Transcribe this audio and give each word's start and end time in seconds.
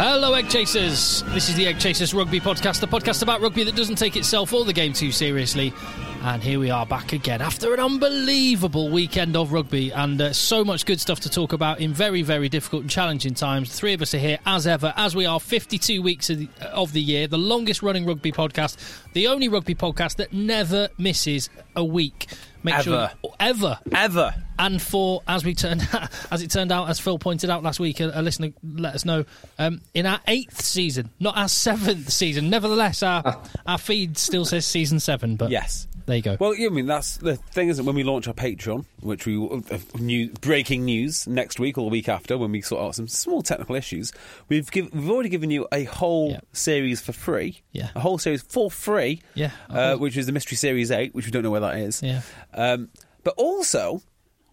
Hello, 0.00 0.32
Egg 0.34 0.48
Chasers. 0.48 1.24
This 1.34 1.48
is 1.48 1.56
the 1.56 1.66
Egg 1.66 1.80
Chasers 1.80 2.14
Rugby 2.14 2.38
Podcast, 2.38 2.78
the 2.78 2.86
podcast 2.86 3.24
about 3.24 3.40
rugby 3.40 3.64
that 3.64 3.74
doesn't 3.74 3.96
take 3.96 4.16
itself 4.16 4.52
or 4.52 4.64
the 4.64 4.72
game 4.72 4.92
too 4.92 5.10
seriously. 5.10 5.72
And 6.20 6.42
here 6.42 6.58
we 6.58 6.70
are 6.70 6.84
back 6.84 7.12
again 7.12 7.40
after 7.40 7.72
an 7.72 7.80
unbelievable 7.80 8.90
weekend 8.90 9.34
of 9.36 9.52
rugby 9.52 9.90
and 9.92 10.20
uh, 10.20 10.32
so 10.32 10.64
much 10.64 10.84
good 10.84 11.00
stuff 11.00 11.20
to 11.20 11.30
talk 11.30 11.52
about 11.52 11.80
in 11.80 11.92
very, 11.94 12.22
very 12.22 12.48
difficult 12.48 12.82
and 12.82 12.90
challenging 12.90 13.34
times. 13.34 13.70
The 13.70 13.76
three 13.76 13.94
of 13.94 14.02
us 14.02 14.12
are 14.14 14.18
here 14.18 14.38
as 14.44 14.66
ever, 14.66 14.92
as 14.96 15.14
we 15.16 15.24
are 15.26 15.40
52 15.40 16.02
weeks 16.02 16.28
of 16.28 16.38
the, 16.40 16.48
of 16.72 16.92
the 16.92 17.00
year, 17.00 17.28
the 17.28 17.38
longest 17.38 17.82
running 17.82 18.04
rugby 18.04 18.32
podcast, 18.32 18.76
the 19.14 19.28
only 19.28 19.48
rugby 19.48 19.74
podcast 19.74 20.16
that 20.16 20.32
never 20.32 20.88
misses 20.98 21.48
a 21.76 21.84
week. 21.84 22.26
Make 22.64 22.74
Ever. 22.74 22.82
sure 22.82 23.10
ever 23.38 23.78
Ever. 23.92 24.34
and 24.58 24.82
for 24.82 25.22
as 25.28 25.44
we 25.44 25.54
turned 25.54 25.88
as 26.32 26.42
it 26.42 26.50
turned 26.50 26.72
out 26.72 26.88
as 26.90 26.98
Phil 26.98 27.16
pointed 27.16 27.50
out 27.50 27.62
last 27.62 27.78
week 27.78 28.00
a, 28.00 28.10
a 28.12 28.20
listener 28.20 28.48
let 28.64 28.96
us 28.96 29.04
know 29.04 29.24
um, 29.60 29.80
in 29.94 30.06
our 30.06 30.18
eighth 30.26 30.62
season 30.64 31.08
not 31.20 31.36
our 31.36 31.46
seventh 31.46 32.10
season 32.10 32.50
nevertheless 32.50 33.04
our 33.04 33.40
our 33.64 33.78
feed 33.78 34.18
still 34.18 34.44
says 34.44 34.66
season 34.66 34.98
seven 34.98 35.36
but 35.36 35.50
Yes. 35.50 35.86
There 36.08 36.16
you 36.16 36.22
go 36.22 36.36
Well, 36.40 36.54
yeah, 36.54 36.66
I 36.66 36.70
mean, 36.70 36.86
that's 36.86 37.18
the 37.18 37.36
thing, 37.36 37.68
is 37.68 37.76
that? 37.76 37.84
When 37.84 37.94
we 37.94 38.02
launch 38.02 38.26
our 38.26 38.34
Patreon, 38.34 38.84
which 39.00 39.24
we 39.26 39.36
uh, 39.36 39.78
new 39.98 40.30
breaking 40.40 40.84
news 40.84 41.26
next 41.28 41.60
week 41.60 41.78
or 41.78 41.82
the 41.84 41.90
week 41.92 42.08
after, 42.08 42.36
when 42.36 42.50
we 42.50 42.60
sort 42.62 42.82
out 42.82 42.94
some 42.96 43.06
small 43.06 43.42
technical 43.42 43.76
issues, 43.76 44.12
we've 44.48 44.68
give, 44.70 44.92
we've 44.92 45.08
already 45.10 45.28
given 45.28 45.50
you 45.50 45.68
a 45.70 45.84
whole 45.84 46.30
Yeah. 46.32 46.40
series 46.52 47.00
for 47.00 47.12
free. 47.12 47.60
Yeah. 47.72 47.90
a 47.94 48.00
whole 48.00 48.18
series 48.18 48.42
for 48.42 48.70
free. 48.70 49.22
Yeah, 49.34 49.52
uh, 49.70 49.94
which 49.96 50.16
is 50.16 50.26
the 50.26 50.32
Mystery 50.32 50.56
Series 50.56 50.90
Eight, 50.90 51.14
which 51.14 51.26
we 51.26 51.30
don't 51.30 51.42
know 51.44 51.50
where 51.50 51.60
that 51.60 51.76
is. 51.78 52.02
Yeah. 52.02 52.22
Um, 52.54 52.88
but 53.22 53.34
also, 53.36 54.02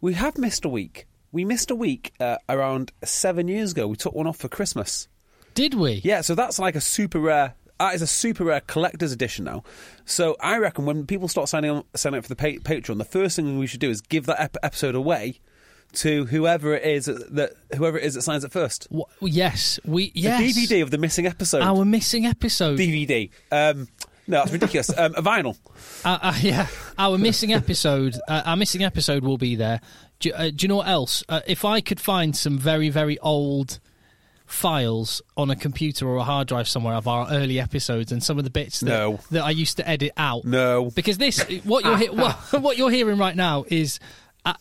we 0.01 0.13
have 0.13 0.37
missed 0.37 0.65
a 0.65 0.69
week. 0.69 1.07
We 1.31 1.45
missed 1.45 1.71
a 1.71 1.75
week 1.75 2.13
uh, 2.19 2.37
around 2.47 2.91
seven 3.03 3.47
years 3.47 3.71
ago. 3.71 3.87
We 3.87 3.95
took 3.95 4.13
one 4.13 4.27
off 4.27 4.37
for 4.37 4.47
Christmas. 4.49 5.07
did 5.53 5.73
we 5.73 6.01
Yeah, 6.03 6.21
so 6.21 6.35
that's 6.35 6.59
like 6.59 6.75
a 6.75 6.81
super 6.81 7.19
rare. 7.19 7.55
That 7.79 7.93
is 7.95 8.01
a 8.01 8.07
super 8.07 8.45
rare 8.45 8.61
collector's 8.61 9.11
edition 9.11 9.45
now. 9.45 9.63
So 10.05 10.35
I 10.39 10.57
reckon 10.57 10.85
when 10.85 11.05
people 11.05 11.27
start 11.27 11.49
signing 11.49 11.71
on, 11.71 11.83
signing 11.95 12.19
up 12.19 12.23
for 12.25 12.29
the 12.33 12.35
pa- 12.35 12.61
Patreon, 12.69 12.97
the 12.97 13.03
first 13.05 13.35
thing 13.35 13.57
we 13.59 13.67
should 13.67 13.79
do 13.81 13.89
is 13.89 14.01
give 14.01 14.25
that 14.27 14.39
ep- 14.39 14.57
episode 14.63 14.95
away 14.95 15.39
to 15.93 16.25
whoever 16.25 16.73
it 16.75 16.83
is 16.83 17.05
that 17.05 17.53
whoever 17.77 17.97
it 17.97 18.03
is 18.03 18.15
that 18.15 18.21
signs 18.21 18.43
it 18.43 18.51
first. 18.51 18.87
Wha- 18.91 19.05
yes 19.21 19.79
we 19.85 20.11
The 20.11 20.21
DVD 20.23 20.81
of 20.83 20.91
the 20.91 20.97
missing 20.97 21.25
episode. 21.25 21.61
our 21.61 21.85
missing 21.85 22.25
episode 22.25 22.77
DVD. 22.79 23.29
Um, 23.51 23.87
no, 24.27 24.39
that's 24.39 24.51
ridiculous. 24.51 24.89
um, 24.97 25.13
a 25.15 25.21
vinyl. 25.21 25.57
Uh, 26.05 26.19
uh, 26.21 26.33
yeah, 26.41 26.67
our 26.99 27.17
missing 27.17 27.51
episode. 27.53 28.15
Uh, 28.27 28.41
our 28.45 28.55
missing 28.55 28.83
episode 28.83 29.23
will 29.23 29.37
be 29.39 29.55
there. 29.55 29.79
Do, 30.19 30.31
uh, 30.33 30.43
do 30.49 30.55
you 30.59 30.67
know 30.67 30.75
what 30.77 30.87
else? 30.87 31.23
Uh, 31.27 31.41
if 31.47 31.65
I 31.65 31.81
could 31.81 31.99
find 31.99 32.35
some 32.35 32.57
very 32.59 32.89
very 32.89 33.17
old 33.19 33.79
files 34.45 35.21
on 35.37 35.49
a 35.49 35.55
computer 35.55 36.07
or 36.07 36.17
a 36.17 36.23
hard 36.23 36.47
drive 36.47 36.67
somewhere 36.67 36.95
of 36.95 37.07
our 37.07 37.27
early 37.31 37.59
episodes 37.59 38.11
and 38.11 38.23
some 38.23 38.37
of 38.37 38.43
the 38.43 38.49
bits 38.49 38.79
that, 38.81 38.89
No. 38.89 39.19
that 39.31 39.43
I 39.43 39.49
used 39.51 39.77
to 39.77 39.87
edit 39.89 40.11
out. 40.17 40.45
No. 40.45 40.91
because 40.91 41.17
this 41.17 41.39
what 41.63 41.83
you're 41.83 41.97
he- 41.97 42.09
what, 42.09 42.33
what 42.61 42.77
you're 42.77 42.91
hearing 42.91 43.17
right 43.17 43.35
now 43.35 43.65
is. 43.67 43.99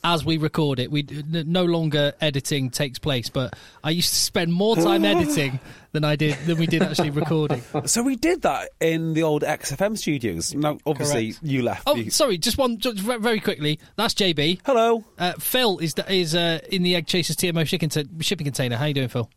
As 0.03 0.25
we 0.25 0.39
record 0.39 0.79
it, 0.79 0.91
we 0.91 1.03
no 1.27 1.67
longer 1.67 2.15
editing 2.19 2.71
takes 2.71 2.99
place. 2.99 3.29
But 3.29 3.55
I 3.83 3.91
used 3.91 4.09
to 4.09 4.17
spend 4.19 4.51
more 4.51 4.77
time 4.77 5.05
editing 5.05 5.61
than 5.93 6.05
I 6.05 6.17
did 6.17 6.39
than 6.47 6.57
we 6.57 6.67
did 6.67 6.81
actually 6.81 7.11
recording. 7.11 7.61
So 7.85 8.03
we 8.03 8.17
did 8.17 8.41
that 8.43 8.71
in 8.81 9.13
the 9.13 9.25
old 9.25 9.43
XFM 9.43 9.99
studios. 9.99 10.55
Now, 10.55 10.79
obviously, 10.87 11.33
Correct. 11.33 11.45
you 11.45 11.63
left. 11.63 11.83
Oh, 11.87 11.97
You- 11.97 12.09
sorry, 12.11 12.39
just 12.39 12.57
one, 12.57 12.79
just 12.79 12.99
very 13.01 13.41
quickly. 13.41 13.79
That's 13.97 14.15
JB. 14.15 14.61
Hello. 14.65 15.05
Uh, 15.19 15.35
Phil 15.39 15.77
is 15.81 15.95
is 16.09 16.35
uh, 16.35 16.61
in 16.73 16.83
the 16.83 16.97
Egg 16.97 17.07
Chasers 17.07 17.37
TMO 17.37 17.67
shipping, 17.67 17.91
shipping 18.21 18.47
container. 18.47 18.77
How 18.79 18.87
you 18.87 18.95
doing, 18.95 19.09
Phil? 19.09 19.29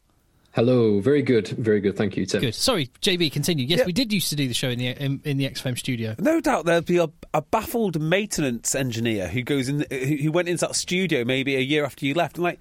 Hello, 0.57 0.99
very 0.99 1.21
good, 1.21 1.49
very 1.49 1.79
good. 1.79 1.95
Thank 1.95 2.17
you, 2.17 2.25
Tim. 2.25 2.41
Good. 2.41 2.55
Sorry, 2.55 2.87
JB. 3.03 3.31
Continue. 3.31 3.67
Yes, 3.67 3.77
Yeah. 3.81 3.85
we 3.85 3.93
did 3.93 4.11
used 4.11 4.29
to 4.31 4.35
do 4.35 4.47
the 4.47 4.55
show 4.55 4.69
in 4.69 4.79
the 4.79 4.87
in, 4.87 5.21
in 5.23 5.37
the 5.37 5.47
XFM 5.47 5.77
studio. 5.77 6.15
No 6.17 6.41
doubt 6.41 6.65
there'd 6.65 6.87
be 6.87 6.97
a, 6.97 7.07
a 7.35 7.43
baffled 7.43 8.01
maintenance 8.01 8.73
engineer 8.73 9.27
who 9.27 9.43
goes 9.43 9.69
in, 9.69 9.85
who 9.91 10.15
who 10.17 10.31
went 10.31 10.49
into 10.49 10.65
that 10.65 10.75
studio 10.75 11.23
maybe 11.23 11.55
a 11.55 11.59
year 11.59 11.85
after 11.85 12.07
you 12.07 12.15
left, 12.15 12.37
and 12.37 12.43
like, 12.43 12.59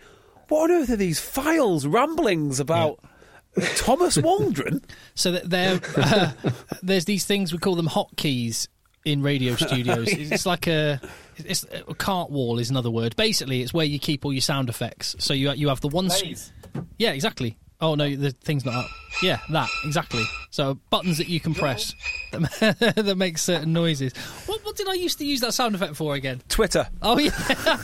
what 0.48 0.70
on 0.70 0.76
earth 0.82 0.90
are 0.90 0.96
these 0.96 1.18
files, 1.18 1.86
ramblings 1.86 2.60
about 2.60 3.00
Thomas 3.76 4.18
Waldrom? 4.18 4.84
So 5.14 5.32
that 5.32 5.48
there, 5.48 5.80
uh, 5.96 6.32
there's 6.82 7.06
these 7.06 7.24
things 7.24 7.50
we 7.50 7.58
call 7.58 7.76
them 7.76 7.88
hotkeys 7.88 8.68
in 9.06 9.22
radio 9.22 9.56
studios. 9.56 10.08
It's 10.12 10.44
like 10.44 10.66
a, 10.66 11.00
it's 11.38 11.64
a 11.88 11.94
cart 11.94 12.30
wall 12.30 12.58
is 12.58 12.68
another 12.68 12.90
word. 12.90 13.16
Basically, 13.16 13.62
it's 13.62 13.72
where 13.72 13.86
you 13.86 13.98
keep 13.98 14.26
all 14.26 14.34
your 14.34 14.42
sound 14.42 14.68
effects. 14.68 15.16
So 15.18 15.32
you 15.32 15.50
you 15.52 15.68
have 15.68 15.80
the 15.80 15.88
one. 15.88 16.10
s- 16.10 16.52
Yeah, 16.98 17.12
exactly. 17.12 17.56
Oh 17.80 17.94
no, 17.94 18.14
the 18.16 18.30
thing's 18.30 18.64
not 18.64 18.74
up. 18.74 18.90
Yeah, 19.22 19.38
that 19.50 19.68
exactly. 19.84 20.24
So 20.50 20.78
buttons 20.90 21.18
that 21.18 21.28
you 21.28 21.40
can 21.40 21.54
press 21.54 21.94
that, 22.32 22.94
that 22.96 23.16
make 23.16 23.36
certain 23.38 23.72
noises. 23.72 24.14
What, 24.46 24.64
what 24.64 24.76
did 24.76 24.88
I 24.88 24.94
used 24.94 25.18
to 25.18 25.26
use 25.26 25.40
that 25.40 25.52
sound 25.52 25.74
effect 25.74 25.96
for 25.96 26.14
again? 26.14 26.40
Twitter. 26.48 26.88
Oh 27.02 27.18
yeah, 27.18 27.30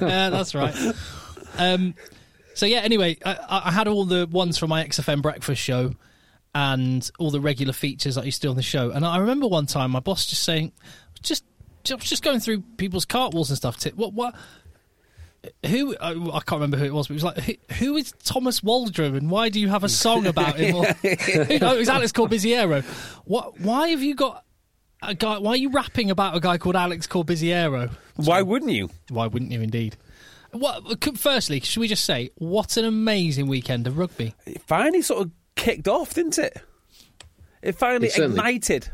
Yeah, 0.00 0.30
that's 0.30 0.54
right. 0.54 0.74
Um, 1.58 1.94
so 2.54 2.66
yeah. 2.66 2.78
Anyway, 2.78 3.18
I, 3.24 3.62
I 3.66 3.70
had 3.72 3.88
all 3.88 4.04
the 4.04 4.26
ones 4.26 4.56
from 4.56 4.70
my 4.70 4.84
XFM 4.84 5.20
breakfast 5.20 5.60
show 5.60 5.94
and 6.54 7.10
all 7.18 7.30
the 7.30 7.40
regular 7.40 7.72
features 7.72 8.14
that 8.14 8.24
to 8.24 8.40
do 8.40 8.50
on 8.50 8.56
the 8.56 8.62
show. 8.62 8.90
And 8.90 9.04
I 9.04 9.18
remember 9.18 9.46
one 9.48 9.66
time 9.66 9.90
my 9.90 10.00
boss 10.00 10.26
just 10.26 10.42
saying, 10.42 10.72
just 11.22 11.44
just 11.82 12.22
going 12.22 12.40
through 12.40 12.60
people's 12.76 13.04
cart 13.04 13.34
walls 13.34 13.50
and 13.50 13.56
stuff. 13.56 13.82
What 13.94 14.12
what. 14.12 14.34
Who 15.66 15.96
I 15.98 16.10
I 16.10 16.40
can't 16.40 16.52
remember 16.52 16.76
who 16.76 16.84
it 16.84 16.94
was, 16.94 17.08
but 17.08 17.14
it 17.14 17.22
was 17.22 17.24
like, 17.24 17.38
who, 17.38 17.52
who 17.74 17.96
is 17.96 18.12
Thomas 18.24 18.60
Waldrom, 18.60 19.16
and 19.16 19.30
why 19.30 19.48
do 19.48 19.60
you 19.60 19.68
have 19.68 19.84
a 19.84 19.88
song 19.88 20.26
about 20.26 20.56
him? 20.56 20.76
Or, 20.76 20.82
no, 20.84 21.74
it 21.74 21.78
was 21.78 21.88
Alex 21.88 22.12
Corbisiero. 22.12 22.84
What? 23.24 23.60
Why 23.60 23.88
have 23.88 24.02
you 24.02 24.14
got 24.14 24.44
a 25.02 25.14
guy? 25.14 25.38
Why 25.38 25.52
are 25.52 25.56
you 25.56 25.70
rapping 25.70 26.10
about 26.10 26.36
a 26.36 26.40
guy 26.40 26.58
called 26.58 26.76
Alex 26.76 27.06
Corbisiero? 27.06 27.90
Why 28.16 28.42
wouldn't 28.42 28.72
you? 28.72 28.90
Why 29.10 29.26
wouldn't 29.26 29.52
you, 29.52 29.60
indeed? 29.60 29.96
What? 30.52 31.04
Firstly, 31.18 31.60
should 31.60 31.80
we 31.80 31.88
just 31.88 32.04
say 32.04 32.30
what 32.36 32.76
an 32.76 32.84
amazing 32.84 33.46
weekend 33.46 33.86
of 33.86 33.98
rugby? 33.98 34.34
It 34.46 34.62
finally 34.62 35.02
sort 35.02 35.26
of 35.26 35.30
kicked 35.54 35.88
off, 35.88 36.14
didn't 36.14 36.38
it? 36.38 36.60
It 37.62 37.72
finally 37.76 38.08
It 38.08 38.18
ignited. 38.18 38.88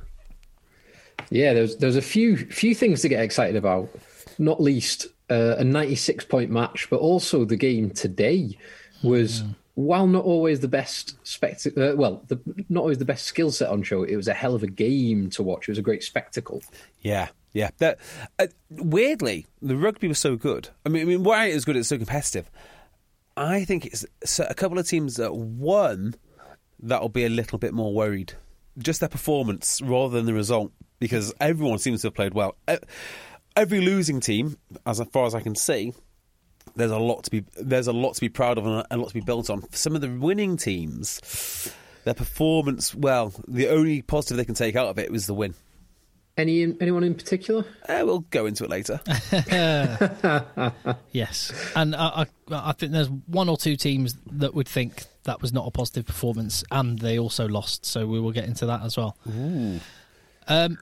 Yeah, 1.30 1.54
there's 1.54 1.76
there's 1.76 1.96
a 1.96 2.02
few 2.02 2.36
few 2.36 2.74
things 2.74 3.02
to 3.02 3.08
get 3.08 3.22
excited 3.22 3.56
about. 3.56 3.88
Not 4.38 4.60
least 4.60 5.08
uh, 5.32 5.56
a 5.58 5.64
96 5.64 6.24
point 6.26 6.50
match, 6.50 6.88
but 6.90 7.00
also 7.00 7.44
the 7.44 7.56
game 7.56 7.90
today 7.90 8.58
was 9.02 9.42
while 9.74 10.06
not 10.06 10.24
always 10.24 10.60
the 10.60 10.68
best 10.68 11.16
spect. 11.26 11.66
Uh, 11.66 11.94
well, 11.96 12.22
the, 12.28 12.38
not 12.68 12.80
always 12.80 12.98
the 12.98 13.04
best 13.04 13.24
skill 13.24 13.50
set 13.50 13.70
on 13.70 13.82
show. 13.82 14.02
It 14.02 14.16
was 14.16 14.28
a 14.28 14.34
hell 14.34 14.54
of 14.54 14.62
a 14.62 14.66
game 14.66 15.30
to 15.30 15.42
watch. 15.42 15.68
It 15.68 15.72
was 15.72 15.78
a 15.78 15.82
great 15.82 16.02
spectacle. 16.02 16.62
Yeah, 17.00 17.28
yeah. 17.52 17.70
That, 17.78 17.98
uh, 18.38 18.48
weirdly, 18.70 19.46
the 19.60 19.76
rugby 19.76 20.08
was 20.08 20.18
so 20.18 20.36
good. 20.36 20.68
I 20.84 20.90
mean, 20.90 21.02
I 21.02 21.04
mean, 21.06 21.24
why 21.24 21.46
it 21.46 21.54
was 21.54 21.64
good? 21.64 21.76
It's 21.76 21.88
so 21.88 21.96
competitive. 21.96 22.50
I 23.36 23.64
think 23.64 23.86
it's 23.86 24.04
so 24.24 24.46
a 24.48 24.54
couple 24.54 24.78
of 24.78 24.86
teams 24.86 25.16
that 25.16 25.34
won 25.34 26.16
that'll 26.78 27.08
be 27.08 27.24
a 27.24 27.30
little 27.30 27.58
bit 27.58 27.72
more 27.72 27.94
worried. 27.94 28.34
Just 28.78 29.00
their 29.00 29.08
performance 29.08 29.80
rather 29.82 30.14
than 30.16 30.26
the 30.26 30.34
result, 30.34 30.72
because 30.98 31.32
everyone 31.40 31.78
seems 31.78 32.02
to 32.02 32.08
have 32.08 32.14
played 32.14 32.34
well. 32.34 32.56
E- 32.70 32.76
Every 33.54 33.80
losing 33.80 34.20
team, 34.20 34.56
as 34.86 35.00
far 35.12 35.26
as 35.26 35.34
I 35.34 35.40
can 35.40 35.54
see, 35.54 35.92
there's 36.74 36.90
a 36.90 36.98
lot 36.98 37.24
to 37.24 37.30
be 37.30 37.44
there's 37.60 37.86
a 37.86 37.92
lot 37.92 38.14
to 38.14 38.20
be 38.20 38.28
proud 38.28 38.58
of 38.58 38.66
and 38.66 38.84
a 38.90 38.96
lot 38.96 39.08
to 39.08 39.14
be 39.14 39.20
built 39.20 39.50
on. 39.50 39.62
Some 39.72 39.94
of 39.94 40.00
the 40.00 40.08
winning 40.08 40.56
teams, 40.56 41.72
their 42.04 42.14
performance, 42.14 42.94
well, 42.94 43.32
the 43.46 43.68
only 43.68 44.02
positive 44.02 44.36
they 44.36 44.44
can 44.44 44.54
take 44.54 44.76
out 44.76 44.88
of 44.88 44.98
it 44.98 45.10
was 45.10 45.26
the 45.26 45.34
win. 45.34 45.54
Any 46.34 46.62
anyone 46.80 47.04
in 47.04 47.14
particular? 47.14 47.66
Uh, 47.86 48.02
we'll 48.06 48.20
go 48.20 48.46
into 48.46 48.64
it 48.64 48.70
later. 48.70 49.00
yes, 51.12 51.52
and 51.76 51.94
I, 51.94 52.26
I, 52.50 52.70
I 52.70 52.72
think 52.72 52.92
there's 52.92 53.10
one 53.10 53.50
or 53.50 53.58
two 53.58 53.76
teams 53.76 54.16
that 54.30 54.54
would 54.54 54.66
think 54.66 55.04
that 55.24 55.42
was 55.42 55.52
not 55.52 55.66
a 55.66 55.70
positive 55.70 56.06
performance, 56.06 56.64
and 56.70 56.98
they 56.98 57.18
also 57.18 57.46
lost. 57.46 57.84
So 57.84 58.06
we 58.06 58.18
will 58.18 58.32
get 58.32 58.46
into 58.46 58.64
that 58.64 58.80
as 58.82 58.96
well. 58.96 59.14
Um, 60.48 60.78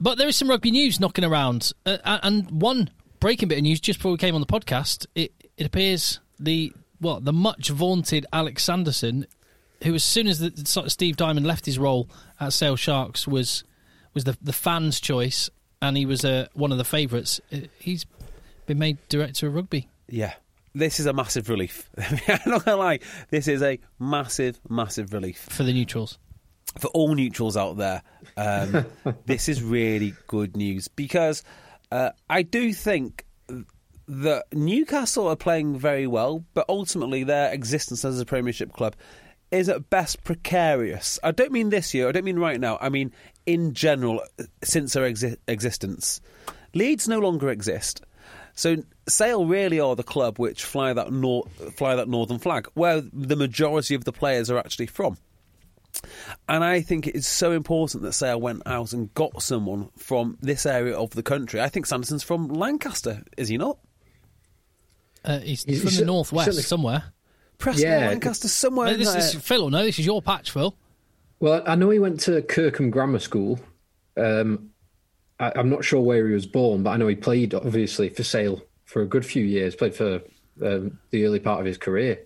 but 0.00 0.18
there 0.18 0.28
is 0.28 0.36
some 0.36 0.48
rugby 0.48 0.70
news 0.70 1.00
knocking 1.00 1.24
around, 1.24 1.72
uh, 1.86 1.98
and 2.22 2.50
one 2.50 2.90
breaking 3.20 3.48
bit 3.48 3.58
of 3.58 3.64
news 3.64 3.80
just 3.80 3.98
before 3.98 4.12
we 4.12 4.18
came 4.18 4.34
on 4.34 4.40
the 4.40 4.46
podcast. 4.46 5.06
It 5.14 5.32
it 5.56 5.66
appears 5.66 6.20
the 6.38 6.72
well 7.00 7.20
the 7.20 7.32
much 7.32 7.70
vaunted 7.70 8.26
Alex 8.32 8.64
Sanderson, 8.64 9.26
who 9.82 9.94
as 9.94 10.04
soon 10.04 10.26
as 10.26 10.38
the, 10.40 10.52
sort 10.66 10.86
of 10.86 10.92
Steve 10.92 11.16
Diamond 11.16 11.46
left 11.46 11.66
his 11.66 11.78
role 11.78 12.08
at 12.40 12.52
Sale 12.52 12.76
Sharks 12.76 13.26
was 13.26 13.64
was 14.12 14.24
the 14.24 14.36
the 14.42 14.52
fans' 14.52 15.00
choice, 15.00 15.50
and 15.80 15.96
he 15.96 16.06
was 16.06 16.24
uh, 16.24 16.46
one 16.54 16.72
of 16.72 16.78
the 16.78 16.84
favourites. 16.84 17.40
Uh, 17.52 17.58
He's 17.78 18.06
been 18.66 18.78
made 18.78 18.98
director 19.08 19.46
of 19.46 19.54
rugby. 19.54 19.88
Yeah. 20.08 20.34
This 20.76 20.98
is 20.98 21.06
a 21.06 21.12
massive 21.12 21.48
relief. 21.48 21.88
I'm 21.98 22.40
not 22.46 22.64
to 22.64 22.74
lie. 22.74 22.98
This 23.30 23.46
is 23.46 23.62
a 23.62 23.78
massive, 24.00 24.58
massive 24.68 25.12
relief. 25.12 25.46
for 25.48 25.62
the 25.62 25.72
neutrals. 25.72 26.18
For 26.78 26.88
all 26.88 27.14
neutrals 27.14 27.56
out 27.56 27.76
there, 27.76 28.02
um, 28.36 28.84
this 29.26 29.48
is 29.48 29.62
really 29.62 30.14
good 30.26 30.56
news 30.56 30.88
because 30.88 31.42
uh, 31.92 32.10
I 32.28 32.42
do 32.42 32.72
think 32.72 33.24
that 34.06 34.44
Newcastle 34.52 35.28
are 35.28 35.36
playing 35.36 35.78
very 35.78 36.06
well, 36.06 36.44
but 36.52 36.66
ultimately 36.68 37.24
their 37.24 37.52
existence 37.52 38.04
as 38.04 38.20
a 38.20 38.26
Premiership 38.26 38.72
club 38.72 38.96
is 39.50 39.68
at 39.68 39.88
best 39.88 40.24
precarious. 40.24 41.18
I 41.22 41.30
don't 41.30 41.52
mean 41.52 41.70
this 41.70 41.94
year, 41.94 42.08
I 42.08 42.12
don't 42.12 42.24
mean 42.24 42.38
right 42.38 42.58
now, 42.58 42.76
I 42.80 42.88
mean 42.88 43.12
in 43.46 43.72
general, 43.74 44.22
since 44.62 44.94
their 44.94 45.08
exi- 45.08 45.36
existence. 45.46 46.20
Leeds 46.74 47.06
no 47.06 47.20
longer 47.20 47.50
exist. 47.50 48.02
So 48.54 48.76
Sale 49.08 49.46
really 49.46 49.80
are 49.80 49.96
the 49.96 50.02
club 50.02 50.38
which 50.38 50.64
fly 50.64 50.92
that 50.92 51.12
nor- 51.12 51.46
fly 51.76 51.96
that 51.96 52.08
northern 52.08 52.38
flag, 52.38 52.68
where 52.74 53.00
the 53.00 53.36
majority 53.36 53.94
of 53.94 54.04
the 54.04 54.12
players 54.12 54.50
are 54.50 54.58
actually 54.58 54.86
from. 54.86 55.18
And 56.48 56.62
I 56.64 56.80
think 56.80 57.06
it 57.06 57.14
is 57.16 57.26
so 57.26 57.52
important 57.52 58.02
that 58.02 58.12
Sale 58.12 58.40
went 58.40 58.62
out 58.66 58.92
and 58.92 59.12
got 59.14 59.42
someone 59.42 59.90
from 59.96 60.36
this 60.40 60.66
area 60.66 60.96
of 60.96 61.10
the 61.10 61.22
country. 61.22 61.60
I 61.60 61.68
think 61.68 61.86
Sanderson's 61.86 62.22
from 62.22 62.48
Lancaster, 62.48 63.22
is 63.36 63.48
he 63.48 63.56
not? 63.58 63.78
Uh, 65.24 65.38
he's, 65.40 65.64
He's- 65.64 65.80
from 65.80 65.88
he's 65.90 65.98
the 65.98 66.04
northwest 66.04 66.46
certainly- 66.46 66.62
somewhere. 66.62 67.04
Preston, 67.58 67.88
Yeah. 67.90 68.08
Lancaster, 68.08 68.48
somewhere 68.48 68.86
No, 68.88 68.92
in 68.94 68.98
this 68.98 69.08
there. 69.12 69.18
is 69.22 69.34
Phil. 69.36 69.70
No, 69.70 69.84
this 69.84 69.98
is 69.98 70.04
your 70.04 70.20
patch, 70.20 70.50
Phil. 70.50 70.76
Well, 71.40 71.62
I 71.66 71.76
know 71.76 71.88
he 71.90 71.98
went 71.98 72.20
to 72.20 72.42
Kirkham 72.42 72.90
Grammar 72.90 73.20
School. 73.20 73.60
Um, 74.16 74.70
I, 75.38 75.52
I'm 75.56 75.70
not 75.70 75.84
sure 75.84 76.00
where 76.00 76.26
he 76.26 76.34
was 76.34 76.46
born, 76.46 76.82
but 76.82 76.90
I 76.90 76.96
know 76.96 77.06
he 77.06 77.14
played 77.14 77.54
obviously 77.54 78.08
for 78.08 78.24
Sale 78.24 78.60
for 78.84 79.02
a 79.02 79.06
good 79.06 79.24
few 79.24 79.44
years. 79.44 79.74
Played 79.76 79.94
for 79.94 80.20
um, 80.62 80.98
the 81.10 81.24
early 81.24 81.38
part 81.40 81.60
of 81.60 81.66
his 81.66 81.78
career 81.78 82.18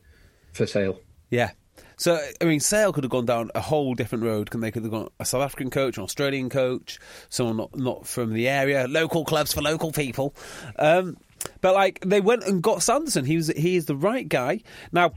for 0.55 0.67
Sale. 0.67 0.99
Yeah. 1.31 1.51
So, 1.99 2.19
I 2.41 2.45
mean, 2.45 2.61
Sale 2.61 2.93
could 2.93 3.05
have 3.05 3.11
gone 3.11 3.27
down 3.27 3.51
a 3.55 3.61
whole 3.61 3.95
different 3.95 4.25
road. 4.25 4.49
They 4.53 4.71
could 4.71 4.85
have 4.85 4.93
gone 4.93 5.09
a 5.19 5.25
South 5.25 5.43
African 5.43 5.69
coach, 5.69 5.99
an 5.99 6.05
Australian 6.05 6.49
coach, 6.49 7.01
someone 7.29 7.57
not, 7.57 7.77
not 7.77 8.07
from 8.07 8.33
the 8.33 8.49
area, 8.49 8.87
local 8.89 9.25
clubs 9.25 9.53
for 9.53 9.63
local 9.63 9.91
people. 9.91 10.35
Um, 10.79 11.17
but, 11.61 11.75
like, 11.75 12.01
they 12.07 12.21
went 12.21 12.45
and 12.45 12.63
got 12.63 12.83
Sanderson. 12.83 13.25
He, 13.25 13.37
was, 13.37 13.49
he 13.49 13.75
is 13.75 13.87
the 13.87 13.97
right 13.97 14.29
guy. 14.29 14.61
Now, 14.93 15.13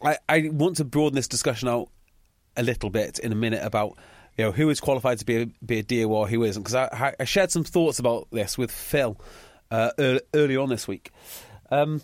I, 0.00 0.18
I 0.28 0.48
want 0.52 0.76
to 0.76 0.84
broaden 0.84 1.16
this 1.16 1.28
discussion 1.28 1.68
out 1.68 1.90
a 2.56 2.62
little 2.62 2.90
bit 2.90 3.18
in 3.18 3.32
a 3.32 3.36
minute 3.36 3.64
about 3.64 3.96
you 4.36 4.44
know 4.44 4.52
who 4.52 4.70
is 4.70 4.80
qualified 4.80 5.18
to 5.18 5.24
be 5.24 5.42
a, 5.42 5.46
be 5.64 5.78
a 5.78 5.82
DOR, 5.82 6.28
who 6.28 6.44
isn't. 6.44 6.62
Because 6.62 6.74
I, 6.74 7.14
I 7.18 7.24
shared 7.24 7.50
some 7.50 7.64
thoughts 7.64 7.98
about 7.98 8.28
this 8.30 8.56
with 8.56 8.70
Phil 8.70 9.20
uh, 9.70 9.90
early, 9.98 10.20
early 10.34 10.56
on 10.56 10.68
this 10.68 10.86
week. 10.86 11.10
Um, 11.70 12.02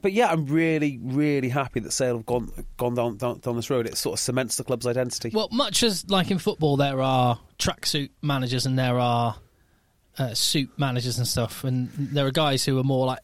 but 0.00 0.12
yeah, 0.12 0.30
I'm 0.30 0.46
really, 0.46 0.98
really 1.02 1.48
happy 1.48 1.80
that 1.80 1.92
Sale 1.92 2.18
have 2.18 2.26
gone 2.26 2.50
gone 2.76 2.94
down, 2.94 3.16
down 3.16 3.38
down 3.38 3.56
this 3.56 3.70
road. 3.70 3.86
It 3.86 3.96
sort 3.96 4.14
of 4.14 4.20
cements 4.20 4.56
the 4.56 4.64
club's 4.64 4.86
identity. 4.86 5.30
Well, 5.34 5.48
much 5.50 5.82
as 5.82 6.08
like 6.08 6.30
in 6.30 6.38
football, 6.38 6.76
there 6.76 7.00
are 7.00 7.38
tracksuit 7.58 8.10
managers 8.22 8.66
and 8.66 8.78
there 8.78 8.98
are 8.98 9.36
uh, 10.18 10.34
suit 10.34 10.70
managers 10.78 11.18
and 11.18 11.26
stuff, 11.26 11.64
and 11.64 11.90
there 11.94 12.26
are 12.26 12.30
guys 12.30 12.64
who 12.64 12.78
are 12.78 12.84
more 12.84 13.06
like 13.06 13.20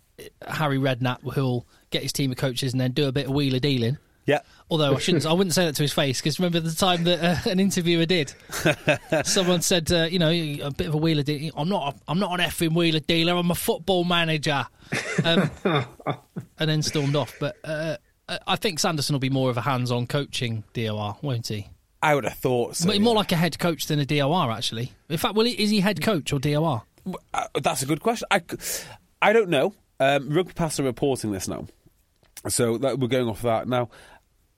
Harry 0.46 0.78
Redknapp 0.78 1.20
who'll 1.34 1.66
get 1.90 2.02
his 2.02 2.12
team 2.12 2.30
of 2.30 2.36
coaches 2.36 2.72
and 2.72 2.80
then 2.80 2.92
do 2.92 3.06
a 3.06 3.12
bit 3.12 3.26
of 3.26 3.32
wheeler 3.32 3.58
dealing. 3.58 3.98
yeah, 4.26 4.40
Although 4.68 4.96
I 4.96 4.98
shouldn't, 4.98 5.26
I 5.26 5.32
wouldn't 5.32 5.54
say 5.54 5.66
that 5.66 5.76
to 5.76 5.82
his 5.82 5.92
face 5.92 6.20
because 6.20 6.40
remember 6.40 6.58
the 6.58 6.74
time 6.74 7.04
that 7.04 7.22
uh, 7.22 7.50
an 7.50 7.60
interviewer 7.60 8.04
did. 8.04 8.34
Someone 9.24 9.62
said, 9.62 9.92
uh, 9.92 10.08
you 10.10 10.18
know, 10.18 10.30
a 10.30 10.70
bit 10.72 10.88
of 10.88 10.94
a 10.94 10.96
wheeler 10.96 11.22
dealer. 11.22 11.52
I'm 11.56 11.68
not. 11.68 11.94
A, 11.94 12.00
I'm 12.08 12.18
not 12.18 12.38
an 12.38 12.44
effing 12.44 12.74
wheeler 12.74 12.98
dealer. 12.98 13.34
I'm 13.34 13.50
a 13.50 13.54
football 13.54 14.02
manager. 14.02 14.66
Um, 15.24 15.50
and 16.58 16.68
then 16.70 16.82
stormed 16.82 17.14
off. 17.14 17.34
But 17.38 17.56
uh, 17.62 17.96
I 18.46 18.56
think 18.56 18.80
Sanderson 18.80 19.14
will 19.14 19.20
be 19.20 19.30
more 19.30 19.50
of 19.50 19.56
a 19.56 19.60
hands-on 19.60 20.06
coaching 20.08 20.64
DOR, 20.72 21.16
won't 21.22 21.46
he? 21.46 21.68
I 22.02 22.14
would 22.14 22.24
have 22.24 22.38
thought 22.38 22.76
so. 22.76 22.88
but 22.88 23.00
more 23.00 23.14
like 23.14 23.32
a 23.32 23.36
head 23.36 23.58
coach 23.58 23.86
than 23.86 23.98
a 23.98 24.06
DOR, 24.06 24.50
actually. 24.50 24.92
In 25.08 25.16
fact, 25.16 25.34
well, 25.34 25.46
is 25.46 25.70
he 25.70 25.80
head 25.80 26.02
coach 26.02 26.32
or 26.32 26.38
DOR? 26.38 26.82
Uh, 27.32 27.46
that's 27.62 27.82
a 27.82 27.86
good 27.86 28.00
question. 28.00 28.26
I, 28.30 28.42
I 29.22 29.32
don't 29.32 29.48
know. 29.48 29.74
Um, 29.98 30.28
Rugby 30.30 30.52
Pass 30.52 30.78
are 30.78 30.82
reporting 30.82 31.32
this 31.32 31.48
now, 31.48 31.66
so 32.48 32.78
that, 32.78 32.98
we're 32.98 33.08
going 33.08 33.28
off 33.28 33.42
that 33.42 33.66
now. 33.66 33.88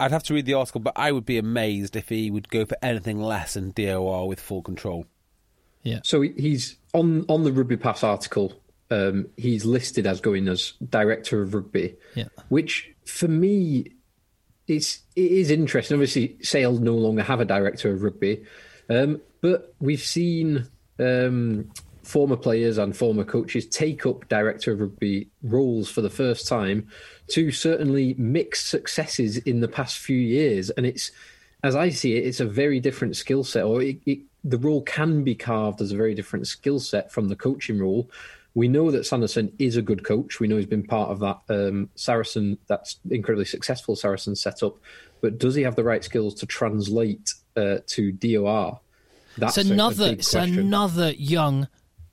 I'd 0.00 0.12
have 0.12 0.22
to 0.24 0.34
read 0.34 0.46
the 0.46 0.54
article, 0.54 0.80
but 0.80 0.92
I 0.96 1.10
would 1.12 1.26
be 1.26 1.38
amazed 1.38 1.96
if 1.96 2.08
he 2.08 2.30
would 2.30 2.48
go 2.48 2.64
for 2.64 2.76
anything 2.82 3.20
less 3.20 3.54
than 3.54 3.70
DOR 3.72 4.28
with 4.28 4.40
full 4.40 4.62
control. 4.62 5.06
Yeah. 5.82 6.00
So 6.04 6.20
he's 6.20 6.76
on 6.94 7.24
on 7.28 7.44
the 7.44 7.52
Rugby 7.52 7.76
Pass 7.76 8.02
article. 8.04 8.52
Um, 8.90 9.26
he's 9.36 9.64
listed 9.64 10.06
as 10.06 10.20
going 10.20 10.48
as 10.48 10.72
director 10.88 11.42
of 11.42 11.52
rugby, 11.54 11.96
Yeah. 12.14 12.24
which 12.48 12.90
for 13.04 13.28
me, 13.28 13.92
it's 14.66 15.00
it 15.16 15.30
is 15.32 15.50
interesting. 15.50 15.94
Obviously, 15.96 16.36
Sale 16.42 16.78
no 16.78 16.94
longer 16.94 17.22
have 17.22 17.40
a 17.40 17.44
director 17.44 17.92
of 17.92 18.02
rugby, 18.02 18.44
um, 18.88 19.20
but 19.40 19.74
we've 19.80 20.00
seen 20.00 20.66
um, 20.98 21.70
former 22.08 22.36
players 22.36 22.78
and 22.78 22.96
former 22.96 23.22
coaches 23.22 23.66
take 23.66 24.06
up 24.06 24.26
director 24.28 24.72
of 24.72 24.80
rugby 24.80 25.28
roles 25.42 25.90
for 25.90 26.00
the 26.00 26.08
first 26.08 26.48
time 26.48 26.88
to 27.26 27.52
certainly 27.52 28.14
mixed 28.16 28.68
successes 28.68 29.36
in 29.36 29.60
the 29.60 29.68
past 29.68 29.98
few 29.98 30.16
years, 30.16 30.70
and 30.70 30.86
it's 30.86 31.10
as 31.62 31.76
I 31.76 31.90
see 31.90 32.16
it, 32.16 32.24
it's 32.24 32.40
a 32.40 32.46
very 32.46 32.80
different 32.80 33.14
skill 33.14 33.44
set, 33.44 33.64
or 33.64 33.82
it, 33.82 33.98
it, 34.06 34.20
the 34.42 34.56
role 34.56 34.80
can 34.82 35.22
be 35.22 35.34
carved 35.34 35.82
as 35.82 35.92
a 35.92 35.96
very 35.96 36.14
different 36.14 36.46
skill 36.46 36.80
set 36.80 37.12
from 37.12 37.28
the 37.28 37.36
coaching 37.36 37.78
role. 37.78 38.08
We 38.54 38.68
know 38.68 38.90
that 38.90 39.04
Sanderson 39.04 39.52
is 39.58 39.76
a 39.76 39.82
good 39.82 40.02
coach. 40.02 40.40
We 40.40 40.48
know 40.48 40.56
he's 40.56 40.66
been 40.66 40.86
part 40.86 41.10
of 41.10 41.20
that 41.20 41.40
um, 41.50 41.90
Saracen, 41.94 42.56
that's 42.68 43.00
incredibly 43.10 43.44
successful 43.44 43.96
Saracen 43.96 44.34
setup. 44.34 44.78
But 45.20 45.38
does 45.38 45.56
he 45.56 45.62
have 45.62 45.76
the 45.76 45.84
right 45.84 46.02
skills 46.02 46.34
to 46.36 46.46
translate 46.46 47.34
uh, 47.56 47.78
to 47.86 48.12
DOR? 48.12 48.80
That's 49.36 49.58
It's 49.58 49.68
another. 49.68 50.12
It's 50.12 50.34
another 50.34 51.10
young 51.12 51.68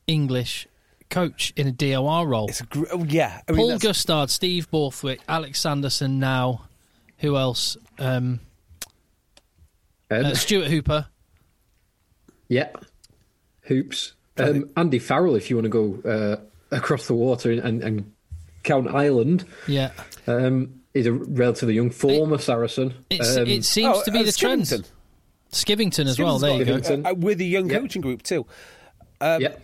English 0.08 0.68
coach 1.10 1.54
in 1.56 1.68
a 1.68 1.72
DOR 1.72 2.28
role. 2.28 2.48
It's 2.48 2.62
a 2.62 2.66
gr- 2.66 2.86
oh, 2.92 3.04
yeah. 3.04 3.42
I 3.48 3.52
mean, 3.52 3.58
Paul 3.60 3.68
that's- 3.70 3.84
Gustard, 3.84 4.30
Steve 4.30 4.70
Borthwick, 4.72 5.22
Alex 5.28 5.62
Sanderson. 5.62 6.20
Now, 6.20 6.66
who 7.20 7.38
else? 7.38 7.78
Um, 8.00 8.40
Um, 10.12 10.26
uh, 10.26 10.36
Stuart 10.36 10.68
Hooper. 10.68 11.08
Yeah, 12.48 12.70
hoops. 13.62 14.14
Um, 14.38 14.70
Andy 14.78 15.00
Farrell, 15.00 15.36
if 15.36 15.50
you 15.50 15.56
want 15.56 15.64
to 15.66 15.70
go 15.70 16.10
uh, 16.10 16.76
across 16.76 17.08
the 17.08 17.16
water 17.16 17.52
and, 17.52 17.82
and 17.82 18.12
count 18.64 18.94
Ireland, 18.94 19.46
Yeah, 19.68 19.92
um, 20.28 20.82
is 20.94 21.08
a 21.08 21.14
relatively 21.14 21.74
young 21.76 21.90
former 21.90 22.38
Saracen. 22.38 22.94
it's, 23.10 23.36
Um, 23.38 23.48
it 23.48 23.64
seems 23.66 23.98
Oh, 23.98 24.04
to 24.04 24.12
be 24.12 24.20
uh, 24.20 24.24
the 24.24 24.32
trend. 24.32 24.64
Skivington. 24.64 24.86
Skivington 25.52 26.06
as 26.08 26.20
well. 26.20 26.38
There 26.38 26.54
you 26.58 26.66
go. 26.66 26.76
Uh, 27.10 27.14
with 27.16 27.40
a 27.42 27.46
young 27.46 27.70
Yeah. 27.70 27.80
coaching 27.80 28.02
group 28.02 28.22
too. 28.24 28.46
yeah, 29.22 29.56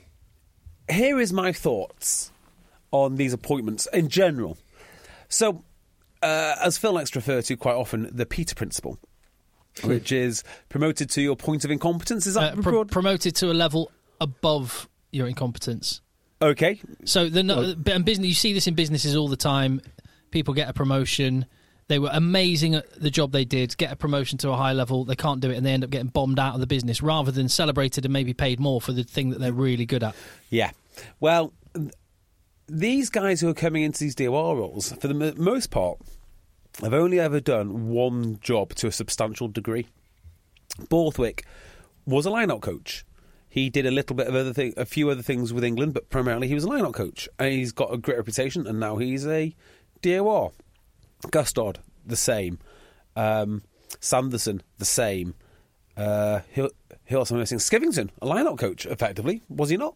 here 0.91 1.19
is 1.19 1.31
my 1.33 1.51
thoughts 1.51 2.31
on 2.91 3.15
these 3.15 3.33
appointments 3.33 3.87
in 3.93 4.09
general. 4.09 4.57
So, 5.29 5.63
uh, 6.21 6.55
as 6.61 6.77
Phil 6.77 6.93
likes 6.93 7.09
to 7.11 7.19
refer 7.19 7.41
to 7.41 7.55
quite 7.57 7.75
often, 7.75 8.09
the 8.11 8.25
Peter 8.25 8.53
Principle, 8.55 8.99
which 9.83 10.11
is 10.11 10.43
promoted 10.69 11.09
to 11.11 11.21
your 11.21 11.35
point 11.35 11.63
of 11.65 11.71
incompetence. 11.71 12.27
Is 12.27 12.33
that 12.35 12.57
Uh, 12.57 12.61
broad? 12.61 12.91
promoted 12.91 13.35
to 13.37 13.51
a 13.51 13.53
level 13.53 13.91
above 14.19 14.87
your 15.11 15.27
incompetence. 15.27 16.01
okay. 16.41 16.79
So 17.05 17.29
the 17.29 17.39
and 17.93 18.05
business 18.05 18.27
you 18.27 18.33
see 18.33 18.53
this 18.53 18.67
in 18.67 18.73
businesses 18.75 19.15
all 19.15 19.27
the 19.27 19.37
time. 19.37 19.81
People 20.31 20.53
get 20.53 20.69
a 20.69 20.73
promotion. 20.73 21.45
They 21.87 21.99
were 21.99 22.09
amazing 22.13 22.75
at 22.75 22.85
the 23.01 23.09
job 23.09 23.31
they 23.33 23.43
did. 23.43 23.75
Get 23.77 23.91
a 23.91 23.95
promotion 23.97 24.37
to 24.39 24.49
a 24.51 24.55
high 24.55 24.71
level. 24.73 25.03
They 25.03 25.15
can't 25.15 25.41
do 25.41 25.51
it, 25.51 25.57
and 25.57 25.65
they 25.65 25.71
end 25.73 25.83
up 25.83 25.89
getting 25.89 26.07
bombed 26.07 26.39
out 26.39 26.53
of 26.53 26.61
the 26.61 26.67
business 26.67 27.01
rather 27.01 27.31
than 27.31 27.49
celebrated 27.49 28.05
and 28.05 28.13
maybe 28.13 28.33
paid 28.33 28.59
more 28.59 28.79
for 28.79 28.93
the 28.93 29.03
thing 29.03 29.29
that 29.31 29.39
they're 29.39 29.51
really 29.51 29.85
good 29.85 30.01
at. 30.03 30.15
Yeah. 30.49 30.71
Well, 31.19 31.53
th- 31.73 31.91
these 32.67 33.09
guys 33.09 33.41
who 33.41 33.49
are 33.49 33.53
coming 33.53 33.83
into 33.83 33.99
these 33.99 34.15
DOR 34.15 34.55
roles, 34.55 34.93
for 34.93 35.07
the 35.07 35.13
mo- 35.13 35.33
most 35.35 35.71
part, 35.71 35.99
have 36.81 36.93
only 36.93 37.19
ever 37.19 37.39
done 37.39 37.89
one 37.89 38.39
job 38.39 38.73
to 38.75 38.87
a 38.87 38.91
substantial 38.91 39.47
degree. 39.47 39.87
Borthwick 40.89 41.45
was 42.05 42.25
a 42.25 42.29
line-out 42.29 42.61
coach. 42.61 43.05
He 43.49 43.69
did 43.69 43.85
a 43.85 43.91
little 43.91 44.15
bit 44.15 44.27
of 44.27 44.35
other 44.35 44.53
thing, 44.53 44.73
a 44.77 44.85
few 44.85 45.09
other 45.09 45.21
things 45.21 45.51
with 45.51 45.63
England, 45.63 45.93
but 45.93 46.09
primarily 46.09 46.47
he 46.47 46.55
was 46.55 46.63
a 46.63 46.69
line-out 46.69 46.93
coach, 46.93 47.27
and 47.37 47.51
he's 47.51 47.73
got 47.73 47.93
a 47.93 47.97
great 47.97 48.17
reputation. 48.17 48.65
And 48.65 48.79
now 48.79 48.95
he's 48.97 49.27
a 49.27 49.53
DOR. 50.01 50.51
Gustard, 51.29 51.79
the 52.05 52.15
same. 52.15 52.59
Um, 53.15 53.63
Sanderson, 53.99 54.63
the 54.77 54.85
same. 54.85 55.35
Uh, 55.97 56.39
who, 56.53 56.69
who 57.05 57.17
else 57.17 57.31
missing? 57.31 57.57
Skivington, 57.57 58.09
a 58.21 58.25
line-out 58.25 58.57
coach, 58.57 58.85
effectively, 58.85 59.41
was 59.49 59.69
he 59.69 59.75
not? 59.75 59.95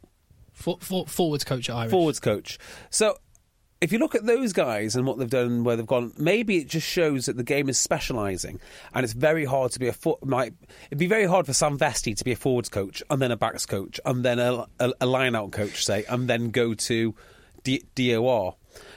For, 0.56 0.78
for, 0.82 1.06
forwards 1.06 1.44
coach 1.44 1.70
at 1.70 1.76
Irish. 1.76 1.92
forwards 1.92 2.20
coach. 2.20 2.58
So 2.90 3.18
if 3.82 3.92
you 3.92 4.00
look 4.00 4.16
at 4.16 4.26
those 4.26 4.54
guys 4.54 4.96
and 4.96 5.06
what 5.06 5.20
they've 5.20 5.30
done, 5.30 5.64
where 5.64 5.76
they've 5.76 5.86
gone, 5.86 6.14
maybe 6.18 6.58
it 6.58 6.68
just 6.68 6.88
shows 6.88 7.26
that 7.26 7.38
the 7.38 7.44
game 7.44 7.70
is 7.70 7.78
specialising, 7.78 8.60
and 8.94 9.04
it's 9.04 9.14
very 9.14 9.46
hard 9.46 9.72
to 9.74 9.80
be 9.80 9.88
a 9.88 9.94
foot. 9.94 10.26
Like, 10.26 10.54
it'd 10.88 10.98
be 10.98 11.08
very 11.08 11.26
hard 11.26 11.46
for 11.46 11.54
Sam 11.54 11.78
Vesty 11.78 12.16
to 12.16 12.24
be 12.24 12.32
a 12.32 12.36
forwards 12.36 12.70
coach, 12.70 13.04
and 13.10 13.22
then 13.22 13.32
a 13.32 13.38
backs 13.38 13.66
coach, 13.66 14.00
and 14.06 14.24
then 14.24 14.40
a, 14.40 14.66
a, 14.80 14.94
a 15.02 15.06
line 15.06 15.36
out 15.36 15.52
coach, 15.52 15.86
say, 15.86 16.06
and 16.10 16.28
then 16.28 16.50
go 16.52 16.74
to 16.74 17.14
D- 17.64 17.84
DOR. 17.96 18.56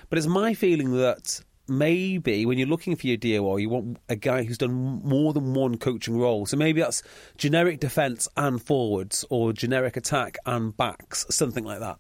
But 0.09 0.19
it's 0.19 0.27
my 0.27 0.55
feeling 0.55 0.97
that 0.97 1.43
maybe 1.69 2.47
when 2.47 2.59
you're 2.59 2.69
looking 2.69 2.97
for 2.97 3.07
your 3.07 3.17
DOR, 3.17 3.61
you 3.61 3.69
want 3.69 3.99
a 4.09 4.17
guy 4.17 4.45
who's 4.45 4.59
done 4.59 4.73
more 4.73 5.33
than 5.33 5.55
one 5.55 5.79
coaching 5.79 6.19
role. 6.19 6.47
So 6.47 6.57
maybe 6.57 6.81
that's 6.81 7.03
generic 7.37 7.81
defence 7.81 8.29
and 8.37 8.63
forwards, 8.63 9.25
or 9.31 9.53
generic 9.53 9.97
attack 9.97 10.39
and 10.47 10.77
backs, 10.77 11.27
something 11.31 11.65
like 11.65 11.81
that. 11.81 11.99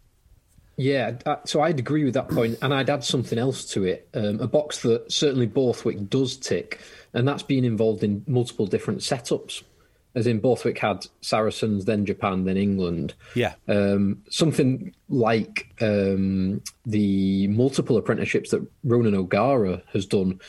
Yeah, 0.76 1.18
uh, 1.26 1.36
so 1.44 1.60
I'd 1.60 1.80
agree 1.80 2.04
with 2.04 2.14
that 2.14 2.28
point, 2.28 2.58
and 2.62 2.72
I'd 2.72 2.88
add 2.88 3.02
something 3.02 3.36
else 3.36 3.64
to 3.72 3.84
it. 3.84 4.08
Um, 4.14 4.40
a 4.40 4.46
box 4.46 4.82
that 4.82 5.10
certainly 5.10 5.46
Borthwick 5.46 6.08
does 6.08 6.36
tick, 6.36 6.80
and 7.12 7.26
that's 7.26 7.42
being 7.42 7.64
involved 7.64 8.04
in 8.04 8.22
multiple 8.28 8.66
different 8.66 9.00
setups. 9.00 9.64
As 10.18 10.26
in, 10.26 10.40
Borthwick 10.40 10.78
had 10.78 11.06
Saracens, 11.20 11.84
then 11.84 12.04
Japan, 12.04 12.44
then 12.44 12.56
England. 12.56 13.14
Yeah. 13.36 13.54
Um, 13.68 14.20
something 14.30 14.92
like 15.08 15.72
um, 15.80 16.60
the 16.84 17.46
multiple 17.46 17.96
apprenticeships 17.96 18.50
that 18.50 18.66
Ronan 18.82 19.14
O'Gara 19.14 19.80
has 19.92 20.06
done. 20.06 20.40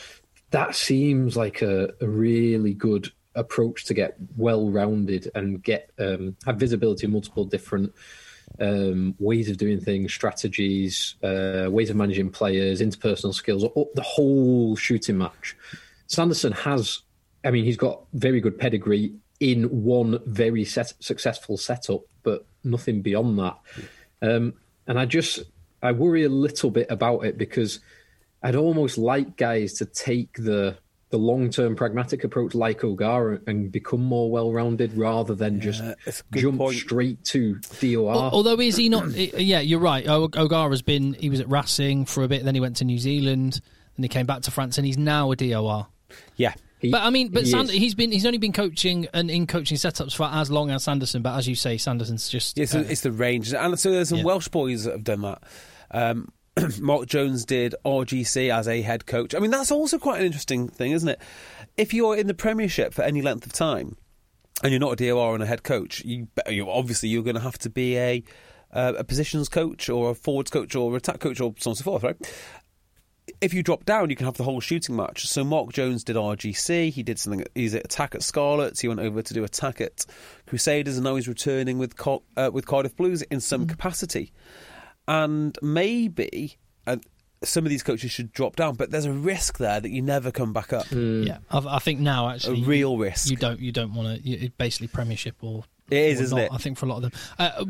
That 0.50 0.74
seems 0.74 1.36
like 1.36 1.62
a, 1.62 1.94
a 2.00 2.08
really 2.08 2.74
good 2.74 3.12
approach 3.36 3.84
to 3.84 3.94
get 3.94 4.16
well 4.36 4.68
rounded 4.70 5.30
and 5.36 5.62
get 5.62 5.92
um, 6.00 6.36
have 6.44 6.56
visibility 6.56 7.06
in 7.06 7.12
multiple 7.12 7.44
different 7.44 7.94
um, 8.60 9.14
ways 9.20 9.48
of 9.48 9.56
doing 9.56 9.80
things, 9.80 10.12
strategies, 10.12 11.14
uh, 11.22 11.68
ways 11.70 11.90
of 11.90 11.96
managing 11.96 12.30
players, 12.30 12.80
interpersonal 12.80 13.32
skills, 13.32 13.62
the 13.62 14.02
whole 14.02 14.74
shooting 14.74 15.16
match. 15.16 15.56
Sanderson 16.08 16.50
has, 16.50 17.02
I 17.44 17.52
mean, 17.52 17.64
he's 17.64 17.76
got 17.76 18.02
very 18.14 18.40
good 18.40 18.58
pedigree 18.58 19.14
in 19.40 19.64
one 19.64 20.20
very 20.26 20.64
set, 20.64 20.92
successful 21.00 21.56
setup, 21.56 22.02
but 22.22 22.46
nothing 22.62 23.02
beyond 23.02 23.38
that. 23.38 23.58
Um, 24.22 24.54
and 24.86 24.98
I 24.98 25.06
just, 25.06 25.40
I 25.82 25.92
worry 25.92 26.24
a 26.24 26.28
little 26.28 26.70
bit 26.70 26.86
about 26.90 27.24
it 27.24 27.38
because 27.38 27.80
I'd 28.42 28.56
almost 28.56 28.98
like 28.98 29.36
guys 29.36 29.74
to 29.74 29.86
take 29.86 30.34
the 30.34 30.76
the 31.10 31.18
long 31.18 31.50
term 31.50 31.74
pragmatic 31.74 32.22
approach 32.22 32.54
like 32.54 32.84
O'Gara 32.84 33.40
and 33.46 33.70
become 33.70 34.02
more 34.02 34.30
well 34.30 34.52
rounded 34.52 34.96
rather 34.96 35.34
than 35.34 35.60
just 35.60 35.82
jump 36.32 36.58
point. 36.58 36.76
straight 36.76 37.24
to 37.24 37.56
DOR. 37.80 38.14
Although 38.14 38.60
is 38.60 38.76
he 38.76 38.88
not? 38.88 39.10
yeah, 39.10 39.58
you're 39.58 39.80
right. 39.80 40.06
O'Gara's 40.08 40.82
been 40.82 41.14
he 41.14 41.28
was 41.28 41.40
at 41.40 41.50
Racing 41.50 42.04
for 42.04 42.22
a 42.22 42.28
bit, 42.28 42.44
then 42.44 42.54
he 42.54 42.60
went 42.60 42.76
to 42.76 42.84
New 42.84 42.98
Zealand, 42.98 43.60
then 43.96 44.04
he 44.04 44.08
came 44.08 44.26
back 44.26 44.42
to 44.42 44.52
France, 44.52 44.78
and 44.78 44.86
he's 44.86 44.98
now 44.98 45.32
a 45.32 45.36
DOR. 45.36 45.88
Yeah. 46.36 46.54
He, 46.80 46.90
but 46.90 47.02
I 47.02 47.10
mean, 47.10 47.28
but 47.28 47.44
he 47.44 47.50
Sand- 47.50 47.70
he's 47.70 47.94
been 47.94 48.10
he's 48.10 48.24
only 48.24 48.38
been 48.38 48.52
coaching 48.52 49.06
and 49.12 49.30
in 49.30 49.46
coaching 49.46 49.76
setups 49.76 50.14
for 50.14 50.24
as 50.24 50.50
long 50.50 50.70
as 50.70 50.84
Sanderson. 50.84 51.20
But 51.22 51.36
as 51.36 51.46
you 51.46 51.54
say, 51.54 51.76
Sanderson's 51.76 52.28
just 52.28 52.56
yeah, 52.56 52.64
it's, 52.64 52.74
uh, 52.74 52.84
it's 52.88 53.02
the 53.02 53.12
range, 53.12 53.52
and 53.52 53.78
so 53.78 53.90
there's 53.90 54.08
some 54.08 54.18
yeah. 54.18 54.24
Welsh 54.24 54.48
boys 54.48 54.84
that 54.84 54.92
have 54.92 55.04
done 55.04 55.20
that. 55.20 55.42
Um, 55.90 56.32
Mark 56.80 57.06
Jones 57.06 57.44
did 57.44 57.74
RGC 57.84 58.52
as 58.52 58.66
a 58.66 58.80
head 58.82 59.06
coach. 59.06 59.34
I 59.34 59.38
mean, 59.38 59.50
that's 59.50 59.70
also 59.70 59.98
quite 59.98 60.20
an 60.20 60.26
interesting 60.26 60.68
thing, 60.68 60.92
isn't 60.92 61.08
it? 61.08 61.20
If 61.76 61.94
you're 61.94 62.16
in 62.16 62.26
the 62.26 62.34
Premiership 62.34 62.94
for 62.94 63.02
any 63.02 63.22
length 63.22 63.46
of 63.46 63.52
time 63.52 63.96
and 64.62 64.72
you're 64.72 64.80
not 64.80 65.00
a 65.00 65.08
DOR 65.08 65.34
and 65.34 65.42
a 65.42 65.46
head 65.46 65.62
coach, 65.62 66.04
you, 66.04 66.28
you 66.48 66.68
obviously 66.68 67.08
you're 67.08 67.22
going 67.22 67.36
to 67.36 67.42
have 67.42 67.58
to 67.58 67.70
be 67.70 67.96
a 67.98 68.24
uh, 68.72 68.92
a 68.98 69.04
positions 69.04 69.48
coach 69.48 69.88
or 69.88 70.10
a 70.10 70.14
forwards 70.14 70.50
coach 70.50 70.74
or 70.74 70.92
a 70.92 70.96
attack 70.96 71.18
coach 71.18 71.40
or 71.40 71.54
so 71.58 71.70
on 71.70 71.72
and 71.72 71.78
so 71.78 71.84
forth, 71.84 72.02
right? 72.02 72.16
If 73.40 73.54
you 73.54 73.62
drop 73.62 73.84
down, 73.84 74.10
you 74.10 74.16
can 74.16 74.26
have 74.26 74.36
the 74.36 74.44
whole 74.44 74.60
shooting 74.60 74.96
match. 74.96 75.26
So 75.26 75.44
Mark 75.44 75.72
Jones 75.72 76.04
did 76.04 76.16
RGC. 76.16 76.90
He 76.90 77.02
did 77.02 77.18
something. 77.18 77.44
He's 77.54 77.74
at 77.74 77.84
attack 77.86 78.14
at 78.14 78.22
Scarlets. 78.22 78.80
He 78.80 78.88
went 78.88 79.00
over 79.00 79.22
to 79.22 79.34
do 79.34 79.44
attack 79.44 79.80
at 79.80 80.04
Crusaders, 80.46 80.96
and 80.96 81.04
now 81.04 81.16
he's 81.16 81.28
returning 81.28 81.78
with 81.78 81.94
uh, 82.36 82.50
with 82.52 82.66
Cardiff 82.66 82.96
Blues 82.96 83.22
in 83.22 83.40
some 83.40 83.66
mm. 83.66 83.70
capacity 83.70 84.32
and 85.10 85.58
maybe 85.60 86.56
and 86.86 87.04
some 87.42 87.64
of 87.64 87.70
these 87.70 87.82
coaches 87.82 88.10
should 88.10 88.32
drop 88.32 88.54
down, 88.54 88.76
but 88.76 88.90
there's 88.90 89.06
a 89.06 89.12
risk 89.12 89.58
there 89.58 89.80
that 89.80 89.90
you 89.90 90.02
never 90.02 90.30
come 90.30 90.52
back 90.52 90.72
up. 90.72 90.86
Mm. 90.86 91.26
Yeah, 91.26 91.38
I, 91.50 91.76
I, 91.76 91.78
think 91.78 91.98
now 91.98 92.28
actually 92.28 92.62
a 92.62 92.66
real 92.66 92.96
risk. 92.96 93.30
You 93.30 93.36
don't 93.36 93.58
you 93.60 93.72
don't 93.72 93.94
want 93.94 94.22
to 94.22 94.50
basically 94.58 94.88
Premiership 94.88 95.36
or 95.40 95.64
it 95.90 95.98
is, 95.98 96.20
or 96.20 96.24
isn't 96.24 96.38
not, 96.38 96.44
it? 96.44 96.52
I 96.52 96.58
think 96.58 96.78
for 96.78 96.86
a 96.86 96.88
lot 96.90 96.96
of 96.96 97.02
them. 97.02 97.12
Uh, 97.38 97.64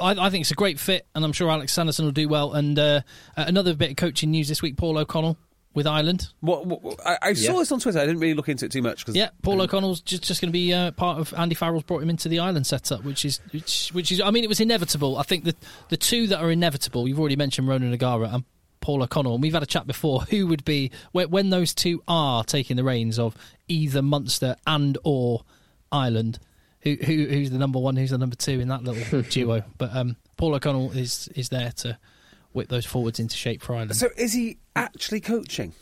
I, 0.00 0.26
I, 0.26 0.30
think 0.30 0.42
it's 0.42 0.50
a 0.50 0.54
great 0.54 0.78
fit, 0.78 1.06
and 1.14 1.24
I'm 1.24 1.32
sure 1.32 1.50
Alex 1.50 1.72
Sanderson 1.72 2.04
will 2.04 2.12
do 2.12 2.28
well. 2.28 2.52
And 2.52 2.78
uh, 2.78 3.00
another 3.36 3.74
bit 3.74 3.90
of 3.90 3.96
coaching 3.96 4.30
news 4.30 4.48
this 4.48 4.62
week: 4.62 4.76
Paul 4.76 4.98
O'Connell 4.98 5.36
with 5.74 5.86
Ireland. 5.86 6.28
What, 6.40 6.66
what 6.66 7.00
I, 7.06 7.18
I, 7.22 7.32
saw 7.32 7.52
yeah. 7.52 7.58
this 7.60 7.72
on 7.72 7.80
Twitter. 7.80 7.98
I 7.98 8.06
didn't 8.06 8.20
really 8.20 8.34
look 8.34 8.48
into 8.48 8.66
it 8.66 8.72
too 8.72 8.82
much. 8.82 9.06
Cause, 9.06 9.14
yeah, 9.14 9.30
Paul 9.42 9.62
O'Connell's 9.62 10.00
just, 10.00 10.24
just 10.24 10.40
going 10.40 10.48
to 10.48 10.52
be 10.52 10.72
uh, 10.72 10.90
part 10.92 11.18
of 11.18 11.32
Andy 11.34 11.54
Farrell's 11.54 11.84
brought 11.84 12.02
him 12.02 12.10
into 12.10 12.28
the 12.28 12.40
Ireland 12.40 12.66
setup, 12.66 13.04
which 13.04 13.24
is 13.24 13.40
which 13.52 13.90
which 13.90 14.12
is. 14.12 14.20
I 14.20 14.30
mean, 14.30 14.44
it 14.44 14.48
was 14.48 14.60
inevitable. 14.60 15.18
I 15.18 15.22
think 15.22 15.44
the 15.44 15.54
the 15.88 15.96
two 15.96 16.26
that 16.28 16.40
are 16.40 16.50
inevitable. 16.50 17.08
You've 17.08 17.20
already 17.20 17.36
mentioned 17.36 17.68
Ronan 17.68 17.92
O'Gara 17.92 18.30
and 18.32 18.44
Paul 18.80 19.02
O'Connell, 19.02 19.34
and 19.34 19.42
we've 19.42 19.52
had 19.52 19.62
a 19.62 19.66
chat 19.66 19.86
before. 19.86 20.22
Who 20.30 20.46
would 20.48 20.64
be 20.64 20.90
when, 21.12 21.30
when 21.30 21.50
those 21.50 21.74
two 21.74 22.02
are 22.08 22.44
taking 22.44 22.76
the 22.76 22.84
reins 22.84 23.18
of 23.18 23.36
either 23.68 24.02
Munster 24.02 24.56
and 24.66 24.98
or 25.04 25.44
Ireland? 25.92 26.38
Who, 26.82 26.94
who 26.94 27.26
who's 27.26 27.50
the 27.50 27.58
number 27.58 27.78
one? 27.78 27.96
Who's 27.96 28.10
the 28.10 28.18
number 28.18 28.36
two 28.36 28.58
in 28.60 28.68
that 28.68 28.82
little 28.82 29.22
duo? 29.30 29.64
But 29.76 29.94
um, 29.94 30.16
Paul 30.36 30.54
O'Connell 30.54 30.92
is 30.92 31.28
is 31.34 31.50
there 31.50 31.72
to 31.78 31.98
whip 32.52 32.68
those 32.68 32.86
forwards 32.86 33.20
into 33.20 33.36
shape 33.36 33.62
for 33.62 33.74
Ireland. 33.74 33.96
So 33.96 34.08
is 34.16 34.32
he 34.32 34.58
actually 34.74 35.20
coaching? 35.20 35.72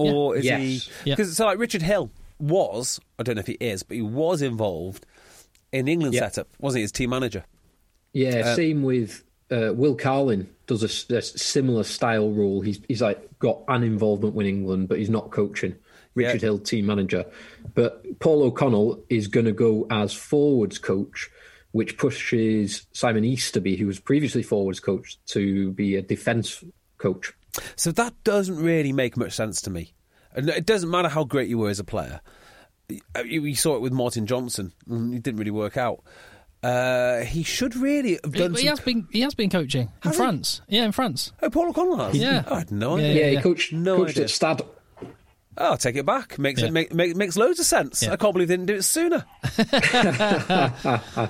or 0.00 0.36
yeah. 0.36 0.58
is 0.58 0.88
yes. 0.88 1.04
he? 1.04 1.10
Because 1.10 1.36
so 1.36 1.46
like 1.46 1.58
Richard 1.58 1.82
Hill 1.82 2.10
was, 2.38 3.00
I 3.18 3.22
don't 3.22 3.36
know 3.36 3.40
if 3.40 3.46
he 3.46 3.56
is, 3.60 3.82
but 3.82 3.96
he 3.96 4.02
was 4.02 4.42
involved 4.42 5.06
in 5.72 5.86
the 5.86 5.92
England 5.92 6.14
setup, 6.14 6.48
wasn't 6.58 6.78
he? 6.78 6.82
His 6.82 6.92
team 6.92 7.10
manager. 7.10 7.44
Yeah, 8.12 8.42
uh, 8.46 8.56
same 8.56 8.82
with 8.82 9.24
uh, 9.50 9.72
Will 9.74 9.94
Carling 9.94 10.48
does 10.66 10.82
a, 10.82 11.14
a, 11.14 11.22
similar 11.22 11.84
style 11.84 12.30
role. 12.30 12.60
He's 12.60 12.80
he's 12.88 13.02
like 13.02 13.38
got 13.38 13.62
an 13.68 13.82
involvement 13.82 14.34
with 14.34 14.46
England, 14.46 14.88
but 14.88 14.98
he's 14.98 15.10
not 15.10 15.30
coaching. 15.30 15.76
Richard 16.14 16.42
yeah. 16.42 16.48
Hill, 16.48 16.58
team 16.58 16.86
manager, 16.86 17.24
but 17.74 18.18
Paul 18.18 18.42
O'Connell 18.42 19.02
is 19.08 19.28
going 19.28 19.46
to 19.46 19.52
go 19.52 19.86
as 19.90 20.12
forwards 20.12 20.78
coach, 20.78 21.30
which 21.72 21.96
pushes 21.96 22.86
Simon 22.92 23.24
Easterby, 23.24 23.76
who 23.76 23.86
was 23.86 24.00
previously 24.00 24.42
forwards 24.42 24.80
coach, 24.80 25.18
to 25.26 25.70
be 25.72 25.96
a 25.96 26.02
defence 26.02 26.64
coach. 26.98 27.32
So 27.76 27.92
that 27.92 28.12
doesn't 28.24 28.56
really 28.56 28.92
make 28.92 29.16
much 29.16 29.32
sense 29.32 29.60
to 29.62 29.70
me. 29.70 29.94
It 30.34 30.66
doesn't 30.66 30.90
matter 30.90 31.08
how 31.08 31.24
great 31.24 31.48
you 31.48 31.58
were 31.58 31.70
as 31.70 31.78
a 31.78 31.84
player. 31.84 32.20
We 33.14 33.54
saw 33.54 33.76
it 33.76 33.80
with 33.80 33.92
Martin 33.92 34.26
Johnson. 34.26 34.72
It 34.88 35.22
didn't 35.22 35.38
really 35.38 35.50
work 35.50 35.76
out. 35.76 36.02
Uh, 36.62 37.20
he 37.20 37.42
should 37.42 37.74
really 37.74 38.18
have 38.22 38.32
done. 38.32 38.54
He, 38.54 38.62
he 38.62 38.66
has 38.66 38.80
been. 38.80 39.08
He 39.10 39.22
has 39.22 39.34
been 39.34 39.48
coaching 39.48 39.90
in 40.04 40.12
France. 40.12 40.60
Yeah, 40.68 40.84
in 40.84 40.92
France. 40.92 41.32
Oh, 41.42 41.48
Paul 41.48 41.70
O'Connell 41.70 41.96
has. 41.96 42.16
Yeah, 42.16 42.44
oh, 42.46 42.54
I 42.54 42.58
had 42.58 42.70
no 42.70 42.98
idea. 42.98 43.14
Yeah, 43.14 43.20
yeah, 43.20 43.30
he 43.30 43.42
coached. 43.42 43.72
No 43.72 43.96
coached 43.96 44.10
idea. 44.10 44.24
at 44.24 44.30
Stade. 44.30 44.60
Oh, 45.56 45.72
I'll 45.72 45.76
take 45.76 45.96
it 45.96 46.06
back. 46.06 46.38
Makes 46.38 46.60
yeah. 46.60 46.68
it 46.68 46.72
make, 46.72 46.94
make, 46.94 47.16
makes 47.16 47.36
loads 47.36 47.58
of 47.60 47.66
sense. 47.66 48.02
Yeah. 48.02 48.12
I 48.12 48.16
can't 48.16 48.32
believe 48.32 48.48
they 48.48 48.56
didn't 48.56 48.66
do 48.66 48.76
it 48.76 48.82
sooner. 48.82 49.24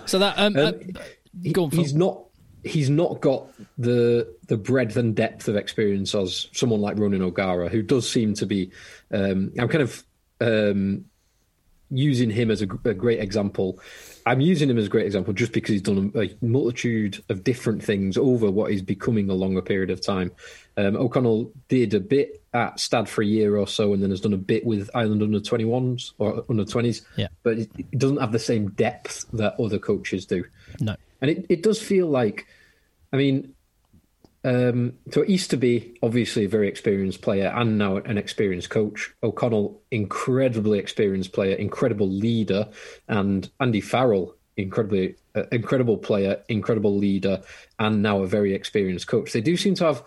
so 0.07 0.19
that 0.19 0.35
um, 0.37 0.57
um, 0.57 0.75
uh, 0.97 1.01
he, 1.43 1.53
he's 1.73 1.95
not 1.95 2.25
he's 2.63 2.91
not 2.91 3.21
got 3.21 3.47
the 3.79 4.35
the 4.47 4.57
breadth 4.57 4.97
and 4.97 5.15
depth 5.15 5.49
of 5.49 5.57
experience 5.57 6.15
as 6.15 6.49
someone 6.53 6.81
like 6.81 6.99
Ronan 6.99 7.23
O'Gara, 7.23 7.69
who 7.69 7.83
does 7.83 8.11
seem 8.11 8.35
to 8.35 8.47
be. 8.47 8.71
Um, 9.13 9.53
I'm 9.59 9.69
kind 9.69 9.83
of 9.83 10.05
um, 10.41 11.07
using 11.91 12.31
him 12.31 12.51
as 12.51 12.63
a, 12.63 12.69
a, 12.85 12.95
great 12.95 13.21
example. 13.21 13.81
I'm 14.27 14.41
using 14.41 14.71
him 14.71 14.79
as 14.79 14.87
a 14.87 14.89
great 14.89 15.07
example 15.07 15.33
just 15.33 15.53
because 15.53 15.73
he's 15.73 15.83
done 15.83 16.13
a, 16.15 16.21
a 16.21 16.37
multitude 16.41 17.23
of 17.29 17.45
different 17.45 17.83
things 17.83 18.17
over 18.17 18.51
what 18.51 18.71
is 18.71 18.83
becoming 18.83 19.29
a 19.29 19.35
longer 19.35 19.63
period 19.63 19.91
of 19.91 20.01
time. 20.01 20.31
Um, 20.77 20.97
O'Connell 20.97 21.53
did 21.69 21.95
a 21.95 22.01
bit 22.01 22.43
at 22.53 22.81
Stade 22.81 23.09
for 23.09 23.23
a 23.23 23.27
year 23.27 23.57
or 23.57 23.67
so, 23.67 23.93
and 23.93 24.03
then 24.03 24.11
has 24.11 24.21
done 24.21 24.33
a 24.33 24.39
bit 24.39 24.65
with 24.65 24.91
Ireland 24.95 25.23
under 25.23 25.41
21s 25.41 26.13
or 26.19 26.45
under 26.49 26.65
20s. 26.65 27.03
Yeah, 27.17 27.29
but 27.43 27.59
it 27.59 27.99
doesn't 27.99 28.21
have 28.21 28.33
the 28.33 28.39
same 28.39 28.71
depth 28.71 29.27
that 29.33 29.59
other 29.61 29.79
coaches 29.79 30.27
do. 30.27 30.45
No. 30.81 30.97
And 31.21 31.31
it, 31.31 31.47
it 31.49 31.63
does 31.63 31.81
feel 31.81 32.09
like, 32.09 32.47
I 33.13 33.17
mean, 33.17 33.55
Um, 34.43 34.95
so 35.13 35.23
Easterby, 35.23 35.99
obviously 36.03 36.47
a 36.47 36.49
very 36.49 36.67
experienced 36.67 37.21
player 37.21 37.53
and 37.55 37.77
now 37.77 37.99
an 37.99 38.17
experienced 38.17 38.71
coach. 38.71 39.13
O'Connell, 39.23 39.83
incredibly 39.91 40.79
experienced 40.79 41.33
player, 41.33 41.55
incredible 41.57 42.09
leader, 42.09 42.69
and 43.07 43.51
Andy 43.61 43.83
Farrell, 43.83 44.35
incredibly 44.57 45.17
uh, 45.35 45.45
incredible 45.53 45.99
player, 45.99 46.43
incredible 46.49 46.97
leader, 46.97 47.43
and 47.79 48.03
now 48.03 48.23
a 48.23 48.27
very 48.27 48.55
experienced 48.55 49.07
coach. 49.09 49.33
They 49.33 49.43
do 49.43 49.57
seem 49.59 49.75
to 49.75 49.85
have 49.85 50.03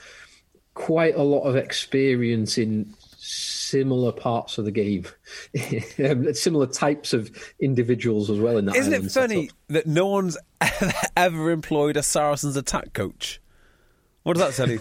quite 0.74 1.16
a 1.16 1.24
lot 1.24 1.42
of 1.42 1.56
experience 1.56 2.58
in 2.58 2.94
similar 3.18 4.12
parts 4.12 4.58
of 4.58 4.66
the 4.66 4.72
game, 4.72 5.06
similar 6.36 6.68
types 6.68 7.14
of 7.14 7.32
individuals 7.60 8.30
as 8.30 8.40
well. 8.40 8.58
In 8.58 8.66
that, 8.66 8.76
isn't 8.76 8.94
it 8.94 9.12
funny 9.12 9.48
setup. 9.48 9.58
that 9.70 9.88
no 9.88 10.08
one's 10.08 10.38
ever 11.18 11.52
employed 11.52 11.98
a 11.98 12.04
Saracens 12.04 12.56
attack 12.56 12.94
coach? 12.94 13.42
What 14.24 14.38
does 14.38 14.56
that 14.56 14.66
tell 14.66 14.72
you? 14.72 14.80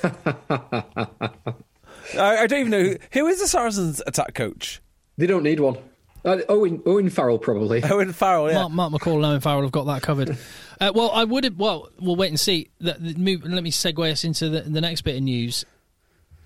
I, 2.20 2.38
I, 2.42 2.46
don't 2.46 2.60
even 2.60 2.70
know 2.70 2.82
who, 2.82 2.96
who 3.12 3.26
is 3.26 3.40
the 3.40 3.48
Saracens 3.48 4.02
attack 4.06 4.34
coach. 4.34 4.82
They 5.16 5.26
don't 5.26 5.42
need 5.42 5.60
one. 5.60 5.78
Uh, 6.24 6.38
Owen 6.48 6.82
Owen 6.86 7.10
Farrell 7.10 7.38
probably. 7.38 7.82
Owen 7.82 8.12
Farrell, 8.12 8.48
yeah. 8.48 8.66
Mark, 8.66 8.72
Mark 8.72 8.92
McCall 8.92 9.16
and 9.16 9.24
Owen 9.24 9.40
Farrell 9.40 9.62
have 9.62 9.72
got 9.72 9.84
that 9.86 10.02
covered. 10.02 10.36
uh, 10.80 10.92
well, 10.94 11.10
I 11.10 11.24
would 11.24 11.44
have. 11.44 11.56
Well, 11.56 11.88
we'll 11.98 12.16
wait 12.16 12.28
and 12.28 12.38
see. 12.38 12.70
That 12.80 13.00
move, 13.00 13.44
let 13.44 13.62
me 13.62 13.70
segue 13.70 14.10
us 14.10 14.22
into 14.22 14.48
the, 14.48 14.60
the 14.60 14.80
next 14.80 15.00
bit 15.00 15.16
of 15.16 15.22
news. 15.22 15.64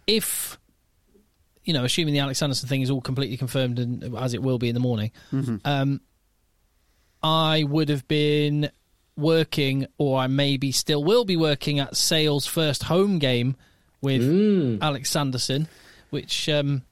If 0.06 0.58
you 1.64 1.72
know, 1.72 1.84
assuming 1.84 2.14
the 2.14 2.20
Alex 2.20 2.38
Sanderson 2.38 2.68
thing 2.68 2.80
is 2.80 2.90
all 2.90 3.00
completely 3.00 3.36
confirmed 3.36 3.80
and 3.80 4.16
as 4.16 4.34
it 4.34 4.42
will 4.42 4.58
be 4.58 4.68
in 4.68 4.74
the 4.74 4.80
morning, 4.80 5.10
mm-hmm. 5.32 5.56
um, 5.64 6.00
I 7.22 7.64
would 7.64 7.88
have 7.88 8.06
been 8.06 8.70
working, 9.16 9.86
or 9.98 10.18
I 10.18 10.28
maybe 10.28 10.70
still 10.70 11.02
will 11.02 11.24
be 11.24 11.36
working 11.36 11.80
at 11.80 11.96
Sale's 11.96 12.46
first 12.46 12.84
home 12.84 13.18
game 13.18 13.56
with 14.00 14.22
mm. 14.22 14.78
Alex 14.80 15.10
Sanderson, 15.10 15.66
which 16.10 16.48
um, 16.48 16.82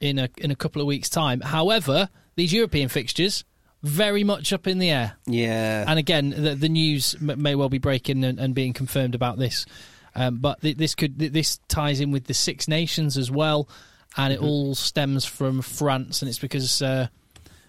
in 0.00 0.18
a 0.18 0.30
in 0.38 0.50
a 0.50 0.56
couple 0.56 0.80
of 0.80 0.86
weeks' 0.86 1.10
time. 1.10 1.40
However, 1.40 2.08
these 2.36 2.52
European 2.52 2.88
fixtures 2.88 3.44
very 3.82 4.24
much 4.24 4.52
up 4.52 4.66
in 4.66 4.78
the 4.78 4.90
air. 4.90 5.16
Yeah, 5.26 5.84
and 5.86 5.98
again, 5.98 6.30
the, 6.30 6.54
the 6.54 6.68
news 6.68 7.20
may 7.20 7.54
well 7.54 7.68
be 7.68 7.78
breaking 7.78 8.24
and, 8.24 8.38
and 8.38 8.54
being 8.54 8.72
confirmed 8.72 9.14
about 9.14 9.38
this. 9.38 9.66
Um, 10.14 10.38
but 10.38 10.60
th- 10.60 10.76
this 10.76 10.94
could 10.94 11.18
th- 11.18 11.32
this 11.32 11.58
ties 11.68 12.00
in 12.00 12.10
with 12.10 12.24
the 12.24 12.34
Six 12.34 12.68
Nations 12.68 13.16
as 13.16 13.30
well, 13.30 13.68
and 14.16 14.32
it 14.32 14.40
mm-hmm. 14.40 14.48
all 14.48 14.74
stems 14.74 15.24
from 15.24 15.62
France, 15.62 16.22
and 16.22 16.28
it's 16.28 16.38
because, 16.38 16.82
uh, 16.82 17.08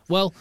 well, 0.09 0.33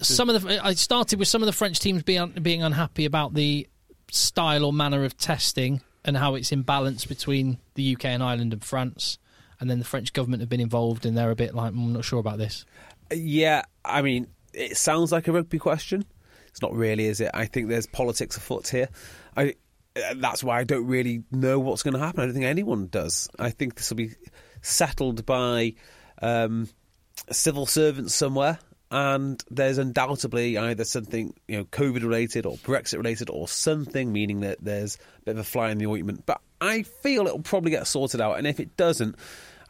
some 0.00 0.30
of 0.30 0.42
the 0.42 0.64
I 0.64 0.74
started 0.74 1.18
with 1.18 1.28
some 1.28 1.42
of 1.42 1.46
the 1.46 1.52
French 1.52 1.80
teams 1.80 2.02
being 2.02 2.30
being 2.42 2.62
unhappy 2.62 3.04
about 3.04 3.34
the 3.34 3.66
style 4.10 4.64
or 4.64 4.72
manner 4.72 5.04
of 5.04 5.16
testing 5.16 5.80
and 6.04 6.16
how 6.16 6.34
it's 6.34 6.50
imbalanced 6.50 7.08
between 7.08 7.58
the 7.74 7.94
UK 7.94 8.06
and 8.06 8.22
Ireland 8.22 8.52
and 8.52 8.64
France, 8.64 9.18
and 9.60 9.70
then 9.70 9.78
the 9.78 9.84
French 9.84 10.12
government 10.12 10.40
have 10.40 10.48
been 10.48 10.60
involved 10.60 11.06
and 11.06 11.16
they're 11.16 11.30
a 11.30 11.36
bit 11.36 11.54
like 11.54 11.72
mm, 11.72 11.84
I'm 11.84 11.92
not 11.92 12.04
sure 12.04 12.20
about 12.20 12.38
this. 12.38 12.64
Yeah, 13.12 13.62
I 13.84 14.02
mean, 14.02 14.28
it 14.54 14.76
sounds 14.76 15.12
like 15.12 15.28
a 15.28 15.32
rugby 15.32 15.58
question. 15.58 16.04
It's 16.48 16.62
not 16.62 16.74
really, 16.74 17.06
is 17.06 17.20
it? 17.20 17.30
I 17.32 17.46
think 17.46 17.68
there's 17.68 17.86
politics 17.86 18.36
afoot 18.36 18.68
here. 18.68 18.88
I 19.36 19.54
that's 20.16 20.42
why 20.42 20.58
I 20.58 20.64
don't 20.64 20.86
really 20.86 21.24
know 21.30 21.58
what's 21.58 21.82
going 21.82 21.94
to 21.94 22.00
happen. 22.00 22.20
I 22.20 22.24
don't 22.26 22.34
think 22.34 22.46
anyone 22.46 22.86
does. 22.86 23.28
I 23.38 23.50
think 23.50 23.74
this 23.74 23.90
will 23.90 23.96
be 23.96 24.12
settled 24.60 25.26
by 25.26 25.74
um, 26.20 26.68
civil 27.30 27.66
servants 27.66 28.14
somewhere 28.14 28.58
and 28.92 29.42
there's 29.50 29.78
undoubtedly 29.78 30.58
either 30.58 30.84
something 30.84 31.32
you 31.48 31.56
know 31.56 31.64
COVID 31.64 32.02
related 32.02 32.44
or 32.44 32.56
Brexit 32.58 32.98
related 32.98 33.30
or 33.30 33.48
something, 33.48 34.12
meaning 34.12 34.40
that 34.40 34.58
there's 34.62 34.96
a 34.96 35.24
bit 35.24 35.32
of 35.32 35.38
a 35.38 35.44
fly 35.44 35.70
in 35.70 35.78
the 35.78 35.86
ointment. 35.86 36.26
But 36.26 36.42
I 36.60 36.82
feel 36.82 37.26
it'll 37.26 37.40
probably 37.40 37.70
get 37.70 37.86
sorted 37.86 38.20
out, 38.20 38.36
and 38.36 38.46
if 38.46 38.60
it 38.60 38.76
doesn't, 38.76 39.16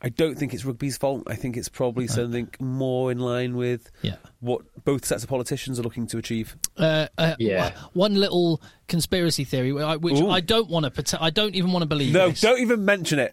I 0.05 0.09
don't 0.09 0.37
think 0.37 0.53
it's 0.53 0.65
rugby's 0.65 0.97
fault. 0.97 1.23
I 1.29 1.37
think 1.37 1.57
it's 1.57 1.69
probably 1.69 2.05
right. 2.05 2.11
something 2.11 2.49
more 2.59 3.13
in 3.13 3.19
line 3.19 3.57
with 3.57 3.89
yeah. 4.03 4.17
what 4.41 4.63
both 4.85 5.05
sets 5.05 5.23
of 5.23 5.29
politicians 5.29 5.79
are 5.79 5.83
looking 5.83 6.09
to 6.09 6.19
achieve. 6.19 6.57
Uh, 6.77 7.07
uh, 7.17 7.37
yeah. 7.39 7.73
One 7.93 8.17
little 8.17 8.61
conspiracy 8.89 9.45
theory, 9.45 9.73
which 9.73 10.21
Ooh. 10.21 10.29
I 10.29 10.41
don't 10.41 10.69
want 10.69 10.93
to. 10.93 11.23
I 11.23 11.31
don't 11.31 11.55
even 11.55 11.71
want 11.71 11.85
to 11.85 11.87
believe. 11.87 12.13
No, 12.13 12.31
this. 12.31 12.41
don't 12.41 12.59
even 12.59 12.85
mention 12.85 13.21
it. 13.21 13.33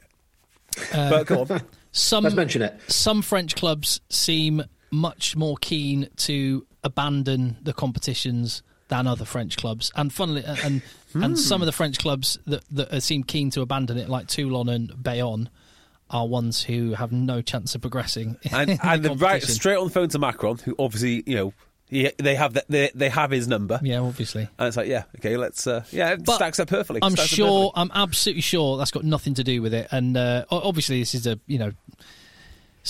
Uh, 0.94 1.10
but 1.10 1.26
go 1.26 1.42
on. 1.42 1.62
Some, 1.92 2.24
Let's 2.24 2.36
mention 2.36 2.62
it. 2.62 2.80
Some 2.88 3.24
French 3.24 3.56
clubs 3.56 4.00
seem 4.10 4.64
much 4.92 5.36
more 5.36 5.58
keen 5.60 6.08
to 6.18 6.68
abandon 6.84 7.58
the 7.64 7.74
competitions 7.74 8.62
than 8.90 9.08
other 9.08 9.26
French 9.26 9.58
clubs. 9.58 9.92
And 9.96 10.14
funnily, 10.14 10.44
and 10.46 10.84
and 11.16 11.24
hmm. 11.24 11.36
some 11.36 11.64
of 11.64 11.66
the 11.66 11.72
French 11.72 11.98
clubs 11.98 12.38
that 12.46 12.64
that 12.70 13.02
seem 13.02 13.24
keen 13.24 13.50
to 13.52 13.62
abandon 13.62 13.98
it, 13.98 14.08
like 14.08 14.28
Toulon 14.28 14.70
and 14.70 15.02
Bayonne, 15.02 15.50
are 16.10 16.28
ones 16.28 16.64
who 16.64 16.94
have 16.94 17.12
no 17.12 17.42
chance 17.42 17.76
of 17.76 17.82
progressing. 17.82 18.38
And, 18.52 18.80
and 18.82 19.04
the 19.04 19.16
right 19.16 19.42
straight 19.44 19.78
on 19.78 19.86
the 19.86 19.94
phone 19.94 20.10
to 20.10 20.20
Macron, 20.20 20.58
who 20.58 20.76
obviously 20.80 21.24
you 21.26 21.36
know 21.36 21.54
he, 21.90 22.12
they 22.18 22.36
have 22.36 22.54
the, 22.54 22.64
they 22.70 22.92
they 22.94 23.10
have 23.10 23.32
his 23.32 23.48
number. 23.48 23.80
Yeah, 23.82 24.00
obviously. 24.00 24.48
And 24.58 24.68
it's 24.68 24.78
like, 24.78 24.88
yeah, 24.88 25.04
okay, 25.18 25.38
let's. 25.38 25.66
Uh, 25.66 25.84
yeah, 25.92 26.14
it 26.14 26.26
but 26.26 26.36
stacks 26.36 26.60
up 26.60 26.68
perfectly. 26.68 27.02
I'm 27.04 27.16
sure. 27.16 27.72
I'm 27.76 27.92
absolutely 27.94 28.42
sure 28.42 28.78
that's 28.78 28.92
got 28.92 29.04
nothing 29.04 29.34
to 29.36 29.44
do 29.44 29.62
with 29.62 29.74
it. 29.74 29.88
And 29.92 30.16
uh, 30.16 30.46
obviously, 30.52 31.00
this 31.00 31.16
is 31.16 31.26
a 31.26 31.40
you 31.48 31.58
know 31.58 31.72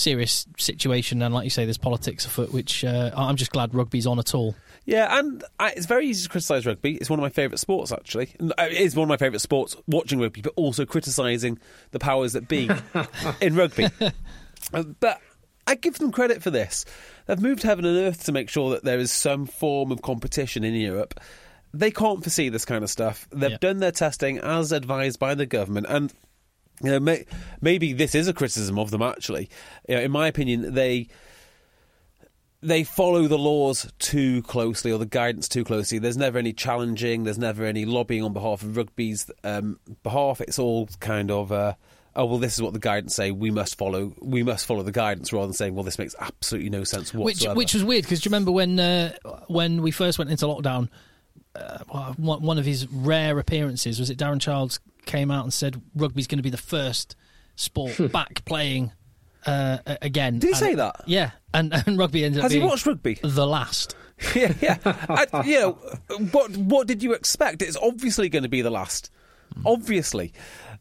serious 0.00 0.46
situation, 0.56 1.22
and 1.22 1.34
like 1.34 1.44
you 1.44 1.50
say, 1.50 1.64
there's 1.64 1.78
politics 1.78 2.24
afoot, 2.26 2.52
which 2.52 2.84
uh, 2.84 3.10
I'm 3.16 3.36
just 3.36 3.52
glad 3.52 3.74
rugby's 3.74 4.06
on 4.06 4.18
at 4.18 4.34
all. 4.34 4.54
Yeah, 4.84 5.18
and 5.18 5.44
I, 5.58 5.70
it's 5.70 5.86
very 5.86 6.08
easy 6.08 6.24
to 6.24 6.28
criticise 6.28 6.66
rugby. 6.66 6.96
It's 6.96 7.10
one 7.10 7.18
of 7.18 7.22
my 7.22 7.28
favourite 7.28 7.58
sports, 7.58 7.92
actually. 7.92 8.34
Uh, 8.40 8.52
it 8.58 8.72
is 8.72 8.96
one 8.96 9.04
of 9.04 9.08
my 9.08 9.16
favourite 9.16 9.40
sports, 9.40 9.76
watching 9.86 10.18
rugby, 10.20 10.40
but 10.40 10.52
also 10.56 10.84
criticising 10.84 11.58
the 11.92 11.98
powers 11.98 12.32
that 12.32 12.48
be 12.48 12.68
in 13.40 13.54
rugby. 13.54 13.88
Uh, 14.72 14.82
but 15.00 15.20
I 15.66 15.74
give 15.74 15.98
them 15.98 16.10
credit 16.12 16.42
for 16.42 16.50
this. 16.50 16.84
They've 17.26 17.40
moved 17.40 17.62
heaven 17.62 17.84
and 17.84 17.96
earth 17.96 18.24
to 18.24 18.32
make 18.32 18.48
sure 18.48 18.70
that 18.70 18.84
there 18.84 18.98
is 18.98 19.12
some 19.12 19.46
form 19.46 19.92
of 19.92 20.02
competition 20.02 20.64
in 20.64 20.74
Europe. 20.74 21.20
They 21.72 21.92
can't 21.92 22.22
foresee 22.22 22.48
this 22.48 22.64
kind 22.64 22.82
of 22.82 22.90
stuff. 22.90 23.28
They've 23.30 23.52
yep. 23.52 23.60
done 23.60 23.78
their 23.78 23.92
testing 23.92 24.38
as 24.38 24.72
advised 24.72 25.20
by 25.20 25.34
the 25.36 25.46
government, 25.46 25.86
and 25.88 26.12
you 26.82 26.90
know, 26.90 27.00
may, 27.00 27.26
maybe 27.60 27.92
this 27.92 28.14
is 28.14 28.28
a 28.28 28.32
criticism 28.32 28.78
of 28.78 28.90
them. 28.90 29.02
Actually, 29.02 29.48
you 29.88 29.96
know, 29.96 30.00
in 30.00 30.10
my 30.10 30.28
opinion, 30.28 30.74
they 30.74 31.08
they 32.62 32.84
follow 32.84 33.26
the 33.26 33.38
laws 33.38 33.90
too 33.98 34.42
closely 34.42 34.92
or 34.92 34.98
the 34.98 35.06
guidance 35.06 35.48
too 35.48 35.64
closely. 35.64 35.98
There's 35.98 36.16
never 36.16 36.38
any 36.38 36.52
challenging. 36.52 37.24
There's 37.24 37.38
never 37.38 37.64
any 37.64 37.84
lobbying 37.84 38.22
on 38.22 38.32
behalf 38.32 38.62
of 38.62 38.76
rugby's 38.76 39.30
um, 39.44 39.78
behalf. 40.02 40.40
It's 40.40 40.58
all 40.58 40.88
kind 41.00 41.30
of. 41.30 41.52
Uh, 41.52 41.74
oh 42.16 42.26
well, 42.26 42.38
this 42.38 42.54
is 42.54 42.62
what 42.62 42.72
the 42.72 42.78
guidance 42.78 43.14
say. 43.14 43.30
We 43.30 43.50
must 43.50 43.76
follow. 43.76 44.14
We 44.20 44.42
must 44.42 44.66
follow 44.66 44.82
the 44.82 44.92
guidance, 44.92 45.32
rather 45.32 45.46
than 45.46 45.54
saying, 45.54 45.74
"Well, 45.74 45.84
this 45.84 45.98
makes 45.98 46.14
absolutely 46.18 46.70
no 46.70 46.84
sense 46.84 47.14
whatsoever." 47.14 47.54
Which, 47.54 47.64
which 47.66 47.74
was 47.74 47.84
weird 47.84 48.04
because 48.04 48.20
do 48.20 48.28
you 48.28 48.32
remember 48.32 48.52
when 48.52 48.78
uh, 48.78 49.16
when 49.48 49.82
we 49.82 49.90
first 49.90 50.18
went 50.18 50.30
into 50.30 50.46
lockdown? 50.46 50.88
Uh, 51.52 52.12
one 52.14 52.58
of 52.58 52.64
his 52.64 52.86
rare 52.88 53.36
appearances 53.40 53.98
was 53.98 54.08
it 54.08 54.16
Darren 54.16 54.40
Childs 54.40 54.78
came 55.06 55.30
out 55.30 55.44
and 55.44 55.52
said 55.52 55.80
rugby's 55.94 56.26
going 56.26 56.38
to 56.38 56.42
be 56.42 56.50
the 56.50 56.56
first 56.56 57.16
sport 57.56 57.92
hmm. 57.92 58.06
back 58.06 58.44
playing 58.44 58.92
uh, 59.46 59.78
again. 59.86 60.38
Did 60.38 60.48
he 60.48 60.52
and, 60.52 60.58
say 60.58 60.74
that? 60.74 61.02
Yeah, 61.06 61.30
and, 61.54 61.72
and 61.86 61.98
rugby 61.98 62.24
ended 62.24 62.42
Has 62.42 62.52
up. 62.52 62.54
Has 62.54 62.62
he 62.62 62.68
watched 62.68 62.86
rugby? 62.86 63.18
The 63.22 63.46
last. 63.46 63.96
yeah, 64.34 64.52
yeah. 64.60 64.78
I, 64.84 65.42
you 65.44 65.60
know, 65.60 65.72
what 66.32 66.54
what 66.56 66.86
did 66.86 67.02
you 67.02 67.12
expect? 67.12 67.62
It's 67.62 67.76
obviously 67.76 68.28
going 68.28 68.42
to 68.42 68.48
be 68.48 68.62
the 68.62 68.70
last. 68.70 69.10
Mm. 69.54 69.62
Obviously. 69.72 70.32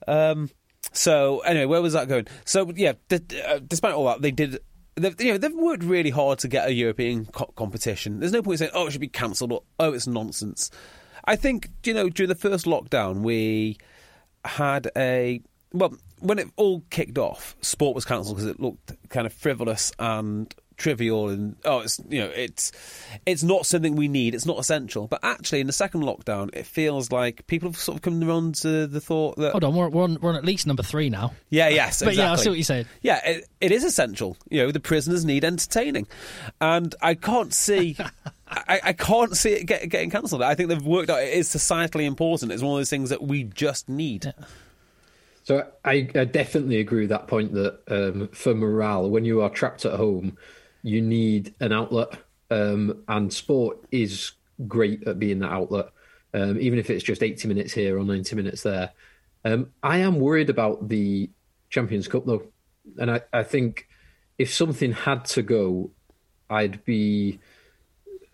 Um, 0.07 0.49
so 0.91 1.39
anyway, 1.39 1.65
where 1.65 1.81
was 1.81 1.93
that 1.93 2.07
going? 2.07 2.27
So 2.45 2.71
yeah, 2.75 2.93
d- 3.07 3.41
uh, 3.45 3.59
despite 3.65 3.93
all 3.93 4.05
that, 4.05 4.21
they 4.21 4.31
did. 4.31 4.59
They've, 4.95 5.19
you 5.21 5.31
know, 5.31 5.37
they've 5.37 5.53
worked 5.53 5.83
really 5.83 6.09
hard 6.09 6.39
to 6.39 6.49
get 6.49 6.67
a 6.67 6.73
European 6.73 7.25
co- 7.27 7.53
competition. 7.55 8.19
There's 8.19 8.33
no 8.33 8.41
point 8.41 8.59
saying, 8.59 8.71
"Oh, 8.73 8.87
it 8.87 8.91
should 8.91 9.01
be 9.01 9.07
cancelled," 9.07 9.53
or 9.53 9.63
"Oh, 9.79 9.93
it's 9.93 10.07
nonsense." 10.07 10.69
I 11.23 11.35
think 11.35 11.69
you 11.85 11.93
know 11.93 12.09
during 12.09 12.29
the 12.29 12.35
first 12.35 12.65
lockdown 12.65 13.21
we 13.21 13.77
had 14.45 14.89
a 14.95 15.41
well 15.73 15.93
when 16.19 16.39
it 16.39 16.47
all 16.55 16.83
kicked 16.89 17.17
off, 17.17 17.55
sport 17.61 17.95
was 17.95 18.05
cancelled 18.05 18.35
because 18.35 18.49
it 18.49 18.59
looked 18.59 18.93
kind 19.09 19.25
of 19.25 19.33
frivolous 19.33 19.91
and 19.99 20.53
trivial 20.79 21.29
and 21.29 21.55
oh 21.65 21.79
it's 21.79 21.99
you 22.09 22.19
know 22.19 22.31
it's 22.33 22.71
it's 23.25 23.43
not 23.43 23.65
something 23.65 23.95
we 23.95 24.07
need 24.07 24.33
it's 24.33 24.45
not 24.45 24.57
essential 24.57 25.07
but 25.07 25.19
actually 25.23 25.59
in 25.59 25.67
the 25.67 25.73
second 25.73 26.01
lockdown 26.01 26.49
it 26.55 26.65
feels 26.65 27.11
like 27.11 27.45
people 27.47 27.69
have 27.69 27.77
sort 27.77 27.97
of 27.97 28.01
come 28.01 28.23
around 28.23 28.55
to 28.55 28.87
the 28.87 29.01
thought 29.01 29.35
that 29.35 29.51
hold 29.51 29.63
on 29.63 29.75
we're, 29.75 29.89
we're, 29.89 30.03
on, 30.03 30.17
we're 30.21 30.29
on 30.29 30.35
at 30.35 30.45
least 30.45 30.65
number 30.65 30.81
three 30.81 31.09
now 31.09 31.33
yeah 31.49 31.67
yes 31.67 31.99
but 32.03 32.09
exactly. 32.09 32.23
yeah 32.23 32.31
I 32.31 32.35
see 32.37 32.49
what 32.49 32.57
you're 32.57 32.63
saying 32.63 32.85
yeah 33.01 33.27
it, 33.27 33.45
it 33.59 33.71
is 33.71 33.83
essential 33.83 34.37
you 34.49 34.63
know 34.63 34.71
the 34.71 34.79
prisoners 34.79 35.25
need 35.25 35.43
entertaining 35.43 36.07
and 36.61 36.95
I 37.01 37.13
can't 37.13 37.53
see 37.53 37.97
I, 38.47 38.79
I, 38.83 38.93
can't 38.93 39.37
see 39.37 39.51
it 39.51 39.65
get, 39.65 39.87
getting 39.89 40.09
cancelled. 40.09 40.41
I 40.41 40.55
think 40.55 40.69
they've 40.69 40.83
worked 40.83 41.11
out 41.11 41.21
it 41.21 41.35
is 41.35 41.47
societally 41.47 42.05
important. 42.05 42.51
It's 42.51 42.63
one 42.63 42.73
of 42.73 42.79
those 42.79 42.89
things 42.89 43.11
that 43.11 43.21
we 43.21 43.43
just 43.43 43.87
need. 43.87 44.25
Yeah. 44.25 44.31
So 45.49 45.67
I, 45.83 46.07
I, 46.13 46.25
definitely 46.25 46.79
agree 46.79 47.01
with 47.01 47.09
that 47.09 47.27
point 47.27 47.53
that 47.53 47.79
um, 47.87 48.27
for 48.27 48.53
morale, 48.53 49.09
when 49.09 49.25
you 49.25 49.41
are 49.41 49.49
trapped 49.49 49.83
at 49.83 49.93
home, 49.93 50.37
you 50.83 51.01
need 51.01 51.53
an 51.59 51.71
outlet, 51.71 52.17
um, 52.51 53.03
and 53.07 53.31
sport 53.31 53.79
is 53.91 54.31
great 54.67 55.07
at 55.07 55.19
being 55.19 55.39
that 55.39 55.51
outlet. 55.51 55.89
Um, 56.33 56.59
even 56.59 56.79
if 56.79 56.89
it's 56.89 57.03
just 57.03 57.23
80 57.23 57.47
minutes 57.47 57.73
here 57.73 57.97
or 57.97 58.03
90 58.03 58.35
minutes 58.35 58.63
there, 58.63 58.91
Um, 59.45 59.71
I 59.81 59.99
am 59.99 60.19
worried 60.19 60.49
about 60.49 60.89
the 60.89 61.29
Champions 61.69 62.07
Cup 62.07 62.25
though, 62.25 62.43
and 62.97 63.09
I, 63.09 63.21
I 63.31 63.43
think 63.43 63.87
if 64.37 64.53
something 64.53 64.91
had 64.91 65.25
to 65.25 65.41
go, 65.41 65.91
I'd 66.49 66.83
be 66.83 67.39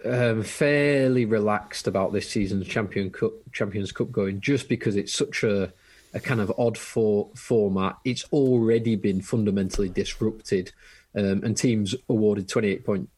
um, 0.03 0.43
fairly 0.43 1.25
relaxed 1.25 1.87
about 1.87 2.11
this 2.11 2.29
season's 2.29 2.67
Champion 2.67 3.11
Cup, 3.11 3.33
Champions 3.51 3.91
Cup 3.91 4.11
going, 4.11 4.41
just 4.41 4.67
because 4.67 4.95
it's 4.95 5.13
such 5.13 5.43
a 5.43 5.73
a 6.15 6.19
kind 6.19 6.39
of 6.39 6.51
odd 6.57 6.77
for, 6.77 7.29
format. 7.35 7.97
It's 8.05 8.23
already 8.31 8.95
been 8.95 9.21
fundamentally 9.21 9.89
disrupted, 9.89 10.71
um, 11.15 11.43
and 11.43 11.55
teams 11.55 11.95
awarded 12.09 12.47
28 12.47 12.85
point 12.85 13.09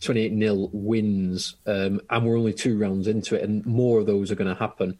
28 0.00 0.32
nil 0.32 0.70
wins, 0.72 1.56
um, 1.66 2.00
and 2.10 2.26
we're 2.26 2.38
only 2.38 2.52
two 2.52 2.78
rounds 2.78 3.06
into 3.06 3.36
it, 3.36 3.42
and 3.42 3.64
more 3.64 4.00
of 4.00 4.06
those 4.06 4.30
are 4.30 4.34
going 4.34 4.52
to 4.52 4.58
happen. 4.58 4.98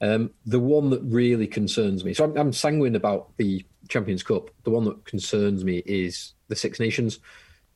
Um, 0.00 0.30
the 0.46 0.60
one 0.60 0.90
that 0.90 1.02
really 1.02 1.46
concerns 1.46 2.04
me, 2.04 2.14
so 2.14 2.24
I'm, 2.24 2.36
I'm, 2.36 2.52
sanguine 2.52 2.96
about 2.96 3.36
the 3.36 3.64
Champions 3.88 4.22
Cup. 4.22 4.50
The 4.64 4.70
one 4.70 4.84
that 4.84 5.04
concerns 5.04 5.62
me 5.62 5.82
is 5.84 6.32
the 6.48 6.56
Six 6.56 6.80
Nations, 6.80 7.18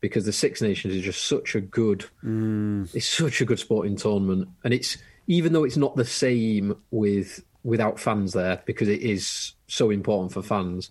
because 0.01 0.25
the 0.25 0.33
Six 0.33 0.63
Nations 0.63 0.95
is 0.95 1.03
just 1.03 1.27
such 1.27 1.55
a 1.55 1.61
good, 1.61 2.07
mm. 2.25 2.93
it's 2.95 3.09
such 3.09 3.41
a 3.41 3.45
good 3.45 3.59
sporting 3.59 3.97
tournament, 3.97 4.49
and 4.65 4.73
it's 4.73 4.97
even 5.27 5.53
though 5.53 5.65
it's 5.65 5.77
not 5.77 5.97
the 5.97 6.05
same 6.05 6.77
with 6.91 7.45
without 7.63 7.99
fans 7.99 8.35
there 8.35 8.63
because 8.67 8.89
it 8.89 9.01
is 9.01 9.55
so 9.67 9.91
important 9.91 10.33
for 10.33 10.43
fans. 10.43 10.91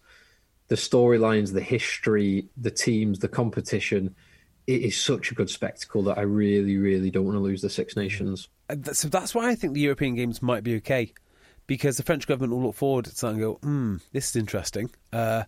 The 0.73 0.77
storylines, 0.77 1.53
the 1.53 1.61
history, 1.61 2.47
the 2.57 2.71
teams, 2.71 3.19
the 3.19 3.27
competition, 3.27 4.15
it 4.65 4.81
is 4.81 4.99
such 4.99 5.29
a 5.29 5.35
good 5.35 5.51
spectacle 5.51 6.01
that 6.05 6.17
I 6.17 6.21
really, 6.21 6.77
really 6.77 7.11
don't 7.11 7.25
want 7.25 7.35
to 7.35 7.41
lose 7.41 7.61
the 7.61 7.69
Six 7.69 7.95
Nations. 7.95 8.49
So 8.93 9.07
that's 9.07 9.35
why 9.35 9.49
I 9.49 9.53
think 9.53 9.73
the 9.73 9.81
European 9.81 10.15
Games 10.15 10.41
might 10.41 10.63
be 10.63 10.77
okay 10.77 11.13
because 11.67 11.97
the 11.97 12.01
French 12.01 12.25
government 12.25 12.53
will 12.53 12.63
look 12.63 12.75
forward 12.75 13.05
to 13.05 13.15
that 13.15 13.27
and 13.27 13.39
go, 13.39 13.53
hmm, 13.61 13.97
this 14.13 14.31
is 14.31 14.35
interesting. 14.35 14.89
Uh, 15.11 15.43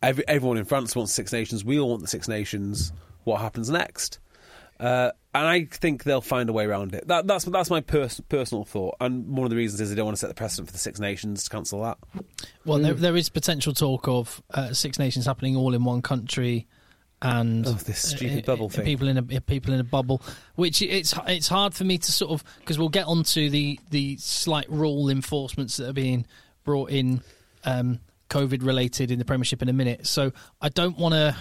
every, 0.00 0.22
everyone 0.28 0.58
in 0.58 0.64
France 0.64 0.94
wants 0.94 1.12
Six 1.12 1.32
Nations. 1.32 1.64
We 1.64 1.80
all 1.80 1.90
want 1.90 2.02
the 2.02 2.06
Six 2.06 2.28
Nations. 2.28 2.92
What 3.24 3.40
happens 3.40 3.68
next? 3.68 4.20
Uh, 4.78 5.10
and 5.36 5.46
I 5.46 5.64
think 5.70 6.04
they'll 6.04 6.22
find 6.22 6.48
a 6.48 6.52
way 6.52 6.64
around 6.64 6.94
it. 6.94 7.06
That, 7.08 7.26
that's 7.26 7.44
that's 7.44 7.68
my 7.68 7.82
pers- 7.82 8.20
personal 8.28 8.64
thought, 8.64 8.96
and 9.00 9.36
one 9.36 9.44
of 9.44 9.50
the 9.50 9.56
reasons 9.56 9.82
is 9.82 9.90
they 9.90 9.94
don't 9.94 10.06
want 10.06 10.16
to 10.16 10.20
set 10.20 10.28
the 10.28 10.34
precedent 10.34 10.68
for 10.68 10.72
the 10.72 10.78
Six 10.78 10.98
Nations 10.98 11.44
to 11.44 11.50
cancel 11.50 11.82
that. 11.82 11.98
Well, 12.64 12.78
there, 12.78 12.94
there 12.94 13.16
is 13.16 13.28
potential 13.28 13.74
talk 13.74 14.08
of 14.08 14.42
uh, 14.54 14.72
Six 14.72 14.98
Nations 14.98 15.26
happening 15.26 15.54
all 15.54 15.74
in 15.74 15.84
one 15.84 16.00
country, 16.00 16.66
and 17.20 17.66
oh, 17.66 17.72
this 17.72 18.10
stupid 18.10 18.44
uh, 18.44 18.52
bubble 18.52 18.70
thing. 18.70 18.86
People 18.86 19.08
in 19.08 19.18
a 19.18 19.40
people 19.42 19.74
in 19.74 19.80
a 19.80 19.84
bubble, 19.84 20.22
which 20.54 20.80
it's 20.80 21.12
it's 21.26 21.48
hard 21.48 21.74
for 21.74 21.84
me 21.84 21.98
to 21.98 22.12
sort 22.12 22.32
of 22.32 22.42
because 22.60 22.78
we'll 22.78 22.88
get 22.88 23.06
onto 23.06 23.50
the 23.50 23.78
the 23.90 24.16
slight 24.16 24.70
rule 24.70 25.10
enforcements 25.10 25.76
that 25.76 25.88
are 25.88 25.94
being 25.94 26.26
brought 26.64 26.90
in, 26.90 27.20
um, 27.64 28.00
COVID 28.30 28.64
related 28.64 29.10
in 29.10 29.18
the 29.18 29.24
Premiership 29.26 29.60
in 29.60 29.68
a 29.68 29.74
minute. 29.74 30.06
So 30.06 30.32
I 30.62 30.70
don't 30.70 30.96
want 30.96 31.12
to 31.12 31.36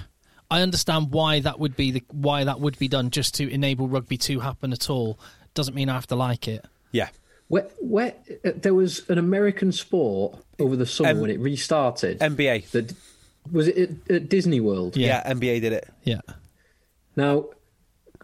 I 0.49 0.61
understand 0.61 1.11
why 1.11 1.39
that 1.39 1.59
would 1.59 1.75
be 1.75 1.91
the 1.91 2.03
why 2.11 2.43
that 2.43 2.59
would 2.59 2.77
be 2.77 2.87
done 2.87 3.09
just 3.09 3.35
to 3.35 3.51
enable 3.51 3.87
rugby 3.87 4.17
to 4.17 4.39
happen 4.39 4.73
at 4.73 4.89
all. 4.89 5.19
Doesn't 5.53 5.73
mean 5.73 5.89
I 5.89 5.93
have 5.93 6.07
to 6.07 6.15
like 6.15 6.47
it. 6.47 6.65
Yeah. 6.91 7.09
Where, 7.47 7.67
where 7.79 8.15
uh, 8.43 8.51
there 8.55 8.73
was 8.73 9.07
an 9.09 9.17
American 9.17 9.71
sport 9.71 10.37
over 10.59 10.75
the 10.75 10.85
summer 10.85 11.11
um, 11.11 11.19
when 11.19 11.29
it 11.29 11.39
restarted. 11.39 12.19
NBA. 12.19 12.69
That 12.71 12.93
was 13.51 13.67
it 13.67 13.91
at, 14.09 14.15
at 14.15 14.29
Disney 14.29 14.59
World. 14.59 14.97
Yeah. 14.97 15.21
yeah, 15.25 15.33
NBA 15.33 15.61
did 15.61 15.73
it. 15.73 15.89
Yeah. 16.03 16.21
Now, 17.15 17.45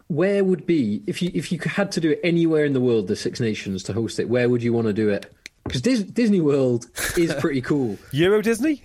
where 0.08 0.44
would 0.44 0.66
be 0.66 1.02
if 1.06 1.22
you 1.22 1.30
if 1.34 1.52
you 1.52 1.58
had 1.60 1.92
to 1.92 2.00
do 2.00 2.10
it 2.10 2.20
anywhere 2.22 2.64
in 2.64 2.72
the 2.72 2.80
world, 2.80 3.08
the 3.08 3.16
Six 3.16 3.40
Nations 3.40 3.82
to 3.84 3.92
host 3.92 4.18
it? 4.18 4.28
Where 4.28 4.48
would 4.48 4.62
you 4.62 4.72
want 4.72 4.88
to 4.88 4.92
do 4.92 5.08
it? 5.08 5.32
Because 5.64 5.80
Dis- 5.80 6.02
Disney 6.02 6.40
World 6.40 6.86
is 7.16 7.32
pretty 7.40 7.60
cool. 7.60 7.98
Euro 8.10 8.42
Disney. 8.42 8.82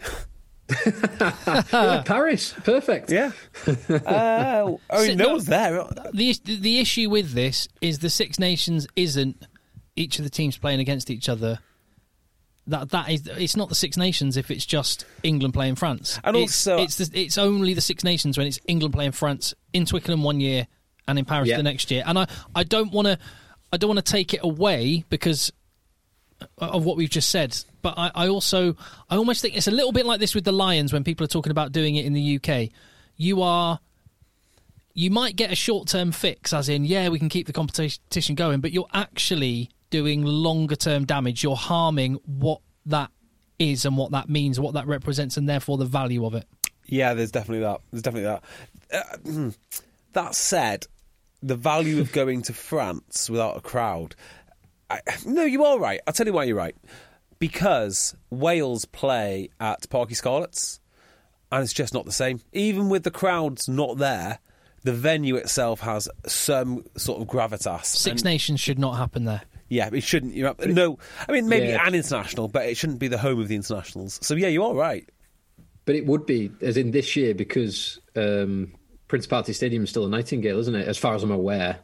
Yeah, 0.70 2.04
Paris, 2.06 2.54
perfect. 2.64 3.12
Yeah. 3.12 3.32
Uh, 3.90 4.76
I 4.90 5.08
mean, 5.08 5.18
no, 5.18 5.26
no 5.26 5.32
one's 5.34 5.46
there. 5.46 5.86
The 6.14 6.34
the 6.44 6.80
issue 6.80 7.10
with 7.10 7.32
this 7.34 7.68
is 7.82 8.00
the 8.00 8.10
Six 8.10 8.40
Nations 8.40 8.88
isn't 8.96 9.46
each 9.96 10.20
of 10.20 10.24
the 10.24 10.30
teams 10.30 10.58
playing 10.58 10.80
against 10.80 11.10
each 11.10 11.30
other. 11.30 11.60
That 12.68 12.90
that 12.90 13.10
is 13.10 13.28
it's 13.28 13.56
not 13.56 13.70
the 13.70 13.76
Six 13.76 13.98
Nations 13.98 14.38
if 14.38 14.52
it's 14.52 14.66
just 14.66 15.06
England 15.24 15.54
playing 15.54 15.76
France. 15.76 16.20
And 16.24 16.36
it's, 16.38 16.68
also, 16.68 16.84
it's 16.84 16.98
the, 16.98 17.22
it's 17.22 17.38
only 17.38 17.74
the 17.74 17.82
Six 17.82 18.04
Nations 18.04 18.38
when 18.38 18.48
it's 18.48 18.60
England 18.68 18.94
playing 18.94 19.14
France 19.14 19.54
in 19.74 19.86
Twickenham 19.86 20.24
one 20.24 20.40
year 20.40 20.68
and 21.08 21.18
in 21.18 21.26
Paris 21.26 21.50
yeah. 21.50 21.58
the 21.58 21.64
next 21.64 21.92
year. 21.92 22.04
And 22.06 22.20
I 22.20 22.28
I 22.56 22.64
don't 22.64 22.92
want 22.92 23.08
to 23.08 23.18
I 23.72 23.78
don't 23.78 23.90
want 23.90 24.06
to 24.06 24.12
take 24.12 24.34
it 24.34 24.42
away 24.44 25.04
because 25.10 25.52
of 26.58 26.86
what 26.86 26.98
we've 26.98 27.10
just 27.10 27.30
said. 27.30 27.58
But 27.82 27.96
I, 27.98 28.12
I, 28.14 28.28
also, 28.28 28.76
I 29.10 29.16
almost 29.16 29.42
think 29.42 29.56
it's 29.56 29.68
a 29.68 29.72
little 29.72 29.92
bit 29.92 30.06
like 30.06 30.20
this 30.20 30.36
with 30.36 30.44
the 30.44 30.52
Lions 30.52 30.94
when 30.94 31.04
people 31.04 31.24
are 31.24 31.30
talking 31.30 31.52
about 31.52 31.72
doing 31.72 31.96
it 31.96 32.06
in 32.06 32.14
the 32.14 32.40
UK. 32.40 32.70
You 33.16 33.42
are, 33.42 33.80
you 34.94 35.12
might 35.12 35.36
get 35.36 35.52
a 35.52 35.56
short 35.56 35.88
term 35.88 36.12
fix, 36.12 36.54
as 36.54 36.70
in, 36.70 36.86
yeah, 36.86 37.10
we 37.10 37.20
can 37.20 37.30
keep 37.30 37.48
the 37.48 37.54
competition 37.54 38.36
going, 38.36 38.62
but 38.62 38.72
you're 38.72 38.90
actually 38.94 39.70
doing 39.90 40.24
longer 40.24 40.76
term 40.76 41.06
damage. 41.06 41.44
You're 41.44 41.56
harming 41.56 42.16
what 42.26 42.62
that 42.86 43.12
is 43.60 43.86
and 43.86 43.98
what 43.98 44.12
that 44.12 44.30
means, 44.30 44.60
what 44.60 44.74
that 44.74 44.88
represents, 44.88 45.38
and 45.38 45.48
therefore 45.48 45.78
the 45.78 45.86
value 45.86 46.26
of 46.26 46.34
it. 46.36 46.48
Yeah, 46.86 47.14
there's 47.14 47.32
definitely 47.32 47.66
that. 47.66 47.82
There's 47.92 48.04
definitely 48.04 48.40
that. 48.90 49.24
Uh, 49.36 49.52
that 50.14 50.36
said, 50.36 50.86
the 51.44 51.56
value 51.56 52.00
of 52.00 52.12
going 52.12 52.42
to 52.44 52.54
France 52.54 53.30
without 53.30 53.58
a 53.58 53.62
crowd 53.62 54.16
I, 54.90 55.02
no, 55.26 55.44
you 55.44 55.66
are 55.66 55.80
right. 55.80 56.00
I'll 56.08 56.14
tell 56.14 56.28
you 56.28 56.34
why 56.34 56.46
you're 56.46 56.58
right. 56.58 56.76
Because 57.40 58.16
Wales 58.30 58.86
play 58.86 59.50
at 59.60 59.90
Parc 59.90 60.10
y 60.10 60.14
Scarlets, 60.14 60.80
and 61.52 61.64
it's 61.64 61.74
just 61.74 61.94
not 61.94 62.06
the 62.06 62.12
same. 62.12 62.42
Even 62.54 62.90
with 62.90 63.04
the 63.04 63.12
crowds 63.12 63.70
not 63.70 63.98
there, 63.98 64.40
the 64.84 64.94
venue 64.94 65.36
itself 65.36 65.82
has 65.82 66.10
some 66.26 66.84
sort 66.96 67.22
of 67.22 67.28
gravitas. 67.28 67.86
Six 67.86 68.22
and, 68.22 68.26
Nations 68.26 68.60
should 68.60 68.80
not 68.80 68.98
happen 68.98 69.26
there. 69.26 69.42
Yeah, 69.70 69.90
it 69.92 70.02
shouldn't. 70.02 70.34
You 70.34 70.54
no, 70.66 70.98
I 71.28 71.32
mean 71.32 71.50
maybe 71.50 71.68
yeah. 71.68 71.86
an 71.86 71.94
international, 71.94 72.48
but 72.48 72.66
it 72.66 72.78
shouldn't 72.78 73.00
be 73.00 73.10
the 73.10 73.18
home 73.18 73.40
of 73.40 73.50
the 73.50 73.56
internationals. 73.56 74.18
So 74.22 74.34
yeah, 74.36 74.48
you 74.48 74.64
are 74.64 74.74
right. 74.74 75.08
But 75.86 75.96
it 75.96 76.06
would 76.06 76.26
be, 76.26 76.52
as 76.62 76.78
in 76.78 76.92
this 76.92 77.16
year, 77.16 77.34
because 77.34 78.00
um, 78.16 78.74
Principality 79.08 79.54
Stadium 79.54 79.84
is 79.84 79.90
still 79.90 80.06
a 80.06 80.10
Nightingale, 80.10 80.60
isn't 80.60 80.76
it? 80.76 80.88
As 80.88 80.98
far 80.98 81.16
as 81.16 81.24
I'm 81.24 81.32
aware. 81.32 81.80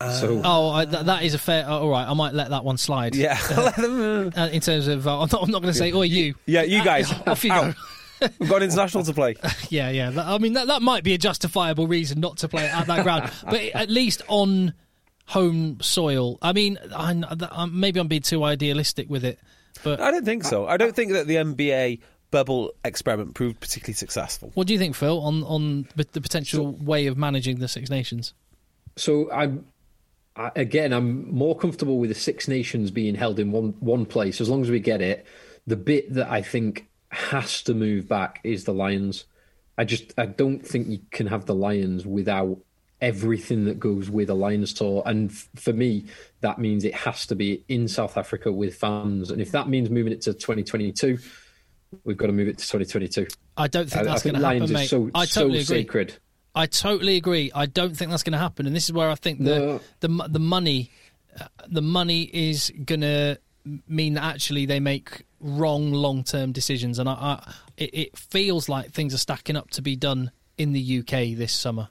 Uh, 0.00 0.12
so, 0.12 0.42
oh, 0.44 0.70
I, 0.70 0.84
th- 0.84 1.06
that 1.06 1.22
is 1.24 1.34
a 1.34 1.38
fair. 1.38 1.64
Uh, 1.66 1.78
all 1.78 1.88
right, 1.88 2.06
I 2.06 2.14
might 2.14 2.34
let 2.34 2.50
that 2.50 2.64
one 2.64 2.76
slide. 2.76 3.14
Yeah, 3.14 3.38
uh, 3.50 4.30
uh, 4.36 4.48
in 4.52 4.60
terms 4.60 4.86
of, 4.86 5.06
uh, 5.06 5.20
I'm 5.22 5.28
not, 5.32 5.48
not 5.48 5.62
going 5.62 5.72
to 5.72 5.78
say, 5.78 5.92
"Oh, 5.92 6.02
you." 6.02 6.34
Yeah, 6.46 6.62
you 6.62 6.84
guys. 6.84 7.12
off 7.26 7.44
you 7.44 7.50
go. 7.50 7.74
We've 8.38 8.48
got 8.48 8.62
international 8.62 9.04
to 9.04 9.12
play. 9.12 9.36
yeah, 9.68 9.90
yeah. 9.90 10.12
I 10.16 10.38
mean, 10.38 10.52
that, 10.52 10.68
that 10.68 10.82
might 10.82 11.02
be 11.04 11.14
a 11.14 11.18
justifiable 11.18 11.86
reason 11.86 12.20
not 12.20 12.38
to 12.38 12.48
play 12.48 12.66
at 12.66 12.86
that 12.86 13.02
ground, 13.02 13.30
but 13.44 13.60
at 13.60 13.90
least 13.90 14.22
on 14.28 14.74
home 15.26 15.78
soil. 15.80 16.38
I 16.40 16.52
mean, 16.52 16.78
I, 16.94 17.20
I, 17.50 17.66
maybe 17.66 17.98
I'm 17.98 18.08
being 18.08 18.22
too 18.22 18.44
idealistic 18.44 19.10
with 19.10 19.24
it, 19.24 19.38
but 19.82 20.00
I 20.00 20.10
don't 20.10 20.24
think 20.24 20.44
so. 20.44 20.66
I 20.66 20.76
don't 20.76 20.94
think 20.94 21.12
that 21.12 21.26
the 21.26 21.36
NBA 21.36 22.00
bubble 22.30 22.72
experiment 22.84 23.34
proved 23.34 23.60
particularly 23.60 23.94
successful. 23.94 24.52
What 24.54 24.66
do 24.66 24.72
you 24.72 24.78
think, 24.78 24.94
Phil, 24.94 25.20
on 25.20 25.42
on 25.44 25.88
the 25.96 26.20
potential 26.20 26.76
so, 26.78 26.84
way 26.84 27.06
of 27.06 27.16
managing 27.16 27.58
the 27.58 27.68
Six 27.68 27.90
Nations? 27.90 28.34
So 28.96 29.30
I'm 29.32 29.66
I, 30.36 30.50
again, 30.56 30.92
I'm 30.92 31.32
more 31.32 31.56
comfortable 31.56 31.98
with 31.98 32.10
the 32.10 32.14
Six 32.14 32.48
Nations 32.48 32.90
being 32.90 33.14
held 33.14 33.38
in 33.38 33.52
one 33.52 33.74
one 33.80 34.06
place 34.06 34.40
as 34.40 34.48
long 34.48 34.62
as 34.62 34.70
we 34.70 34.80
get 34.80 35.00
it. 35.00 35.26
The 35.66 35.76
bit 35.76 36.12
that 36.14 36.30
I 36.30 36.42
think 36.42 36.88
has 37.10 37.62
to 37.62 37.74
move 37.74 38.08
back 38.08 38.40
is 38.42 38.64
the 38.64 38.72
Lions. 38.72 39.24
I 39.76 39.84
just 39.84 40.18
I 40.18 40.26
don't 40.26 40.66
think 40.66 40.88
you 40.88 41.00
can 41.10 41.26
have 41.26 41.46
the 41.46 41.54
Lions 41.54 42.06
without 42.06 42.58
everything 43.02 43.64
that 43.64 43.80
goes 43.80 44.08
with 44.08 44.30
a 44.30 44.34
Lions 44.34 44.72
tour. 44.72 45.02
And 45.04 45.30
f- 45.30 45.48
for 45.56 45.72
me, 45.72 46.06
that 46.40 46.58
means 46.58 46.84
it 46.84 46.94
has 46.94 47.26
to 47.26 47.34
be 47.34 47.64
in 47.68 47.88
South 47.88 48.16
Africa 48.16 48.50
with 48.50 48.76
fans. 48.76 49.30
And 49.30 49.42
if 49.42 49.50
that 49.50 49.68
means 49.68 49.90
moving 49.90 50.12
it 50.12 50.22
to 50.22 50.32
2022, 50.32 51.18
we've 52.04 52.16
got 52.16 52.28
to 52.28 52.32
move 52.32 52.48
it 52.48 52.58
to 52.58 52.64
2022. 52.64 53.26
I 53.56 53.66
don't 53.66 53.90
think 53.90 54.04
that's 54.04 54.22
going 54.22 54.36
to 54.36 54.46
happen, 54.46 54.72
mate. 54.72 54.88
So, 54.88 55.10
I 55.14 55.26
totally 55.26 55.64
so 55.64 55.74
agree. 55.74 55.82
sacred. 55.82 56.18
I 56.54 56.66
totally 56.66 57.16
agree. 57.16 57.50
I 57.54 57.66
don't 57.66 57.96
think 57.96 58.10
that's 58.10 58.22
going 58.22 58.32
to 58.32 58.38
happen, 58.38 58.66
and 58.66 58.76
this 58.76 58.84
is 58.84 58.92
where 58.92 59.08
I 59.08 59.14
think 59.14 59.42
the 59.42 59.80
the, 60.00 60.08
the 60.28 60.38
money, 60.38 60.90
uh, 61.40 61.46
the 61.66 61.82
money 61.82 62.22
is 62.22 62.72
going 62.84 63.00
to 63.00 63.38
mean 63.86 64.14
that 64.14 64.24
actually 64.24 64.66
they 64.66 64.80
make 64.80 65.24
wrong 65.40 65.92
long 65.92 66.24
term 66.24 66.52
decisions, 66.52 66.98
and 66.98 67.08
I, 67.08 67.12
I 67.12 67.54
it, 67.76 67.90
it, 67.92 68.18
feels 68.18 68.68
like 68.68 68.90
things 68.90 69.14
are 69.14 69.18
stacking 69.18 69.56
up 69.56 69.70
to 69.70 69.82
be 69.82 69.96
done 69.96 70.30
in 70.58 70.72
the 70.72 70.98
UK 70.98 71.36
this 71.36 71.52
summer. 71.52 71.88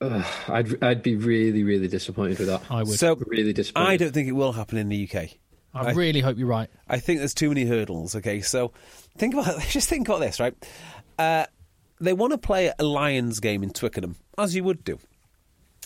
Uh, 0.00 0.22
I'd 0.48 0.82
I'd 0.82 1.02
be 1.02 1.16
really 1.16 1.64
really 1.64 1.88
disappointed 1.88 2.38
with 2.38 2.48
that. 2.48 2.62
I 2.70 2.82
would. 2.82 2.98
So 2.98 3.16
really 3.26 3.52
disappointed. 3.52 3.88
I 3.88 3.96
don't 3.96 4.12
think 4.12 4.28
it 4.28 4.32
will 4.32 4.52
happen 4.52 4.78
in 4.78 4.88
the 4.88 5.08
UK. 5.08 5.30
I, 5.74 5.88
I 5.88 5.92
really 5.92 6.20
hope 6.20 6.38
you're 6.38 6.46
right. 6.46 6.70
I 6.88 7.00
think 7.00 7.18
there's 7.18 7.34
too 7.34 7.48
many 7.48 7.64
hurdles. 7.64 8.14
Okay, 8.14 8.40
so 8.42 8.72
think 9.18 9.34
about 9.34 9.60
just 9.68 9.88
think 9.88 10.08
about 10.08 10.20
this, 10.20 10.38
right? 10.38 10.54
Uh, 11.18 11.46
they 12.00 12.12
want 12.12 12.32
to 12.32 12.38
play 12.38 12.72
a 12.78 12.84
Lions 12.84 13.40
game 13.40 13.62
in 13.62 13.70
Twickenham, 13.70 14.16
as 14.36 14.54
you 14.54 14.64
would 14.64 14.84
do. 14.84 14.98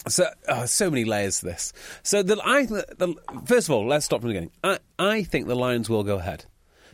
So, 0.07 0.27
oh, 0.49 0.65
so 0.67 0.91
many 0.91 1.05
layers 1.05 1.41
to 1.41 1.47
this. 1.47 1.73
So, 2.03 2.23
the, 2.23 2.41
I, 2.43 2.67
the, 2.67 3.15
first 3.45 3.69
of 3.69 3.75
all, 3.75 3.87
let's 3.87 4.05
stop 4.05 4.21
from 4.21 4.29
the 4.29 4.35
beginning. 4.35 4.53
I, 4.63 4.79
I 4.99 5.23
think 5.25 5.49
the 5.49 5.57
Lions 5.57 5.91
will 5.91 6.05
go 6.05 6.19
ahead 6.19 6.47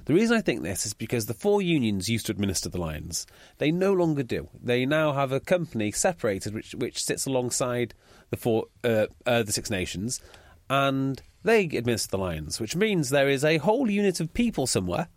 The 0.07 0.15
reason 0.15 0.37
I 0.37 0.41
think 0.41 0.63
this 0.63 0.85
is 0.85 0.95
because 0.95 1.27
the 1.27 1.35
four 1.35 1.63
unions 1.63 2.09
used 2.09 2.27
to 2.27 2.33
administer 2.33 2.69
the 2.69 2.81
Lions. 2.81 3.27
They 3.59 3.71
no 3.71 3.93
longer 3.93 4.23
do. 4.23 4.49
They 4.63 4.85
now 4.85 5.13
have 5.13 5.33
a 5.33 5.41
company 5.41 5.93
separated, 5.93 6.55
which 6.55 6.75
which 6.75 7.03
sits 7.03 7.27
alongside 7.27 7.95
the 8.31 8.37
four 8.37 8.67
uh, 8.83 9.07
uh, 9.27 9.43
the 9.43 9.53
Six 9.53 9.71
Nations, 9.71 10.21
and 10.69 11.23
they 11.43 11.65
administer 11.65 12.11
the 12.11 12.19
Lions, 12.19 12.61
which 12.61 12.77
means 12.77 13.11
there 13.11 13.29
is 13.29 13.45
a 13.45 13.59
whole 13.59 13.91
unit 13.91 14.21
of 14.21 14.35
people 14.35 14.67
somewhere 14.67 15.09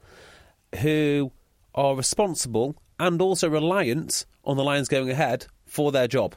who 0.80 1.32
are 1.76 1.96
responsible 1.96 2.76
and 3.00 3.22
also 3.22 3.50
reliant 3.50 4.26
on 4.44 4.58
the 4.58 4.64
Lions 4.64 4.88
going 4.88 5.10
ahead 5.10 5.48
for 5.66 5.92
their 5.92 6.08
job. 6.08 6.36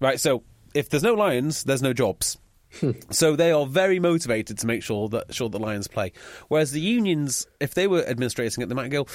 Right. 0.00 0.20
So 0.20 0.42
if 0.74 0.88
there's 0.88 1.02
no 1.02 1.14
Lions, 1.14 1.64
there's 1.64 1.82
no 1.82 1.92
jobs. 1.92 2.38
Hmm. 2.80 2.92
So 3.10 3.36
they 3.36 3.52
are 3.52 3.66
very 3.66 3.98
motivated 3.98 4.58
to 4.58 4.66
make 4.66 4.82
sure 4.82 5.08
that 5.08 5.34
sure 5.34 5.48
the 5.48 5.58
Lions 5.58 5.88
play. 5.88 6.12
Whereas 6.48 6.72
the 6.72 6.80
unions, 6.80 7.46
if 7.60 7.74
they 7.74 7.86
were 7.86 8.04
administrating 8.06 8.62
it, 8.62 8.68
they 8.68 8.74
might 8.74 8.90
go, 8.90 9.06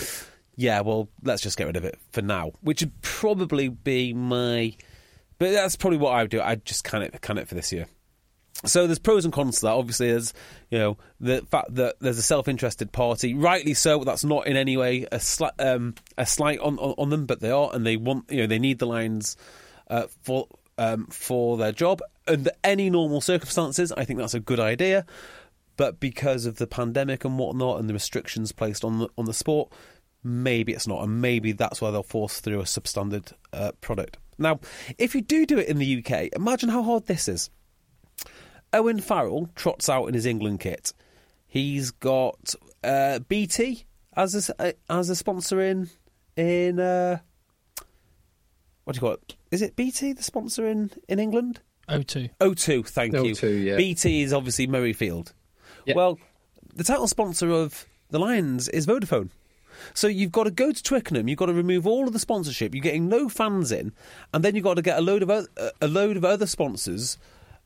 "Yeah, 0.55 0.81
well, 0.81 1.09
let's 1.23 1.41
just 1.41 1.57
get 1.57 1.67
rid 1.67 1.75
of 1.75 1.85
it 1.85 1.99
for 2.11 2.21
now," 2.21 2.53
which 2.61 2.81
would 2.81 2.99
probably 3.01 3.69
be 3.69 4.13
my. 4.13 4.75
But 5.37 5.51
that's 5.51 5.75
probably 5.75 5.97
what 5.97 6.11
I 6.11 6.21
would 6.23 6.31
do. 6.31 6.41
I'd 6.41 6.65
just 6.65 6.83
can 6.83 7.01
it, 7.01 7.19
can 7.21 7.37
it 7.37 7.47
for 7.47 7.55
this 7.55 7.71
year. 7.71 7.87
So 8.65 8.85
there's 8.85 8.99
pros 8.99 9.25
and 9.25 9.33
cons 9.33 9.59
to 9.59 9.65
that. 9.67 9.73
Obviously, 9.73 10.11
there's 10.11 10.33
you 10.69 10.77
know 10.77 10.97
the 11.19 11.41
fact 11.49 11.75
that 11.75 11.95
there's 11.99 12.17
a 12.17 12.23
self-interested 12.23 12.91
party, 12.91 13.33
rightly 13.33 13.73
so. 13.73 14.03
That's 14.03 14.23
not 14.23 14.47
in 14.47 14.55
any 14.55 14.77
way 14.77 15.07
a 15.11 15.19
slight 15.19 15.53
um, 15.59 15.95
a 16.17 16.25
slight 16.25 16.59
on, 16.59 16.77
on 16.77 16.93
on 16.97 17.09
them, 17.09 17.25
but 17.25 17.39
they 17.39 17.51
are, 17.51 17.71
and 17.73 17.85
they 17.85 17.97
want 17.97 18.31
you 18.31 18.41
know 18.41 18.47
they 18.47 18.59
need 18.59 18.79
the 18.79 18.85
Lions 18.85 19.35
uh, 19.89 20.07
for 20.21 20.47
um, 20.77 21.07
for 21.07 21.57
their 21.57 21.71
job. 21.71 22.01
Under 22.27 22.51
any 22.63 22.89
normal 22.89 23.19
circumstances, 23.19 23.91
I 23.93 24.05
think 24.05 24.19
that's 24.19 24.35
a 24.35 24.39
good 24.39 24.59
idea. 24.59 25.05
But 25.77 25.99
because 25.99 26.45
of 26.45 26.57
the 26.57 26.67
pandemic 26.67 27.25
and 27.25 27.39
whatnot, 27.39 27.79
and 27.79 27.89
the 27.89 27.93
restrictions 27.93 28.51
placed 28.51 28.83
on 28.83 28.99
the 28.99 29.09
on 29.17 29.25
the 29.25 29.33
sport, 29.33 29.71
maybe 30.23 30.73
it's 30.73 30.87
not, 30.87 31.03
and 31.03 31.19
maybe 31.19 31.51
that's 31.51 31.81
why 31.81 31.89
they'll 31.89 32.03
force 32.03 32.39
through 32.39 32.59
a 32.59 32.65
substandard 32.65 33.33
uh, 33.53 33.71
product. 33.81 34.17
Now, 34.37 34.59
if 34.97 35.15
you 35.15 35.21
do 35.21 35.45
do 35.45 35.57
it 35.57 35.67
in 35.67 35.77
the 35.77 36.03
UK, 36.03 36.29
imagine 36.35 36.69
how 36.69 36.83
hard 36.83 37.07
this 37.07 37.27
is. 37.27 37.49
Owen 38.73 38.99
Farrell 38.99 39.49
trots 39.55 39.89
out 39.89 40.05
in 40.05 40.13
his 40.13 40.25
England 40.25 40.59
kit. 40.59 40.93
He's 41.47 41.91
got 41.91 42.55
uh, 42.83 43.19
BT 43.19 43.85
as 44.15 44.49
a, 44.49 44.67
uh, 44.67 44.71
as 44.89 45.09
a 45.09 45.15
sponsor 45.15 45.61
in 45.61 45.89
in 46.37 46.79
uh, 46.79 47.19
what 48.83 48.93
do 48.93 48.97
you 48.97 49.01
call 49.01 49.13
it? 49.13 49.35
Is 49.51 49.61
it 49.61 49.75
BT 49.75 50.13
the 50.13 50.23
sponsor 50.23 50.65
in 50.65 50.91
in 51.07 51.19
England? 51.19 51.59
O2. 51.89 52.29
O2, 52.39 52.87
thank 52.87 53.13
you. 53.13 53.33
O2, 53.33 53.63
yeah. 53.63 53.75
BT 53.75 54.21
is 54.21 54.31
obviously 54.31 54.67
Murrayfield. 54.67 55.33
Yep. 55.85 55.95
Well, 55.95 56.19
the 56.73 56.83
title 56.83 57.07
sponsor 57.07 57.51
of 57.51 57.85
the 58.09 58.19
Lions 58.19 58.69
is 58.69 58.87
Vodafone. 58.87 59.29
So 59.93 60.07
you've 60.07 60.31
got 60.31 60.43
to 60.43 60.51
go 60.51 60.71
to 60.71 60.83
Twickenham. 60.83 61.27
You've 61.27 61.39
got 61.39 61.47
to 61.47 61.53
remove 61.53 61.87
all 61.87 62.07
of 62.07 62.13
the 62.13 62.19
sponsorship. 62.19 62.73
You're 62.73 62.83
getting 62.83 63.09
no 63.09 63.27
fans 63.27 63.71
in, 63.71 63.93
and 64.33 64.43
then 64.43 64.55
you've 64.55 64.63
got 64.63 64.75
to 64.75 64.81
get 64.81 64.97
a 64.97 65.01
load 65.01 65.23
of 65.23 65.29
other, 65.29 65.47
a 65.81 65.87
load 65.87 66.17
of 66.17 66.23
other 66.23 66.45
sponsors, 66.45 67.17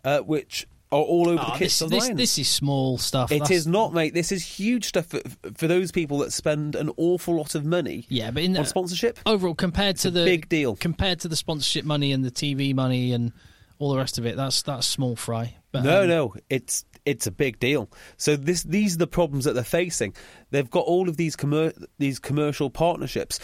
uh, 0.04 0.20
which 0.20 0.65
are 0.95 1.03
all 1.03 1.27
over 1.29 1.36
the 1.38 1.41
Ah, 1.41 1.58
kits 1.58 1.79
this, 1.79 1.89
this, 1.89 2.10
this 2.10 2.39
is 2.39 2.47
small 2.47 2.97
stuff. 2.97 3.31
It 3.31 3.39
That's- 3.39 3.51
is 3.60 3.67
not, 3.67 3.93
mate. 3.93 4.13
This 4.13 4.31
is 4.31 4.45
huge 4.45 4.86
stuff 4.86 5.05
for, 5.08 5.19
for 5.55 5.67
those 5.67 5.91
people 5.91 6.19
that 6.19 6.31
spend 6.34 6.75
an 6.75 6.89
awful 6.97 7.36
lot 7.36 7.55
of 7.55 7.65
money 7.65 8.05
Yeah, 8.10 8.31
but 8.31 8.43
in 8.43 8.55
on 8.58 8.63
the, 8.63 8.69
sponsorship. 8.69 9.19
overall, 9.25 9.55
compared 9.55 9.97
to 9.97 10.12
the 10.12 10.23
big 10.25 10.49
deal. 10.49 10.75
compared 10.75 11.19
to 11.21 11.27
the 11.27 11.36
sponsorship 11.36 11.86
money 11.86 12.12
and 12.12 12.23
the 12.23 12.31
TV 12.31 12.73
money 12.73 13.12
and 13.13 13.31
all 13.77 13.91
the 13.91 13.97
rest 13.97 14.17
of 14.17 14.25
it, 14.25 14.36
that's 14.38 14.62
that's 14.62 14.88
small 14.88 15.15
fry. 15.15 15.55
But, 15.71 15.84
No, 15.84 16.03
um, 16.03 16.08
no, 16.08 16.34
it's 16.49 16.86
it's 17.05 17.27
a 17.27 17.31
big 17.31 17.60
deal. 17.60 17.89
So 18.17 18.36
this 18.38 18.63
these 18.63 18.95
are 18.95 18.99
the 18.99 19.08
problems 19.08 19.43
that 19.45 19.53
they're 19.53 19.63
facing. 19.63 20.15
They've 20.51 20.69
got 20.69 20.86
all 20.86 21.10
of 21.10 21.17
these 21.17 21.36
commer- 21.36 21.73
these 21.99 22.17
commercial 22.19 22.69
partnerships. 22.69 23.39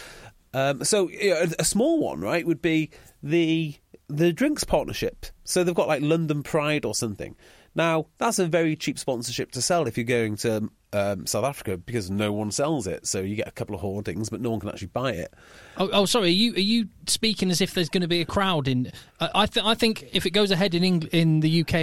Um, 0.54 0.84
so 0.84 1.10
you 1.10 1.30
know, 1.32 1.42
a, 1.42 1.48
a 1.60 1.64
small 1.66 2.00
one, 2.00 2.22
right, 2.22 2.46
would 2.48 2.62
be 2.62 2.90
the 3.22 3.76
the 4.12 4.34
drinks 4.34 4.64
partnership. 4.64 5.26
So 5.44 5.64
they've 5.64 5.76
got 5.76 5.88
like 5.88 6.02
London 6.02 6.44
Pride 6.44 6.86
or 6.86 6.96
something. 6.96 7.36
Now 7.74 8.08
that's 8.18 8.40
a 8.40 8.46
very 8.46 8.76
cheap 8.76 9.00
sponsorship 9.00 9.52
to 9.52 9.62
sell 9.62 9.88
if 9.88 9.98
you're 9.98 10.04
going 10.04 10.36
to 10.38 10.70
um, 10.94 11.26
South 11.26 11.46
Africa 11.46 11.78
because 11.78 12.12
no 12.12 12.34
one 12.34 12.52
sells 12.52 12.88
it. 12.88 13.08
So 13.08 13.22
you 13.22 13.36
get 13.36 13.48
a 13.48 13.52
couple 13.52 13.76
of 13.76 13.82
hoardings, 13.82 14.30
but 14.30 14.42
no 14.42 14.52
one 14.52 14.60
can 14.60 14.70
actually 14.70 14.88
buy 14.88 15.12
it. 15.14 15.34
Oh, 15.78 15.90
oh, 15.94 16.06
sorry. 16.06 16.28
Are 16.28 16.30
you 16.30 16.54
are 16.54 16.60
you 16.60 16.90
speaking 17.08 17.50
as 17.50 17.62
if 17.62 17.74
there's 17.74 17.90
going 17.90 18.02
to 18.02 18.08
be 18.08 18.22
a 18.22 18.26
crowd 18.26 18.68
in? 18.68 18.92
I 19.20 19.30
I, 19.36 19.46
th- 19.46 19.66
I 19.66 19.74
think 19.76 20.10
if 20.14 20.26
it 20.26 20.32
goes 20.32 20.52
ahead 20.52 20.76
in 20.76 20.84
in 21.08 21.40
the 21.40 21.62
UK 21.62 21.74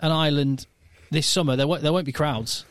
and 0.00 0.12
Ireland 0.12 0.66
this 1.10 1.26
summer, 1.26 1.56
there 1.56 1.66
there 1.78 1.92
won't 1.92 2.06
be 2.06 2.12
crowds. 2.12 2.64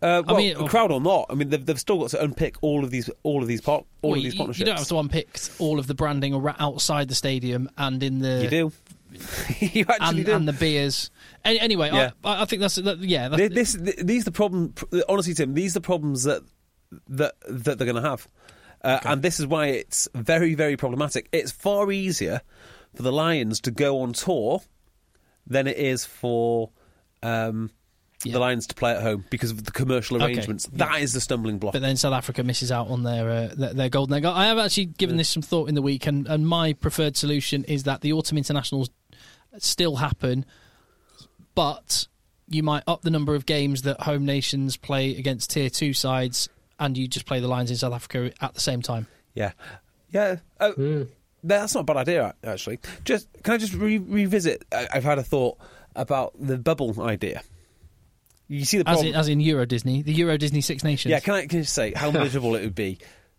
Uh, 0.00 0.22
well, 0.26 0.36
mean- 0.36 0.54
crowd 0.68 0.92
or 0.92 1.00
not, 1.00 1.26
I 1.28 1.34
mean 1.34 1.48
they've, 1.48 1.64
they've 1.64 1.78
still 1.80 1.98
got 1.98 2.10
to 2.10 2.22
unpick 2.22 2.56
all 2.60 2.84
of 2.84 2.90
these 2.90 3.10
all 3.24 3.42
of 3.42 3.48
these 3.48 3.60
part 3.60 3.84
all 4.02 4.10
Well, 4.10 4.18
of 4.18 4.22
these 4.24 4.34
you, 4.34 4.38
partnerships. 4.38 4.60
you 4.60 4.66
don't 4.66 4.78
have 4.78 4.88
to 4.88 4.98
unpick 4.98 5.40
all 5.58 5.78
of 5.80 5.86
the 5.88 5.94
branding 5.94 6.34
outside 6.58 7.08
the 7.08 7.14
stadium 7.16 7.68
and 7.76 8.00
in 8.02 8.20
the 8.20 8.42
You 8.44 8.50
do. 8.50 8.72
you 9.60 9.84
actually 9.88 10.18
and, 10.18 10.26
do. 10.26 10.32
and 10.34 10.48
the 10.48 10.52
beers. 10.52 11.10
Any, 11.44 11.58
anyway, 11.58 11.90
Yeah. 11.92 12.10
I, 12.22 12.42
I 12.42 12.44
think 12.44 12.60
that's 12.60 12.76
that, 12.76 12.98
yeah. 13.00 13.28
That's, 13.28 13.38
Th- 13.40 13.52
this, 13.52 13.72
these 14.04 14.22
are 14.22 14.26
the 14.26 14.32
problem. 14.32 14.74
Honestly, 15.08 15.34
Tim, 15.34 15.54
these 15.54 15.72
are 15.74 15.80
the 15.80 15.84
problems 15.84 16.24
that 16.24 16.42
that 17.08 17.34
that 17.48 17.78
they're 17.78 17.86
going 17.86 18.02
to 18.02 18.08
have, 18.08 18.28
uh, 18.82 19.00
and 19.04 19.22
this 19.22 19.40
is 19.40 19.46
why 19.46 19.66
it's 19.68 20.08
very, 20.14 20.54
very 20.54 20.76
problematic. 20.76 21.28
It's 21.32 21.50
far 21.50 21.90
easier 21.90 22.40
for 22.94 23.02
the 23.02 23.12
Lions 23.12 23.60
to 23.62 23.70
go 23.70 24.00
on 24.00 24.12
tour 24.12 24.60
than 25.46 25.66
it 25.66 25.78
is 25.78 26.04
for 26.04 26.70
um, 27.22 27.70
Yeah. 28.24 28.32
the 28.32 28.38
Lions 28.40 28.66
to 28.66 28.74
play 28.74 28.92
at 28.96 29.02
home 29.02 29.24
because 29.30 29.52
of 29.52 29.62
the 29.64 29.70
commercial 29.70 30.16
Okay, 30.16 30.26
arrangements. 30.34 30.68
yeah. 30.72 30.86
That 30.88 31.00
is 31.02 31.12
the 31.12 31.20
stumbling 31.20 31.58
block. 31.58 31.72
but 31.72 31.82
then 31.82 31.96
South 31.96 32.12
Africa 32.14 32.42
misses 32.42 32.72
out 32.72 32.88
on 32.88 33.04
their 33.04 33.30
uh, 33.30 33.54
their, 33.56 33.74
their 33.74 33.88
golden 33.88 34.14
egg. 34.16 34.24
I 34.24 34.46
have 34.46 34.58
actually 34.58 34.86
given 34.86 35.16
this 35.16 35.28
some 35.28 35.42
thought 35.42 35.68
in 35.68 35.76
the 35.76 35.82
week, 35.82 36.06
and, 36.06 36.26
and 36.26 36.46
my 36.46 36.72
preferred 36.72 37.16
solution 37.16 37.62
is 37.64 37.84
that 37.84 38.00
the 38.00 38.12
autumn 38.12 38.36
internationals 38.36 38.90
still 39.58 39.96
happen, 39.96 40.44
but 41.54 42.06
you 42.48 42.62
might 42.62 42.82
up 42.86 43.02
the 43.02 43.10
number 43.10 43.34
of 43.34 43.46
games 43.46 43.82
that 43.82 44.00
home 44.00 44.24
nations 44.24 44.76
play 44.76 45.16
against 45.16 45.50
tier 45.50 45.70
two 45.70 45.92
sides, 45.92 46.48
and 46.78 46.96
you 46.96 47.06
just 47.08 47.26
play 47.26 47.40
the 47.40 47.48
Lions 47.48 47.70
in 47.70 47.76
South 47.76 47.92
Africa 47.94 48.32
at 48.40 48.54
the 48.54 48.60
same 48.60 48.82
time. 48.82 49.06
Yeah, 49.34 49.52
yeah. 50.10 50.36
Oh, 50.60 51.06
That's 51.44 51.74
not 51.74 51.80
a 51.82 51.84
bad 51.84 51.96
idea, 51.98 52.34
actually. 52.42 52.80
Just 53.04 53.28
can 53.44 53.54
I 53.54 53.58
just 53.58 53.74
re- 53.74 53.98
revisit? 53.98 54.64
I've 54.72 55.04
had 55.04 55.18
a 55.18 55.22
thought 55.22 55.56
about 55.94 56.32
the 56.38 56.58
bubble 56.58 57.00
idea. 57.02 57.42
You 58.48 58.64
see 58.64 58.78
the 58.78 58.88
As 58.88 59.02
in, 59.02 59.14
as 59.14 59.28
in 59.28 59.40
Euro 59.40 59.66
Disney, 59.66 60.02
the 60.02 60.12
Euro 60.14 60.38
Disney 60.38 60.62
Six 60.62 60.82
Nations. 60.82 61.10
Yeah, 61.10 61.20
can 61.20 61.34
I, 61.34 61.46
can 61.46 61.58
I 61.58 61.62
just 61.62 61.74
say 61.74 61.92
how 61.94 62.10
miserable 62.12 62.54
it 62.54 62.62
would 62.62 62.74
be 62.74 62.98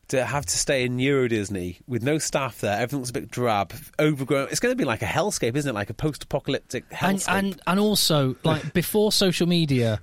to 0.09 0.23
have 0.23 0.45
to 0.45 0.57
stay 0.57 0.85
in 0.85 0.99
Euro 0.99 1.27
Disney 1.27 1.79
with 1.87 2.03
no 2.03 2.19
staff 2.19 2.59
there? 2.61 2.79
Everything's 2.79 3.09
a 3.09 3.13
bit 3.13 3.31
drab, 3.31 3.73
overgrown. 3.99 4.49
It's 4.51 4.59
going 4.59 4.71
to 4.71 4.77
be 4.77 4.85
like 4.85 5.01
a 5.01 5.07
hellscape, 5.07 5.55
isn't 5.55 5.69
it? 5.69 5.73
Like 5.73 5.89
a 5.89 5.95
post-apocalyptic 5.95 6.85
and, 7.01 7.17
hellscape. 7.17 7.39
and 7.39 7.61
and 7.65 7.79
also 7.79 8.35
like 8.43 8.73
before 8.73 9.11
social 9.11 9.47
media, 9.47 9.99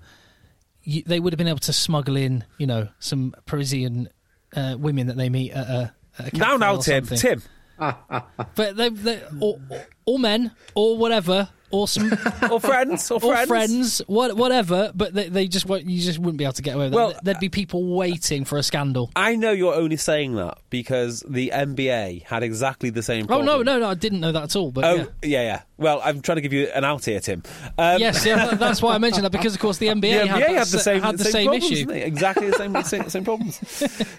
you, 0.82 1.02
they 1.04 1.20
would 1.20 1.32
have 1.32 1.38
been 1.38 1.48
able 1.48 1.60
to 1.60 1.72
smuggle 1.72 2.16
in, 2.16 2.44
you 2.58 2.66
know, 2.66 2.88
some 2.98 3.34
Parisian 3.46 4.08
uh, 4.56 4.76
women 4.76 5.06
that 5.06 5.16
they 5.16 5.28
meet 5.28 5.52
at 5.52 5.68
a, 5.68 5.94
at 6.18 6.32
a 6.32 6.36
now, 6.36 6.56
now, 6.56 6.76
Tim, 6.78 7.04
something. 7.04 7.18
Tim, 7.18 7.42
But 7.78 8.76
they, 8.76 8.88
they 8.88 9.22
or, 9.40 9.60
or 10.04 10.18
men 10.18 10.52
or 10.74 10.96
whatever 10.96 11.50
or 11.70 11.88
some 11.88 12.12
or 12.50 12.60
friends, 12.60 13.10
or 13.10 13.16
or 13.16 13.32
friends. 13.32 13.48
friends, 13.48 14.02
what, 14.06 14.36
whatever. 14.36 14.92
But 14.94 15.14
they, 15.14 15.28
they 15.28 15.48
just 15.48 15.66
won't, 15.66 15.86
you 15.86 16.00
just 16.00 16.18
wouldn't 16.18 16.38
be 16.38 16.44
able 16.44 16.54
to 16.54 16.62
get 16.62 16.76
away 16.76 16.86
with 16.86 16.94
Well, 16.94 17.12
that. 17.12 17.24
There'd 17.24 17.40
be 17.40 17.48
people 17.48 17.84
waiting 17.96 18.44
for 18.44 18.58
a 18.58 18.62
scandal. 18.62 19.10
I 19.16 19.36
know 19.36 19.52
you're 19.52 19.74
only 19.74 19.96
saying 19.96 20.36
that 20.36 20.58
because 20.70 21.24
the 21.28 21.52
NBA 21.54 22.24
had 22.24 22.42
exactly 22.42 22.90
the 22.90 23.02
same. 23.02 23.26
Oh 23.28 23.42
no, 23.42 23.62
no, 23.62 23.78
no! 23.78 23.88
I 23.88 23.94
didn't 23.94 24.20
know 24.20 24.32
that 24.32 24.42
at 24.44 24.56
all. 24.56 24.70
But 24.70 24.84
Oh 24.84 24.94
yeah. 24.94 25.04
yeah. 25.22 25.42
yeah, 25.42 25.62
Well, 25.76 26.00
I'm 26.04 26.22
trying 26.22 26.36
to 26.36 26.42
give 26.42 26.52
you 26.52 26.66
an 26.74 26.84
out 26.84 27.04
here, 27.04 27.20
Tim. 27.20 27.42
Um, 27.78 28.00
yes, 28.00 28.24
yeah, 28.24 28.54
that's 28.54 28.80
why 28.80 28.94
I 28.94 28.98
mentioned 28.98 29.24
that 29.24 29.32
because 29.32 29.54
of 29.54 29.60
course 29.60 29.78
the 29.78 29.88
NBA, 29.88 30.00
the 30.00 30.26
had, 30.26 30.42
NBA 30.42 30.46
that 30.46 30.50
had 30.50 30.66
the 30.68 30.78
same, 30.78 31.02
had 31.02 31.18
the 31.18 31.24
same, 31.24 31.32
same, 31.32 31.46
problems, 31.46 31.72
issue. 31.72 31.90
Exactly 31.90 32.50
the 32.50 32.56
same, 32.56 32.82
same, 32.84 33.08
same 33.08 33.24
problems. 33.24 33.60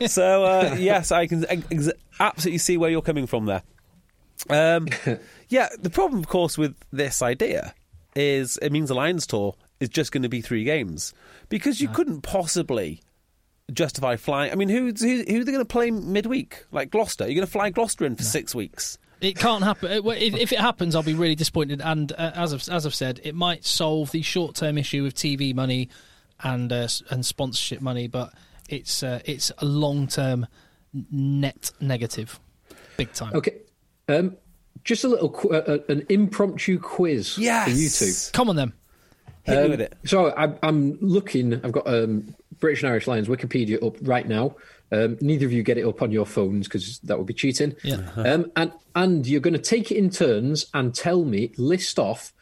So 0.12 0.44
uh, 0.44 0.76
yes, 0.80 1.12
I 1.12 1.28
can 1.28 1.46
ex- 1.50 1.92
absolutely 2.20 2.58
see 2.60 2.78
where 2.78 2.90
you're 2.90 3.02
coming 3.02 3.28
from 3.28 3.46
there. 3.46 3.64
Um, 4.50 4.88
yeah, 5.50 5.70
the 5.80 5.90
problem, 5.90 6.20
of 6.20 6.28
course, 6.28 6.58
with 6.58 6.76
this 6.92 7.22
idea 7.22 7.74
is 8.16 8.58
it 8.62 8.72
means 8.72 8.90
the 8.90 8.96
Lions 8.96 9.28
tour 9.28 9.56
is 9.80 9.90
just 9.90 10.12
going 10.12 10.24
to 10.24 10.30
be 10.30 10.42
three 10.42 10.64
games 10.64 11.14
because 11.50 11.80
you 11.80 11.88
couldn't 11.88 12.22
possibly 12.22 13.02
justify 13.72 14.16
flying. 14.16 14.52
I 14.52 14.56
mean, 14.56 14.70
who's 14.70 15.02
who, 15.02 15.24
who 15.28 15.42
are 15.42 15.44
they 15.44 15.52
going 15.52 15.60
to 15.60 15.66
play 15.66 15.92
midweek? 15.92 16.66
Like 16.72 16.92
Gloucester? 16.92 17.26
You're 17.26 17.36
going 17.36 17.46
to 17.46 17.52
fly 17.52 17.70
Gloucester 17.70 18.06
in 18.06 18.16
for 18.16 18.24
six 18.24 18.56
weeks? 18.56 18.98
It 19.20 19.36
can't 19.36 19.64
happen. 19.64 19.92
If, 19.92 20.36
if 20.36 20.52
it 20.52 20.60
happens, 20.60 20.96
I'll 20.96 21.04
be 21.04 21.16
really 21.16 21.36
disappointed. 21.36 21.82
And 21.84 22.12
uh, 22.12 22.32
as 22.36 22.54
I've, 22.54 22.70
as 22.70 22.86
I've 22.86 22.94
said, 22.94 23.20
it 23.24 23.34
might 23.34 23.66
solve 23.66 24.12
the 24.12 24.22
short 24.22 24.56
term 24.56 24.78
issue 24.78 25.06
of 25.06 25.14
TV 25.14 25.56
money 25.56 25.90
and 26.44 26.72
uh, 26.72 26.88
and 27.10 27.26
sponsorship 27.26 27.82
money, 27.82 28.08
but 28.08 28.34
it's 28.70 29.04
uh, 29.04 29.20
it's 29.26 29.52
a 29.58 29.66
long 29.66 30.08
term 30.08 30.48
net 30.94 31.72
negative, 31.80 32.40
big 32.96 33.12
time. 33.14 33.36
Okay. 33.36 33.56
Um, 34.08 34.38
just 34.88 35.04
a 35.04 35.08
little, 35.08 35.30
qu- 35.30 35.50
uh, 35.50 35.78
an 35.90 36.06
impromptu 36.10 36.80
quiz 36.80 37.36
for 37.36 37.42
you 37.42 37.90
two. 37.90 38.12
Come 38.34 38.50
on 38.50 38.56
then. 38.56 38.74
Hit 39.44 39.58
me 39.58 39.64
Um, 39.66 39.70
with 39.72 39.82
it. 39.82 39.98
So 40.06 40.32
I, 40.36 40.54
I'm 40.64 40.98
looking. 41.02 41.54
I've 41.64 41.72
got 41.72 41.88
um, 41.88 42.34
British 42.60 42.84
and 42.84 42.90
Irish 42.92 43.06
Lions 43.08 43.28
Wikipedia 43.28 43.86
up 43.86 43.96
right 44.02 44.28
now. 44.28 44.56
Um, 44.92 45.18
neither 45.22 45.46
of 45.46 45.52
you 45.52 45.64
get 45.64 45.78
it 45.78 45.86
up 45.86 46.02
on 46.02 46.12
your 46.12 46.26
phones 46.26 46.68
because 46.68 47.00
that 47.00 47.18
would 47.18 47.28
be 47.28 47.34
cheating. 47.34 47.76
Yeah. 47.84 48.10
Um, 48.16 48.52
and 48.56 48.72
and 48.96 49.28
you're 49.28 49.42
going 49.42 49.54
to 49.54 49.60
take 49.60 49.92
it 49.92 49.98
in 49.98 50.10
turns 50.10 50.66
and 50.74 50.96
tell 50.96 51.24
me 51.26 51.52
list 51.58 52.00
off 52.00 52.34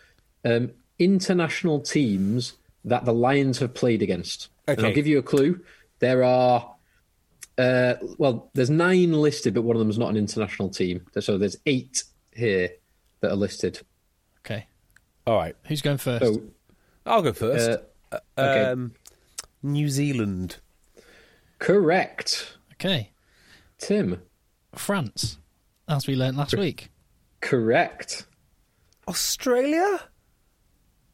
um, 0.45 0.71
international 0.99 1.79
teams 1.81 2.53
that 2.85 3.03
the 3.05 3.13
Lions 3.13 3.57
have 3.59 3.73
played 3.73 4.01
against. 4.03 4.49
And 4.67 4.77
Okay. 4.77 4.87
I'll 4.87 4.93
give 4.93 5.07
you 5.07 5.17
a 5.17 5.23
clue. 5.23 5.59
There 5.99 6.23
are. 6.23 6.71
Uh, 7.57 7.95
well, 8.17 8.49
there's 8.53 8.69
nine 8.69 9.13
listed, 9.13 9.53
but 9.53 9.61
one 9.63 9.75
of 9.75 9.79
them 9.79 9.89
is 9.89 9.97
not 9.97 10.09
an 10.09 10.17
international 10.17 10.69
team. 10.69 11.05
So 11.19 11.37
there's 11.37 11.55
eight 11.65 12.03
here 12.35 12.69
that 13.21 13.31
are 13.31 13.35
listed. 13.35 13.81
Okay. 14.45 14.67
All 15.25 15.37
right, 15.37 15.55
Who's 15.65 15.81
going 15.81 15.97
first? 15.97 16.23
So 16.25 16.43
I'll 17.05 17.21
go 17.23 17.33
first. 17.33 17.81
Uh, 18.11 18.17
okay. 18.37 18.65
Um, 18.71 18.93
New 19.63 19.89
Zealand. 19.89 20.57
correct, 21.59 22.57
Okay. 22.73 23.11
Tim. 23.77 24.21
France, 24.75 25.37
as 25.87 26.05
we 26.07 26.15
learnt 26.15 26.37
last 26.37 26.55
week. 26.55 26.89
Correct. 27.41 28.25
Australia? 29.07 29.99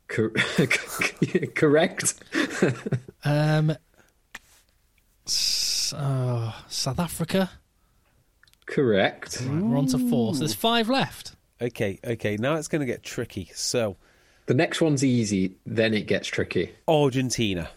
Cor- 0.07 0.31
correct. 1.55 2.15
Um, 3.23 3.75
s- 5.25 5.93
oh, 5.95 6.55
South 6.67 6.99
Africa. 6.99 7.49
Correct. 8.71 9.41
Right, 9.41 9.61
we're 9.61 9.77
on 9.77 9.85
to 9.87 9.99
four. 9.99 10.33
So 10.33 10.39
there's 10.39 10.53
five 10.53 10.87
left. 10.89 11.35
Okay, 11.61 11.99
okay. 12.03 12.37
Now 12.37 12.55
it's 12.55 12.67
going 12.69 12.79
to 12.79 12.85
get 12.85 13.03
tricky. 13.03 13.51
So, 13.53 13.97
The 14.45 14.53
next 14.53 14.79
one's 14.81 15.03
easy, 15.03 15.55
then 15.65 15.93
it 15.93 16.07
gets 16.07 16.27
tricky. 16.27 16.71
Argentina. 16.87 17.69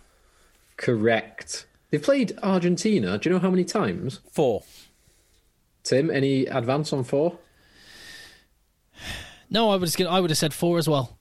Correct. 0.76 1.66
They've 1.90 2.02
played 2.02 2.38
Argentina. 2.42 3.18
Do 3.18 3.28
you 3.28 3.34
know 3.34 3.40
how 3.40 3.50
many 3.50 3.64
times? 3.64 4.20
Four. 4.30 4.62
Tim, 5.82 6.10
any 6.10 6.46
advance 6.46 6.92
on 6.92 7.02
four? 7.04 7.38
No, 9.50 9.70
I 9.70 9.76
was 9.76 9.96
gonna, 9.96 10.10
I 10.10 10.20
would 10.20 10.30
have 10.30 10.38
said 10.38 10.54
four 10.54 10.78
as 10.78 10.88
well. 10.88 11.18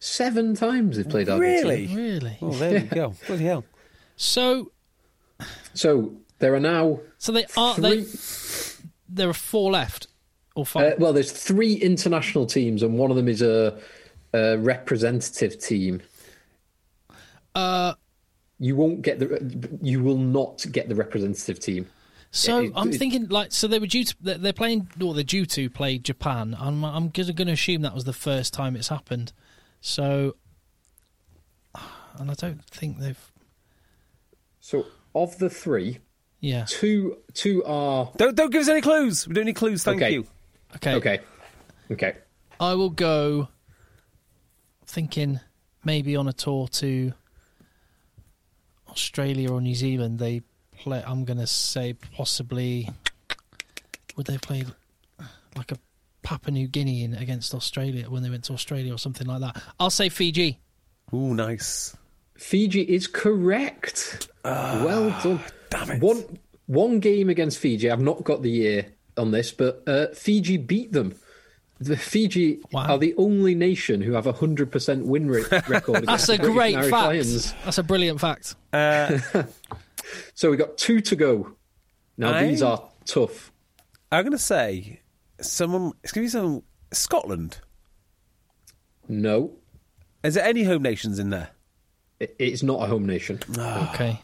Seven 0.00 0.54
times 0.54 0.96
they've 0.96 1.08
played 1.08 1.28
Argentina. 1.28 1.68
Really? 1.68 1.86
Really? 1.94 2.38
Oh, 2.42 2.50
there 2.50 2.72
we 2.80 2.86
go. 2.88 3.14
Bloody 3.26 3.44
hell. 3.44 3.64
So, 4.16 4.72
So 5.74 6.12
there 6.40 6.54
are 6.54 6.60
now 6.60 7.00
so 7.18 7.32
they 7.32 7.46
are 7.56 7.74
three. 7.74 8.02
they. 8.02 8.06
There 9.12 9.28
are 9.28 9.32
four 9.34 9.72
left, 9.72 10.06
or 10.54 10.62
Uh, 10.62 10.64
five. 10.64 10.98
well, 11.00 11.12
there's 11.12 11.32
three 11.32 11.74
international 11.74 12.46
teams, 12.46 12.82
and 12.82 12.96
one 12.98 13.10
of 13.10 13.16
them 13.16 13.28
is 13.28 13.42
a, 13.42 13.78
a 14.32 14.56
representative 14.58 15.58
team. 15.58 16.00
uh, 17.54 17.94
You 18.58 18.76
won't 18.76 19.02
get 19.02 19.18
the. 19.18 19.78
You 19.82 20.02
will 20.02 20.18
not 20.18 20.64
get 20.70 20.88
the 20.88 20.94
representative 20.94 21.58
team. 21.60 21.86
so 22.30 22.60
it- 22.60 22.72
I'm 22.76 22.90
it- 22.90 22.98
thinking 22.98 23.26
like 23.28 23.50
so 23.52 23.66
they 23.66 23.78
were 23.80 23.86
due 23.88 24.04
to 24.04 24.14
they're 24.20 24.38
they're 24.38 24.52
playing 24.52 24.88
or 25.02 25.14
they're 25.14 25.24
due 25.24 25.46
to 25.46 25.68
play 25.70 25.98
Japan. 25.98 26.54
I'm 26.60 26.84
I'm 26.84 27.08
going 27.08 27.34
to 27.34 27.52
assume 27.52 27.82
that 27.82 27.94
was 27.94 28.04
the 28.04 28.12
first 28.12 28.52
time 28.54 28.76
it's 28.76 28.88
happened. 28.88 29.32
So, 29.80 30.36
and 32.18 32.30
I 32.30 32.34
don't 32.34 32.62
think 32.66 32.98
they've. 32.98 33.32
So 34.60 34.86
of 35.14 35.38
the 35.38 35.48
three, 35.50 35.98
Yeah. 36.40 36.64
two 36.66 37.18
two 37.34 37.62
are 37.64 38.10
Don't, 38.16 38.34
don't 38.34 38.50
give 38.50 38.62
us 38.62 38.68
any 38.68 38.80
clues. 38.80 39.28
We 39.28 39.34
don't 39.34 39.44
need 39.44 39.56
clues. 39.56 39.84
Thank 39.84 40.00
Okay. 40.02 40.12
you. 40.12 40.26
Okay. 40.76 40.94
okay. 40.94 41.20
Okay. 41.90 42.14
I 42.58 42.74
will 42.74 42.90
go. 42.90 43.48
Thinking 44.86 45.38
maybe 45.84 46.16
on 46.16 46.26
a 46.28 46.32
tour 46.32 46.66
to 46.68 47.12
Australia 48.88 49.50
or 49.52 49.60
New 49.60 49.74
Zealand. 49.74 50.18
They 50.18 50.42
play. 50.78 51.02
I'm 51.06 51.24
going 51.24 51.38
to 51.38 51.46
say 51.46 51.94
possibly. 52.14 52.88
Would 54.16 54.26
they 54.26 54.38
play 54.38 54.64
like 55.56 55.72
a 55.72 55.78
Papua 56.22 56.52
New 56.52 56.66
Guinea 56.68 57.04
in, 57.04 57.14
against 57.14 57.54
Australia 57.54 58.10
when 58.10 58.22
they 58.22 58.30
went 58.30 58.44
to 58.44 58.52
Australia 58.52 58.92
or 58.94 58.98
something 58.98 59.26
like 59.26 59.40
that? 59.40 59.62
I'll 59.78 59.90
say 59.90 60.08
Fiji. 60.08 60.58
Ooh, 61.14 61.34
nice. 61.34 61.96
Fiji 62.36 62.82
is 62.82 63.06
correct. 63.06 64.28
Ah. 64.44 64.82
well 64.84 65.10
done. 65.22 65.40
Damn 65.70 65.90
it. 65.90 66.02
One 66.02 66.38
one 66.66 67.00
game 67.00 67.28
against 67.30 67.58
Fiji. 67.58 67.90
I've 67.90 68.00
not 68.02 68.22
got 68.24 68.42
the 68.42 68.50
year 68.50 68.86
on 69.16 69.30
this, 69.32 69.50
but 69.52 69.82
uh, 69.86 70.08
Fiji 70.14 70.56
beat 70.56 70.92
them. 70.92 71.14
The 71.80 71.96
Fiji 71.96 72.60
Wow. 72.72 72.86
are 72.90 72.98
the 72.98 73.14
only 73.16 73.54
nation 73.54 74.02
who 74.02 74.12
have 74.12 74.26
a 74.26 74.32
hundred 74.32 74.70
percent 74.70 75.06
win 75.06 75.28
rate 75.30 75.50
record. 75.68 76.04
That's 76.06 76.28
a 76.28 76.36
British 76.36 76.52
great 76.54 76.76
Irish 76.76 76.90
fact. 76.90 77.06
Lions. 77.06 77.54
That's 77.64 77.78
a 77.78 77.82
brilliant 77.82 78.20
fact. 78.20 78.54
So 80.34 80.50
we 80.50 80.56
got 80.56 80.76
two 80.76 81.00
to 81.02 81.14
go. 81.16 81.52
Now 82.16 82.34
I- 82.34 82.48
these 82.48 82.62
are 82.62 82.82
tough. 83.04 83.52
I'm 84.10 84.24
going 84.24 84.32
to 84.32 84.38
say 84.38 85.00
someone. 85.40 85.92
It's 86.02 86.12
going 86.12 86.26
to 86.26 86.26
be 86.26 86.30
some 86.30 86.62
Scotland. 86.92 87.58
No, 89.08 89.52
Is 90.24 90.34
there 90.34 90.44
any 90.44 90.64
home 90.64 90.82
nations 90.82 91.18
in 91.18 91.30
there? 91.30 91.50
it- 92.18 92.34
it's 92.38 92.62
not 92.62 92.82
a 92.82 92.86
home 92.86 93.06
nation. 93.06 93.38
Okay. 93.56 94.20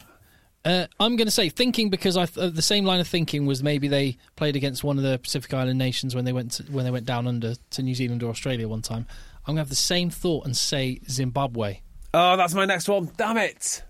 Uh, 0.67 0.87
I'm 0.99 1.15
going 1.15 1.29
to 1.29 1.33
say 1.33 1.49
thinking 1.49 1.91
because 1.91 2.17
I 2.17 2.25
uh, 2.25 2.51
the 2.51 2.61
same 2.61 2.85
line 2.85 2.99
of 2.99 3.07
thinking 3.07 3.47
was 3.47 3.63
maybe 3.63 3.87
they 3.87 4.17
played 4.35 4.57
against 4.57 4.83
one 4.83 4.99
of 4.99 5.05
the 5.05 5.17
Pacific 5.19 5.55
Island 5.55 5.79
nations 5.79 6.15
when 6.17 6.25
they 6.25 6.33
went 6.33 6.51
to, 6.53 6.65
when 6.65 6.85
they 6.85 6.91
went 6.91 7.07
down 7.07 7.29
under 7.29 7.55
to 7.71 7.83
New 7.83 7.95
Zealand 7.95 8.25
or 8.25 8.31
Australia 8.31 8.67
one 8.67 8.83
time. 8.83 9.07
I'm 9.47 9.55
going 9.55 9.57
to 9.57 9.61
have 9.61 9.69
the 9.69 9.77
same 9.77 10.11
thought 10.11 10.45
and 10.45 10.57
say 10.57 11.01
Zimbabwe. 11.09 11.79
Oh, 12.13 12.37
that's 12.37 12.53
my 12.53 12.65
next 12.65 12.89
one. 12.89 13.13
Damn 13.17 13.37
it. 13.37 13.85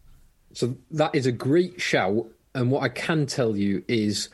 So 0.52 0.76
that 0.90 1.14
is 1.14 1.24
a 1.24 1.32
great 1.32 1.80
shout. 1.80 2.26
And 2.54 2.70
what 2.70 2.82
I 2.82 2.90
can 2.90 3.24
tell 3.24 3.56
you 3.56 3.82
is 3.88 4.28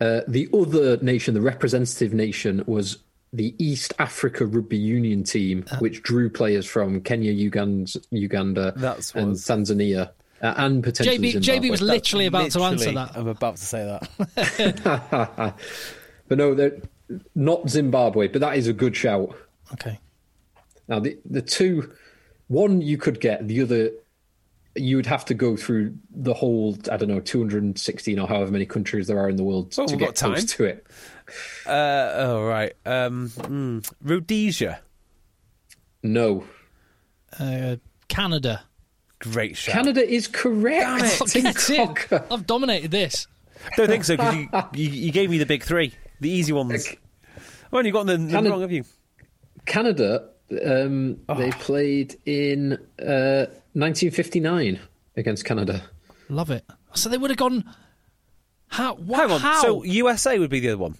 uh, 0.00 0.22
the 0.26 0.48
other 0.52 0.96
nation, 0.96 1.34
the 1.34 1.40
representative 1.40 2.12
nation, 2.12 2.64
was 2.66 2.98
the 3.32 3.54
East 3.58 3.94
Africa 4.00 4.46
Rugby 4.46 4.78
Union 4.78 5.22
team, 5.22 5.64
which 5.78 6.02
drew 6.02 6.28
players 6.28 6.66
from 6.66 7.02
Kenya, 7.02 7.30
Uganda, 7.30 8.00
Uganda 8.10 8.72
and 9.14 9.30
was- 9.30 9.44
Tanzania, 9.44 10.10
uh, 10.42 10.54
and 10.56 10.82
potentially 10.84 11.18
JB, 11.18 11.42
Zimbabwe. 11.44 11.68
JB 11.68 11.70
was 11.70 11.82
literally 11.82 12.26
about 12.26 12.50
to 12.52 12.60
answer 12.62 12.92
that. 12.92 13.16
I'm 13.16 13.28
about 13.28 13.56
to 13.56 13.64
say 13.64 13.84
that. 13.84 15.54
But 16.28 16.36
no, 16.36 16.54
they're 16.54 16.76
not 17.34 17.70
Zimbabwe. 17.70 18.28
But 18.28 18.42
that 18.42 18.56
is 18.58 18.66
a 18.68 18.72
good 18.74 18.94
shout. 18.94 19.34
Okay. 19.72 19.98
Now 20.88 20.98
the 21.00 21.18
the 21.24 21.40
two, 21.42 21.90
one 22.48 22.82
you 22.82 22.98
could 22.98 23.18
get, 23.20 23.48
the 23.48 23.62
other 23.62 23.90
you 24.76 24.96
would 24.96 25.06
have 25.06 25.24
to 25.24 25.34
go 25.34 25.56
through 25.56 25.94
the 26.10 26.34
whole 26.34 26.76
I 26.92 26.98
don't 26.98 27.08
know 27.08 27.18
216 27.20 28.18
or 28.18 28.28
however 28.28 28.52
many 28.52 28.66
countries 28.66 29.06
there 29.08 29.18
are 29.18 29.28
in 29.28 29.36
the 29.36 29.42
world 29.42 29.74
Well, 29.76 29.86
to 29.88 29.96
get 29.96 30.04
got 30.08 30.16
time. 30.16 30.32
close 30.34 30.44
to 30.52 30.64
it. 30.66 30.86
Uh, 31.66 32.10
oh, 32.14 32.44
right. 32.46 32.74
Um, 32.86 33.28
mm, 33.30 33.90
Rhodesia. 34.02 34.80
No, 36.02 36.44
Uh, 37.40 37.76
Canada. 38.08 38.62
Great 39.20 39.56
shout. 39.56 39.74
Canada 39.74 40.08
is 40.08 40.28
correct. 40.28 41.32
Damn 41.32 41.46
it. 41.46 41.70
In. 41.70 41.86
Cocker. 41.86 42.24
I've 42.30 42.46
dominated 42.46 42.90
this. 42.90 43.26
Don't 43.76 43.88
think 43.88 44.04
so 44.04 44.16
because 44.16 44.34
you, 44.36 44.48
you, 44.74 44.88
you 44.90 45.12
gave 45.12 45.30
me 45.30 45.38
the 45.38 45.46
big 45.46 45.62
three, 45.64 45.92
the 46.20 46.30
easy 46.30 46.52
ones. 46.52 46.88
Well, 47.70 47.84
you 47.84 47.92
got 47.92 48.06
them 48.06 48.28
Canada- 48.30 48.50
wrong, 48.50 48.60
have 48.62 48.72
you? 48.72 48.84
Canada, 49.66 50.28
um, 50.64 51.18
Oh. 51.28 51.34
they 51.34 51.50
played 51.50 52.16
in 52.24 52.74
uh, 53.02 53.46
1959 53.74 54.78
against 55.16 55.44
Canada. 55.44 55.82
Love 56.28 56.50
it. 56.50 56.64
So 56.94 57.08
they 57.08 57.18
would 57.18 57.30
have 57.30 57.36
gone. 57.38 57.64
How? 58.68 58.94
What, 58.94 59.20
Hang 59.20 59.32
on. 59.32 59.40
How? 59.40 59.60
So 59.62 59.82
USA 59.82 60.38
would 60.38 60.50
be 60.50 60.60
the 60.60 60.68
other 60.70 60.78
one. 60.78 60.94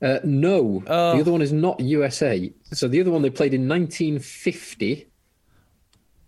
Uh, 0.00 0.18
no, 0.24 0.82
Oh. 0.86 1.14
the 1.16 1.20
other 1.20 1.32
one 1.32 1.42
is 1.42 1.52
not 1.52 1.80
USA. 1.80 2.50
So 2.72 2.88
the 2.88 3.00
other 3.00 3.10
one 3.10 3.22
they 3.22 3.30
played 3.30 3.54
in 3.54 3.68
1950, 3.68 5.06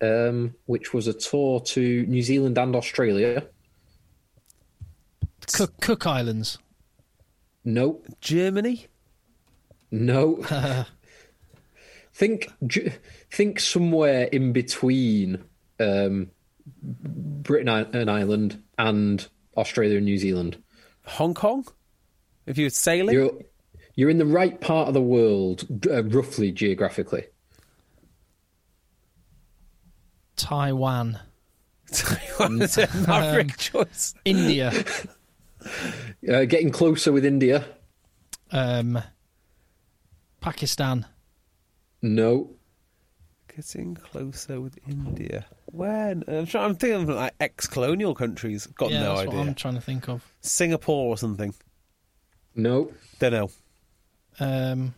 um, 0.01 0.55
which 0.67 0.93
was 0.93 1.07
a 1.07 1.13
tour 1.13 1.61
to 1.61 2.07
New 2.07 2.23
Zealand 2.23 2.59
and 2.59 2.75
Australia. 2.77 3.47
Cook, 5.53 5.81
Cook 5.81 6.07
Islands. 6.07 6.59
No, 7.65 8.01
Germany. 8.21 8.87
no. 9.91 10.45
think, 12.15 12.53
think 13.31 13.61
somewhere 13.61 14.25
in 14.25 14.53
between 14.53 15.45
um, 15.81 16.31
Britain 16.83 17.69
and 17.69 18.11
Ireland 18.11 18.63
and 18.79 19.27
Australia 19.57 19.97
and 19.97 20.05
New 20.05 20.19
Zealand. 20.19 20.63
Hong 21.07 21.35
Kong. 21.35 21.67
If 22.47 22.59
you're 22.59 22.71
sailing. 22.71 23.15
You're 23.15 23.33
you're 23.97 24.11
in 24.11 24.19
the 24.19 24.27
right 24.27 24.61
part 24.61 24.89
of 24.89 24.95
the 24.95 25.01
world, 25.01 25.65
uh, 25.89 26.03
roughly 26.05 26.51
geographically. 26.51 27.27
Taiwan. 30.37 31.19
That's 31.89 32.79
a 32.79 32.89
maverick 33.07 33.57
choice. 33.57 34.15
India. 34.25 34.73
Uh, 36.29 36.45
getting 36.45 36.71
closer 36.71 37.11
with 37.11 37.25
India. 37.25 37.65
um, 38.51 39.01
Pakistan. 40.43 41.07
No, 42.03 42.51
Getting 43.55 43.95
closer 43.95 44.61
with 44.61 44.79
India. 44.87 45.47
When? 45.67 46.23
I'm, 46.29 46.45
trying, 46.45 46.65
I'm 46.67 46.75
thinking 46.75 47.09
of 47.09 47.17
like 47.17 47.35
ex-colonial 47.41 48.15
countries. 48.15 48.67
Got 48.67 48.91
yeah, 48.91 49.01
no 49.01 49.09
that's 49.17 49.21
idea. 49.29 49.39
what 49.39 49.49
I'm 49.49 49.55
trying 49.55 49.75
to 49.77 49.81
think 49.81 50.09
of. 50.09 50.23
Singapore 50.43 51.07
or 51.09 51.17
something. 51.17 51.55
No. 52.55 52.93
Don't 53.21 53.33
know. 53.33 53.51
Um, 54.41 54.95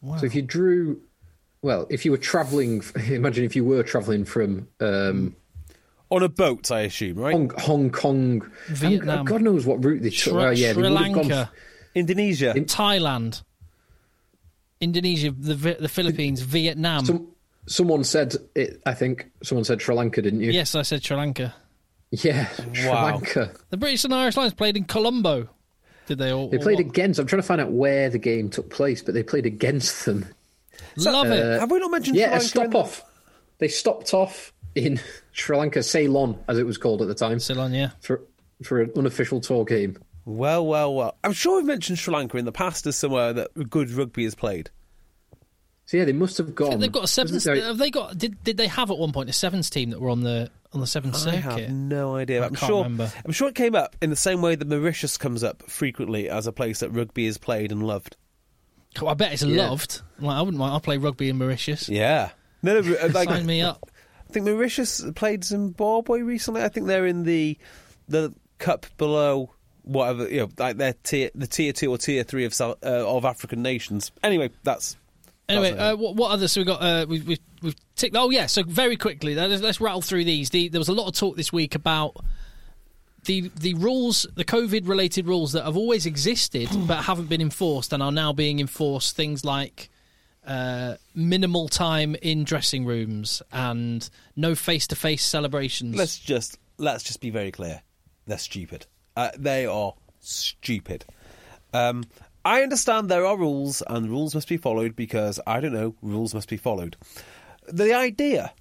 wow. 0.00 0.16
So 0.16 0.26
if 0.26 0.34
you 0.34 0.42
drew, 0.42 1.02
well, 1.62 1.86
if 1.90 2.04
you 2.04 2.10
were 2.10 2.18
traveling, 2.18 2.82
imagine 3.08 3.44
if 3.44 3.56
you 3.56 3.64
were 3.64 3.82
traveling 3.82 4.24
from 4.24 4.68
um, 4.80 5.34
On 6.10 6.22
a 6.22 6.28
boat, 6.28 6.70
I 6.70 6.82
assume, 6.82 7.18
right? 7.18 7.32
Hong, 7.32 7.50
Hong 7.58 7.90
Kong, 7.90 8.50
Vietnam. 8.68 9.20
and 9.20 9.28
God 9.28 9.42
knows 9.42 9.66
what 9.66 9.84
route 9.84 10.02
they 10.02 10.10
Sri, 10.10 10.32
took. 10.32 10.40
Oh, 10.40 10.50
yeah, 10.50 10.72
Sri 10.72 10.82
they 10.82 10.90
would 10.90 10.98
have 11.00 11.12
gone. 11.14 11.28
Lanka, 11.28 11.52
Indonesia. 11.94 12.54
Thailand, 12.54 13.42
Indonesia, 14.80 15.30
the 15.32 15.76
the 15.80 15.88
Philippines, 15.88 16.40
Vietnam. 16.40 17.04
Some, 17.04 17.28
someone 17.66 18.04
said 18.04 18.34
it. 18.54 18.80
I 18.86 18.94
think 18.94 19.30
someone 19.42 19.64
said 19.64 19.82
Sri 19.82 19.94
Lanka, 19.94 20.22
didn't 20.22 20.40
you? 20.40 20.50
yes, 20.52 20.74
I 20.74 20.82
said 20.82 21.04
Sri 21.04 21.16
Lanka. 21.16 21.54
Yeah, 22.10 22.46
Sri 22.72 22.88
Wow. 22.88 23.04
Lanka. 23.04 23.52
The 23.70 23.76
British 23.76 24.04
and 24.04 24.14
Irish 24.14 24.36
Lions 24.36 24.54
played 24.54 24.76
in 24.76 24.84
Colombo. 24.84 25.48
Did 26.06 26.16
they 26.18 26.32
all? 26.32 26.48
They 26.48 26.56
played 26.56 26.76
what? 26.78 26.86
against. 26.86 27.18
I'm 27.20 27.26
trying 27.26 27.42
to 27.42 27.46
find 27.46 27.60
out 27.60 27.70
where 27.70 28.08
the 28.08 28.18
game 28.18 28.48
took 28.48 28.70
place, 28.70 29.02
but 29.02 29.12
they 29.12 29.22
played 29.22 29.44
against 29.44 30.06
them. 30.06 30.24
Love 31.04 31.28
it. 31.28 31.42
Uh, 31.44 31.60
have 31.60 31.70
we 31.70 31.78
not 31.78 31.90
mentioned 31.90 32.16
Yeah, 32.16 32.38
Sri 32.38 32.62
a 32.62 32.68
stop 32.68 32.74
off. 32.74 33.04
They 33.58 33.68
stopped 33.68 34.14
off 34.14 34.52
in 34.74 35.00
Sri 35.32 35.56
Lanka, 35.56 35.82
Ceylon, 35.82 36.38
as 36.48 36.58
it 36.58 36.66
was 36.66 36.78
called 36.78 37.02
at 37.02 37.08
the 37.08 37.14
time, 37.14 37.38
Ceylon, 37.40 37.72
yeah. 37.72 37.90
for 38.00 38.22
for 38.62 38.80
an 38.80 38.92
unofficial 38.96 39.40
tour 39.40 39.64
game. 39.64 39.96
Well, 40.24 40.66
well, 40.66 40.94
well. 40.94 41.16
I'm 41.24 41.32
sure 41.32 41.56
we've 41.56 41.64
mentioned 41.66 41.98
Sri 41.98 42.12
Lanka 42.12 42.36
in 42.36 42.44
the 42.44 42.52
past 42.52 42.86
as 42.86 42.96
somewhere 42.96 43.32
that 43.32 43.70
good 43.70 43.90
rugby 43.90 44.24
is 44.24 44.34
played. 44.34 44.70
So 45.86 45.96
yeah, 45.96 46.04
they 46.04 46.12
must 46.12 46.36
have 46.36 46.54
gone. 46.54 46.80
They've 46.80 46.92
got 46.92 47.04
a 47.04 47.08
sevens. 47.08 47.44
Sorry, 47.44 47.62
Have 47.62 47.78
they 47.78 47.90
got? 47.90 48.18
Did 48.18 48.44
did 48.44 48.58
they 48.58 48.66
have 48.66 48.90
at 48.90 48.98
one 48.98 49.10
point 49.10 49.30
a 49.30 49.32
sevens 49.32 49.70
team 49.70 49.88
that 49.90 50.00
were 50.00 50.10
on 50.10 50.20
the 50.22 50.50
on 50.74 50.80
the 50.80 50.86
seventh 50.86 51.14
I 51.14 51.18
circuit? 51.18 51.42
have 51.42 51.70
no 51.70 52.14
idea. 52.16 52.42
I 52.42 52.46
I'm 52.46 52.54
can't 52.54 52.68
sure. 52.68 52.82
remember. 52.82 53.10
I'm 53.24 53.32
sure 53.32 53.48
it 53.48 53.54
came 53.54 53.74
up 53.74 53.96
in 54.02 54.10
the 54.10 54.16
same 54.16 54.42
way 54.42 54.54
that 54.54 54.68
Mauritius 54.68 55.16
comes 55.16 55.42
up 55.42 55.62
frequently 55.62 56.28
as 56.28 56.46
a 56.46 56.52
place 56.52 56.80
that 56.80 56.90
rugby 56.90 57.24
is 57.24 57.38
played 57.38 57.72
and 57.72 57.82
loved. 57.82 58.18
Oh, 59.00 59.06
I 59.06 59.14
bet 59.14 59.32
it's 59.32 59.42
Yeah. 59.42 59.68
loved. 59.68 60.02
Like 60.18 60.36
I 60.36 60.40
wouldn't 60.40 60.58
mind. 60.58 60.72
I'll 60.72 60.80
play 60.80 60.96
rugby 60.98 61.28
in 61.28 61.38
Mauritius. 61.38 61.88
Yeah. 61.88 62.30
No, 62.62 62.80
no, 62.80 62.94
uh, 62.96 63.08
like, 63.12 63.28
Sign 63.28 63.46
me 63.46 63.60
up. 63.62 63.88
I 64.28 64.32
think 64.32 64.46
Mauritius 64.46 65.04
played 65.14 65.44
Zimbabwe 65.44 66.20
recently. 66.20 66.62
I 66.62 66.68
think 66.68 66.86
they're 66.86 67.06
in 67.06 67.24
the 67.24 67.56
the 68.08 68.34
cup 68.58 68.86
below 68.96 69.54
whatever 69.82 70.28
you 70.28 70.40
know, 70.40 70.48
like 70.58 70.76
their 70.76 70.94
tier, 71.02 71.30
the 71.34 71.46
tier 71.46 71.72
two 71.72 71.90
or 71.90 71.98
tier 71.98 72.24
three 72.24 72.44
of 72.44 72.52
South, 72.52 72.76
uh, 72.84 73.08
of 73.08 73.24
African 73.24 73.62
nations. 73.62 74.10
Anyway, 74.22 74.50
that's 74.64 74.96
Anyway, 75.48 75.70
that's 75.70 75.94
uh, 75.94 75.96
what, 75.96 76.14
what 76.16 76.30
others? 76.30 76.52
So 76.52 76.60
we 76.60 76.64
got. 76.66 76.82
Uh, 76.82 77.06
we've, 77.08 77.26
we've 77.26 77.40
we've 77.62 77.76
ticked. 77.96 78.14
Oh 78.16 78.28
yeah. 78.30 78.46
So 78.46 78.62
very 78.62 78.96
quickly, 78.96 79.34
let's, 79.34 79.62
let's 79.62 79.80
rattle 79.80 80.02
through 80.02 80.24
these. 80.24 80.50
The, 80.50 80.68
there 80.68 80.78
was 80.80 80.88
a 80.88 80.92
lot 80.92 81.06
of 81.08 81.14
talk 81.14 81.36
this 81.36 81.52
week 81.52 81.74
about 81.74 82.16
the 83.28 83.52
the 83.60 83.74
rules, 83.74 84.26
the 84.34 84.44
COVID 84.44 84.88
related 84.88 85.26
rules 85.26 85.52
that 85.52 85.64
have 85.64 85.76
always 85.76 86.06
existed 86.06 86.68
but 86.88 87.04
haven't 87.04 87.28
been 87.28 87.42
enforced 87.42 87.92
and 87.92 88.02
are 88.02 88.10
now 88.10 88.32
being 88.32 88.58
enforced. 88.58 89.14
Things 89.14 89.44
like 89.44 89.90
uh, 90.46 90.94
minimal 91.14 91.68
time 91.68 92.16
in 92.16 92.42
dressing 92.42 92.86
rooms 92.86 93.42
and 93.52 94.08
no 94.34 94.54
face 94.54 94.86
to 94.88 94.96
face 94.96 95.22
celebrations. 95.22 95.94
let's 95.94 96.18
just 96.18 96.58
let's 96.78 97.04
just 97.04 97.20
be 97.20 97.30
very 97.30 97.52
clear. 97.52 97.82
They're 98.26 98.38
stupid. 98.38 98.86
Uh, 99.14 99.30
they 99.38 99.66
are 99.66 99.94
stupid. 100.20 101.04
Um, 101.72 102.04
I 102.44 102.62
understand 102.62 103.10
there 103.10 103.26
are 103.26 103.36
rules 103.36 103.82
and 103.86 104.08
rules 104.08 104.34
must 104.34 104.48
be 104.48 104.56
followed 104.56 104.96
because 104.96 105.38
I 105.46 105.60
don't 105.60 105.74
know 105.74 105.94
rules 106.00 106.34
must 106.34 106.48
be 106.48 106.56
followed. 106.56 106.96
The 107.66 107.92
idea 107.92 108.54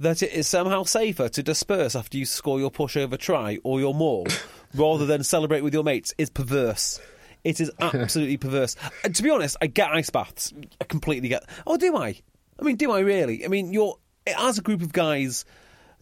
that 0.00 0.22
it 0.22 0.32
is 0.32 0.46
somehow 0.46 0.84
safer 0.84 1.28
to 1.28 1.42
disperse 1.42 1.96
after 1.96 2.16
you 2.18 2.24
score 2.24 2.60
your 2.60 2.70
pushover 2.70 3.18
try 3.18 3.58
or 3.64 3.80
your 3.80 3.94
maul 3.94 4.26
rather 4.74 5.06
than 5.06 5.24
celebrate 5.24 5.62
with 5.62 5.74
your 5.74 5.84
mates 5.84 6.14
is 6.18 6.30
perverse. 6.30 7.00
It 7.44 7.60
is 7.60 7.70
absolutely 7.80 8.36
perverse. 8.38 8.76
And 9.04 9.14
to 9.14 9.22
be 9.22 9.30
honest, 9.30 9.56
I 9.60 9.66
get 9.66 9.90
ice 9.90 10.10
baths. 10.10 10.52
I 10.80 10.84
completely 10.84 11.28
get. 11.28 11.44
Oh, 11.66 11.76
do 11.76 11.96
I? 11.96 12.20
I 12.58 12.62
mean, 12.62 12.76
do 12.76 12.90
I 12.92 13.00
really? 13.00 13.44
I 13.44 13.48
mean, 13.48 13.72
you're 13.72 13.96
as 14.26 14.58
a 14.58 14.62
group 14.62 14.82
of 14.82 14.92
guys. 14.92 15.44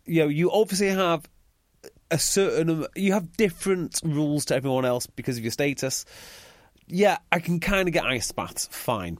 You 0.04 0.22
know, 0.22 0.28
you 0.28 0.50
obviously 0.50 0.88
have 0.88 1.28
a 2.10 2.18
certain. 2.18 2.86
You 2.94 3.12
have 3.12 3.36
different 3.36 4.00
rules 4.04 4.46
to 4.46 4.54
everyone 4.54 4.84
else 4.84 5.06
because 5.06 5.36
of 5.38 5.44
your 5.44 5.52
status. 5.52 6.04
Yeah, 6.88 7.18
I 7.32 7.40
can 7.40 7.60
kind 7.60 7.88
of 7.88 7.94
get 7.94 8.04
ice 8.04 8.30
baths. 8.32 8.68
Fine. 8.70 9.18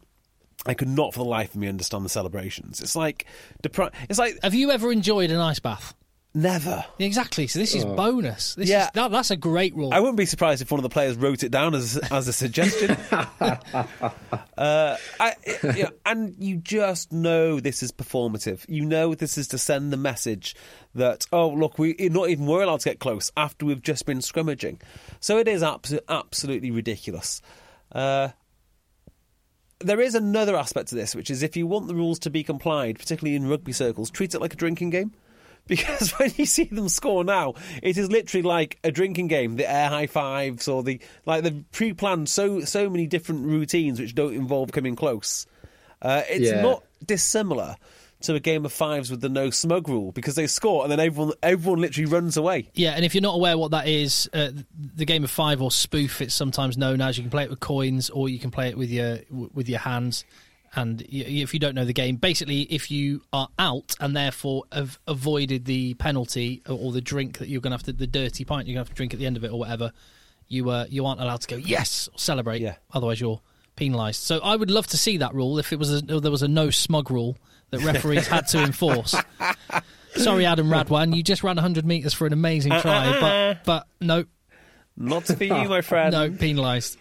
I 0.67 0.75
could 0.75 0.89
not 0.89 1.15
for 1.15 1.21
the 1.21 1.29
life 1.31 1.51
of 1.55 1.57
me 1.61 1.69
understand 1.69 2.05
the 2.05 2.09
celebrations. 2.09 2.81
It's 2.81 2.97
like 2.97 3.27
depri- 3.63 3.93
It's 4.09 4.19
like 4.19 4.39
Have 4.43 4.55
you 4.55 4.71
ever 4.71 4.91
enjoyed 4.93 5.31
an 5.31 5.39
ice 5.39 5.61
bath? 5.61 5.95
never. 6.35 6.85
Exactly. 6.99 7.47
So 7.47 7.59
this 7.59 7.75
is 7.75 7.83
Oh. 7.87 7.95
bonus. 7.95 8.57
This 8.57 8.69
Yeah. 8.69 8.85
is, 8.87 8.91
that, 8.93 9.11
that's 9.11 9.31
a 9.31 9.37
great 9.37 9.75
rule. 9.75 9.95
I 9.95 10.01
wouldn't 10.01 10.19
be 10.19 10.27
surprised 10.27 10.61
if 10.61 10.71
one 10.71 10.79
of 10.79 10.83
the 10.83 10.91
players 10.91 11.17
wrote 11.17 11.43
it 11.43 11.49
down 11.51 11.75
as 11.75 11.97
as 12.11 12.29
a 12.29 12.33
suggestion. 12.35 12.91
uh, 13.11 14.97
I, 15.21 15.35
you 15.63 15.85
know, 15.85 15.91
and 16.05 16.35
you 16.39 16.57
just 16.57 17.13
know 17.13 17.61
this 17.61 17.83
is 17.83 17.93
performative. 17.93 18.65
You 18.69 18.85
know 18.85 19.15
this 19.15 19.39
is 19.39 19.49
to 19.49 19.59
send 19.59 19.93
the 19.93 19.97
message 19.97 20.55
that 20.95 21.27
oh 21.33 21.49
look, 21.49 21.79
we 21.79 21.95
not 22.01 22.29
even 22.29 22.47
we're 22.47 22.63
allowed 22.63 22.81
to 22.81 22.89
get 22.91 22.99
close 22.99 23.31
after 23.37 23.65
we've 23.67 23.83
just 23.83 24.07
been 24.07 24.21
scrimmaging. 24.21 24.81
So 25.21 25.39
it 25.39 25.49
is 25.49 25.63
abso- 25.63 26.01
absolutely 26.09 26.71
ridiculous. 26.71 27.41
Uh, 27.93 28.29
there 29.81 30.01
is 30.01 30.15
another 30.15 30.57
aspect 30.57 30.89
to 30.89 30.95
this, 30.95 31.15
which 31.15 31.31
is 31.31 31.43
if 31.43 31.57
you 31.57 31.67
want 31.67 31.87
the 31.89 31.95
rules 31.95 32.19
to 32.21 32.31
be 32.31 32.43
complied, 32.43 32.99
particularly 32.99 33.37
in 33.37 33.49
rugby 33.49 33.73
circles, 33.73 34.11
treat 34.11 34.35
it 34.35 34.41
like 34.41 34.55
a 34.55 34.57
drinking 34.57 34.91
game. 34.91 35.13
Because 35.69 36.13
when 36.13 36.31
you 36.37 36.47
see 36.47 36.63
them 36.63 36.89
score 36.89 37.25
now, 37.25 37.55
it 37.83 37.99
is 37.99 38.09
literally 38.09 38.43
like 38.45 38.79
a 38.85 38.93
drinking 38.93 39.27
game. 39.27 39.57
The 39.57 39.69
air 39.69 39.89
high 39.89 40.07
fives 40.07 40.69
or 40.69 40.85
the 40.85 41.01
like. 41.25 41.43
They've 41.43 41.65
pre-planned 41.73 42.29
so 42.29 42.61
so 42.61 42.89
many 42.89 43.09
different 43.09 43.47
routines 43.47 43.99
which 43.99 44.15
don't 44.15 44.35
involve 44.35 44.71
coming 44.71 44.95
close. 44.95 45.45
Uh, 46.01 46.23
it's 46.29 46.53
Yeah. 46.53 46.63
not 46.63 46.85
dissimilar 47.05 47.75
to 48.23 48.35
a 48.35 48.41
game 48.41 48.65
of 48.65 48.73
fives 48.73 49.11
with 49.11 49.21
the 49.21 49.29
no 49.29 49.51
smug 49.51 49.89
rule 49.89 50.13
because 50.13 50.35
they 50.35 50.47
score 50.47 50.83
and 50.83 50.91
then 50.91 51.01
everyone 51.01 51.35
everyone 51.43 51.81
literally 51.81 52.11
runs 52.11 52.37
away. 52.37 52.71
Yeah, 52.75 52.93
and 52.93 53.05
if 53.05 53.15
you're 53.15 53.23
not 53.23 53.35
aware 53.35 53.59
what 53.59 53.73
that 53.73 53.89
is, 53.89 54.29
uh, 54.33 54.51
the 54.95 55.05
game 55.05 55.25
of 55.25 55.31
five 55.31 55.61
or 55.61 55.71
spoof, 55.71 56.21
it's 56.21 56.35
sometimes 56.35 56.77
known 56.77 57.01
as. 57.01 57.19
You 57.19 57.25
can 57.25 57.31
play 57.31 57.45
it 57.45 57.51
with 57.51 57.61
coins, 57.61 58.11
or 58.11 58.29
you 58.29 58.39
can 58.39 58.51
play 58.51 58.69
it 58.69 58.79
with 58.79 58.91
your 58.91 59.19
with 59.31 59.69
your 59.69 59.81
hands. 59.81 60.25
And 60.75 61.01
if 61.09 61.55
you 61.55 61.61
don't 61.61 61.75
know 61.75 61.87
the 61.87 61.95
game, 61.95 62.17
basically, 62.17 62.63
if 62.63 62.91
you 62.91 63.23
are 63.33 63.49
out 63.59 63.95
and 63.99 64.15
therefore 64.15 64.65
have 64.71 64.99
avoided 65.07 65.65
the 65.65 65.95
penalty 65.95 66.63
or, 66.69 66.93
the 66.93 67.01
drink 67.01 67.39
that 67.39 67.49
you're 67.49 67.63
going 67.63 67.71
to 67.71 67.77
have 67.77 67.85
to, 67.85 67.95
the 67.95 68.07
dirty 68.07 68.45
pint 68.45 68.67
you're 68.67 68.75
going 68.75 68.85
to 68.85 68.91
have 68.91 68.95
to 68.95 68.95
drink 68.95 69.15
at 69.15 69.19
the 69.19 69.25
end 69.25 69.39
of 69.39 69.45
it 69.45 69.53
or 69.53 69.59
whatever, 69.59 69.93
you 70.49 70.69
uh, 70.69 70.85
you 70.91 71.07
aren't 71.07 71.21
allowed 71.21 71.41
to 71.41 71.49
go 71.49 71.57
yes 71.57 72.09
or 72.13 72.19
celebrate. 72.19 72.61
Yeah. 72.61 72.77
Otherwise, 72.93 73.21
you're 73.21 73.41
penalised. 73.77 74.23
So 74.23 74.39
I 74.41 74.57
would 74.57 74.71
love 74.71 74.87
to 74.89 74.99
see 74.99 75.19
that 75.19 75.35
rule 75.35 75.59
if 75.59 75.73
it 75.73 75.79
was 75.79 75.91
a, 75.93 76.01
there 76.03 76.31
was 76.31 76.43
a 76.43 76.49
no 76.49 76.71
smug 76.71 77.11
rule 77.11 77.39
that 77.71 77.83
referees 77.83 78.27
had 78.27 78.47
to 78.49 78.63
enforce. 78.63 79.15
Sorry, 80.15 80.47
Adam 80.47 80.69
Radwan, 80.69 81.15
you 81.15 81.23
just 81.23 81.43
ran 81.45 81.57
100 81.57 81.85
metres 81.85 82.15
for 82.15 82.27
an 82.27 82.33
amazing 82.33 82.73
try, 82.81 83.19
but 83.21 83.65
but 83.65 83.87
no, 84.01 84.25
Not 84.97 85.25
for 85.27 85.45
you, 85.45 85.53
my 85.69 85.81
friend. 85.83 86.13
no, 86.13 86.31
penalised. 86.31 86.97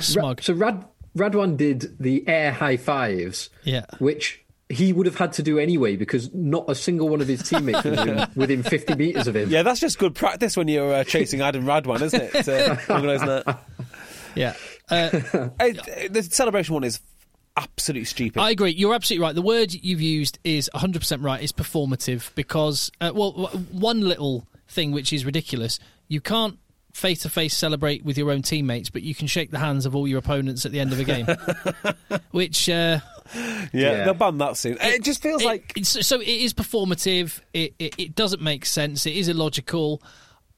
Smug. 0.00 0.42
So 0.42 0.52
Rad 0.54 0.84
Radwan 1.16 1.56
did 1.56 1.96
the 1.98 2.26
air 2.28 2.52
high 2.52 2.76
fives, 2.76 3.48
Yeah. 3.64 3.86
which 3.98 4.44
he 4.68 4.92
would 4.92 5.06
have 5.06 5.16
had 5.16 5.32
to 5.32 5.42
do 5.42 5.58
anyway 5.58 5.96
because 5.96 6.32
not 6.34 6.64
a 6.68 6.74
single 6.76 7.08
one 7.08 7.20
of 7.20 7.26
his 7.28 7.42
teammates 7.48 7.82
was 7.82 7.98
within, 7.98 8.28
within 8.36 8.62
50 8.62 8.94
meters 8.94 9.26
of 9.26 9.34
him. 9.34 9.48
Yeah, 9.50 9.62
that's 9.62 9.80
just 9.80 9.98
good 9.98 10.14
practice 10.14 10.56
when 10.56 10.68
you're 10.68 10.92
uh, 10.94 11.04
chasing 11.04 11.40
Adam 11.40 11.64
Radwan, 11.64 12.00
isn't 12.02 12.20
it? 12.34 12.44
To 12.44 12.78
organise 12.92 13.20
that. 13.22 13.64
Yeah. 14.36 14.54
Uh, 14.90 15.08
Uh, 15.58 15.70
the 16.10 16.22
celebration 16.30 16.74
one 16.74 16.84
is 16.84 17.00
absolutely 17.56 18.04
stupid. 18.04 18.40
I 18.40 18.50
agree. 18.50 18.70
You're 18.70 18.94
absolutely 18.94 19.24
right. 19.24 19.34
The 19.34 19.42
word 19.42 19.72
you've 19.72 20.00
used 20.00 20.38
is 20.44 20.70
100% 20.74 21.22
right. 21.22 21.42
It's 21.42 21.52
performative 21.52 22.34
because, 22.34 22.90
uh, 23.00 23.12
well, 23.14 23.32
one 23.72 24.00
little 24.02 24.46
thing 24.68 24.92
which 24.92 25.12
is 25.12 25.24
ridiculous 25.24 25.78
you 26.06 26.20
can't 26.20 26.58
face 26.92 27.20
to 27.22 27.28
face 27.28 27.56
celebrate 27.56 28.04
with 28.04 28.18
your 28.18 28.30
own 28.32 28.42
teammates, 28.42 28.90
but 28.90 29.02
you 29.02 29.14
can 29.14 29.28
shake 29.28 29.50
the 29.52 29.58
hands 29.58 29.86
of 29.86 29.94
all 29.94 30.08
your 30.08 30.18
opponents 30.18 30.66
at 30.66 30.72
the 30.72 30.80
end 30.80 30.92
of 30.92 30.98
a 30.98 31.04
game. 31.04 31.26
which. 32.32 32.68
Uh, 32.68 32.98
yeah, 33.32 33.60
Yeah. 33.72 34.04
they'll 34.04 34.14
ban 34.14 34.38
that 34.38 34.56
soon. 34.56 34.76
It, 34.80 35.04
just 35.04 35.22
feels 35.22 35.40
it- 35.40 35.46
like 35.46 35.72
it's, 35.76 36.04
so 36.06 36.20
it 36.20 36.26
is 36.26 36.52
performative. 36.52 37.40
It, 37.54 37.74
it 37.78 37.94
it 37.96 38.14
doesn't 38.16 38.42
make 38.42 38.66
sense. 38.66 39.06
It 39.06 39.14
is 39.14 39.28
illogical. 39.28 40.02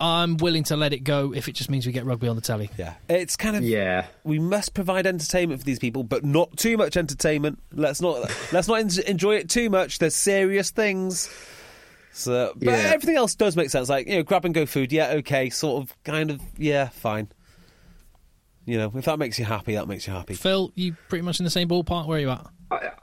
I'm 0.00 0.36
willing 0.36 0.64
to 0.64 0.76
let 0.76 0.92
it 0.92 1.00
go 1.04 1.32
if 1.32 1.46
it 1.48 1.52
just 1.52 1.70
means 1.70 1.86
we 1.86 1.92
get 1.92 2.04
rugby 2.04 2.26
on 2.26 2.34
the 2.36 2.42
telly. 2.42 2.70
yeah, 2.76 2.94
it's 3.08 3.36
kind 3.36 3.54
of 3.56 3.62
Yeah. 3.62 4.06
we 4.24 4.38
must 4.40 4.74
provide 4.74 5.06
entertainment 5.06 5.60
for 5.60 5.64
these 5.64 5.78
people, 5.78 6.02
but 6.02 6.24
not 6.24 6.56
too 6.56 6.76
much 6.76 6.96
entertainment. 6.96 7.60
Let's 7.72 8.00
not 8.00 8.28
let's 8.52 8.66
not 8.68 8.80
enjoy 8.98 9.36
it 9.36 9.48
too 9.48 9.70
much. 9.70 9.98
There's 9.98 10.16
serious 10.16 10.70
things. 10.70 11.28
So, 12.14 12.52
but 12.56 12.66
Yeah. 12.66 12.90
everything 12.92 13.16
else 13.16 13.34
does 13.34 13.56
make 13.56 13.70
sense. 13.70 13.88
Like 13.88 14.06
you 14.08 14.16
know, 14.16 14.22
grab 14.22 14.44
and 14.44 14.52
go 14.54 14.66
food. 14.66 14.92
Yeah, 14.92 15.12
okay, 15.18 15.50
sort 15.50 15.82
of, 15.84 16.02
kind 16.04 16.30
of. 16.30 16.40
Yeah, 16.58 16.88
fine. 16.88 17.28
You 18.64 18.78
know, 18.78 18.92
if 18.94 19.04
that 19.06 19.18
makes 19.18 19.38
you 19.38 19.44
happy, 19.44 19.74
that 19.74 19.88
makes 19.88 20.06
you 20.06 20.12
happy. 20.12 20.34
Phil, 20.34 20.72
you 20.74 20.94
pretty 21.08 21.22
much 21.22 21.40
in 21.40 21.44
the 21.44 21.50
same 21.50 21.68
ballpark. 21.68 22.06
Where 22.06 22.18
are 22.18 22.20
you 22.20 22.30
at? 22.30 22.46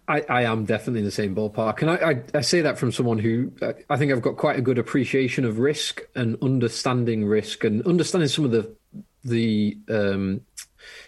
I, 0.07 0.21
I 0.29 0.43
am 0.43 0.65
definitely 0.65 0.99
in 0.99 1.05
the 1.05 1.11
same 1.11 1.35
ballpark, 1.35 1.81
and 1.81 1.91
I, 1.91 1.95
I, 1.95 2.23
I 2.39 2.41
say 2.41 2.61
that 2.61 2.77
from 2.77 2.91
someone 2.91 3.19
who 3.19 3.51
I 3.89 3.97
think 3.97 4.11
I've 4.11 4.21
got 4.21 4.37
quite 4.37 4.57
a 4.57 4.61
good 4.61 4.77
appreciation 4.77 5.45
of 5.45 5.59
risk 5.59 6.01
and 6.15 6.37
understanding 6.41 7.25
risk 7.25 7.63
and 7.63 7.85
understanding 7.85 8.29
some 8.29 8.45
of 8.45 8.51
the 8.51 8.75
the 9.23 9.77
um, 9.89 10.41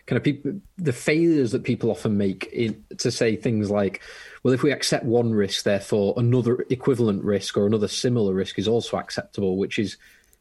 kind 0.05 0.17
of 0.17 0.23
people 0.23 0.59
the 0.77 0.93
failures 0.93 1.51
that 1.51 1.63
people 1.63 1.89
often 1.89 2.17
make 2.17 2.45
in, 2.51 2.83
to 2.97 3.11
say 3.11 3.35
things 3.35 3.71
like, 3.71 4.01
well, 4.43 4.53
if 4.53 4.63
we 4.63 4.71
accept 4.71 5.05
one 5.05 5.31
risk, 5.31 5.63
therefore 5.63 6.13
another 6.17 6.65
equivalent 6.69 7.23
risk 7.23 7.57
or 7.57 7.65
another 7.65 7.87
similar 7.87 8.33
risk 8.33 8.59
is 8.59 8.67
also 8.67 8.97
acceptable, 8.97 9.57
which 9.57 9.79
is 9.79 9.97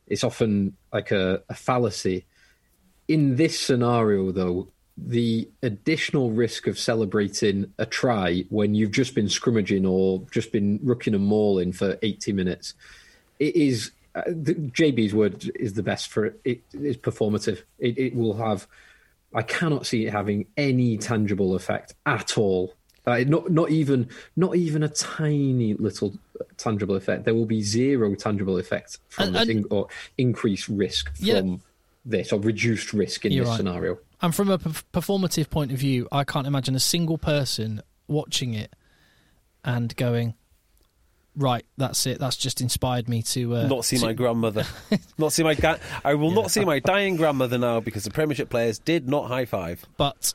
it's 0.06 0.24
often 0.24 0.76
like 0.92 1.10
a, 1.10 1.42
a 1.48 1.54
fallacy. 1.54 2.24
In 3.08 3.36
this 3.36 3.58
scenario, 3.58 4.30
though, 4.30 4.68
the 5.06 5.48
additional 5.62 6.30
risk 6.30 6.66
of 6.66 6.78
celebrating 6.78 7.72
a 7.78 7.86
try 7.86 8.44
when 8.50 8.74
you've 8.74 8.92
just 8.92 9.14
been 9.14 9.28
scrimmaging 9.28 9.86
or 9.86 10.22
just 10.30 10.52
been 10.52 10.78
rucking 10.80 11.14
and 11.14 11.24
mauling 11.24 11.72
for 11.72 11.98
80 12.02 12.32
minutes, 12.32 12.74
it 13.38 13.56
is 13.56 13.92
uh, 14.14 14.22
the, 14.26 14.54
JB's 14.54 15.14
word 15.14 15.50
is 15.54 15.74
the 15.74 15.82
best 15.82 16.08
for 16.08 16.26
it. 16.26 16.40
It 16.44 16.62
is 16.72 16.96
performative. 16.96 17.62
It, 17.78 17.98
it, 17.98 18.14
will 18.14 18.34
have. 18.34 18.66
I 19.32 19.42
cannot 19.42 19.86
see 19.86 20.06
it 20.06 20.12
having 20.12 20.46
any 20.56 20.98
tangible 20.98 21.54
effect 21.54 21.94
at 22.06 22.36
all. 22.36 22.74
Uh, 23.06 23.24
not 23.26 23.50
not 23.50 23.70
even 23.70 24.08
not 24.36 24.56
even 24.56 24.82
a 24.82 24.88
tiny 24.88 25.74
little 25.74 26.12
tangible 26.56 26.96
effect. 26.96 27.24
There 27.24 27.34
will 27.34 27.46
be 27.46 27.62
zero 27.62 28.14
tangible 28.14 28.58
effect 28.58 28.98
from 29.08 29.34
and, 29.36 29.48
and, 29.48 29.66
or 29.70 29.86
increased 30.18 30.68
risk 30.68 31.14
from 31.16 31.26
yeah, 31.26 31.56
this 32.04 32.32
or 32.32 32.40
reduced 32.40 32.92
risk 32.92 33.24
in 33.24 33.38
this 33.38 33.48
right. 33.48 33.56
scenario. 33.56 33.98
And 34.22 34.34
from 34.34 34.50
a 34.50 34.58
performative 34.58 35.50
point 35.50 35.72
of 35.72 35.78
view, 35.78 36.06
I 36.12 36.24
can't 36.24 36.46
imagine 36.46 36.74
a 36.74 36.80
single 36.80 37.18
person 37.18 37.82
watching 38.06 38.54
it 38.54 38.74
and 39.64 39.94
going, 39.96 40.34
right, 41.36 41.64
that's 41.78 42.06
it. 42.06 42.18
That's 42.18 42.36
just 42.36 42.60
inspired 42.60 43.08
me 43.08 43.22
to 43.22 43.56
uh, 43.56 43.66
not 43.66 43.84
see 43.84 43.98
to... 43.98 44.06
my 44.06 44.12
grandmother. 44.12 44.64
not 45.18 45.32
see 45.32 45.42
my. 45.42 45.54
Ga- 45.54 45.78
I 46.04 46.14
will 46.14 46.28
yeah. 46.28 46.34
not 46.34 46.50
see 46.50 46.64
my 46.64 46.80
dying 46.80 47.16
grandmother 47.16 47.56
now 47.56 47.80
because 47.80 48.04
the 48.04 48.10
Premiership 48.10 48.50
players 48.50 48.78
did 48.78 49.08
not 49.08 49.28
high 49.28 49.46
five. 49.46 49.86
But 49.96 50.34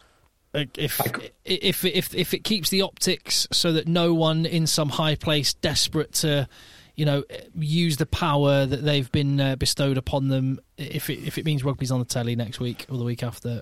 uh, 0.53 0.65
if 0.75 0.99
if 1.43 1.85
if 1.85 2.15
if 2.15 2.33
it 2.33 2.43
keeps 2.43 2.69
the 2.69 2.81
optics 2.81 3.47
so 3.51 3.73
that 3.73 3.87
no 3.87 4.13
one 4.13 4.45
in 4.47 4.65
some 4.65 4.89
high 4.89 5.15
place 5.15 5.53
desperate 5.53 6.13
to 6.13 6.47
you 6.95 7.05
know, 7.05 7.23
use 7.55 7.97
the 7.97 8.05
power 8.05 8.65
that 8.65 8.83
they've 8.83 9.11
been 9.11 9.39
uh, 9.39 9.55
bestowed 9.57 9.97
upon 9.97 10.29
them. 10.29 10.59
If 10.77 11.09
it 11.09 11.19
if 11.27 11.37
it 11.37 11.45
means 11.45 11.63
rugby's 11.63 11.91
on 11.91 11.99
the 11.99 12.05
telly 12.05 12.35
next 12.35 12.59
week 12.59 12.85
or 12.89 12.97
the 12.97 13.03
week 13.03 13.21
after, 13.21 13.61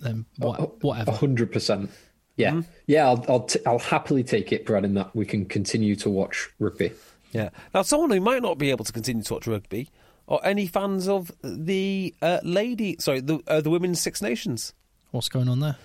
then 0.00 0.26
what, 0.38 0.82
whatever. 0.82 1.12
hundred 1.12 1.52
percent. 1.52 1.90
Yeah, 2.36 2.50
mm-hmm. 2.50 2.70
yeah. 2.86 3.06
I'll 3.06 3.24
I'll, 3.28 3.40
t- 3.44 3.60
I'll 3.66 3.78
happily 3.78 4.24
take 4.24 4.52
it, 4.52 4.64
Brad, 4.66 4.84
in 4.84 4.94
that 4.94 5.14
we 5.14 5.26
can 5.26 5.44
continue 5.44 5.96
to 5.96 6.10
watch 6.10 6.48
rugby. 6.58 6.92
Yeah. 7.32 7.50
Now, 7.74 7.82
someone 7.82 8.10
who 8.10 8.20
might 8.20 8.42
not 8.42 8.58
be 8.58 8.70
able 8.70 8.84
to 8.84 8.92
continue 8.92 9.22
to 9.22 9.34
watch 9.34 9.46
rugby, 9.46 9.90
or 10.26 10.44
any 10.44 10.66
fans 10.66 11.08
of 11.08 11.30
the 11.42 12.14
uh, 12.22 12.40
lady, 12.42 12.96
sorry, 12.98 13.20
the 13.20 13.40
uh, 13.46 13.60
the 13.60 13.70
women's 13.70 14.00
Six 14.00 14.22
Nations. 14.22 14.74
What's 15.10 15.28
going 15.28 15.48
on 15.48 15.60
there? 15.60 15.76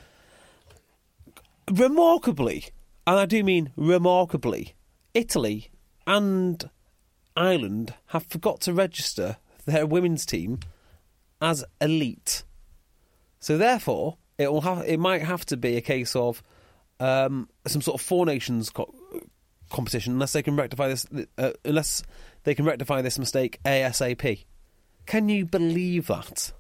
Remarkably, 1.72 2.66
and 3.08 3.20
I 3.20 3.26
do 3.26 3.44
mean 3.44 3.72
remarkably, 3.76 4.76
Italy 5.14 5.72
and 6.08 6.70
Ireland 7.36 7.96
have 8.08 8.28
forgot 8.28 8.62
to 8.62 8.74
register 8.74 9.38
their 9.66 9.86
women's 9.86 10.26
team 10.26 10.60
as 11.42 11.66
elite. 11.82 12.44
So 13.46 13.60
therefore, 13.60 14.18
it 14.40 14.52
will 14.52 14.62
have 14.62 14.80
it 14.88 14.98
might 14.98 15.22
have 15.22 15.46
to 15.46 15.56
be 15.56 15.78
a 15.78 15.82
case 15.82 16.16
of 16.16 16.42
um, 17.00 17.48
some 17.68 17.80
sort 17.80 18.02
of 18.02 18.04
four 18.04 18.26
nations 18.26 18.72
co- 18.72 18.92
competition 19.70 20.14
unless 20.14 20.34
they 20.34 20.42
can 20.42 20.56
rectify 20.56 20.88
this 20.88 21.06
uh, 21.38 21.52
unless 21.64 22.02
they 22.44 22.56
can 22.56 22.66
rectify 22.66 23.04
this 23.04 23.20
mistake 23.20 23.60
ASAP. 23.64 24.46
Can 25.06 25.30
you 25.30 25.46
believe 25.46 26.08
that? 26.08 26.54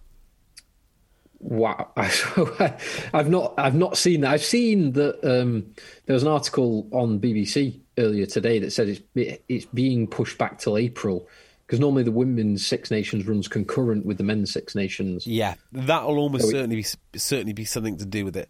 Wow, 1.39 1.91
I've 1.97 3.29
not 3.31 3.55
I've 3.57 3.73
not 3.73 3.97
seen 3.97 4.21
that. 4.21 4.33
I've 4.33 4.45
seen 4.45 4.91
that 4.91 5.25
um, 5.25 5.73
there 6.05 6.13
was 6.13 6.21
an 6.21 6.29
article 6.29 6.87
on 6.91 7.19
BBC 7.19 7.79
earlier 7.97 8.27
today 8.27 8.59
that 8.59 8.73
said 8.73 8.89
it's 8.89 9.39
it's 9.49 9.65
being 9.65 10.05
pushed 10.05 10.37
back 10.37 10.59
till 10.59 10.77
April 10.77 11.27
because 11.65 11.79
normally 11.79 12.03
the 12.03 12.11
women's 12.11 12.65
Six 12.65 12.91
Nations 12.91 13.25
runs 13.25 13.47
concurrent 13.47 14.05
with 14.05 14.17
the 14.17 14.23
men's 14.23 14.51
Six 14.51 14.75
Nations. 14.75 15.25
Yeah, 15.25 15.55
that'll 15.71 16.17
almost 16.17 16.45
so 16.45 16.51
certainly 16.51 16.79
it, 16.79 16.95
be 17.11 17.19
certainly 17.19 17.53
be 17.53 17.65
something 17.65 17.97
to 17.97 18.05
do 18.05 18.25
with 18.25 18.37
it. 18.37 18.49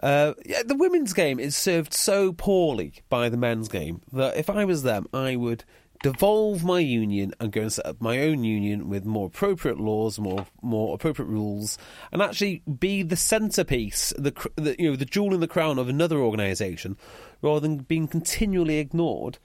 Uh, 0.00 0.34
yeah, 0.44 0.62
the 0.64 0.74
women's 0.74 1.12
game 1.12 1.38
is 1.38 1.56
served 1.56 1.94
so 1.94 2.32
poorly 2.32 2.94
by 3.08 3.28
the 3.28 3.36
men's 3.36 3.68
game 3.68 4.02
that 4.12 4.36
if 4.36 4.50
I 4.50 4.64
was 4.64 4.82
them, 4.82 5.06
I 5.14 5.36
would 5.36 5.64
devolve 6.02 6.64
my 6.64 6.80
union 6.80 7.32
and 7.38 7.52
go 7.52 7.62
and 7.62 7.72
set 7.72 7.86
up 7.86 8.00
my 8.00 8.18
own 8.18 8.42
union 8.42 8.88
with 8.88 9.04
more 9.04 9.28
appropriate 9.28 9.78
laws, 9.78 10.18
more 10.18 10.46
more 10.60 10.94
appropriate 10.94 11.28
rules, 11.28 11.78
and 12.10 12.20
actually 12.20 12.62
be 12.80 13.02
the 13.02 13.16
centerpiece, 13.16 14.12
the, 14.18 14.32
the 14.56 14.74
you 14.78 14.90
know 14.90 14.96
the 14.96 15.04
jewel 15.04 15.32
in 15.32 15.40
the 15.40 15.48
crown 15.48 15.78
of 15.78 15.88
another 15.88 16.18
organisation, 16.18 16.96
rather 17.40 17.60
than 17.60 17.78
being 17.78 18.08
continually 18.08 18.78
ignored 18.78 19.38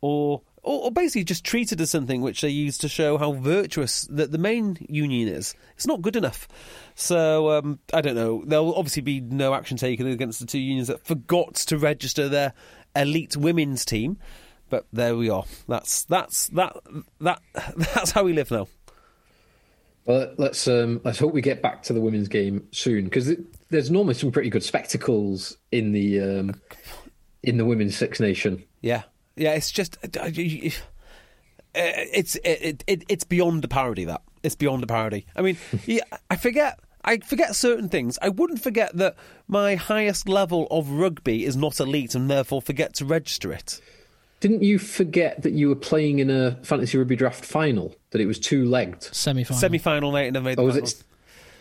or 0.00 0.42
or, 0.62 0.84
or, 0.84 0.90
basically 0.90 1.24
just 1.24 1.44
treated 1.44 1.80
as 1.80 1.90
something 1.90 2.20
which 2.20 2.40
they 2.40 2.48
use 2.48 2.78
to 2.78 2.88
show 2.88 3.16
how 3.18 3.32
virtuous 3.32 4.02
that 4.10 4.32
the 4.32 4.38
main 4.38 4.76
union 4.88 5.28
is. 5.28 5.54
It's 5.74 5.86
not 5.86 6.02
good 6.02 6.16
enough. 6.16 6.48
So 6.94 7.50
um, 7.50 7.78
I 7.92 8.00
don't 8.00 8.14
know. 8.14 8.42
There'll 8.46 8.74
obviously 8.74 9.02
be 9.02 9.20
no 9.20 9.54
action 9.54 9.76
taken 9.76 10.06
against 10.06 10.40
the 10.40 10.46
two 10.46 10.58
unions 10.58 10.88
that 10.88 11.06
forgot 11.06 11.54
to 11.54 11.78
register 11.78 12.28
their 12.28 12.52
elite 12.94 13.36
women's 13.36 13.84
team. 13.84 14.18
But 14.68 14.86
there 14.92 15.16
we 15.16 15.30
are. 15.30 15.44
That's 15.66 16.04
that's 16.04 16.48
that 16.48 16.76
that 17.20 17.42
that's 17.76 18.12
how 18.12 18.24
we 18.24 18.32
live 18.32 18.50
now. 18.50 18.68
Well, 20.04 20.32
let's 20.38 20.66
um, 20.66 21.00
let's 21.04 21.18
hope 21.18 21.32
we 21.32 21.42
get 21.42 21.62
back 21.62 21.82
to 21.84 21.92
the 21.92 22.00
women's 22.00 22.28
game 22.28 22.66
soon 22.72 23.04
because 23.04 23.32
there's 23.68 23.90
normally 23.90 24.14
some 24.14 24.30
pretty 24.30 24.50
good 24.50 24.62
spectacles 24.62 25.56
in 25.72 25.92
the 25.92 26.20
um, 26.20 26.60
in 27.42 27.56
the 27.58 27.64
women's 27.64 27.96
Six 27.96 28.20
Nation. 28.20 28.62
Yeah, 28.80 29.02
yeah, 29.40 29.54
it's 29.54 29.70
just 29.70 29.96
uh, 30.04 30.08
uh, 30.18 30.30
it's 31.72 32.36
it, 32.44 32.84
it, 32.86 33.04
it's 33.08 33.24
beyond 33.24 33.64
a 33.64 33.68
parody. 33.68 34.04
That 34.04 34.22
it's 34.42 34.54
beyond 34.54 34.82
a 34.82 34.86
parody. 34.86 35.26
I 35.34 35.42
mean, 35.42 35.56
yeah, 35.86 36.02
I 36.30 36.36
forget. 36.36 36.78
I 37.02 37.16
forget 37.16 37.56
certain 37.56 37.88
things. 37.88 38.18
I 38.20 38.28
wouldn't 38.28 38.62
forget 38.62 38.94
that 38.98 39.16
my 39.48 39.74
highest 39.74 40.28
level 40.28 40.68
of 40.70 40.90
rugby 40.90 41.46
is 41.46 41.56
not 41.56 41.80
elite, 41.80 42.14
and 42.14 42.28
therefore 42.28 42.60
forget 42.60 42.92
to 42.96 43.06
register 43.06 43.50
it. 43.52 43.80
Didn't 44.40 44.62
you 44.62 44.78
forget 44.78 45.42
that 45.42 45.52
you 45.52 45.70
were 45.70 45.76
playing 45.76 46.18
in 46.18 46.28
a 46.28 46.56
fantasy 46.62 46.98
rugby 46.98 47.16
draft 47.16 47.42
final? 47.42 47.96
That 48.10 48.20
it 48.20 48.26
was 48.26 48.38
two 48.38 48.66
legged 48.66 49.02
semi 49.02 49.44
final. 49.44 49.60
Semi 49.60 49.78
final, 49.78 50.12
mate. 50.12 50.30
Never 50.34 50.44
made 50.44 50.58
oh, 50.58 50.64
was 50.64 50.76
it? 50.76 51.02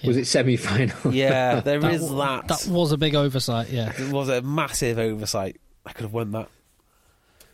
Yeah. 0.01 0.07
Was 0.07 0.17
it 0.17 0.25
semi 0.25 0.57
final? 0.57 1.13
Yeah, 1.13 1.59
there 1.61 1.79
that 1.79 1.93
is 1.93 2.09
that. 2.09 2.49
That 2.49 2.67
was 2.67 2.91
a 2.91 2.97
big 2.97 3.15
oversight. 3.15 3.69
Yeah, 3.69 3.93
it 3.97 4.11
was 4.11 4.27
a 4.27 4.41
massive 4.41 4.99
oversight. 4.99 5.55
I 5.85 5.93
could 5.93 6.03
have 6.03 6.13
won 6.13 6.31
that. 6.31 6.49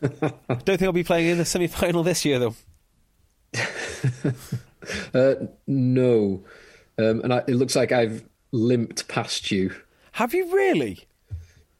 Don't 0.00 0.64
think 0.64 0.82
I'll 0.82 0.92
be 0.92 1.04
playing 1.04 1.30
in 1.30 1.38
the 1.38 1.44
semi 1.44 1.66
final 1.66 2.02
this 2.02 2.24
year, 2.24 2.38
though. 2.38 2.54
uh, 5.14 5.46
no. 5.66 6.44
Um, 6.98 7.20
and 7.22 7.32
I, 7.32 7.38
it 7.38 7.54
looks 7.54 7.76
like 7.76 7.92
I've 7.92 8.24
limped 8.52 9.08
past 9.08 9.50
you. 9.50 9.74
Have 10.12 10.34
you 10.34 10.54
really? 10.54 11.06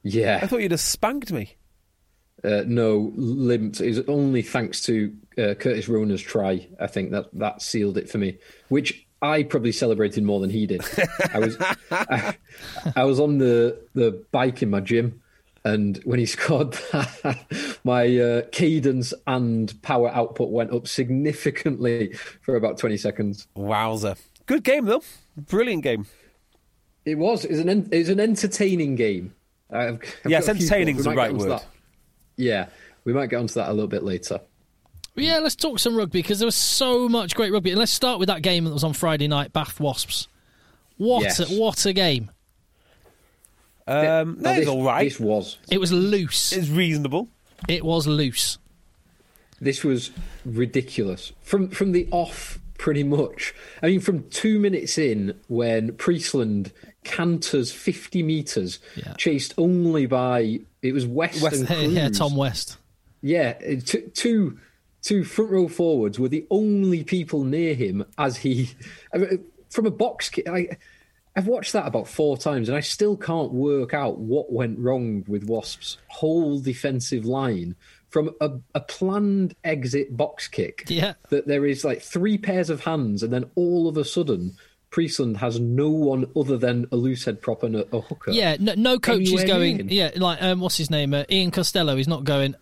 Yeah. 0.02 0.40
I 0.42 0.46
thought 0.46 0.60
you'd 0.60 0.70
have 0.70 0.80
spanked 0.80 1.32
me. 1.32 1.56
Uh, 2.44 2.62
no, 2.66 3.12
limped 3.16 3.80
is 3.80 4.00
only 4.08 4.42
thanks 4.42 4.82
to 4.82 5.12
uh, 5.38 5.54
Curtis 5.54 5.88
Rona's 5.88 6.20
try. 6.20 6.68
I 6.78 6.86
think 6.86 7.10
that 7.10 7.26
that 7.32 7.62
sealed 7.62 7.96
it 7.96 8.08
for 8.10 8.18
me, 8.18 8.38
which 8.68 9.06
I 9.22 9.42
probably 9.42 9.72
celebrated 9.72 10.22
more 10.22 10.38
than 10.40 10.50
he 10.50 10.66
did. 10.66 10.82
I 11.32 11.38
was 11.38 11.56
I, 11.90 12.36
I 12.94 13.04
was 13.04 13.18
on 13.18 13.38
the 13.38 13.80
the 13.94 14.22
bike 14.30 14.62
in 14.62 14.70
my 14.70 14.80
gym 14.80 15.22
and 15.66 16.00
when 16.04 16.20
he 16.20 16.26
scored 16.36 16.72
that, 16.92 17.78
my 17.84 18.18
uh, 18.18 18.42
cadence 18.52 19.12
and 19.26 19.80
power 19.82 20.08
output 20.10 20.50
went 20.50 20.72
up 20.72 20.86
significantly 20.86 22.12
for 22.40 22.54
about 22.54 22.78
20 22.78 22.96
seconds. 22.96 23.48
Wowzer. 23.54 24.14
Good 24.46 24.62
game, 24.62 24.84
though. 24.84 25.02
Brilliant 25.36 25.82
game. 25.82 26.06
It 27.04 27.16
was. 27.16 27.44
It 27.44 27.50
was 27.50 27.60
an, 27.60 27.88
it 27.90 27.98
was 27.98 28.08
an 28.08 28.20
entertaining 28.20 28.94
game. 28.94 29.34
I've, 29.70 30.00
I've 30.24 30.30
yes, 30.30 30.48
entertaining 30.48 30.96
is 30.98 31.04
the 31.04 31.14
right 31.14 31.34
word. 31.34 31.60
Yeah, 32.36 32.66
we 33.04 33.12
might 33.12 33.30
get 33.30 33.40
onto 33.40 33.54
that 33.54 33.68
a 33.68 33.72
little 33.72 33.88
bit 33.88 34.04
later. 34.04 34.40
Yeah, 35.16 35.38
let's 35.38 35.56
talk 35.56 35.78
some 35.78 35.96
rugby 35.96 36.20
because 36.20 36.38
there 36.38 36.46
was 36.46 36.54
so 36.54 37.08
much 37.08 37.34
great 37.34 37.52
rugby. 37.52 37.70
And 37.70 37.78
let's 37.78 37.92
start 37.92 38.20
with 38.20 38.28
that 38.28 38.42
game 38.42 38.64
that 38.64 38.72
was 38.72 38.84
on 38.84 38.92
Friday 38.92 39.26
night, 39.26 39.52
Bath 39.52 39.80
Wasps. 39.80 40.28
What 40.98 41.22
yes. 41.22 41.40
a, 41.40 41.60
what 41.60 41.84
a 41.86 41.92
game! 41.92 42.30
Um, 43.86 44.38
no, 44.40 44.54
this, 44.54 44.68
all 44.68 44.84
right. 44.84 45.04
This 45.04 45.20
was. 45.20 45.58
It 45.70 45.78
was 45.78 45.92
loose. 45.92 46.52
It's 46.52 46.68
reasonable. 46.68 47.28
It 47.68 47.84
was 47.84 48.06
loose. 48.06 48.58
This 49.60 49.82
was 49.84 50.10
ridiculous 50.44 51.32
from 51.40 51.68
from 51.70 51.92
the 51.92 52.06
off 52.10 52.58
pretty 52.78 53.02
much. 53.04 53.54
I 53.82 53.86
mean, 53.86 54.00
from 54.00 54.28
two 54.28 54.58
minutes 54.58 54.98
in, 54.98 55.34
when 55.48 55.94
Priestland 55.94 56.72
canters 57.04 57.72
50 57.72 58.22
metres, 58.22 58.80
Yeah. 58.96 59.14
chased 59.14 59.54
only 59.56 60.04
by, 60.04 60.60
it 60.82 60.92
was 60.92 61.06
West, 61.06 61.40
West- 61.42 61.60
and 61.60 61.66
Cruse. 61.68 61.92
yeah, 61.94 62.08
Tom 62.10 62.36
West. 62.36 62.76
Yeah, 63.22 63.54
uh, 63.66 63.80
t- 63.84 64.02
two 64.12 64.58
two 65.00 65.24
front 65.24 65.50
row 65.52 65.68
forwards 65.68 66.18
were 66.18 66.28
the 66.28 66.46
only 66.50 67.02
people 67.04 67.44
near 67.44 67.74
him 67.74 68.04
as 68.18 68.36
he 68.38 68.70
I 69.14 69.18
mean, 69.18 69.44
from 69.70 69.86
a 69.86 69.90
box 69.90 70.28
kick. 70.28 70.46
I, 70.48 70.76
I've 71.36 71.46
watched 71.46 71.74
that 71.74 71.86
about 71.86 72.08
four 72.08 72.36
times, 72.38 72.68
and 72.68 72.76
I 72.76 72.80
still 72.80 73.16
can't 73.16 73.52
work 73.52 73.92
out 73.94 74.18
what 74.18 74.50
went 74.52 74.78
wrong 74.78 75.24
with 75.28 75.44
Wasps' 75.44 75.98
whole 76.08 76.58
defensive 76.60 77.24
line 77.26 77.76
from 78.08 78.30
a, 78.40 78.52
a 78.74 78.80
planned 78.80 79.54
exit 79.62 80.16
box 80.16 80.48
kick. 80.48 80.84
Yeah. 80.88 81.14
that 81.28 81.46
there 81.46 81.66
is 81.66 81.84
like 81.84 82.00
three 82.00 82.38
pairs 82.38 82.70
of 82.70 82.80
hands, 82.80 83.22
and 83.22 83.32
then 83.32 83.50
all 83.54 83.88
of 83.88 83.96
a 83.96 84.04
sudden. 84.04 84.56
Priestland 84.88 85.36
has 85.38 85.58
no 85.60 85.90
one 85.90 86.30
other 86.36 86.56
than 86.56 86.86
a 86.92 86.96
loose 86.96 87.24
head 87.24 87.42
prop 87.42 87.64
and 87.64 87.74
a, 87.76 87.94
a 87.94 88.00
hooker. 88.00 88.30
Yeah, 88.30 88.56
no, 88.58 88.72
no 88.76 88.98
coach 88.98 89.28
is 89.30 89.44
going. 89.44 89.80
in. 89.80 89.88
Yeah, 89.90 90.12
like 90.16 90.40
um, 90.40 90.60
what's 90.60 90.76
his 90.78 90.90
name? 90.90 91.12
Uh, 91.12 91.24
Ian 91.28 91.50
Costello. 91.50 91.96
is 91.98 92.08
not 92.08 92.24
going. 92.24 92.54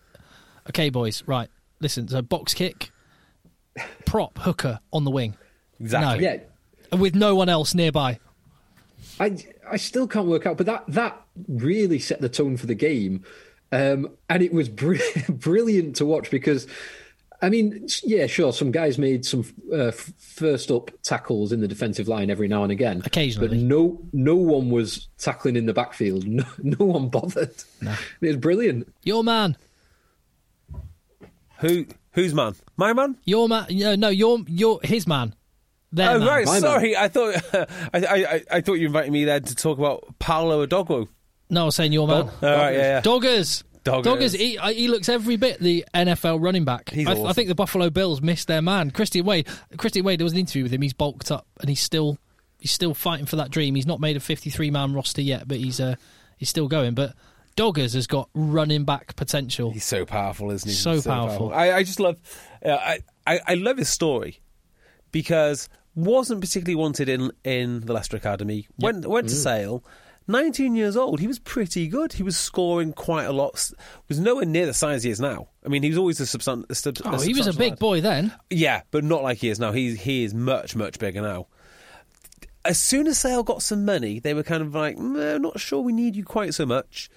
Okay, 0.71 0.89
boys, 0.89 1.23
right. 1.27 1.49
Listen, 1.81 2.09
so 2.09 2.23
box 2.23 2.55
kick, 2.55 2.91
prop 4.05 4.39
hooker 4.39 4.81
on 4.93 5.05
the 5.05 5.11
wing, 5.11 5.37
Exactly. 5.79 6.25
yeah. 6.25 6.39
with 6.97 7.15
no 7.15 7.35
one 7.37 7.49
else 7.51 7.75
nearby. 7.75 8.19
I 9.21 9.37
I 9.71 9.77
still 9.77 10.07
can't 10.07 10.27
work 10.27 10.47
out, 10.47 10.57
but 10.57 10.67
that 10.67 10.85
that 10.89 11.21
really 11.49 11.99
set 11.99 12.21
the 12.21 12.29
tone 12.29 12.57
for 12.57 12.67
the 12.67 12.75
game, 12.75 13.25
um, 13.73 14.11
and 14.29 14.43
it 14.43 14.53
was 14.53 14.69
br- 14.69 14.97
brilliant 15.29 15.97
to 15.97 16.07
watch 16.07 16.31
because. 16.31 16.67
I 17.43 17.51
mean, 17.51 17.89
yeah, 18.05 18.27
sure. 18.27 18.55
Some 18.55 18.71
guys 18.71 18.97
made 18.97 19.27
some 19.27 19.45
uh, 19.71 19.91
first 19.91 20.71
up 20.71 20.91
tackles 21.03 21.53
in 21.53 21.61
the 21.61 21.69
defensive 21.69 22.09
line 22.09 22.31
every 22.31 22.49
now 22.49 22.63
and 22.63 22.73
again. 22.73 23.03
Occasionally. 23.05 23.49
but 23.49 23.57
no, 23.59 24.01
no 24.15 24.35
one 24.35 24.71
was 24.71 25.09
tackling 25.19 25.57
in 25.57 25.67
the 25.67 25.75
backfield. 25.75 26.25
No, 26.29 26.45
no 26.63 26.87
one 26.87 27.09
bothered. 27.11 27.53
It 27.83 27.97
was 28.29 28.37
brilliant. 28.37 28.91
Your 29.03 29.23
man, 29.25 29.59
Who? 31.59 31.87
Who's 32.13 32.33
man? 32.33 32.55
My 32.79 32.95
man? 32.95 33.17
your 33.25 33.47
man. 33.49 33.67
No, 33.71 33.95
no, 33.95 34.09
your 34.09 34.39
your 34.49 34.81
his 34.83 35.07
man. 35.07 35.35
Their 35.95 36.11
Oh 36.11 36.19
man. 36.19 36.29
right, 36.29 36.47
My 36.47 36.59
sorry. 36.59 36.97
I 36.97 37.09
thought 37.09 37.37
I, 37.55 37.69
I, 37.95 38.15
I, 38.15 38.43
I 38.51 38.61
thought 38.61 38.75
you 38.75 38.87
invited 38.87 39.13
me 39.13 39.25
there 39.25 39.41
to 39.41 39.55
talk 39.55 39.79
about 39.79 40.19
Paolo 40.19 40.67
Odogwu. 40.67 41.09
No, 41.51 41.63
I 41.63 41.65
was 41.67 41.77
saying 41.77 41.93
your 41.93 42.09
man. 42.09 42.23
All 42.23 42.31
right, 42.43 42.73
yeah, 42.75 42.79
yeah. 42.79 43.01
Doggers. 43.01 43.63
Doggers. 43.85 44.03
Doggers. 44.05 44.37
He, 44.37 44.57
he 44.75 44.89
looks 44.89 45.09
every 45.09 45.37
bit 45.37 45.61
the 45.61 45.85
NFL 45.95 46.43
running 46.43 46.65
back. 46.65 46.91
He's 46.91 47.07
I, 47.07 47.23
I 47.23 47.33
think 47.33 47.49
the 47.49 47.55
Buffalo 47.55 47.91
Bills 47.91 48.23
missed 48.23 48.49
their 48.49 48.63
man, 48.63 48.91
Christian 48.91 49.25
Wade. 49.25 49.47
Christian 49.77 50.05
Wade. 50.05 50.19
There 50.19 50.25
was 50.25 50.33
an 50.33 50.39
interview 50.39 50.63
with 50.65 50.73
him. 50.73 50.83
He's 50.83 50.95
bulked 50.95 51.31
up 51.31 51.47
and 51.61 51.69
he's 51.69 51.81
still 51.83 52.19
he's 52.59 52.73
still 52.73 52.95
fighting 52.95 53.27
for 53.27 53.37
that 53.37 53.51
dream. 53.51 53.75
He's 53.75 53.87
not 53.87 54.01
made 54.01 54.17
a 54.17 54.21
53 54.21 54.71
man 54.71 54.95
roster 54.95 55.23
yet, 55.23 55.47
but 55.47 55.59
he's 55.59 55.81
uh, 55.81 55.97
he's 56.39 56.49
still 56.49 56.67
going. 56.67 56.95
But 56.95 57.15
Doggers 57.57 57.95
has 57.95 58.07
got 58.07 58.31
running 58.35 58.85
back 58.85 59.15
potential. 59.17 59.71
He's 59.71 59.85
so 59.85 60.05
powerful, 60.07 60.51
isn't 60.51 60.69
he? 60.69 60.75
So 60.75 60.93
He's 60.95 61.07
powerful. 61.07 61.53
I, 61.53 61.73
I 61.73 61.83
just 61.85 62.01
love. 62.01 62.19
Uh, 62.65 62.71
I, 62.71 63.01
I 63.27 63.41
I 63.47 63.55
love 63.55 63.77
his 63.77 63.91
story 63.91 64.41
because 65.13 65.69
wasn't 65.95 66.41
particularly 66.41 66.75
wanted 66.77 67.09
in 67.09 67.31
in 67.45 67.81
the 67.81 67.93
Leicester 67.93 68.17
Academy. 68.17 68.67
Went 68.79 69.07
went 69.07 69.27
Mm. 69.27 69.31
to 69.31 69.35
Sale. 69.37 69.85
19 70.27 70.75
years 70.75 70.97
old, 70.97 71.21
he 71.21 71.27
was 71.27 71.39
pretty 71.39 71.87
good. 71.87 72.15
He 72.15 72.23
was 72.23 72.35
scoring 72.35 72.95
quite 72.95 73.25
a 73.25 73.33
lot. 73.33 73.71
Was 74.09 74.19
nowhere 74.19 74.47
near 74.47 74.65
the 74.65 74.73
size 74.73 75.03
he 75.03 75.11
is 75.11 75.21
now. 75.21 75.49
I 75.63 75.69
mean, 75.69 75.83
he 75.83 75.91
was 75.91 75.99
always 75.99 76.19
a, 76.19 76.23
substan- 76.25 76.65
a, 76.71 76.75
sub- 76.75 76.97
Oh, 77.05 77.21
he 77.21 77.35
was 77.35 77.47
a 77.47 77.53
big 77.53 77.73
lad. 77.73 77.79
boy 77.79 78.01
then. 78.01 78.33
Yeah, 78.49 78.81
but 78.91 79.05
not 79.05 79.23
like 79.23 79.37
he 79.39 79.51
is 79.51 79.61
now. 79.61 79.73
He 79.73 79.95
he 79.97 80.25
is 80.25 80.33
much 80.33 80.75
much 80.75 80.99
bigger 80.99 81.21
now. 81.21 81.49
As 82.65 82.81
soon 82.81 83.07
as 83.07 83.19
Sale 83.19 83.43
got 83.43 83.63
some 83.63 83.85
money, 83.85 84.19
they 84.19 84.33
were 84.33 84.43
kind 84.43 84.63
of 84.63 84.75
like, 84.75 84.97
"Mm, 84.97 85.43
not 85.43 85.61
sure 85.61 85.83
we 85.83 85.93
need 85.93 86.17
you 86.17 86.25
quite 86.25 86.55
so 86.55 86.65
much. 86.65 87.11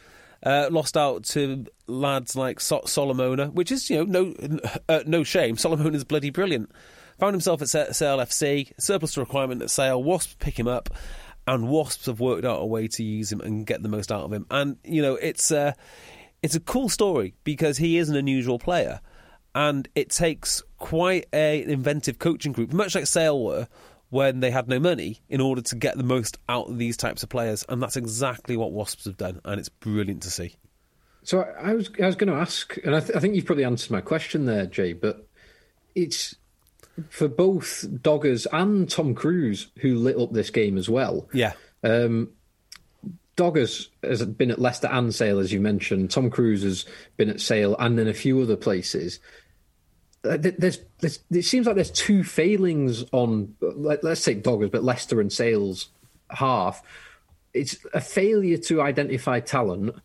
Uh, 0.43 0.67
lost 0.69 0.97
out 0.97 1.23
to 1.23 1.65
lads 1.87 2.35
like 2.35 2.59
so- 2.59 2.83
Solomona, 2.85 3.47
which 3.47 3.71
is 3.71 3.89
you 3.89 4.05
know 4.05 4.33
no 4.35 4.59
uh, 4.89 5.03
no 5.05 5.23
shame. 5.23 5.55
Solomona's 5.55 6.03
bloody 6.03 6.29
brilliant. 6.29 6.69
Found 7.19 7.33
himself 7.33 7.61
at 7.61 7.69
Sale 7.69 8.19
FC, 8.19 8.71
surplus 8.79 9.13
to 9.13 9.21
requirement 9.21 9.61
at 9.61 9.69
Sale. 9.69 10.03
Wasps 10.03 10.35
pick 10.39 10.57
him 10.57 10.67
up, 10.67 10.89
and 11.47 11.67
Wasps 11.67 12.05
have 12.05 12.19
worked 12.19 12.45
out 12.45 12.61
a 12.61 12.65
way 12.65 12.87
to 12.87 13.03
use 13.03 13.31
him 13.31 13.41
and 13.41 13.65
get 13.65 13.81
the 13.81 13.89
most 13.89 14.11
out 14.11 14.23
of 14.23 14.33
him. 14.33 14.45
And 14.51 14.77
you 14.83 15.01
know 15.01 15.15
it's 15.15 15.51
uh, 15.51 15.73
it's 16.43 16.55
a 16.55 16.59
cool 16.59 16.89
story 16.89 17.33
because 17.43 17.77
he 17.77 17.97
is 17.97 18.09
an 18.09 18.15
unusual 18.15 18.59
player 18.59 19.01
and 19.57 19.89
it 19.95 20.11
takes 20.11 20.61
quite 20.77 21.25
a, 21.33 21.63
an 21.63 21.71
inventive 21.71 22.19
coaching 22.19 22.51
group, 22.51 22.71
much 22.71 22.93
like 22.93 23.07
Sale 23.07 23.43
were 23.43 23.67
when 24.09 24.39
they 24.39 24.51
had 24.51 24.67
no 24.67 24.79
money, 24.79 25.19
in 25.29 25.41
order 25.41 25.63
to 25.63 25.75
get 25.75 25.97
the 25.97 26.03
most 26.03 26.37
out 26.47 26.69
of 26.69 26.77
these 26.77 26.95
types 26.95 27.23
of 27.23 27.29
players, 27.29 27.65
and 27.67 27.81
that's 27.81 27.97
exactly 27.97 28.55
what 28.55 28.71
Wasps 28.71 29.05
have 29.05 29.17
done, 29.17 29.41
and 29.43 29.59
it's 29.59 29.67
brilliant 29.67 30.21
to 30.21 30.29
see. 30.29 30.55
So 31.23 31.41
I, 31.41 31.71
I 31.71 31.73
was 31.73 31.89
I 32.01 32.05
was 32.05 32.15
going 32.15 32.31
to 32.31 32.39
ask, 32.39 32.77
and 32.85 32.95
I, 32.95 32.99
th- 32.99 33.15
I 33.15 33.19
think 33.19 33.33
you've 33.33 33.45
probably 33.45 33.65
answered 33.65 33.89
my 33.89 33.99
question 33.99 34.45
there, 34.45 34.67
Jay. 34.67 34.93
But 34.93 35.27
it's 35.95 36.35
for 37.09 37.27
both 37.27 37.85
Doggers 38.01 38.47
and 38.51 38.89
Tom 38.89 39.13
Cruse 39.13 39.67
who 39.79 39.95
lit 39.95 40.17
up 40.17 40.33
this 40.33 40.49
game 40.49 40.77
as 40.77 40.89
well. 40.89 41.29
Yeah, 41.33 41.53
Um, 41.83 42.31
Doggers 43.35 43.89
has 44.01 44.25
been 44.25 44.49
at 44.49 44.59
Leicester 44.59 44.87
and 44.87 45.13
Sale, 45.13 45.37
as 45.39 45.53
you 45.53 45.61
mentioned. 45.61 46.09
Tom 46.09 46.31
Cruse 46.31 46.63
has 46.63 46.85
been 47.17 47.29
at 47.29 47.39
Sale 47.39 47.75
and 47.77 47.97
then 47.97 48.07
a 48.07 48.13
few 48.13 48.41
other 48.41 48.55
places. 48.55 49.19
Uh, 50.23 50.37
There's, 50.37 50.79
there's, 50.99 51.19
it 51.29 51.43
seems 51.43 51.67
like 51.67 51.75
there's 51.75 51.91
two 51.91 52.23
failings 52.23 53.05
on, 53.11 53.55
let, 53.61 54.03
let's 54.03 54.23
take 54.23 54.43
Doggers, 54.43 54.71
but 54.71 54.83
Leicester 54.83 55.21
and 55.21 55.31
Sale's 55.31 55.89
half. 56.31 56.81
It's 57.53 57.77
a 57.93 58.01
failure 58.01 58.57
to 58.57 58.81
identify 58.81 59.39
talent 59.39 59.95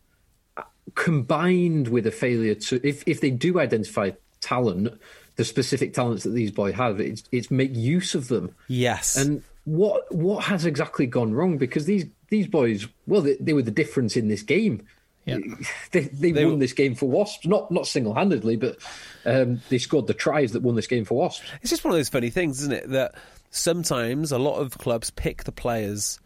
uh, 0.59 0.63
combined 0.95 1.89
with 1.89 2.07
a 2.07 2.11
failure 2.13 2.55
to, 2.55 2.87
if, 2.87 3.03
if 3.07 3.23
they 3.23 3.31
do 3.31 3.59
identify 3.59 4.11
talent, 4.43 5.01
the 5.37 5.45
specific 5.45 5.95
talents 5.95 6.25
that 6.25 6.31
these 6.31 6.51
boys 6.51 6.75
have, 6.75 7.01
it's, 7.01 7.25
it's 7.33 7.51
make 7.51 7.75
use 7.75 8.15
of 8.15 8.29
them. 8.29 8.55
yes, 8.69 9.17
And 9.17 9.43
what 9.65 10.13
what 10.13 10.45
has 10.45 10.67
exactly 10.67 11.07
gone 11.07 11.33
wrong? 11.35 11.57
Because 11.57 11.87
these 11.87 12.07
these 12.31 12.47
boys, 12.47 12.89
well, 13.07 13.21
they, 13.23 13.37
they 13.39 13.53
were 13.53 13.63
the 13.63 13.71
difference 13.71 14.17
in 14.17 14.29
this 14.29 14.43
game. 14.43 14.87
Yeah. 15.25 15.39
They, 15.93 16.01
they, 16.01 16.33
They 16.33 16.47
won 16.47 16.59
this 16.59 16.73
game 16.73 16.95
for 16.95 17.09
Wasps, 17.09 17.47
not 17.47 17.71
not 17.71 17.87
single 17.87 18.15
handedly, 18.15 18.57
but 18.57 18.79
um, 19.25 19.61
they 19.69 19.79
scored 19.79 20.07
the 20.09 20.15
tries 20.15 20.53
that 20.53 20.63
won 20.63 20.75
this 20.75 20.87
game 20.89 21.05
for 21.05 21.17
Wasps. 21.17 21.45
it's 21.61 21.71
just 21.71 21.85
one 21.85 21.93
of 21.93 21.99
those 21.99 22.09
funny 22.09 22.31
things, 22.31 22.61
isn't 22.61 22.73
it? 22.73 22.89
That 22.91 23.15
sometimes 23.51 24.33
a 24.33 24.39
lot 24.39 24.57
of 24.57 24.77
clubs 24.79 25.11
pick 25.11 25.45
the 25.45 25.53
players 25.53 26.19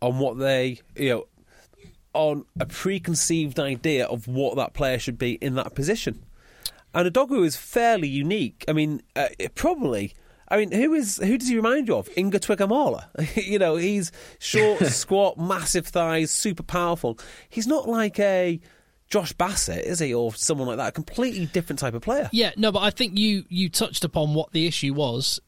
on 0.00 0.18
what 0.18 0.38
they, 0.38 0.80
you 0.96 1.08
know, 1.10 1.26
on 2.14 2.44
a 2.58 2.66
preconceived 2.66 3.58
idea 3.60 4.06
of 4.06 4.26
what 4.28 4.56
that 4.56 4.72
player 4.72 4.98
should 4.98 5.18
be 5.18 5.32
in 5.32 5.54
that 5.56 5.74
position. 5.74 6.22
And 6.94 7.10
Odogwu 7.10 7.44
is 7.44 7.56
fairly 7.56 8.08
unique. 8.08 8.64
I 8.68 8.72
mean, 8.72 9.02
uh, 9.16 9.28
probably. 9.54 10.14
I 10.48 10.58
mean, 10.58 10.70
who 10.70 10.92
is 10.92 11.16
who 11.16 11.38
does 11.38 11.48
he 11.48 11.56
remind 11.56 11.88
you 11.88 11.96
of? 11.96 12.10
Inga 12.16 12.38
Tuigamala. 12.40 13.06
you 13.36 13.58
know, 13.58 13.76
he's 13.76 14.12
short, 14.38 14.80
squat, 14.86 15.38
massive 15.38 15.86
thighs, 15.86 16.30
super 16.30 16.62
powerful. 16.62 17.18
He's 17.48 17.66
not 17.66 17.88
like 17.88 18.18
a 18.18 18.60
Josh 19.08 19.32
Bassett, 19.32 19.84
is 19.84 19.98
he, 19.98 20.12
or 20.12 20.34
someone 20.34 20.68
like 20.68 20.76
that? 20.76 20.88
A 20.88 20.92
completely 20.92 21.46
different 21.46 21.78
type 21.78 21.94
of 21.94 22.02
player. 22.02 22.28
Yeah, 22.32 22.52
no, 22.56 22.70
but 22.70 22.80
I 22.80 22.90
think 22.90 23.18
you 23.18 23.44
you 23.48 23.70
touched 23.70 24.04
upon 24.04 24.34
what 24.34 24.52
the 24.52 24.66
issue 24.66 24.92
was. 24.92 25.40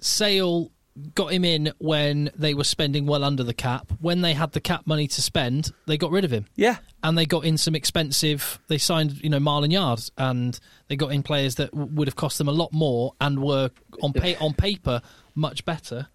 Sale 0.00 0.70
got 1.14 1.32
him 1.32 1.44
in 1.44 1.72
when 1.78 2.30
they 2.36 2.52
were 2.54 2.64
spending 2.64 3.06
well 3.06 3.24
under 3.24 3.42
the 3.42 3.54
cap. 3.54 3.90
When 4.00 4.20
they 4.20 4.34
had 4.34 4.52
the 4.52 4.60
cap 4.60 4.86
money 4.86 5.06
to 5.08 5.22
spend, 5.22 5.70
they 5.86 5.96
got 5.96 6.10
rid 6.10 6.24
of 6.24 6.30
him. 6.30 6.46
Yeah, 6.54 6.76
And 7.02 7.16
they 7.16 7.24
got 7.26 7.44
in 7.44 7.56
some 7.56 7.74
expensive. 7.74 8.58
They 8.68 8.78
signed, 8.78 9.22
you 9.22 9.30
know, 9.30 9.38
Marland 9.40 9.72
Yarde, 9.72 10.02
and 10.18 10.58
they 10.88 10.96
got 10.96 11.12
in 11.12 11.22
players 11.22 11.54
that 11.54 11.70
w- 11.70 11.90
would 11.94 12.08
have 12.08 12.16
cost 12.16 12.36
them 12.38 12.48
a 12.48 12.52
lot 12.52 12.72
more 12.72 13.14
and 13.20 13.42
were 13.42 13.70
on 14.02 14.12
pay, 14.12 14.36
on 14.36 14.52
paper 14.54 15.00
much 15.34 15.64
better. 15.64 16.08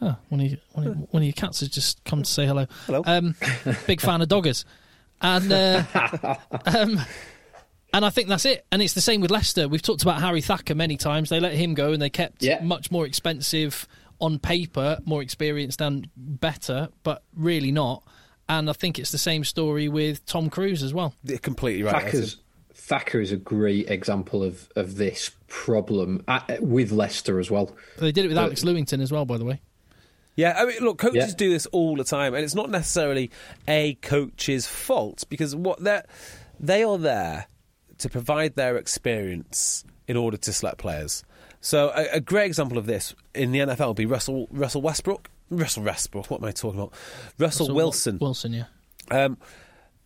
Oh, 0.00 0.16
one 0.28 0.40
of, 0.40 0.46
your, 0.48 0.58
one, 0.72 0.86
of, 0.86 0.96
one 1.12 1.22
of 1.22 1.24
your 1.26 1.32
cats 1.32 1.60
has 1.60 1.68
just 1.70 2.02
come 2.04 2.22
to 2.22 2.30
say 2.30 2.46
hello. 2.46 2.66
Hello. 2.86 3.02
Um, 3.06 3.34
big 3.86 4.00
fan 4.00 4.20
of 4.22 4.28
doggers, 4.28 4.64
and 5.22 5.50
uh, 5.50 5.84
um, 6.66 7.00
and 7.94 8.04
I 8.04 8.10
think 8.10 8.28
that's 8.28 8.44
it. 8.44 8.66
And 8.70 8.82
it's 8.82 8.92
the 8.92 9.00
same 9.00 9.20
with 9.22 9.30
Leicester. 9.30 9.68
We've 9.68 9.80
talked 9.80 10.02
about 10.02 10.20
Harry 10.20 10.42
Thacker 10.42 10.74
many 10.74 10.96
times. 10.98 11.30
They 11.30 11.40
let 11.40 11.54
him 11.54 11.72
go, 11.74 11.92
and 11.92 12.02
they 12.02 12.10
kept 12.10 12.42
Yeah. 12.42 12.62
much 12.62 12.90
more 12.90 13.06
expensive 13.06 13.86
on 14.20 14.38
paper, 14.38 14.98
more 15.04 15.22
experienced 15.22 15.80
and 15.80 16.08
better, 16.16 16.88
but 17.02 17.22
really 17.34 17.72
not. 17.72 18.02
And 18.48 18.70
I 18.70 18.72
think 18.72 18.98
it's 18.98 19.10
the 19.10 19.18
same 19.18 19.44
story 19.44 19.88
with 19.88 20.24
Tom 20.26 20.50
Cruse 20.50 20.82
as 20.82 20.94
well. 20.94 21.14
You're 21.24 21.38
completely 21.38 21.82
right. 21.82 22.02
Thacker's, 22.04 22.36
Thacker 22.74 23.20
is 23.20 23.32
a 23.32 23.36
great 23.36 23.90
example 23.90 24.42
of, 24.44 24.68
of 24.76 24.96
this 24.96 25.32
problem 25.48 26.22
uh, 26.28 26.40
with 26.60 26.92
Leicester 26.92 27.40
as 27.40 27.50
well. 27.50 27.74
They 27.98 28.12
did 28.12 28.24
it 28.24 28.28
with 28.28 28.38
Alex 28.38 28.62
Lewington 28.62 29.00
as 29.02 29.10
well, 29.10 29.24
by 29.24 29.38
the 29.38 29.44
way. 29.44 29.60
Yeah, 30.36 30.54
I 30.58 30.66
mean, 30.66 30.76
look, 30.80 30.98
coaches 30.98 31.30
Yeah. 31.30 31.34
do 31.36 31.50
this 31.50 31.66
all 31.66 31.96
the 31.96 32.04
time, 32.04 32.34
and 32.34 32.44
it's 32.44 32.54
not 32.54 32.70
necessarily 32.70 33.30
a 33.66 33.94
coach's 33.94 34.66
fault 34.66 35.24
because 35.30 35.56
what 35.56 35.82
they 35.82 36.02
they 36.60 36.84
are 36.84 36.98
there 36.98 37.46
to 37.98 38.08
provide 38.10 38.54
their 38.54 38.76
experience 38.76 39.84
in 40.06 40.16
order 40.16 40.36
to 40.36 40.52
select 40.52 40.76
players. 40.78 41.24
So 41.66 41.90
a, 41.96 42.06
a 42.12 42.20
great 42.20 42.46
example 42.46 42.78
of 42.78 42.86
this 42.86 43.12
in 43.34 43.50
the 43.50 43.58
NFL 43.58 43.88
would 43.88 43.96
be 43.96 44.06
Russell 44.06 44.46
Russell 44.52 44.82
Westbrook. 44.82 45.28
Russell 45.50 45.82
Westbrook. 45.82 46.30
What 46.30 46.40
am 46.40 46.44
I 46.44 46.52
talking 46.52 46.78
about? 46.78 46.92
Russell, 47.38 47.66
So 47.66 47.74
Wilson. 47.74 48.18
Wilson, 48.20 48.52
yeah. 48.52 48.66
Um, 49.10 49.36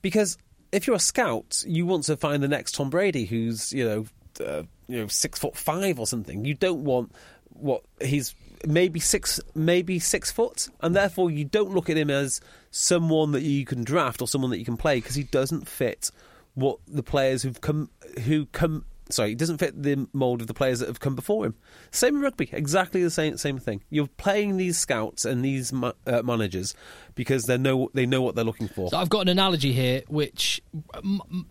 because 0.01 0.39
if 0.73 0.87
you're 0.87 0.97
a 0.97 0.99
scout, 0.99 1.63
you 1.67 1.85
want 1.85 2.05
to 2.05 2.17
find 2.17 2.43
the 2.43 2.49
next 2.49 2.77
Tom 2.77 2.89
Brady, 2.89 3.27
who's 3.27 3.75
you 3.75 3.85
know, 3.85 4.07
uh, 4.43 4.63
you 4.89 5.01
know, 5.01 5.07
six 5.09 5.39
foot 5.39 5.55
five 5.55 6.01
or 6.01 6.07
something. 6.07 6.47
You 6.47 6.55
don't 6.55 6.83
want 6.83 7.13
what 7.51 7.83
he's 8.01 8.35
maybe 8.67 8.99
six, 8.99 9.39
maybe 9.55 9.99
six 9.99 10.33
foot, 10.33 10.69
and 10.81 10.97
therefore 10.97 11.31
you 11.31 11.45
don't 11.45 11.75
look 11.75 11.91
at 11.91 11.99
him 11.99 12.09
as 12.09 12.41
someone 12.71 13.33
that 13.33 13.43
you 13.43 13.67
can 13.67 13.85
draft 13.85 14.23
or 14.23 14.29
someone 14.29 14.51
that 14.51 14.59
you 14.59 14.65
can 14.65 14.79
play 14.79 14.97
because 14.97 15.15
he 15.15 15.25
doesn't 15.25 15.69
fit 15.69 16.11
what 16.55 16.79
the 16.89 17.03
players 17.03 17.43
who've 17.43 17.61
come 17.61 17.91
who 18.25 18.47
come. 18.47 18.87
Sorry, 19.11 19.31
he 19.31 19.35
doesn't 19.35 19.59
fit 19.59 19.83
the 19.83 20.07
mold 20.13 20.41
of 20.41 20.47
the 20.47 20.55
players 20.55 20.81
that 20.81 20.89
have 20.89 21.01
come 21.01 21.15
before 21.15 21.47
him. 21.47 21.55
Same 21.91 22.17
in 22.17 22.23
rugby, 22.23 22.49
exactly 22.53 23.03
the 23.03 23.11
same 23.11 23.37
same 23.37 23.59
thing. 23.59 23.83
You're 23.91 24.07
playing 24.07 24.57
these 24.57 24.79
scouts 24.79 25.25
and 25.25 25.45
these 25.45 25.73
ma- 25.73 25.93
uh, 26.07 26.23
managers 26.23 26.75
because 27.15 27.47
they 27.47 27.59
know 27.59 27.91
they 27.95 28.07
know 28.07 28.23
what 28.23 28.35
they're 28.35 28.45
looking 28.45 28.69
for. 28.69 28.91
So 28.91 28.97
I've 28.97 29.09
got 29.09 29.21
an 29.21 29.29
analogy 29.29 29.73
here, 29.73 30.03
which 30.09 30.61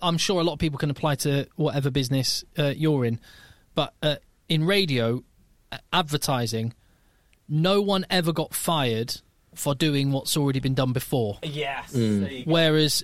I'm 0.02 0.18
sure 0.18 0.40
a 0.40 0.44
lot 0.44 0.54
of 0.54 0.60
people 0.60 0.80
can 0.80 0.90
apply 0.90 1.16
to 1.16 1.48
whatever 1.56 1.90
business 1.92 2.44
uh, 2.58 2.74
you're 2.76 3.06
in. 3.06 3.20
But 3.76 3.94
uh, 4.02 4.16
in 4.48 4.66
radio, 4.66 5.24
uh, 5.72 5.78
advertising, 5.94 6.74
no 7.48 7.82
one 7.82 8.06
ever 8.10 8.32
got 8.34 8.54
fired 8.54 9.22
for 9.56 9.76
doing 9.76 10.12
what's 10.12 10.38
already 10.38 10.60
been 10.60 10.74
done 10.76 10.94
before. 10.94 11.40
Yes. 11.44 11.94
Whereas 12.46 13.04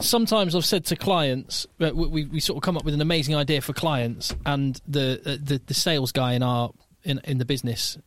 sometimes 0.00 0.54
I've 0.54 0.64
said 0.64 0.84
to 0.86 0.96
clients, 0.96 1.66
uh, 1.80 1.90
we, 1.94 2.06
we, 2.06 2.24
we 2.26 2.40
sort 2.40 2.56
of 2.56 2.62
come 2.62 2.76
up 2.76 2.84
with 2.84 2.94
an 2.94 3.00
amazing 3.00 3.34
idea 3.34 3.60
for 3.60 3.72
clients, 3.72 4.34
and 4.44 4.80
the 4.86 5.20
uh, 5.24 5.36
the, 5.42 5.60
the 5.64 5.74
sales 5.74 6.12
guy 6.12 6.32
in 6.32 6.42
our 6.42 6.70
in, 7.02 7.20
in 7.24 7.38
the 7.38 7.44
business 7.44 7.98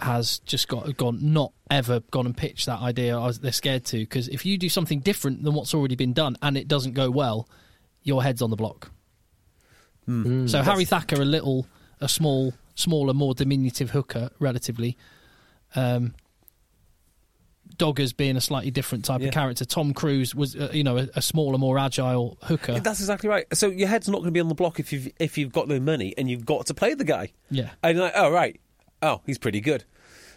has 0.00 0.40
just 0.40 0.68
got 0.68 0.96
gone 0.96 1.32
not 1.32 1.52
ever 1.70 2.00
gone 2.10 2.26
and 2.26 2.36
pitched 2.36 2.66
that 2.66 2.80
idea. 2.80 3.16
I 3.16 3.26
was, 3.26 3.40
they're 3.40 3.52
scared 3.52 3.84
to 3.86 3.98
because 3.98 4.28
if 4.28 4.44
you 4.44 4.58
do 4.58 4.68
something 4.68 5.00
different 5.00 5.44
than 5.44 5.54
what's 5.54 5.72
already 5.72 5.94
been 5.94 6.12
done 6.12 6.36
and 6.42 6.56
it 6.56 6.66
doesn't 6.68 6.94
go 6.94 7.10
well, 7.10 7.48
your 8.02 8.22
head's 8.22 8.42
on 8.42 8.50
the 8.50 8.56
block. 8.56 8.90
so 10.48 10.62
Harry 10.62 10.84
Thacker, 10.84 11.16
a 11.16 11.24
little, 11.24 11.66
a 12.00 12.08
small, 12.08 12.52
smaller, 12.74 13.14
more 13.14 13.34
diminutive 13.34 13.90
hooker, 13.90 14.30
relatively. 14.38 14.96
Um, 15.74 16.14
Doggers 17.76 18.16
being 18.16 18.36
a 18.36 18.40
slightly 18.40 18.70
different 18.70 19.04
type 19.04 19.20
Yeah. 19.20 19.28
of 19.28 19.34
character. 19.34 19.64
Tom 19.64 19.94
Cruse 19.94 20.34
was, 20.34 20.54
uh, 20.54 20.70
you 20.72 20.84
know, 20.84 20.96
a, 20.98 21.08
a 21.16 21.22
smaller, 21.22 21.58
more 21.58 21.78
agile 21.78 22.38
hooker. 22.42 22.78
That's 22.80 23.00
exactly 23.00 23.28
right. 23.28 23.46
So 23.52 23.68
your 23.68 23.88
head's 23.88 24.08
not 24.08 24.18
going 24.18 24.26
to 24.28 24.32
be 24.32 24.40
on 24.40 24.48
the 24.48 24.54
block 24.54 24.78
if 24.78 24.92
you've 24.92 25.08
if 25.18 25.36
you've 25.38 25.52
got 25.52 25.66
no 25.68 25.80
money 25.80 26.14
and 26.16 26.30
you've 26.30 26.46
got 26.46 26.66
to 26.66 26.74
play 26.74 26.94
the 26.94 27.04
guy. 27.04 27.32
Yeah. 27.50 27.70
And 27.82 27.96
you're 27.96 28.04
like, 28.06 28.14
oh 28.16 28.30
right, 28.30 28.60
oh 29.02 29.20
he's 29.26 29.38
pretty 29.38 29.60
good. 29.60 29.84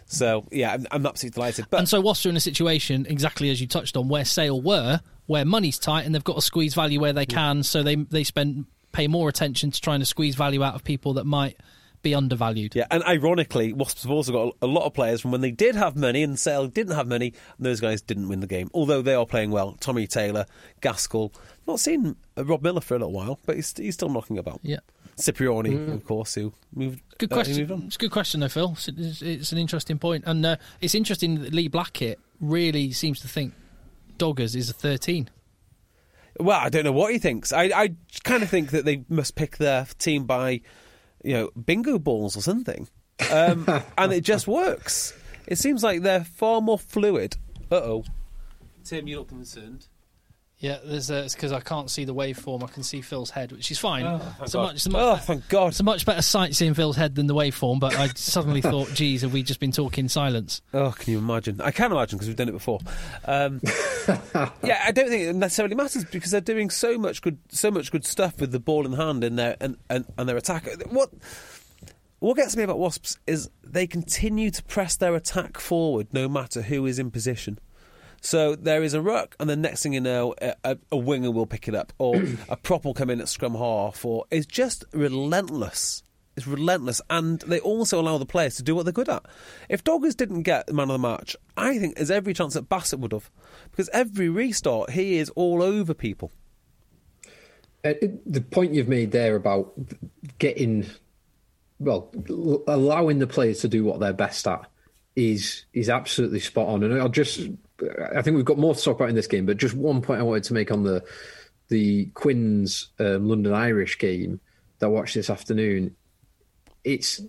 So 0.06 0.46
yeah, 0.50 0.72
I'm, 0.72 0.86
I'm 0.90 1.06
absolutely 1.06 1.34
delighted. 1.34 1.66
But 1.70 1.78
and 1.78 1.88
so 1.88 2.00
Worcester 2.00 2.28
in 2.28 2.36
a 2.36 2.40
situation 2.40 3.06
exactly 3.08 3.50
as 3.50 3.60
you 3.60 3.66
touched 3.66 3.96
on, 3.96 4.08
where 4.08 4.24
Sale 4.24 4.60
were, 4.60 5.00
where 5.26 5.44
money's 5.44 5.78
tight 5.78 6.06
and 6.06 6.14
they've 6.14 6.24
got 6.24 6.36
to 6.36 6.42
squeeze 6.42 6.74
value 6.74 6.98
where 6.98 7.12
they 7.12 7.26
can, 7.26 7.62
so 7.62 7.82
they 7.82 7.94
they 7.96 8.24
spend 8.24 8.64
pay 8.90 9.06
more 9.06 9.28
attention 9.28 9.70
to 9.70 9.80
trying 9.80 10.00
to 10.00 10.06
squeeze 10.06 10.34
value 10.34 10.64
out 10.64 10.74
of 10.74 10.82
people 10.82 11.12
that 11.14 11.24
might 11.26 11.56
be 12.02 12.14
undervalued. 12.14 12.74
yeah, 12.74 12.86
and 12.90 13.02
ironically, 13.04 13.72
Wasps 13.72 14.02
have 14.02 14.12
also 14.12 14.32
got 14.32 14.56
a 14.62 14.66
lot 14.66 14.84
of 14.84 14.94
players 14.94 15.20
from 15.20 15.30
when 15.30 15.40
they 15.40 15.50
did 15.50 15.74
have 15.74 15.96
money 15.96 16.22
and 16.22 16.38
Sale 16.38 16.68
didn't 16.68 16.94
have 16.94 17.06
money, 17.06 17.32
and 17.56 17.66
those 17.66 17.80
guys 17.80 18.00
didn't 18.00 18.28
win 18.28 18.40
the 18.40 18.46
game. 18.46 18.70
Although 18.74 19.02
they 19.02 19.14
are 19.14 19.26
playing 19.26 19.50
well. 19.50 19.76
Tommy 19.80 20.06
Taylor, 20.06 20.46
Gaskell. 20.80 21.32
Not 21.66 21.80
seen 21.80 22.16
uh, 22.36 22.44
Rob 22.44 22.62
Miller 22.62 22.80
for 22.80 22.94
a 22.94 22.98
little 22.98 23.12
while, 23.12 23.38
but 23.46 23.56
he's, 23.56 23.76
he's 23.76 23.94
still 23.94 24.08
knocking 24.08 24.38
about. 24.38 24.60
Yeah. 24.62 24.78
Cipriani, 25.18 25.74
of 25.92 26.04
course, 26.04 26.34
who 26.34 26.52
moved. 26.72 27.02
Good 27.18 27.32
uh, 27.32 27.36
question. 27.36 27.56
moved 27.56 27.72
on. 27.72 27.82
it's 27.88 27.96
a 27.96 27.98
good 27.98 28.12
question, 28.12 28.40
though, 28.40 28.48
Phil. 28.48 28.72
It's, 28.72 28.88
it's, 28.88 29.22
it's 29.22 29.52
an 29.52 29.58
interesting 29.58 29.98
point, 29.98 30.24
and 30.26 30.46
uh, 30.46 30.56
it's 30.80 30.94
interesting 30.94 31.42
that 31.42 31.52
Lee 31.52 31.68
Blackett 31.68 32.20
really 32.40 32.92
seems 32.92 33.18
to 33.20 33.28
think 33.28 33.52
Doggers 34.16 34.54
is 34.54 34.70
a 34.70 34.72
thirteen. 34.72 35.28
Well, 36.38 36.60
I 36.60 36.68
don't 36.68 36.84
know 36.84 36.92
what 36.92 37.12
he 37.12 37.18
thinks. 37.18 37.52
I, 37.52 37.64
I 37.74 37.94
kind 38.22 38.44
of 38.44 38.48
think 38.48 38.70
that 38.70 38.84
they 38.84 39.04
must 39.08 39.34
pick 39.34 39.56
their 39.56 39.86
team 39.98 40.24
by, 40.24 40.60
you 41.22 41.34
know, 41.34 41.50
bingo 41.50 41.98
balls 41.98 42.36
or 42.36 42.40
something, 42.40 42.88
um, 43.30 43.66
and 43.98 44.12
it 44.12 44.22
just 44.22 44.46
works. 44.46 45.12
It 45.46 45.56
seems 45.56 45.82
like 45.82 46.02
they're 46.02 46.24
far 46.24 46.60
more 46.60 46.78
fluid. 46.78 47.36
Uh 47.70 47.76
oh. 47.76 48.04
Tim, 48.84 49.06
you 49.06 49.18
look 49.18 49.28
concerned. 49.28 49.86
Yeah, 50.60 50.78
there's 50.84 51.08
a, 51.08 51.22
it's 51.22 51.34
because 51.34 51.52
I 51.52 51.60
can't 51.60 51.88
see 51.88 52.04
the 52.04 52.14
waveform. 52.14 52.64
I 52.64 52.66
can 52.66 52.82
see 52.82 53.00
Phil's 53.00 53.30
head, 53.30 53.52
which 53.52 53.70
is 53.70 53.78
fine. 53.78 54.04
it's, 54.42 54.54
a 54.54 54.56
God. 54.56 54.62
much, 54.64 54.74
it's, 54.74 54.86
a 54.86 54.90
much, 54.90 55.02
Oh, 55.02 55.16
thank 55.16 55.48
God. 55.48 55.68
it's 55.68 55.78
a 55.78 55.84
much 55.84 56.04
better 56.04 56.20
sight 56.20 56.56
seeing 56.56 56.74
Phil's 56.74 56.96
head 56.96 57.14
than 57.14 57.28
the 57.28 57.34
waveform. 57.34 57.78
But 57.78 57.94
I 57.94 58.08
suddenly 58.16 58.60
thought, 58.60 58.88
geez, 58.94 59.22
have 59.22 59.32
we 59.32 59.44
just 59.44 59.60
been 59.60 59.70
talking 59.70 60.08
silence? 60.08 60.60
Oh, 60.74 60.90
can 60.90 61.12
you 61.12 61.18
imagine? 61.18 61.60
I 61.60 61.70
can 61.70 61.92
imagine 61.92 62.18
because 62.18 62.26
we've 62.26 62.36
done 62.36 62.48
it 62.48 62.52
before. 62.52 62.80
Um, 63.24 63.60
yeah, 64.64 64.82
I 64.84 64.90
don't 64.90 65.08
think 65.08 65.28
it 65.28 65.36
necessarily 65.36 65.76
matters 65.76 66.04
because 66.04 66.32
they're 66.32 66.40
doing 66.40 66.70
so 66.70 66.98
much 66.98 67.22
good, 67.22 67.38
so 67.50 67.70
much 67.70 67.92
good 67.92 68.04
stuff 68.04 68.40
with 68.40 68.50
the 68.50 68.58
ball 68.60 68.84
in 68.84 68.94
hand 68.94 69.22
in 69.22 69.36
their 69.36 69.56
and, 69.60 69.76
and, 69.88 70.06
and 70.18 70.28
their 70.28 70.36
attack. 70.36 70.66
What 70.90 71.10
what 72.18 72.36
gets 72.36 72.56
me 72.56 72.64
about 72.64 72.80
Wasps 72.80 73.16
is 73.28 73.48
they 73.62 73.86
continue 73.86 74.50
to 74.50 74.62
press 74.64 74.96
their 74.96 75.14
attack 75.14 75.60
forward 75.60 76.08
no 76.12 76.28
matter 76.28 76.62
who 76.62 76.84
is 76.84 76.98
in 76.98 77.12
position. 77.12 77.60
So 78.20 78.54
there 78.54 78.82
is 78.82 78.94
a 78.94 79.00
ruck, 79.00 79.36
and 79.38 79.48
the 79.48 79.56
next 79.56 79.82
thing 79.82 79.92
you 79.92 80.00
know, 80.00 80.34
a, 80.40 80.54
a, 80.64 80.78
a 80.92 80.96
winger 80.96 81.30
will 81.30 81.46
pick 81.46 81.68
it 81.68 81.74
up, 81.74 81.92
or 81.98 82.22
a 82.48 82.56
prop 82.56 82.84
will 82.84 82.94
come 82.94 83.10
in 83.10 83.20
at 83.20 83.28
scrum 83.28 83.54
half, 83.54 84.04
or 84.04 84.24
it's 84.30 84.46
just 84.46 84.84
relentless. 84.92 86.02
It's 86.36 86.46
relentless, 86.46 87.00
and 87.10 87.40
they 87.40 87.58
also 87.58 88.00
allow 88.00 88.18
the 88.18 88.26
players 88.26 88.56
to 88.56 88.62
do 88.62 88.74
what 88.74 88.84
they're 88.84 88.92
good 88.92 89.08
at. 89.08 89.24
If 89.68 89.82
Doggers 89.82 90.16
didn't 90.16 90.42
get 90.42 90.68
the 90.68 90.72
man 90.72 90.88
of 90.88 91.00
the 91.00 91.08
match, 91.08 91.36
I 91.56 91.78
think 91.78 91.96
there's 91.96 92.12
every 92.12 92.32
chance 92.32 92.54
that 92.54 92.68
Bassett 92.68 93.00
would 93.00 93.12
have, 93.12 93.30
because 93.70 93.88
every 93.92 94.28
restart 94.28 94.90
he 94.90 95.18
is 95.18 95.30
all 95.30 95.62
over 95.62 95.94
people. 95.94 96.30
Uh, 97.84 97.94
the 98.26 98.40
point 98.40 98.74
you've 98.74 98.88
made 98.88 99.12
there 99.12 99.36
about 99.36 99.72
getting, 100.38 100.86
well, 101.78 102.12
allowing 102.66 103.18
the 103.18 103.26
players 103.26 103.60
to 103.60 103.68
do 103.68 103.84
what 103.84 104.00
they're 104.00 104.12
best 104.12 104.46
at 104.46 104.68
is 105.16 105.64
is 105.72 105.88
absolutely 105.88 106.40
spot 106.40 106.68
on. 106.68 106.82
And 106.82 107.00
I'll 107.00 107.08
just, 107.08 107.40
I 108.14 108.22
think 108.22 108.36
we've 108.36 108.44
got 108.44 108.58
more 108.58 108.74
to 108.74 108.82
talk 108.82 108.96
about 108.96 109.08
in 109.08 109.14
this 109.14 109.26
game, 109.26 109.46
but 109.46 109.56
just 109.56 109.74
one 109.74 110.02
point 110.02 110.20
I 110.20 110.24
wanted 110.24 110.44
to 110.44 110.54
make 110.54 110.70
on 110.70 110.82
the 110.82 111.04
the 111.68 112.06
Quins 112.14 112.88
um, 112.98 113.28
London 113.28 113.52
Irish 113.52 113.98
game 113.98 114.40
that 114.78 114.86
I 114.86 114.88
watched 114.88 115.14
this 115.14 115.30
afternoon. 115.30 115.94
It's 116.82 117.20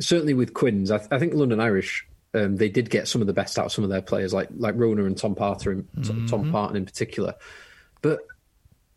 certainly 0.00 0.34
with 0.34 0.52
Quins. 0.54 0.90
I, 0.90 0.98
th- 0.98 1.08
I 1.12 1.18
think 1.18 1.34
London 1.34 1.60
Irish. 1.60 2.06
Um, 2.34 2.56
they 2.56 2.68
did 2.68 2.90
get 2.90 3.06
some 3.06 3.20
of 3.20 3.28
the 3.28 3.32
best 3.32 3.60
out 3.60 3.66
of 3.66 3.72
some 3.72 3.84
of 3.84 3.90
their 3.90 4.02
players, 4.02 4.34
like 4.34 4.48
like 4.56 4.74
Rona 4.76 5.04
and 5.04 5.16
Tom 5.16 5.36
Parter, 5.36 5.70
and 5.70 6.28
Tom 6.28 6.50
Parton 6.50 6.76
in 6.76 6.84
particular. 6.84 7.34
But 8.02 8.20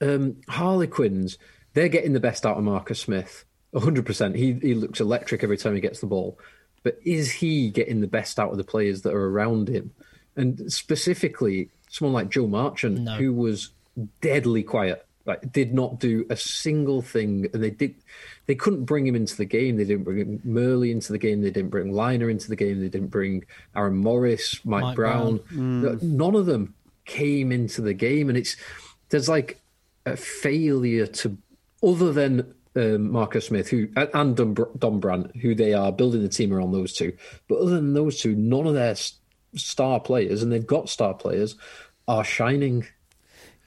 um, 0.01 0.37
Harlequins, 0.47 1.37
they're 1.73 1.87
getting 1.87 2.13
the 2.13 2.19
best 2.19 2.45
out 2.45 2.57
of 2.57 2.63
Marcus 2.63 2.99
Smith. 2.99 3.45
100%. 3.73 4.35
He, 4.35 4.53
he 4.53 4.73
looks 4.73 4.99
electric 4.99 5.43
every 5.43 5.57
time 5.57 5.75
he 5.75 5.81
gets 5.81 5.99
the 5.99 6.07
ball. 6.07 6.39
But 6.83 6.97
is 7.05 7.31
he 7.31 7.69
getting 7.69 8.01
the 8.01 8.07
best 8.07 8.39
out 8.39 8.51
of 8.51 8.57
the 8.57 8.63
players 8.63 9.01
that 9.03 9.13
are 9.13 9.29
around 9.29 9.67
him? 9.67 9.91
And 10.37 10.71
specifically, 10.71 11.69
someone 11.89 12.13
like 12.13 12.29
Joe 12.29 12.47
Marchant, 12.47 12.99
No. 12.99 13.15
who 13.15 13.33
was 13.33 13.71
deadly 14.21 14.63
quiet, 14.63 15.03
like 15.25 15.51
did 15.51 15.73
not 15.73 15.99
do 15.99 16.25
a 16.29 16.37
single 16.37 17.01
thing, 17.01 17.47
and 17.53 17.61
they 17.63 17.71
did. 17.71 17.95
They 18.45 18.55
couldn't 18.55 18.85
bring 18.85 19.05
him 19.05 19.15
into 19.15 19.35
the 19.35 19.43
game. 19.45 19.75
They 19.75 19.83
didn't 19.83 20.03
bring 20.05 20.39
Murley 20.45 20.89
into 20.91 21.11
the 21.11 21.17
game. 21.17 21.41
They 21.41 21.51
didn't 21.51 21.69
bring 21.71 21.91
Lynagh 21.91 22.31
into 22.31 22.47
the 22.47 22.55
game. 22.55 22.79
They 22.79 22.87
didn't 22.87 23.09
bring 23.09 23.43
Aaron 23.75 23.97
Morris, 23.97 24.63
Mike, 24.63 24.83
Mike 24.83 24.95
Brown. 24.95 25.41
None 25.51 26.35
of 26.35 26.45
them 26.45 26.73
came 27.03 27.51
into 27.51 27.81
the 27.81 27.93
game, 27.93 28.29
and 28.29 28.37
it's 28.37 28.55
there's 29.09 29.27
like 29.27 29.59
a 30.05 30.15
failure 30.15 31.07
to, 31.07 31.37
other 31.83 32.13
than 32.13 32.53
um, 32.77 33.11
Marcus 33.11 33.47
Smith, 33.47 33.67
who 33.69 33.89
and 33.97 34.35
Dom, 34.37 34.55
Dombrandt, 34.55 35.35
who 35.41 35.55
they 35.55 35.73
are 35.73 35.91
building 35.91 36.21
the 36.21 36.29
team 36.29 36.53
around 36.53 36.71
those 36.71 36.93
two. 36.93 37.11
But 37.49 37.59
other 37.59 37.71
than 37.75 37.93
those 37.93 38.21
two, 38.21 38.33
none 38.35 38.65
of 38.67 38.75
their 38.75 38.91
s- 38.91 39.13
star 39.57 39.99
players, 39.99 40.43
and 40.43 40.51
they've 40.51 40.65
got 40.65 40.89
star 40.89 41.13
players, 41.13 41.55
are 42.07 42.23
shining. 42.23 42.85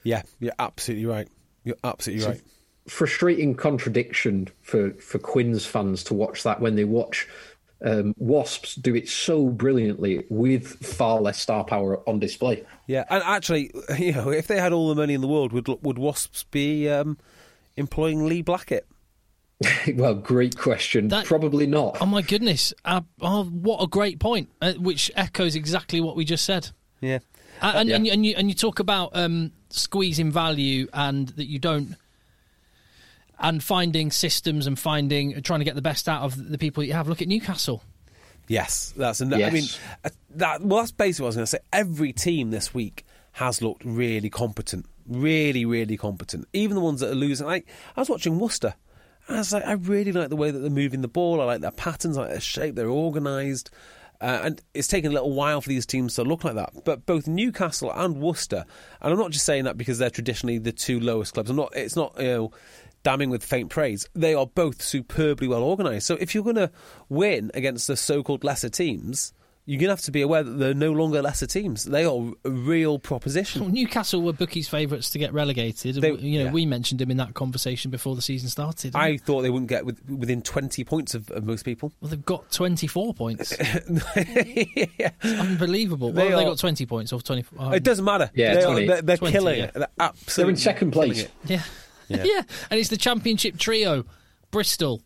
Yeah, 0.02 0.22
you're 0.38 0.52
absolutely 0.58 1.06
right. 1.06 1.28
You're 1.64 1.76
absolutely 1.84 2.26
right. 2.26 2.42
Frustrating 2.88 3.54
contradiction 3.54 4.48
for 4.62 4.92
for 4.94 5.18
Quins 5.18 5.66
fans 5.66 6.02
to 6.04 6.14
watch 6.14 6.42
that 6.42 6.60
when 6.60 6.76
they 6.76 6.84
watch. 6.84 7.28
Um, 7.82 8.14
Wasps 8.18 8.74
do 8.74 8.94
it 8.94 9.08
so 9.08 9.48
brilliantly 9.48 10.26
with 10.28 10.66
far 10.84 11.18
less 11.20 11.40
star 11.40 11.64
power 11.64 12.06
on 12.06 12.18
display. 12.18 12.64
Yeah, 12.86 13.04
and 13.08 13.22
actually, 13.22 13.70
you 13.98 14.12
know, 14.12 14.30
if 14.30 14.46
they 14.46 14.58
had 14.58 14.72
all 14.72 14.88
the 14.88 14.94
money 14.94 15.14
in 15.14 15.20
the 15.20 15.28
world, 15.28 15.52
would 15.52 15.68
would 15.68 15.98
Wasps 15.98 16.44
be 16.44 16.88
um, 16.88 17.18
employing 17.76 18.26
Lee 18.26 18.42
Blackett? 18.42 18.86
well, 19.94 20.14
great 20.14 20.56
question. 20.56 21.08
That- 21.08 21.26
Probably 21.26 21.66
not. 21.66 21.98
Oh 22.00 22.06
my 22.06 22.22
goodness! 22.22 22.72
Uh, 22.84 23.02
oh, 23.20 23.44
what 23.44 23.82
a 23.82 23.86
great 23.86 24.18
point, 24.18 24.48
uh, 24.62 24.72
which 24.74 25.10
echoes 25.16 25.54
exactly 25.56 26.00
what 26.00 26.16
we 26.16 26.24
just 26.24 26.44
said. 26.44 26.68
Yeah, 27.00 27.18
Uh, 27.62 27.72
and, 27.76 27.88
yeah. 27.88 27.96
and, 27.96 28.06
you- 28.06 28.12
and 28.12 28.26
you 28.26 28.34
and 28.36 28.48
you 28.48 28.54
talk 28.54 28.78
about 28.78 29.10
um, 29.14 29.52
squeezing 29.70 30.30
value 30.32 30.88
and 30.92 31.28
that 31.30 31.46
you 31.46 31.58
don't. 31.58 31.96
and 33.38 33.62
finding 33.62 34.10
systems 34.10 34.66
and 34.66 34.78
finding 34.78 35.40
trying 35.42 35.60
to 35.60 35.64
get 35.64 35.74
the 35.74 35.82
best 35.82 36.08
out 36.08 36.22
of 36.22 36.50
the 36.50 36.58
people 36.58 36.84
you 36.84 36.92
have. 36.92 37.08
Look 37.08 37.22
at 37.22 37.28
Newcastle. 37.28 37.82
Yes, 38.48 38.92
that's. 38.96 39.20
And 39.20 39.34
I 39.34 39.50
mean, 39.50 39.64
uh, 40.04 40.10
that. 40.36 40.60
Well, 40.62 40.80
that's 40.80 40.90
basically 40.92 41.24
what 41.24 41.26
I 41.26 41.28
was 41.28 41.36
going 41.36 41.44
to 41.44 41.50
say. 41.50 41.58
Every 41.72 42.12
team 42.12 42.50
this 42.50 42.74
week 42.74 43.04
has 43.32 43.62
looked 43.62 43.82
really 43.84 44.28
competent, 44.28 44.86
really, 45.06 45.64
really 45.64 45.96
competent. 45.96 46.48
Even 46.52 46.74
the 46.74 46.80
ones 46.82 47.00
that 47.00 47.10
are 47.10 47.14
losing. 47.14 47.46
Like 47.46 47.66
I 47.96 48.00
was 48.00 48.08
watching 48.10 48.38
Worcester. 48.38 48.74
I 49.30 49.38
was 49.38 49.52
like, 49.52 49.64
I 49.64 49.72
really 49.72 50.12
like 50.12 50.28
the 50.28 50.36
way 50.36 50.50
that 50.50 50.58
they're 50.58 50.70
moving 50.70 51.02
the 51.02 51.08
ball. 51.08 51.40
I 51.40 51.44
like 51.44 51.60
their 51.60 51.70
patterns, 51.70 52.16
I 52.16 52.22
like 52.22 52.30
their 52.30 52.40
shape. 52.40 52.74
They're 52.74 52.90
organised. 52.90 53.70
Uh, 54.20 54.40
and 54.44 54.60
it's 54.74 54.88
taken 54.88 55.10
a 55.10 55.14
little 55.14 55.32
while 55.32 55.62
for 55.62 55.70
these 55.70 55.86
teams 55.86 56.14
to 56.14 56.24
look 56.24 56.44
like 56.44 56.54
that. 56.54 56.84
But 56.84 57.06
both 57.06 57.26
Newcastle 57.26 57.90
and 57.90 58.20
Worcester, 58.20 58.66
and 59.00 59.12
I'm 59.12 59.18
not 59.18 59.30
just 59.30 59.46
saying 59.46 59.64
that 59.64 59.78
because 59.78 59.98
they're 59.98 60.10
traditionally 60.10 60.58
the 60.58 60.72
two 60.72 61.00
lowest 61.00 61.32
clubs. 61.32 61.48
I'm 61.48 61.56
not. 61.56 61.74
It's 61.74 61.96
not. 61.96 62.14
You 62.18 62.26
know, 62.26 62.52
damning 63.02 63.30
with 63.30 63.42
faint 63.42 63.70
praise. 63.70 64.08
They 64.14 64.34
are 64.34 64.46
both 64.46 64.82
superbly 64.82 65.48
well 65.48 65.62
organised. 65.62 66.06
So 66.06 66.16
if 66.16 66.34
you're 66.34 66.44
going 66.44 66.56
to 66.56 66.70
win 67.08 67.50
against 67.54 67.86
the 67.86 67.96
so-called 67.96 68.44
lesser 68.44 68.68
teams, 68.68 69.32
you're 69.66 69.78
going 69.78 69.88
to 69.88 69.92
have 69.92 70.00
to 70.02 70.10
be 70.10 70.22
aware 70.22 70.42
that 70.42 70.50
they're 70.52 70.74
no 70.74 70.90
longer 70.90 71.22
lesser 71.22 71.46
teams. 71.46 71.84
They 71.84 72.04
are 72.04 72.32
a 72.44 72.50
real 72.50 72.98
proposition. 72.98 73.62
Well, 73.62 73.70
Newcastle 73.70 74.22
were 74.22 74.32
bookies' 74.32 74.68
favourites 74.68 75.10
to 75.10 75.18
get 75.18 75.32
relegated. 75.32 75.96
They- 75.96 76.12
you 76.12 76.40
know, 76.40 76.44
yeah. 76.46 76.50
we 76.50 76.66
mentioned 76.66 77.00
him 77.00 77.10
in 77.10 77.18
that 77.18 77.34
conversation 77.34 77.90
before 77.90 78.16
the 78.16 78.22
season 78.22 78.48
started. 78.48 78.96
I 78.96 79.18
thought 79.18 79.42
they 79.42 79.50
wouldn't 79.50 79.68
get 79.68 79.86
with, 79.86 80.00
within 80.08 80.42
20 80.42 80.82
points 80.84 81.14
of, 81.14 81.30
of 81.30 81.44
most 81.44 81.64
people. 81.64 81.92
well, 82.00 82.10
they've 82.10 82.24
got 82.24 82.50
24 82.50 83.14
points. 83.14 83.54
yeah. 84.16 85.10
Unbelievable. 85.22 86.12
They 86.12 86.28
well, 86.28 86.38
they 86.38 86.44
are- 86.44 86.50
got 86.50 86.58
20 86.58 86.86
points 86.86 87.12
off 87.12 87.22
20. 87.22 87.44
oh, 87.58 87.66
um, 87.66 87.74
It 87.74 87.82
doesn't 87.84 88.04
matter. 88.04 88.30
Yeah, 88.34 88.54
they 88.54 88.62
20. 88.62 88.82
are, 88.82 88.86
they're, 88.86 89.02
they're 89.02 89.16
20, 89.18 89.32
killing 89.32 89.58
yeah. 89.58 89.64
it. 89.64 89.74
They're 89.74 90.10
They're 90.36 90.50
in 90.50 90.56
second 90.56 90.90
place. 90.92 91.28
Yeah. 91.44 91.62
Yeah. 92.08 92.24
yeah. 92.24 92.42
And 92.70 92.80
it's 92.80 92.88
the 92.88 92.96
championship 92.96 93.56
trio 93.56 94.04
Bristol, 94.50 95.00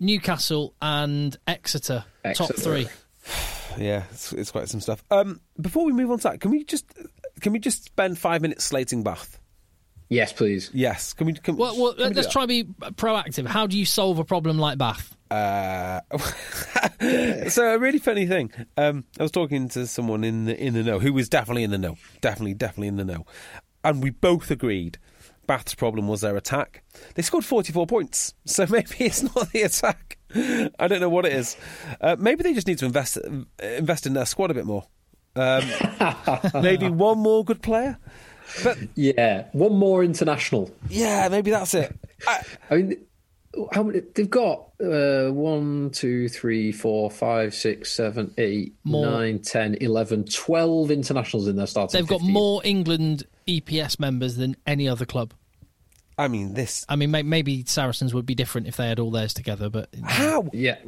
Newcastle, 0.00 0.74
and 0.82 1.36
Exeter, 1.46 2.04
top 2.34 2.54
three. 2.56 2.88
Yeah, 3.78 4.04
it's, 4.10 4.32
it's 4.32 4.50
quite 4.52 4.70
some 4.70 4.80
stuff. 4.80 5.04
Um, 5.10 5.38
before 5.60 5.84
we 5.84 5.92
move 5.92 6.10
on 6.10 6.16
to 6.20 6.22
that, 6.30 6.40
can 6.40 6.50
we 6.50 6.64
just 6.64 6.86
can 7.42 7.52
we 7.52 7.58
just 7.58 7.84
spend 7.84 8.18
five 8.18 8.40
minutes 8.40 8.64
slating 8.64 9.02
Bath? 9.02 9.38
Yes, 10.08 10.32
please. 10.32 10.70
Yes. 10.72 11.12
Can 11.12 11.26
we? 11.26 11.34
Can, 11.34 11.56
Well, 11.56 11.76
well 11.76 11.92
can 11.92 12.14
let's 12.14 12.28
that? 12.28 12.32
try 12.32 12.44
to 12.44 12.48
be 12.48 12.64
proactive. 12.64 13.46
How 13.46 13.66
do 13.66 13.78
you 13.78 13.84
solve 13.84 14.18
a 14.18 14.24
problem 14.24 14.58
like 14.58 14.78
Bath? 14.78 15.16
Uh, 15.30 16.00
so 17.48 17.74
a 17.74 17.78
really 17.78 17.98
funny 17.98 18.26
thing. 18.26 18.52
Um, 18.76 19.04
I 19.18 19.24
was 19.24 19.32
talking 19.32 19.68
to 19.70 19.86
someone 19.86 20.22
in 20.24 20.44
the 20.44 20.58
in 20.58 20.74
the 20.74 20.82
know 20.82 20.98
who 21.00 21.12
was 21.12 21.28
definitely 21.28 21.64
in 21.64 21.70
the 21.70 21.78
know, 21.78 21.96
definitely, 22.20 22.54
definitely 22.54 22.88
in 22.88 22.96
the 22.96 23.04
know, 23.04 23.26
and 23.82 24.02
we 24.02 24.10
both 24.10 24.50
agreed 24.50 24.98
Bath's 25.46 25.74
problem 25.74 26.06
was 26.06 26.20
their 26.20 26.36
attack. 26.36 26.84
They 27.14 27.22
scored 27.22 27.44
forty 27.44 27.72
four 27.72 27.86
points, 27.86 28.34
so 28.44 28.66
maybe 28.70 28.94
it's 29.00 29.22
not 29.22 29.50
the 29.50 29.62
attack. 29.62 30.15
I 30.78 30.88
don't 30.88 31.00
know 31.00 31.08
what 31.08 31.24
it 31.26 31.32
is. 31.32 31.56
Uh, 32.00 32.16
maybe 32.18 32.42
they 32.42 32.54
just 32.54 32.66
need 32.66 32.78
to 32.78 32.86
invest 32.86 33.18
invest 33.60 34.06
in 34.06 34.14
their 34.14 34.26
squad 34.26 34.50
a 34.50 34.54
bit 34.54 34.66
more. 34.66 34.84
Um, 35.34 35.62
maybe 36.62 36.88
one 36.88 37.18
more 37.18 37.44
good 37.44 37.62
player. 37.62 37.98
But 38.64 38.78
Yeah, 38.94 39.46
one 39.52 39.74
more 39.74 40.02
international. 40.04 40.70
yeah, 40.88 41.28
maybe 41.28 41.50
that's 41.50 41.74
it. 41.74 41.94
I, 42.26 42.42
I 42.70 42.76
mean, 42.76 42.96
how 43.72 43.82
many? 43.82 44.00
They've 44.14 44.30
got 44.30 44.70
uh, 44.82 45.30
one, 45.30 45.90
two, 45.90 46.28
three, 46.28 46.72
four, 46.72 47.10
five, 47.10 47.54
six, 47.54 47.92
seven, 47.92 48.32
eight, 48.38 48.74
More. 48.84 49.06
nine, 49.06 49.40
10, 49.40 49.76
11, 49.80 50.24
12 50.26 50.90
internationals 50.90 51.48
in 51.48 51.56
their 51.56 51.66
starting. 51.66 51.98
They've 51.98 52.08
got 52.08 52.20
more 52.22 52.60
England 52.64 53.24
EPS 53.48 53.98
members 53.98 54.36
than 54.36 54.56
any 54.66 54.88
other 54.88 55.06
club. 55.06 55.32
I 56.18 56.28
mean, 56.28 56.54
this. 56.54 56.84
I 56.88 56.96
mean, 56.96 57.10
maybe 57.10 57.64
Saracens 57.66 58.14
would 58.14 58.26
be 58.26 58.34
different 58.34 58.66
if 58.66 58.76
they 58.76 58.88
had 58.88 58.98
all 58.98 59.10
theirs 59.10 59.34
together, 59.34 59.68
but 59.68 59.88
How 60.04 60.48
Yeah, 60.52 60.78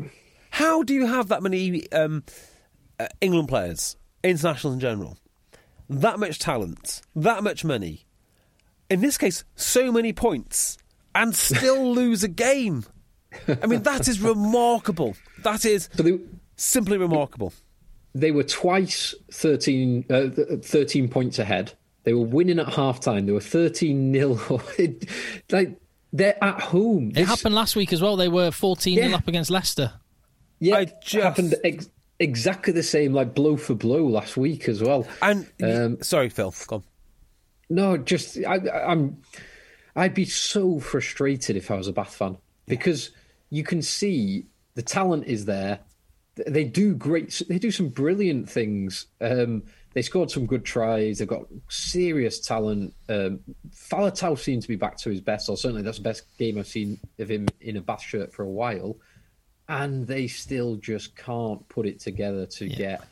How 0.50 0.82
do 0.82 0.94
you 0.94 1.06
have 1.06 1.28
that 1.28 1.42
many 1.42 1.90
um, 1.92 2.24
uh, 2.98 3.08
England 3.20 3.48
players, 3.48 3.96
internationals 4.22 4.74
in 4.74 4.80
general, 4.80 5.18
that 5.90 6.18
much 6.18 6.38
talent, 6.38 7.02
that 7.14 7.42
much 7.42 7.64
money, 7.64 8.06
in 8.88 9.00
this 9.00 9.18
case, 9.18 9.44
so 9.54 9.92
many 9.92 10.12
points, 10.14 10.78
and 11.14 11.34
still 11.34 11.92
lose 11.94 12.24
a 12.24 12.28
game? 12.28 12.84
I 13.62 13.66
mean, 13.66 13.82
that 13.82 14.08
is 14.08 14.20
remarkable. 14.20 15.14
That 15.42 15.66
is 15.66 15.90
so 15.94 16.02
they 16.02 16.18
simply 16.56 16.96
remarkable. 16.96 17.52
they 18.14 18.30
were 18.30 18.42
twice 18.44 19.14
13, 19.30 20.06
uh, 20.08 20.28
13 20.62 21.08
points 21.08 21.38
ahead. 21.38 21.74
They 22.08 22.14
were 22.14 22.24
winning 22.24 22.58
at 22.58 22.72
half 22.72 23.00
time. 23.00 23.26
They 23.26 23.32
were 23.32 23.40
thirteen 23.40 24.14
0 24.14 24.40
Like 25.50 25.78
they're 26.10 26.42
at 26.42 26.58
home. 26.58 27.10
it 27.10 27.14
This- 27.16 27.28
happened 27.28 27.54
last 27.54 27.76
week 27.76 27.92
as 27.92 28.00
well. 28.00 28.16
They 28.16 28.28
were 28.28 28.50
14 28.50 28.94
0 28.96 29.08
Yeah. 29.10 29.14
up 29.16 29.28
against 29.28 29.50
Leicester. 29.50 29.92
Yeah, 30.58 30.78
it 30.78 30.94
just- 31.04 31.22
happened 31.22 31.54
ex- 31.62 31.90
exactly 32.18 32.72
the 32.72 32.82
same, 32.82 33.12
like 33.12 33.34
blow 33.34 33.58
for 33.58 33.74
blow 33.74 34.06
last 34.06 34.38
week 34.38 34.70
as 34.70 34.82
well. 34.82 35.06
And 35.20 35.46
Um, 35.62 36.02
sorry, 36.02 36.30
Phil, 36.30 36.54
go 36.66 36.76
on. 36.76 36.82
No, 37.68 37.98
just 37.98 38.38
I, 38.38 38.54
I'm. 38.86 39.18
I'd 39.94 40.14
be 40.14 40.24
so 40.24 40.80
frustrated 40.80 41.56
if 41.56 41.70
I 41.70 41.76
was 41.76 41.88
a 41.88 41.92
Bath 41.92 42.14
fan 42.14 42.38
because 42.66 43.10
you 43.50 43.64
can 43.64 43.82
see 43.82 44.46
the 44.76 44.82
talent 44.82 45.26
is 45.26 45.44
there. 45.44 45.80
They 46.46 46.64
do 46.64 46.94
great. 46.94 47.42
They 47.50 47.58
do 47.58 47.70
some 47.70 47.90
brilliant 47.90 48.48
things. 48.48 49.08
Um, 49.20 49.64
they 49.98 50.02
scored 50.02 50.30
some 50.30 50.46
good 50.46 50.64
tries. 50.64 51.18
They've 51.18 51.26
got 51.26 51.42
serious 51.68 52.38
talent. 52.38 52.94
Um, 53.08 53.40
Faletau 53.74 54.38
seems 54.38 54.62
to 54.62 54.68
be 54.68 54.76
back 54.76 54.96
to 54.98 55.10
his 55.10 55.20
best, 55.20 55.48
or 55.48 55.56
certainly 55.56 55.82
that's 55.82 55.96
the 55.96 56.04
best 56.04 56.22
game 56.38 56.56
I've 56.56 56.68
seen 56.68 57.00
of 57.18 57.28
him 57.28 57.48
in 57.60 57.76
a 57.76 57.80
Bath 57.80 58.02
shirt 58.02 58.32
for 58.32 58.44
a 58.44 58.48
while. 58.48 58.96
And 59.68 60.06
they 60.06 60.28
still 60.28 60.76
just 60.76 61.16
can't 61.16 61.68
put 61.68 61.84
it 61.84 61.98
together 61.98 62.46
to 62.46 62.68
get. 62.68 63.02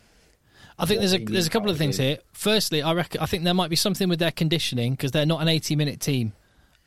I 0.78 0.87
think 0.87 1.01
there's 1.01 1.12
a 1.14 1.18
there's 1.18 1.49
a 1.49 1.51
couple 1.51 1.70
of 1.70 1.76
things 1.76 1.97
here. 1.97 2.18
Firstly, 2.32 2.82
I 2.82 2.93
reckon 2.93 3.20
I 3.20 3.26
think 3.26 3.43
there 3.43 3.53
might 3.53 3.70
be 3.70 3.74
something 3.74 4.09
with 4.09 4.20
their 4.20 4.30
conditioning 4.30 4.93
because 4.93 5.11
they're 5.11 5.26
not 5.26 5.43
an 5.43 5.49
80 5.49 5.74
minute 5.74 5.99
team, 5.99 6.34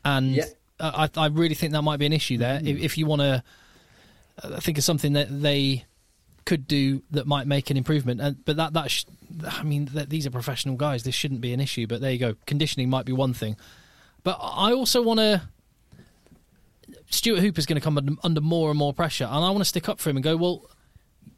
and 0.06 0.32
Yeah. 0.32 0.46
I, 0.80 1.10
I 1.18 1.26
really 1.28 1.56
think 1.56 1.74
that 1.74 1.82
might 1.82 1.98
be 1.98 2.06
an 2.06 2.14
issue 2.14 2.38
there. 2.38 2.62
If, 2.64 2.80
if 2.80 2.98
you 2.98 3.06
want 3.06 3.22
to 3.22 3.44
uh, 4.42 4.62
think 4.62 4.78
of 4.78 4.86
something 4.86 5.12
that 5.12 5.42
they 5.42 5.84
could 6.50 6.68
do 6.68 7.04
that 7.12 7.28
might 7.28 7.46
make 7.48 7.70
an 7.70 7.78
improvement, 7.78 8.20
and 8.20 8.44
but 8.44 8.56
that 8.58 8.74
that 8.74 8.90
sh- 8.90 9.06
I 9.48 9.62
mean 9.64 9.86
that 9.94 10.10
these 10.10 10.26
are 10.26 10.32
professional 10.32 10.76
guys. 10.76 11.04
This 11.04 11.14
shouldn't 11.16 11.42
be 11.42 11.54
an 11.54 11.60
issue. 11.60 11.86
But 11.86 12.02
there 12.02 12.12
you 12.12 12.18
go. 12.18 12.36
Conditioning 12.48 12.90
might 12.90 13.06
be 13.06 13.14
one 13.14 13.34
thing, 13.34 13.56
but 14.24 14.38
I 14.42 14.74
also 14.74 15.02
want 15.04 15.20
to. 15.20 15.42
Stuart 17.12 17.40
Hooper's 17.42 17.66
going 17.66 17.80
to 17.80 17.84
come 17.84 17.98
under, 17.98 18.14
under 18.24 18.42
more 18.42 18.70
and 18.70 18.78
more 18.80 18.94
pressure, 18.94 19.26
and 19.26 19.34
I 19.46 19.50
want 19.52 19.60
to 19.60 19.66
stick 19.66 19.88
up 19.90 20.00
for 20.00 20.10
him 20.10 20.18
and 20.18 20.24
go. 20.24 20.36
Well, 20.36 20.70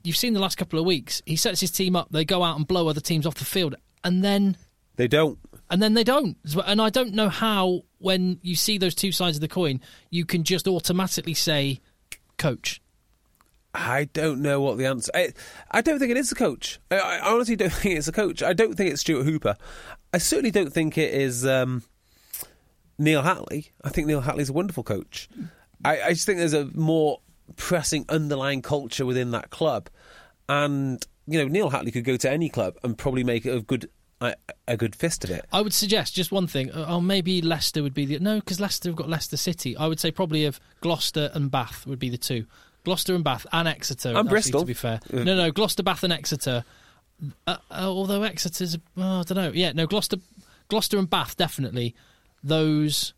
you've 0.04 0.18
seen 0.18 0.34
the 0.34 0.40
last 0.40 0.58
couple 0.58 0.80
of 0.80 0.86
weeks. 0.86 1.22
He 1.26 1.36
sets 1.36 1.60
his 1.60 1.72
team 1.72 1.96
up. 1.96 2.08
They 2.12 2.26
go 2.26 2.44
out 2.44 2.58
and 2.58 2.68
blow 2.68 2.88
other 2.88 3.02
teams 3.02 3.26
off 3.26 3.36
the 3.36 3.46
field, 3.46 3.76
and 4.04 4.24
then 4.24 4.56
They 4.96 5.08
don't. 5.08 5.38
and 5.70 5.82
then 5.82 5.94
they 5.94 6.04
don't. 6.06 6.38
And 6.66 6.82
I 6.82 6.90
don't 6.90 7.14
know 7.14 7.30
how, 7.30 7.84
when 8.00 8.40
you 8.42 8.56
see 8.56 8.78
those 8.78 8.96
two 8.96 9.12
sides 9.12 9.38
of 9.38 9.42
the 9.42 9.48
coin, 9.48 9.82
you 10.10 10.26
can 10.26 10.44
just 10.44 10.68
automatically 10.68 11.34
say, 11.34 11.80
"Coach." 12.38 12.82
I 13.74 14.06
don't 14.06 14.42
know 14.42 14.60
what 14.60 14.78
the 14.78 14.86
answer. 14.86 15.12
I, 15.14 15.34
I 15.70 15.82
don't 15.82 16.00
think 16.00 16.12
it 16.12 16.18
is 16.18 16.30
the 16.30 16.36
coach. 16.36 16.80
I, 16.90 16.98
I 16.98 17.32
honestly 17.32 17.56
don't 17.56 17.72
think 17.74 17.98
it's 17.98 18.08
a 18.08 18.12
coach. 18.12 18.44
I 18.44 18.54
don't 18.54 18.76
think 18.76 18.92
it's 18.92 19.02
Stuart 19.02 19.24
Hooper. 19.24 19.56
I 20.14 20.18
certainly 20.18 20.52
don't 20.52 20.74
think 20.74 20.98
it 20.98 21.14
is 21.14 21.46
um, 21.46 21.84
Neil 22.98 23.24
Hatley. 23.24 23.70
I 23.84 23.90
think 23.90 24.08
Neil 24.08 24.22
Hatley's 24.22 24.50
a 24.50 24.54
wonderful 24.54 24.84
coach. 24.84 25.30
I, 25.86 26.02
I 26.02 26.10
just 26.10 26.26
think 26.26 26.40
there's 26.40 26.54
a 26.54 26.66
more 26.74 27.22
pressing 27.56 28.06
underlying 28.10 28.62
culture 28.62 29.06
within 29.06 29.32
that 29.32 29.50
club, 29.50 29.90
and 30.48 31.06
you 31.28 31.40
know 31.40 31.48
Neil 31.48 31.72
Hatley 31.72 31.94
could 31.94 32.04
go 32.04 32.18
to 32.18 32.30
any 32.30 32.50
club 32.50 32.78
and 32.84 32.98
probably 32.98 33.24
make 33.24 33.46
a 33.46 33.62
good 33.62 33.90
a 34.68 34.78
good 34.78 34.96
fist 34.96 35.24
of 35.24 35.32
it. 35.32 35.46
I 35.52 35.62
would 35.62 35.74
suggest 35.74 36.14
just 36.14 36.32
one 36.32 36.48
thing. 36.48 36.72
Oh, 36.72 37.02
maybe 37.02 37.42
Leicester 37.42 37.82
would 37.82 37.94
be 37.94 38.06
the 38.06 38.20
no, 38.20 38.40
because 38.40 38.60
Leicester 38.60 38.90
have 38.90 38.96
got 38.96 39.10
Leicester 39.10 39.38
City. 39.38 39.76
I 39.76 39.88
would 39.88 40.00
say 40.00 40.12
probably 40.12 40.46
of 40.46 40.60
Gloucester 40.82 41.32
and 41.34 41.50
Bath 41.50 41.88
would 41.88 42.00
be 42.00 42.10
the 42.10 42.18
two. 42.18 42.46
Gloucester 42.84 43.16
and 43.16 43.24
Bath 43.24 43.46
and 43.52 43.68
Exeter. 43.68 44.10
And 44.10 44.18
actually, 44.18 44.30
Bristol. 44.30 44.62
to 44.62 44.66
be 44.66 44.74
fair. 44.74 45.00
No, 45.12 45.24
no, 45.24 45.52
Gloucester, 45.52 45.84
Bath, 45.84 46.04
and 46.04 46.14
Exeter. 46.14 46.64
Uh, 47.46 47.58
uh, 47.70 47.84
although 47.84 48.24
Exeter's, 48.24 48.78
oh, 48.98 49.20
I 49.20 49.24
don't 49.24 49.36
know. 49.38 49.52
Yeah, 49.54 49.74
no, 49.74 49.86
Gloucester, 49.86 50.18
Gloucester 50.70 50.98
and 50.98 51.10
Bath 51.10 51.38
definitely. 51.38 51.94
Those 52.44 53.14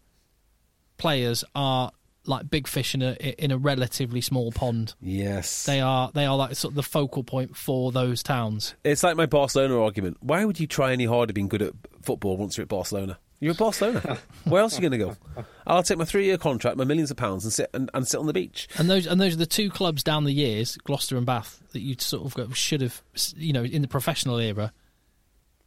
players 0.98 1.44
are 1.56 1.92
like 2.26 2.50
big 2.50 2.68
fish 2.68 2.96
in 2.96 3.02
a 3.02 3.14
in 3.44 3.52
a 3.52 3.58
relatively 3.58 4.22
small 4.22 4.52
pond. 4.52 4.96
Yes, 5.02 5.66
They 5.66 5.82
are 5.82 6.12
they 6.14 6.26
are 6.26 6.36
like 6.36 6.56
sort 6.56 6.72
of 6.72 6.76
the 6.76 6.84
focal 6.84 7.24
point 7.24 7.56
for 7.56 7.92
those 7.92 8.24
towns. 8.24 8.76
It's 8.84 9.04
like 9.04 9.16
my 9.16 9.26
Barcelona 9.26 9.82
argument. 9.82 10.18
Why 10.22 10.44
would 10.46 10.60
you 10.60 10.68
try 10.68 10.94
any 10.94 11.06
harder 11.06 11.34
being 11.34 11.48
good 11.48 11.62
at 11.62 11.74
football 12.02 12.38
once 12.38 12.58
you're 12.58 12.64
at 12.64 12.70
Barcelona? 12.70 13.20
You're 13.44 13.52
at 13.52 13.58
Barcelona. 13.58 14.20
Where 14.46 14.62
else 14.62 14.72
are 14.80 14.82
you 14.82 14.90
going 14.90 15.00
to 15.02 15.06
go? 15.06 15.44
I'll 15.68 15.84
take 15.84 15.98
my 15.98 16.06
three-year 16.06 16.38
contract, 16.38 16.78
my 16.78 16.86
millions 16.86 17.12
of 17.12 17.18
pounds, 17.18 17.44
and 17.44 17.52
sit 17.52 17.70
and, 17.74 17.90
and 17.94 18.08
sit 18.08 18.18
on 18.18 18.26
the 18.26 18.32
beach. 18.32 18.70
And 18.78 18.90
those 18.90 19.06
and 19.06 19.20
those 19.20 19.34
are 19.34 19.38
the 19.38 19.46
two 19.46 19.70
clubs 19.70 20.02
down 20.02 20.24
the 20.24 20.32
years, 20.32 20.78
Gloucester 20.78 21.18
and 21.18 21.26
Bath, 21.26 21.62
that 21.74 21.82
you 21.82 21.98
sort 22.00 22.26
of 22.26 22.34
go, 22.36 22.48
should 22.52 22.80
have, 22.80 23.04
you 23.36 23.52
know, 23.52 23.66
in 23.66 23.82
the 23.82 23.90
professional 23.90 24.40
era, 24.40 24.72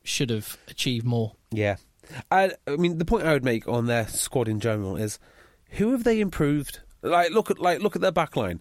should 0.05 0.31
have 0.31 0.57
achieved 0.68 1.05
more. 1.05 1.35
Yeah, 1.51 1.77
I, 2.31 2.53
I 2.66 2.77
mean 2.77 2.97
the 2.97 3.05
point 3.05 3.27
I 3.27 3.35
would 3.35 3.45
make 3.45 3.68
on 3.68 3.85
their 3.85 4.09
squad 4.09 4.49
in 4.49 4.59
general 4.59 4.97
is 4.97 5.18
who 5.72 5.93
have 5.93 6.05
they 6.05 6.20
improved? 6.20 6.81
Like 7.03 7.31
look 7.31 7.51
at 7.51 7.59
like 7.59 7.81
look 7.81 7.95
at 7.95 8.01
their 8.01 8.11
back 8.11 8.37
line. 8.37 8.61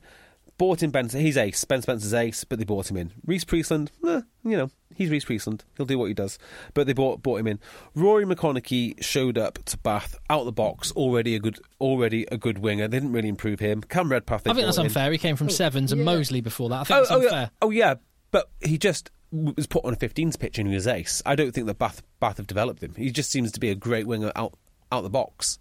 Bought 0.58 0.84
in 0.84 0.90
Benson, 0.90 1.20
he's 1.20 1.36
ace. 1.36 1.66
Ben 1.66 1.82
Spencer's 1.82 2.14
ace, 2.14 2.46
but 2.46 2.60
they 2.60 2.64
bought 2.66 2.90
him 2.90 2.96
in. 2.96 3.12
Rhys 3.26 3.44
Priestland, 3.44 3.92
eh, 4.08 4.22
you 4.46 4.56
know, 4.56 4.70
he's 4.96 5.10
Rhys 5.10 5.26
Priestland. 5.26 5.66
He'll 5.76 5.86
do 5.86 6.00
what 6.00 6.06
he 6.06 6.14
does, 6.14 6.40
but 6.74 6.88
they 6.88 6.94
bought 6.94 7.22
bought 7.22 7.42
him 7.42 7.48
in. 7.48 7.60
Ruaridh 7.96 8.32
McConnochie 8.34 9.04
showed 9.04 9.38
up 9.38 9.60
to 9.66 9.78
Bath 9.80 10.18
out 10.30 10.46
the 10.46 10.54
box, 10.54 10.94
already 10.94 11.36
a 11.36 11.40
good 11.40 11.60
already 11.82 12.26
a 12.32 12.38
good 12.38 12.60
winger. 12.60 12.88
They 12.88 12.98
didn't 12.98 13.12
really 13.12 13.28
improve 13.28 13.60
him. 13.60 13.82
Cam 13.82 14.10
Redpath, 14.10 14.44
they 14.44 14.52
I 14.52 14.54
think 14.54 14.66
that's 14.66 14.78
brought 14.78 14.84
in. 14.86 14.92
unfair. 14.92 15.12
He 15.12 15.18
came 15.18 15.36
from 15.36 15.50
sevens 15.50 15.92
and 15.92 16.00
yeah. 16.00 16.06
Moseley 16.06 16.40
before 16.40 16.70
that. 16.70 16.82
I 16.82 16.84
think 16.86 16.96
Oh, 16.98 17.00
that's 17.02 17.12
oh, 17.12 17.16
unfair. 17.22 17.40
yeah, 17.42 17.50
oh 17.62 17.70
yeah, 17.72 17.96
but 18.32 18.50
he 18.62 18.78
just 18.78 19.12
was 19.32 19.68
put 19.68 19.84
on 19.84 19.92
a 19.94 19.98
15s 19.98 20.40
pitch 20.40 20.58
and 20.58 20.70
he 20.70 20.74
was 20.76 20.88
ace. 20.88 21.22
I 21.26 21.36
don't 21.36 21.52
think 21.52 21.68
that 21.68 21.78
Bath 21.78 22.02
Bath 22.22 22.38
have 22.38 22.48
developed 22.48 22.82
him. 22.82 22.94
He 22.96 23.10
just 23.12 23.30
seems 23.30 23.52
to 23.52 23.60
be 23.60 23.72
a 23.72 23.76
great 23.76 24.08
winger 24.08 24.32
out 24.38 24.54
out 24.90 25.02
the 25.02 25.10
box. 25.10 25.60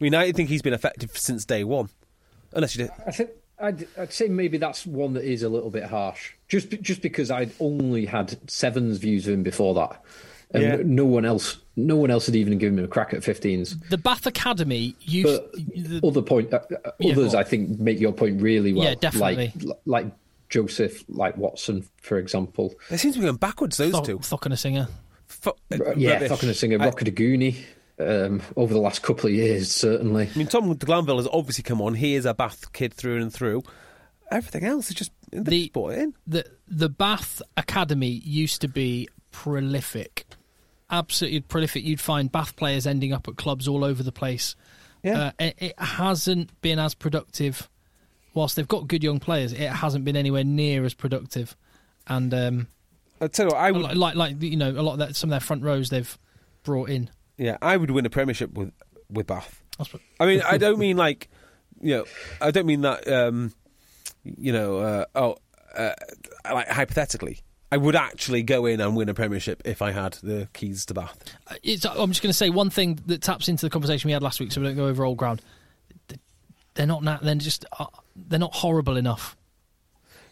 I 0.00 0.04
mean, 0.04 0.14
I 0.14 0.30
think 0.30 0.50
he's 0.50 0.62
been 0.62 0.74
effective 0.74 1.18
since 1.18 1.44
day 1.44 1.64
one, 1.64 1.88
unless 2.52 2.76
you 2.76 2.84
did. 2.84 2.92
I 3.04 3.10
think 3.10 3.30
I'd, 3.60 3.86
I'd 3.98 4.12
say 4.12 4.28
maybe 4.28 4.58
that's 4.58 4.86
one 4.86 5.14
that 5.14 5.24
is 5.24 5.42
a 5.42 5.48
little 5.48 5.70
bit 5.70 5.84
harsh, 5.84 6.32
just 6.48 6.70
just 6.80 7.02
because 7.02 7.30
I'd 7.30 7.50
only 7.60 8.06
had 8.06 8.38
Sevens 8.50 8.98
views 8.98 9.26
of 9.26 9.34
him 9.34 9.42
before 9.42 9.74
that, 9.74 10.02
and 10.52 10.62
Yeah. 10.62 10.76
no 10.84 11.04
one 11.04 11.24
else, 11.24 11.58
no 11.76 11.96
one 11.96 12.10
else 12.10 12.26
had 12.26 12.36
even 12.36 12.58
given 12.58 12.78
him 12.78 12.84
a 12.84 12.88
crack 12.88 13.12
at 13.14 13.20
15s. 13.22 13.88
The 13.90 13.98
Bath 13.98 14.26
Academy 14.26 14.94
used. 15.00 15.26
But 15.26 15.52
the- 15.74 16.00
other 16.06 16.22
point, 16.22 16.52
uh, 16.54 16.60
uh, 16.84 16.90
Yeah, 17.00 17.12
others 17.12 17.32
go. 17.32 17.38
I 17.38 17.44
think 17.44 17.78
make 17.80 17.98
your 17.98 18.12
point 18.12 18.40
really 18.40 18.72
well. 18.72 18.84
Yeah, 18.84 18.94
definitely. 18.94 19.52
Like 19.64 19.78
like 19.86 20.06
Joseph, 20.48 21.04
like 21.08 21.36
Watson, 21.36 21.84
for 22.00 22.16
example. 22.18 22.74
They 22.90 22.96
seem 22.96 23.12
to 23.12 23.18
be 23.18 23.24
going 23.24 23.36
backwards. 23.36 23.76
Those 23.76 23.92
Thok- 23.92 24.06
two. 24.06 24.18
Thok 24.20 24.44
and 24.46 24.54
a 24.54 24.56
singer. 24.56 24.88
Fu- 25.26 25.50
uh, 25.50 25.94
yeah, 25.96 26.12
rubbish. 26.14 26.28
talking 26.28 26.48
to 26.48 26.54
singer 26.54 26.80
I- 26.80 26.90
Rokoduguni 26.90 27.56
um, 28.00 28.42
over 28.56 28.72
the 28.74 28.80
last 28.80 29.02
couple 29.02 29.26
of 29.28 29.34
years, 29.34 29.70
certainly. 29.70 30.28
I 30.34 30.38
mean, 30.38 30.46
Tom 30.46 30.72
Glanville 30.74 31.16
has 31.18 31.28
obviously 31.32 31.64
come 31.64 31.80
on. 31.80 31.94
He 31.94 32.14
is 32.14 32.24
a 32.26 32.34
Bath 32.34 32.72
kid 32.72 32.94
through 32.94 33.20
and 33.20 33.32
through. 33.32 33.62
Everything 34.30 34.64
else 34.64 34.88
is 34.90 34.94
just 34.94 35.10
they 35.32 35.38
The- 35.40 35.60
just 35.62 35.72
bought 35.72 35.94
in. 35.94 36.14
the 36.26 36.44
the 36.66 36.88
Bath 36.88 37.40
Academy 37.56 38.08
used 38.24 38.60
to 38.60 38.68
be 38.68 39.08
prolific, 39.30 40.26
absolutely 40.90 41.40
prolific. 41.40 41.84
You'd 41.84 42.00
find 42.00 42.30
Bath 42.30 42.54
players 42.56 42.86
ending 42.86 43.12
up 43.12 43.26
at 43.28 43.36
clubs 43.36 43.66
all 43.66 43.84
over 43.84 44.02
the 44.02 44.12
place. 44.12 44.54
Yeah. 45.02 45.18
Uh, 45.18 45.30
it, 45.38 45.54
it 45.58 45.74
hasn't 45.80 46.60
been 46.60 46.78
as 46.78 46.94
productive. 46.94 47.68
Whilst 48.34 48.56
they've 48.56 48.68
got 48.68 48.86
good 48.86 49.02
young 49.02 49.18
players, 49.18 49.52
it 49.52 49.68
hasn't 49.70 50.04
been 50.04 50.16
anywhere 50.16 50.44
near 50.44 50.84
as 50.84 50.92
productive. 50.94 51.56
And 52.06 52.32
um, 52.34 52.66
I 53.20 53.26
tell 53.28 53.46
you, 53.46 53.50
what, 53.52 53.58
I 53.60 53.70
would. 53.72 53.82
like, 53.82 53.96
like, 53.96 54.14
like 54.14 54.42
you 54.42 54.56
know, 54.56 54.70
a 54.70 54.82
lot 54.82 54.92
of 54.92 54.98
that, 55.00 55.16
some 55.16 55.28
of 55.28 55.32
their 55.32 55.40
front 55.40 55.62
rows 55.62 55.88
they've 55.90 56.18
brought 56.62 56.90
in. 56.90 57.10
Yeah, 57.38 57.56
I 57.62 57.76
would 57.76 57.90
win 57.90 58.04
a 58.04 58.10
Premiership 58.10 58.52
with 58.52 58.72
with 59.10 59.26
Bath. 59.26 59.62
I 60.20 60.26
mean, 60.26 60.42
I 60.42 60.58
don't 60.58 60.78
mean 60.78 60.96
like, 60.96 61.30
you 61.80 61.96
know, 61.96 62.04
I 62.40 62.50
don't 62.50 62.66
mean 62.66 62.82
that, 62.82 63.06
um, 63.08 63.52
you 64.24 64.52
know, 64.52 64.78
uh, 64.78 65.04
oh, 65.14 65.36
uh, 65.76 65.92
like 66.44 66.68
hypothetically. 66.68 67.40
I 67.70 67.76
would 67.76 67.96
actually 67.96 68.42
go 68.42 68.64
in 68.64 68.80
and 68.80 68.96
win 68.96 69.10
a 69.10 69.14
Premiership 69.14 69.62
if 69.66 69.82
I 69.82 69.92
had 69.92 70.14
the 70.14 70.48
keys 70.54 70.86
to 70.86 70.94
Bath. 70.94 71.18
It's, 71.62 71.84
I'm 71.84 72.10
just 72.10 72.22
going 72.22 72.30
to 72.30 72.36
say 72.36 72.48
one 72.48 72.70
thing 72.70 72.98
that 73.06 73.20
taps 73.20 73.46
into 73.46 73.66
the 73.66 73.70
conversation 73.70 74.08
we 74.08 74.12
had 74.12 74.22
last 74.22 74.40
week, 74.40 74.52
so 74.52 74.60
we 74.62 74.66
don't 74.68 74.76
go 74.76 74.86
over 74.86 75.04
old 75.04 75.18
ground. 75.18 75.42
They're 76.74 76.86
not. 76.86 77.22
They're 77.22 77.34
just. 77.34 77.66
Uh, 77.78 77.86
they're 78.16 78.38
not 78.38 78.54
horrible 78.54 78.96
enough. 78.96 79.36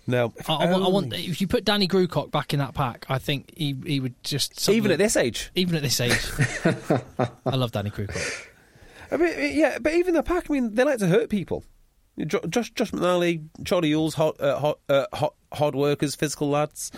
No, 0.06 0.32
if 0.36 0.48
I, 0.48 0.54
I, 0.54 0.70
want, 0.70 0.84
I 0.84 0.88
want. 0.88 1.12
If 1.14 1.40
you 1.40 1.46
put 1.48 1.64
Danny 1.64 1.88
Grewcock 1.88 2.30
back 2.30 2.52
in 2.52 2.60
that 2.60 2.74
pack, 2.74 3.06
I 3.08 3.18
think 3.18 3.52
he 3.56 3.74
he 3.84 4.00
would 4.00 4.22
just 4.22 4.68
even 4.68 4.92
at 4.92 4.98
this 4.98 5.16
age. 5.16 5.50
even 5.54 5.74
at 5.74 5.82
this 5.82 6.00
age. 6.00 6.24
I 7.46 7.56
love 7.56 7.72
Danny 7.72 7.90
Grewcock. 7.90 8.46
I 9.10 9.16
mean, 9.16 9.56
yeah, 9.56 9.78
but 9.80 9.94
even 9.94 10.14
the 10.14 10.22
pack. 10.22 10.48
I 10.48 10.52
mean, 10.52 10.74
they 10.74 10.84
like 10.84 10.98
to 10.98 11.06
hurt 11.08 11.28
people. 11.28 11.64
Jo- 12.24 12.40
Josh, 12.48 12.70
Josh 12.70 12.92
McNally, 12.92 13.46
Charlie 13.64 13.90
Ewels, 13.90 14.14
hot, 14.14 14.40
uh, 14.40 14.58
hot, 14.58 14.78
uh, 14.88 15.06
hot, 15.12 15.34
hard 15.52 15.74
workers, 15.74 16.14
physical 16.14 16.48
lads. 16.48 16.90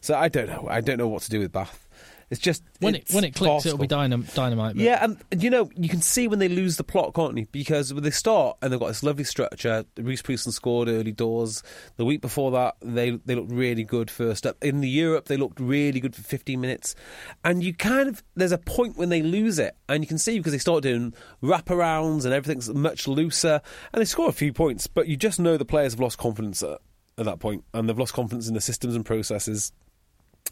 So 0.00 0.14
I 0.14 0.28
don't 0.28 0.48
know. 0.48 0.66
I 0.68 0.80
don't 0.80 0.98
know 0.98 1.08
what 1.08 1.22
to 1.22 1.30
do 1.30 1.38
with 1.38 1.52
Bath. 1.52 1.85
It's 2.28 2.40
just 2.40 2.64
When 2.80 2.96
it's 2.96 3.12
it 3.12 3.14
when 3.14 3.22
it 3.22 3.34
clicks, 3.36 3.66
it'll 3.66 3.78
be 3.78 3.86
dynam- 3.86 4.32
dynamite. 4.34 4.74
but- 4.74 4.82
Yeah, 4.82 5.04
and 5.30 5.42
you 5.42 5.48
know 5.48 5.70
you 5.76 5.88
can 5.88 6.02
see 6.02 6.26
when 6.26 6.40
they 6.40 6.48
lose 6.48 6.76
the 6.76 6.82
plot, 6.82 7.14
can't 7.14 7.38
you? 7.38 7.46
Because 7.52 7.94
when 7.94 8.02
they 8.02 8.10
start 8.10 8.56
and 8.60 8.72
they've 8.72 8.80
got 8.80 8.88
this 8.88 9.04
lovely 9.04 9.22
structure. 9.22 9.84
Rhys 9.96 10.22
Priestland 10.22 10.54
scored 10.54 10.88
early 10.88 11.12
doors. 11.12 11.62
The 11.98 12.04
week 12.04 12.20
before 12.20 12.50
that, 12.50 12.74
they 12.82 13.10
they 13.24 13.36
looked 13.36 13.52
really 13.52 13.84
good 13.84 14.10
first 14.10 14.44
up. 14.44 14.56
In 14.60 14.80
the 14.80 14.88
Europe, 14.88 15.26
they 15.26 15.36
looked 15.36 15.60
really 15.60 16.00
good 16.00 16.16
for 16.16 16.22
15 16.22 16.60
minutes. 16.60 16.96
And 17.44 17.62
you 17.62 17.72
kind 17.72 18.08
of 18.08 18.24
there's 18.34 18.50
a 18.52 18.58
point 18.58 18.96
when 18.96 19.08
they 19.08 19.22
lose 19.22 19.60
it, 19.60 19.76
and 19.88 20.02
you 20.02 20.08
can 20.08 20.18
see 20.18 20.38
because 20.38 20.52
they 20.52 20.58
start 20.58 20.82
doing 20.82 21.14
wraparounds 21.44 22.24
and 22.24 22.34
everything's 22.34 22.68
much 22.70 23.06
looser, 23.06 23.60
and 23.92 24.00
they 24.00 24.04
score 24.04 24.28
a 24.28 24.32
few 24.32 24.52
points. 24.52 24.86
But 24.88 25.06
you 25.06 25.16
just 25.16 25.38
know 25.38 25.56
the 25.56 25.64
players 25.64 25.92
have 25.92 26.00
lost 26.00 26.18
confidence 26.18 26.62
at, 26.62 26.78
at 27.18 27.24
that 27.24 27.38
point, 27.38 27.62
and 27.72 27.88
they've 27.88 27.98
lost 27.98 28.14
confidence 28.14 28.48
in 28.48 28.54
the 28.54 28.60
systems 28.60 28.96
and 28.96 29.04
processes, 29.06 29.72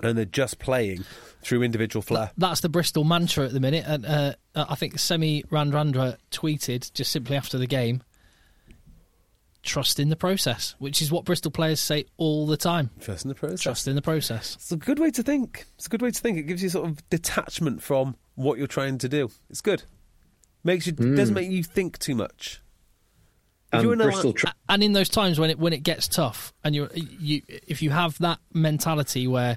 and 0.03 0.17
they're 0.19 0.25
just 0.25 0.59
playing 0.59 1.05
through 1.43 1.63
individual 1.63 2.03
flair. 2.03 2.31
That's 2.37 2.61
the 2.61 2.69
Bristol 2.69 3.05
mantra 3.05 3.45
at 3.47 3.53
the 3.53 3.61
minute, 3.61 3.85
and 3.87 4.05
uh, 4.07 4.35
I 4.55 4.75
think 4.75 4.99
Semi 4.99 5.43
Radradra 5.45 6.17
tweeted 6.31 6.93
just 6.95 7.13
simply 7.13 7.37
after 7.37 7.59
the 7.59 7.67
game. 7.67 8.03
Trust 9.63 9.99
in 9.99 10.11
the 10.11 10.17
process, 10.17 10.75
which 10.79 11.01
is 11.01 11.11
what 11.11 11.25
Bristol 11.25 11.51
players 11.51 11.81
say 11.81 12.05
all 12.19 12.47
the 12.47 12.59
time. 12.59 12.91
Trust 13.01 13.25
in 13.25 13.31
the 13.31 13.35
process. 13.35 13.61
Trust 13.63 13.89
in 13.89 13.95
the 13.95 14.03
process. 14.03 14.57
It's 14.57 14.71
a 14.73 14.77
good 14.77 14.99
way 14.99 15.11
to 15.13 15.23
think. 15.23 15.65
It's 15.77 15.87
a 15.87 15.89
good 15.89 16.03
way 16.03 16.11
to 16.11 16.21
think. 16.21 16.37
It 16.37 16.43
gives 16.43 16.63
you 16.63 16.69
sort 16.69 16.87
of 16.87 17.09
detachment 17.09 17.83
from 17.83 18.15
what 18.35 18.59
you're 18.59 18.67
trying 18.67 18.99
to 18.99 19.09
do. 19.09 19.31
It's 19.49 19.63
good. 19.63 19.85
Makes 20.65 20.87
you 20.87 20.93
doesn't 20.93 21.35
make 21.35 21.51
you 21.51 21.63
think 21.63 21.99
too 21.99 22.15
much. 22.15 22.61
If 23.73 23.79
And 23.79 23.83
you're 23.85 23.93
in 23.95 23.99
Bristol, 24.01 24.31
li- 24.31 24.35
tr- 24.35 24.47
and 24.69 24.83
in 24.83 24.93
those 24.93 25.09
times 25.09 25.39
when 25.39 25.49
it 25.49 25.59
when 25.59 25.73
it 25.73 25.83
gets 25.83 26.09
tough, 26.09 26.53
and 26.63 26.75
you 26.75 26.91
you 26.95 27.41
if 27.49 27.81
you 27.81 27.89
have 27.89 28.19
that 28.19 28.41
mentality 28.53 29.27
where 29.27 29.57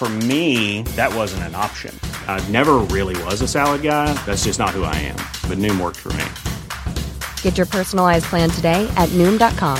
For 0.00 0.08
me, 0.08 0.80
that 0.96 1.14
wasn't 1.14 1.42
an 1.42 1.54
option. 1.54 1.94
I 2.26 2.42
never 2.48 2.78
really 2.78 3.22
was 3.24 3.42
a 3.42 3.46
salad 3.46 3.82
guy. 3.82 4.14
That's 4.24 4.44
just 4.44 4.58
not 4.58 4.70
who 4.70 4.82
I 4.82 4.94
am. 4.96 5.16
But 5.46 5.58
Noom 5.58 5.78
worked 5.78 5.98
for 5.98 6.10
me. 6.14 6.24
Get 7.42 7.58
your 7.58 7.66
personalized 7.66 8.24
plan 8.24 8.48
today 8.48 8.90
at 8.96 9.10
Noom.com. 9.10 9.78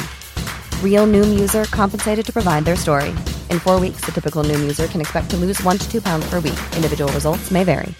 Real 0.84 1.06
Noom 1.06 1.40
user 1.40 1.64
compensated 1.70 2.26
to 2.26 2.32
provide 2.34 2.66
their 2.66 2.76
story. 2.76 3.08
In 3.48 3.60
four 3.60 3.80
weeks, 3.80 4.02
the 4.02 4.12
typical 4.12 4.44
Noom 4.44 4.60
user 4.60 4.88
can 4.88 5.00
expect 5.00 5.30
to 5.30 5.38
lose 5.38 5.58
one 5.62 5.78
to 5.78 5.90
two 5.90 6.02
pounds 6.02 6.28
per 6.28 6.36
week. 6.40 6.60
Individual 6.76 7.10
results 7.14 7.50
may 7.50 7.64
vary. 7.64 7.94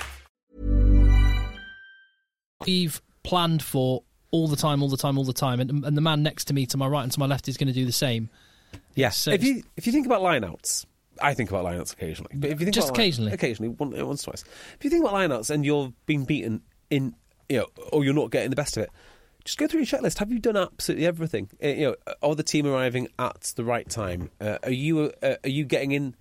we've 2.66 3.01
planned 3.23 3.62
for 3.62 4.03
all 4.31 4.47
the 4.47 4.57
time, 4.57 4.83
all 4.83 4.91
the 4.91 4.99
time, 4.99 5.16
all 5.16 5.25
the 5.25 5.33
time, 5.33 5.59
and, 5.59 5.71
and 5.87 5.97
the 5.97 6.03
man 6.03 6.23
next 6.23 6.45
to 6.49 6.53
me, 6.53 6.66
to 6.66 6.77
my 6.77 6.87
right 6.87 7.03
and 7.03 7.12
to 7.12 7.18
my 7.18 7.25
left, 7.25 7.49
is 7.49 7.57
going 7.57 7.68
to 7.68 7.73
do 7.73 7.87
the 7.87 7.93
same. 7.93 8.29
Yes. 8.95 9.16
So 9.16 9.31
if 9.31 9.43
you 9.43 9.62
if 9.79 9.87
you 9.87 9.93
think 9.93 10.05
about 10.05 10.21
lineouts, 10.21 10.85
I 11.23 11.35
think 11.35 11.51
about 11.51 11.64
lineouts 11.64 11.93
occasionally. 11.93 12.31
But 12.35 12.51
if 12.51 12.61
you 12.61 12.66
think 12.66 12.75
Just 12.75 12.89
about 12.89 12.99
line- 12.99 13.07
occasionally? 13.07 13.33
occasionally, 13.33 13.68
one, 13.71 14.07
once 14.07 14.23
twice. 14.23 14.45
If 14.77 14.85
you 14.85 14.91
think 14.91 15.05
about 15.05 15.14
lineouts 15.14 15.51
and 15.51 15.64
you're 15.64 15.93
being 16.07 16.25
beaten 16.25 16.62
in, 16.91 17.14
you 17.49 17.59
know, 17.59 17.66
or 17.93 18.05
you're 18.05 18.14
not 18.14 18.31
getting 18.31 18.51
the 18.51 18.57
best 18.57 18.77
of 18.77 18.85
it, 18.85 18.91
just 19.45 19.59
go 19.59 19.66
through 19.66 19.81
your 19.81 19.87
checklist. 19.87 20.18
Have 20.18 20.31
you 20.31 20.39
done 20.39 20.57
absolutely 20.57 21.07
everything? 21.07 21.49
Uh, 21.62 21.68
you 21.68 21.87
know, 21.87 21.97
are 22.23 22.35
the 22.35 22.43
team 22.43 22.66
arriving 22.66 23.09
at 23.18 23.53
the 23.57 23.64
right 23.64 23.89
time? 23.89 24.31
Uh, 24.41 24.59
are 24.62 24.71
you 24.71 25.12
uh, 25.23 25.35
are 25.43 25.49
you 25.49 25.64
getting 25.64 25.93
in 25.93 26.14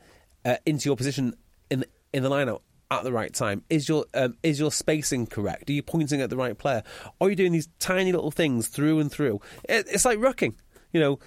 uh, 0.45 0.55
into 0.65 0.87
your 0.87 0.95
position 0.95 1.35
in 1.69 1.81
the, 1.81 1.87
in 2.13 2.23
the 2.23 2.29
lineout? 2.29 2.61
At 2.91 3.03
the 3.03 3.11
right 3.11 3.31
time, 3.31 3.63
is 3.69 3.87
your 3.87 4.05
um, 4.15 4.35
is 4.41 4.59
your 4.59 4.71
spacing 4.71 5.27
correct? 5.27 5.69
Are 5.69 5.73
you 5.73 5.83
pointing 5.83 6.21
at 6.21 6.31
the 6.31 6.35
right 6.37 6.57
player? 6.57 6.81
Are 7.21 7.29
you 7.29 7.35
doing 7.35 7.51
these 7.51 7.67
tiny 7.77 8.11
little 8.11 8.31
things 8.31 8.67
through 8.67 8.99
and 8.99 9.11
through? 9.11 9.41
It, 9.67 9.85
it's 9.91 10.05
like 10.05 10.17
rucking, 10.17 10.55
you 10.91 10.99
know. 10.99 11.19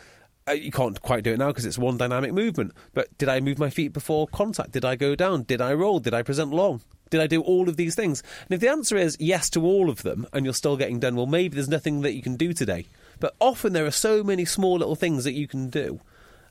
Uh, 0.49 0.53
you 0.53 0.72
can't 0.72 1.01
quite 1.03 1.22
do 1.22 1.32
it 1.32 1.38
now 1.38 1.49
because 1.49 1.64
it's 1.64 1.78
one 1.78 1.97
dynamic 1.97 2.32
movement. 2.32 2.72
But 2.95 3.16
did 3.18 3.28
I 3.28 3.40
move 3.40 3.59
my 3.59 3.70
feet 3.70 3.93
before 3.93 4.26
contact? 4.26 4.72
Did 4.72 4.84
I 4.84 4.97
go 4.97 5.14
down? 5.14 5.43
Did 5.45 5.61
I 5.61 5.72
roll? 5.72 6.01
Did 6.01 6.14
I 6.14 6.22
present 6.22 6.51
long? 6.51 6.80
Did 7.11 7.20
I 7.20 7.26
do 7.26 7.43
all 7.43 7.68
of 7.68 7.76
these 7.76 7.95
things? 7.95 8.22
And 8.49 8.55
if 8.55 8.61
the 8.61 8.68
answer 8.68 8.97
is 8.97 9.16
yes 9.20 9.51
to 9.51 9.64
all 9.64 9.90
of 9.90 10.03
them 10.03 10.26
and 10.32 10.45
you're 10.45 10.55
still 10.55 10.76
getting 10.76 10.99
done, 10.99 11.14
well, 11.14 11.26
maybe 11.26 11.55
there's 11.55 11.68
nothing 11.68 12.01
that 12.01 12.14
you 12.14 12.22
can 12.22 12.36
do 12.36 12.53
today. 12.53 12.86
But 13.20 13.36
often 13.38 13.72
there 13.72 13.86
are 13.86 13.93
so 13.93 14.24
many 14.24 14.45
small 14.45 14.78
little 14.78 14.97
things 14.97 15.24
that 15.24 15.32
you 15.32 15.47
can 15.47 15.68
do 15.70 16.01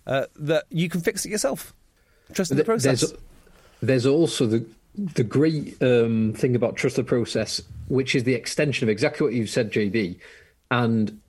uh, 0.07 0.27
that 0.37 0.65
you 0.69 0.87
can 0.87 1.01
fix 1.01 1.25
it 1.25 1.29
yourself. 1.29 1.73
Trust 2.33 2.51
in 2.51 2.57
the 2.57 2.63
process. 2.63 3.01
There's, 3.01 3.13
there's 3.81 4.05
also 4.05 4.45
the 4.45 4.65
the 4.95 5.23
great 5.23 5.81
um, 5.81 6.33
thing 6.33 6.55
about 6.55 6.75
trust 6.75 6.97
the 6.97 7.03
process, 7.03 7.61
which 7.87 8.13
is 8.13 8.25
the 8.25 8.33
extension 8.33 8.85
of 8.85 8.89
exactly 8.89 9.25
what 9.25 9.33
you've 9.33 9.49
said, 9.49 9.71
JB. 9.71 10.17
and 10.69 11.19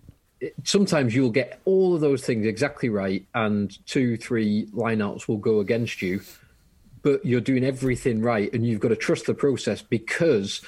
sometimes 0.64 1.14
you'll 1.14 1.30
get 1.30 1.60
all 1.64 1.94
of 1.94 2.00
those 2.00 2.24
things 2.24 2.46
exactly 2.46 2.88
right, 2.88 3.24
and 3.34 3.84
two, 3.86 4.16
three 4.16 4.66
lineouts 4.72 5.28
will 5.28 5.38
go 5.38 5.60
against 5.60 6.02
you. 6.02 6.20
But 7.02 7.24
you're 7.24 7.40
doing 7.40 7.64
everything 7.64 8.22
right, 8.22 8.52
and 8.52 8.64
you've 8.64 8.80
got 8.80 8.88
to 8.88 8.96
trust 8.96 9.26
the 9.26 9.34
process 9.34 9.82
because 9.82 10.60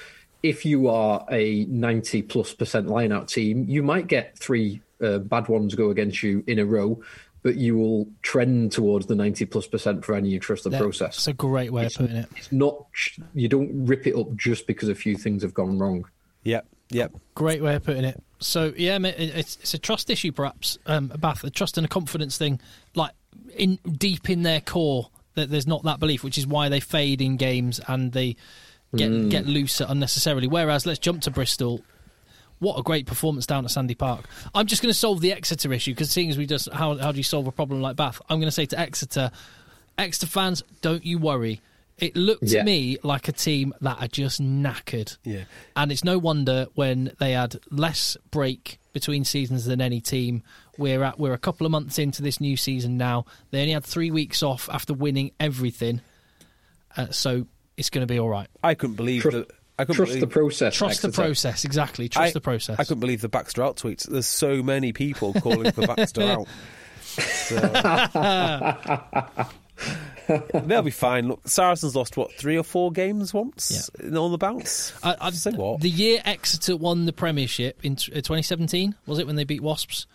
if 0.42 0.64
you 0.64 0.88
are 0.88 1.24
a 1.30 1.64
90 1.66 2.22
plus 2.22 2.52
percent 2.52 2.86
lineout 2.86 3.28
team, 3.28 3.64
you 3.68 3.82
might 3.82 4.08
get 4.08 4.36
three 4.38 4.82
uh, 5.02 5.18
bad 5.18 5.48
ones 5.48 5.74
go 5.74 5.90
against 5.90 6.22
you 6.22 6.44
in 6.46 6.58
a 6.58 6.66
row, 6.66 7.00
but 7.42 7.56
you 7.56 7.76
will 7.76 8.08
trend 8.22 8.72
towards 8.72 9.06
the 9.06 9.14
90 9.14 9.46
plus 9.46 9.66
percent 9.66 10.04
for 10.04 10.14
any 10.14 10.28
you 10.28 10.40
trust 10.40 10.64
the 10.64 10.70
process. 10.70 11.16
That's 11.16 11.28
a 11.28 11.32
great 11.32 11.72
way 11.72 11.86
of 11.86 11.94
putting 11.94 12.16
it. 12.16 12.28
It's 12.36 12.52
not, 12.52 12.84
you 13.34 13.48
don't 13.48 13.86
rip 13.86 14.06
it 14.06 14.16
up 14.16 14.34
just 14.34 14.66
because 14.66 14.88
a 14.88 14.94
few 14.94 15.16
things 15.16 15.42
have 15.42 15.54
gone 15.54 15.78
wrong. 15.78 16.06
Yep, 16.42 16.66
yep. 16.90 17.12
Great 17.34 17.62
way 17.62 17.76
of 17.76 17.84
putting 17.84 18.04
it. 18.04 18.22
So 18.44 18.72
yeah, 18.76 18.98
mate, 18.98 19.14
it's, 19.18 19.56
it's 19.60 19.74
a 19.74 19.78
trust 19.78 20.10
issue, 20.10 20.32
perhaps. 20.32 20.78
Um, 20.86 21.08
Bath, 21.08 21.44
a 21.44 21.50
trust 21.50 21.78
and 21.78 21.84
a 21.84 21.88
confidence 21.88 22.36
thing, 22.38 22.60
like 22.94 23.12
in 23.56 23.78
deep 23.90 24.28
in 24.28 24.42
their 24.42 24.60
core, 24.60 25.08
that 25.34 25.50
there's 25.50 25.66
not 25.66 25.82
that 25.84 26.00
belief, 26.00 26.22
which 26.22 26.38
is 26.38 26.46
why 26.46 26.68
they 26.68 26.80
fade 26.80 27.20
in 27.20 27.36
games 27.36 27.80
and 27.88 28.12
they 28.12 28.36
get 28.94 29.28
get 29.30 29.46
looser 29.46 29.86
unnecessarily. 29.88 30.46
Whereas, 30.46 30.86
let's 30.86 30.98
jump 30.98 31.22
to 31.22 31.30
Bristol. 31.30 31.82
What 32.60 32.78
a 32.78 32.82
great 32.82 33.06
performance 33.06 33.46
down 33.46 33.64
at 33.64 33.70
Sandy 33.70 33.94
Park. 33.94 34.26
I'm 34.54 34.66
just 34.66 34.80
going 34.80 34.92
to 34.92 34.98
solve 34.98 35.20
the 35.20 35.32
Exeter 35.32 35.72
issue 35.72 35.90
because 35.90 36.10
seeing 36.10 36.30
as 36.30 36.38
we 36.38 36.46
just 36.46 36.72
how 36.72 36.96
how 36.96 37.12
do 37.12 37.18
you 37.18 37.24
solve 37.24 37.46
a 37.46 37.52
problem 37.52 37.80
like 37.80 37.96
Bath? 37.96 38.20
I'm 38.28 38.38
going 38.38 38.48
to 38.48 38.52
say 38.52 38.66
to 38.66 38.78
Exeter, 38.78 39.30
Exeter 39.98 40.26
fans, 40.26 40.62
don't 40.80 41.04
you 41.04 41.18
worry. 41.18 41.60
It 41.98 42.16
looked 42.16 42.42
Yeah. 42.44 42.60
to 42.60 42.64
me 42.64 42.98
like 43.02 43.28
a 43.28 43.32
team 43.32 43.72
that 43.80 44.02
are 44.02 44.08
just 44.08 44.42
knackered. 44.42 45.16
Yeah. 45.24 45.44
And 45.76 45.92
it's 45.92 46.02
no 46.04 46.18
wonder 46.18 46.66
when 46.74 47.12
they 47.20 47.32
had 47.32 47.56
less 47.70 48.16
break 48.30 48.78
between 48.92 49.24
seasons 49.24 49.64
than 49.64 49.80
any 49.80 50.00
team. 50.00 50.42
We're 50.76 51.04
at 51.04 51.18
we're 51.20 51.32
a 51.34 51.38
couple 51.38 51.66
of 51.66 51.70
months 51.70 51.98
into 52.00 52.20
this 52.22 52.40
new 52.40 52.56
season 52.56 52.96
now. 52.96 53.26
They 53.52 53.60
only 53.60 53.72
had 53.74 53.84
three 53.84 54.10
weeks 54.10 54.42
off 54.42 54.68
after 54.72 54.92
winning 54.92 55.30
everything, 55.38 56.00
uh, 56.96 57.10
so 57.10 57.46
it's 57.76 57.90
going 57.90 58.06
to 58.06 58.12
be 58.12 58.18
all 58.18 58.28
right. 58.28 58.48
I 58.62 58.74
couldn't 58.74 58.96
believe 58.96 59.22
Trust, 59.22 59.36
the. 59.36 59.46
I 59.78 59.84
couldn't 59.84 59.96
trust 59.96 60.10
believe, 60.10 60.20
the 60.20 60.26
process. 60.28 60.74
Trust 60.76 61.02
the 61.02 61.08
Exeter. 61.08 61.22
process, 61.26 61.64
exactly. 61.64 62.08
Trust 62.08 62.30
I- 62.30 62.32
the 62.32 62.40
process. 62.40 62.78
I 62.78 62.84
couldn't 62.84 63.00
believe 63.00 63.20
the 63.20 63.28
Baxter 63.28 63.62
out 63.62 63.76
tweets. 63.76 64.08
There's 64.08 64.26
so 64.26 64.62
many 64.64 64.92
people 64.92 65.32
calling 65.34 65.70
for 65.72 65.86
Baxter 65.86 66.22
out. 66.24 66.48
So- 67.04 67.58
They'll 70.54 70.82
be 70.82 70.90
fine. 70.90 71.28
Look, 71.28 71.46
Saracens 71.46 71.94
lost 71.94 72.16
what 72.16 72.32
three 72.32 72.56
or 72.56 72.62
four 72.62 72.92
games 72.92 73.34
once 73.34 73.90
in 74.00 74.16
on 74.16 74.30
the 74.32 74.38
bounce. 74.38 74.92
I, 75.02 75.16
I, 75.20 75.30
say 75.30 75.52
what? 75.52 75.80
The 75.80 75.90
year 75.90 76.20
Exeter 76.24 76.76
won 76.76 77.06
the 77.06 77.12
Premiership 77.12 77.84
in 77.84 77.92
uh, 77.92 78.16
2017 78.16 78.94
was 79.06 79.18
it 79.18 79.26
when 79.26 79.36
they 79.36 79.44
beat 79.44 79.60
Wasps? 79.60 80.06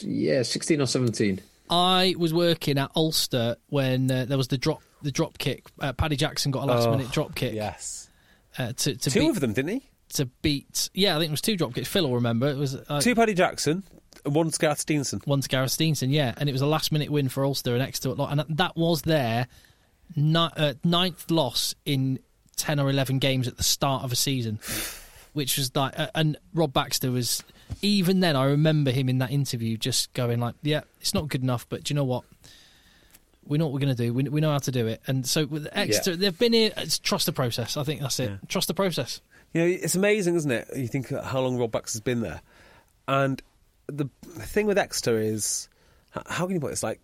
Yeah, 0.00 0.42
16 0.42 0.80
or 0.80 0.86
17. 0.86 1.40
I 1.70 2.14
was 2.18 2.34
working 2.34 2.76
at 2.78 2.90
Ulster 2.94 3.56
when 3.70 4.10
uh, 4.10 4.26
there 4.26 4.36
was 4.36 4.48
the 4.48 4.58
drop 4.58 4.82
the 5.02 5.10
drop 5.10 5.38
kick. 5.38 5.64
Uh, 5.80 5.92
Paddy 5.92 6.16
Jackson 6.16 6.50
got 6.50 6.64
a 6.64 6.66
last 6.66 6.90
minute 6.90 7.10
drop 7.10 7.34
kick 7.34 7.54
yes, 7.54 8.10
uh, 8.58 8.72
to 8.72 8.96
to 8.96 9.10
two 9.10 9.20
beat, 9.20 9.30
of 9.30 9.40
them, 9.40 9.52
didn't 9.52 9.70
he? 9.70 9.90
to 10.14 10.26
beat. 10.26 10.90
Yeah, 10.94 11.16
I 11.16 11.18
think 11.18 11.28
it 11.28 11.32
was 11.32 11.40
two 11.40 11.56
drop 11.56 11.74
kicks. 11.74 11.88
Phil 11.88 12.04
will 12.04 12.16
remember. 12.16 12.48
It 12.48 12.56
was 12.56 12.76
uh, 12.76 13.00
Two 13.00 13.14
Paddy 13.14 13.34
Jackson, 13.34 13.84
one 14.24 14.50
Gareth 14.50 14.84
Steenson. 14.84 15.26
one 15.26 15.40
to 15.40 15.48
Gareth 15.48 15.70
Steenson, 15.70 16.10
yeah, 16.10 16.34
and 16.36 16.48
it 16.48 16.52
was 16.52 16.62
a 16.62 16.66
last 16.66 16.92
minute 16.92 17.10
win 17.10 17.28
for 17.28 17.44
Ulster 17.44 17.74
and 17.74 17.82
Exeter, 17.82 18.14
and 18.18 18.44
that 18.48 18.76
was 18.76 19.02
their 19.02 19.46
uh, 20.34 20.74
ninth 20.82 21.30
loss 21.30 21.74
in 21.84 22.18
ten 22.56 22.80
or 22.80 22.90
eleven 22.90 23.18
games 23.18 23.48
at 23.48 23.56
the 23.56 23.62
start 23.62 24.04
of 24.04 24.12
a 24.12 24.16
season, 24.16 24.58
which 25.32 25.56
was 25.56 25.74
like, 25.74 25.98
uh, 25.98 26.08
and 26.14 26.36
Rob 26.52 26.72
Baxter 26.72 27.10
was 27.10 27.42
even 27.82 28.20
then. 28.20 28.36
I 28.36 28.46
remember 28.46 28.90
him 28.90 29.08
in 29.08 29.18
that 29.18 29.30
interview 29.30 29.76
just 29.76 30.12
going 30.14 30.40
like, 30.40 30.54
"Yeah, 30.62 30.82
it's 31.00 31.14
not 31.14 31.28
good 31.28 31.42
enough, 31.42 31.68
but 31.68 31.84
do 31.84 31.94
you 31.94 31.96
know 31.96 32.04
what?" 32.04 32.24
We 33.46 33.58
know 33.58 33.66
what 33.66 33.74
we're 33.74 33.80
going 33.80 33.94
to 33.94 34.02
do. 34.06 34.14
We, 34.14 34.22
we 34.22 34.40
know 34.40 34.52
how 34.52 34.58
to 34.58 34.72
do 34.72 34.86
it, 34.86 35.02
and 35.06 35.26
so 35.26 35.44
with 35.44 35.68
Exeter, 35.72 36.16
they've 36.16 36.38
been 36.38 36.54
here. 36.54 36.72
It's 36.78 36.98
trust 36.98 37.26
the 37.26 37.32
process. 37.32 37.76
I 37.76 37.82
think 37.82 38.00
that's 38.00 38.18
it. 38.18 38.30
Trust 38.48 38.68
the 38.68 38.74
process. 38.74 39.20
You 39.52 39.60
know, 39.60 39.66
it's 39.66 39.94
amazing, 39.94 40.34
isn't 40.36 40.50
it? 40.50 40.66
You 40.74 40.88
think 40.88 41.10
how 41.10 41.40
long 41.40 41.58
Rob 41.58 41.70
Baxter's 41.70 42.00
been 42.00 42.22
there, 42.22 42.40
and 43.06 43.42
the 43.86 44.08
thing 44.22 44.66
with 44.66 44.78
Exeter 44.78 45.18
is, 45.18 45.68
how 46.26 46.46
can 46.46 46.54
you 46.54 46.60
put 46.60 46.68
it? 46.68 46.72
It's 46.72 46.82
like 46.82 47.00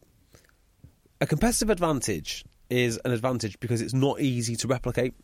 a 1.21 1.27
competitive 1.27 1.71
advantage 1.71 2.45
is 2.69 2.99
an 3.05 3.13
advantage 3.13 3.59
because 3.61 3.81
it's 3.81 3.95
not 3.95 4.21
easy 4.21 4.57
to 4.57 4.69
replicate. 4.69 5.15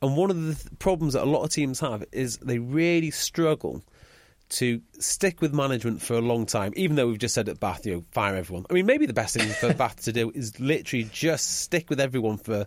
And 0.00 0.16
one 0.16 0.30
of 0.30 0.42
the 0.42 0.54
th- 0.54 0.78
problems 0.78 1.14
that 1.14 1.22
a 1.22 1.26
lot 1.26 1.42
of 1.42 1.50
teams 1.50 1.80
have 1.80 2.04
is 2.12 2.38
they 2.38 2.58
really 2.58 3.10
struggle 3.10 3.82
to 4.50 4.80
stick 4.98 5.40
with 5.40 5.54
management 5.54 6.02
for 6.02 6.14
a 6.14 6.20
long 6.20 6.46
time, 6.46 6.72
even 6.76 6.96
though 6.96 7.08
we've 7.08 7.18
just 7.18 7.34
said 7.34 7.48
at 7.48 7.58
Bath, 7.58 7.86
you 7.86 7.94
know, 7.94 8.04
fire 8.12 8.36
everyone. 8.36 8.66
I 8.70 8.74
mean, 8.74 8.86
maybe 8.86 9.06
the 9.06 9.12
best 9.12 9.36
thing 9.36 9.48
for 9.48 9.72
Bath 9.78 10.04
to 10.04 10.12
do 10.12 10.30
is 10.34 10.60
literally 10.60 11.08
just 11.12 11.60
stick 11.62 11.90
with 11.90 12.00
everyone 12.00 12.36
for 12.36 12.66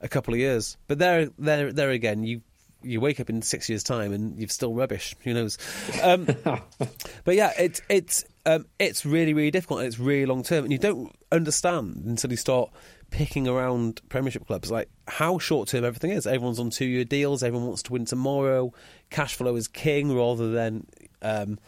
a 0.00 0.08
couple 0.08 0.34
of 0.34 0.40
years. 0.40 0.76
But 0.88 0.98
there, 0.98 1.28
there, 1.38 1.72
there 1.72 1.90
again, 1.90 2.24
you 2.24 2.42
you 2.82 3.00
wake 3.00 3.20
up 3.20 3.30
in 3.30 3.42
six 3.42 3.68
years' 3.68 3.82
time 3.82 4.12
and 4.12 4.38
you've 4.38 4.52
still 4.52 4.74
rubbish. 4.74 5.14
Who 5.24 5.34
knows? 5.34 5.58
Um, 6.02 6.26
but 7.24 7.34
yeah, 7.34 7.52
it's 7.58 7.82
it's 7.88 8.24
um, 8.46 8.66
it's 8.78 9.04
really 9.04 9.34
really 9.34 9.50
difficult 9.50 9.80
and 9.80 9.86
it's 9.86 9.98
really 9.98 10.26
long 10.26 10.42
term, 10.42 10.64
and 10.64 10.72
you 10.72 10.78
don't 10.78 11.14
understand 11.30 12.02
until 12.06 12.30
you 12.30 12.36
start 12.36 12.70
picking 13.10 13.46
around 13.46 14.00
Premiership 14.08 14.46
clubs 14.46 14.70
like 14.70 14.88
how 15.06 15.38
short 15.38 15.68
term 15.68 15.84
everything 15.84 16.10
is. 16.10 16.26
Everyone's 16.26 16.58
on 16.58 16.70
two 16.70 16.86
year 16.86 17.04
deals. 17.04 17.42
Everyone 17.42 17.68
wants 17.68 17.82
to 17.84 17.92
win 17.92 18.04
tomorrow. 18.04 18.72
Cash 19.10 19.34
flow 19.34 19.56
is 19.56 19.68
king 19.68 20.14
rather 20.14 20.50
than 20.50 20.86
um, 21.20 21.58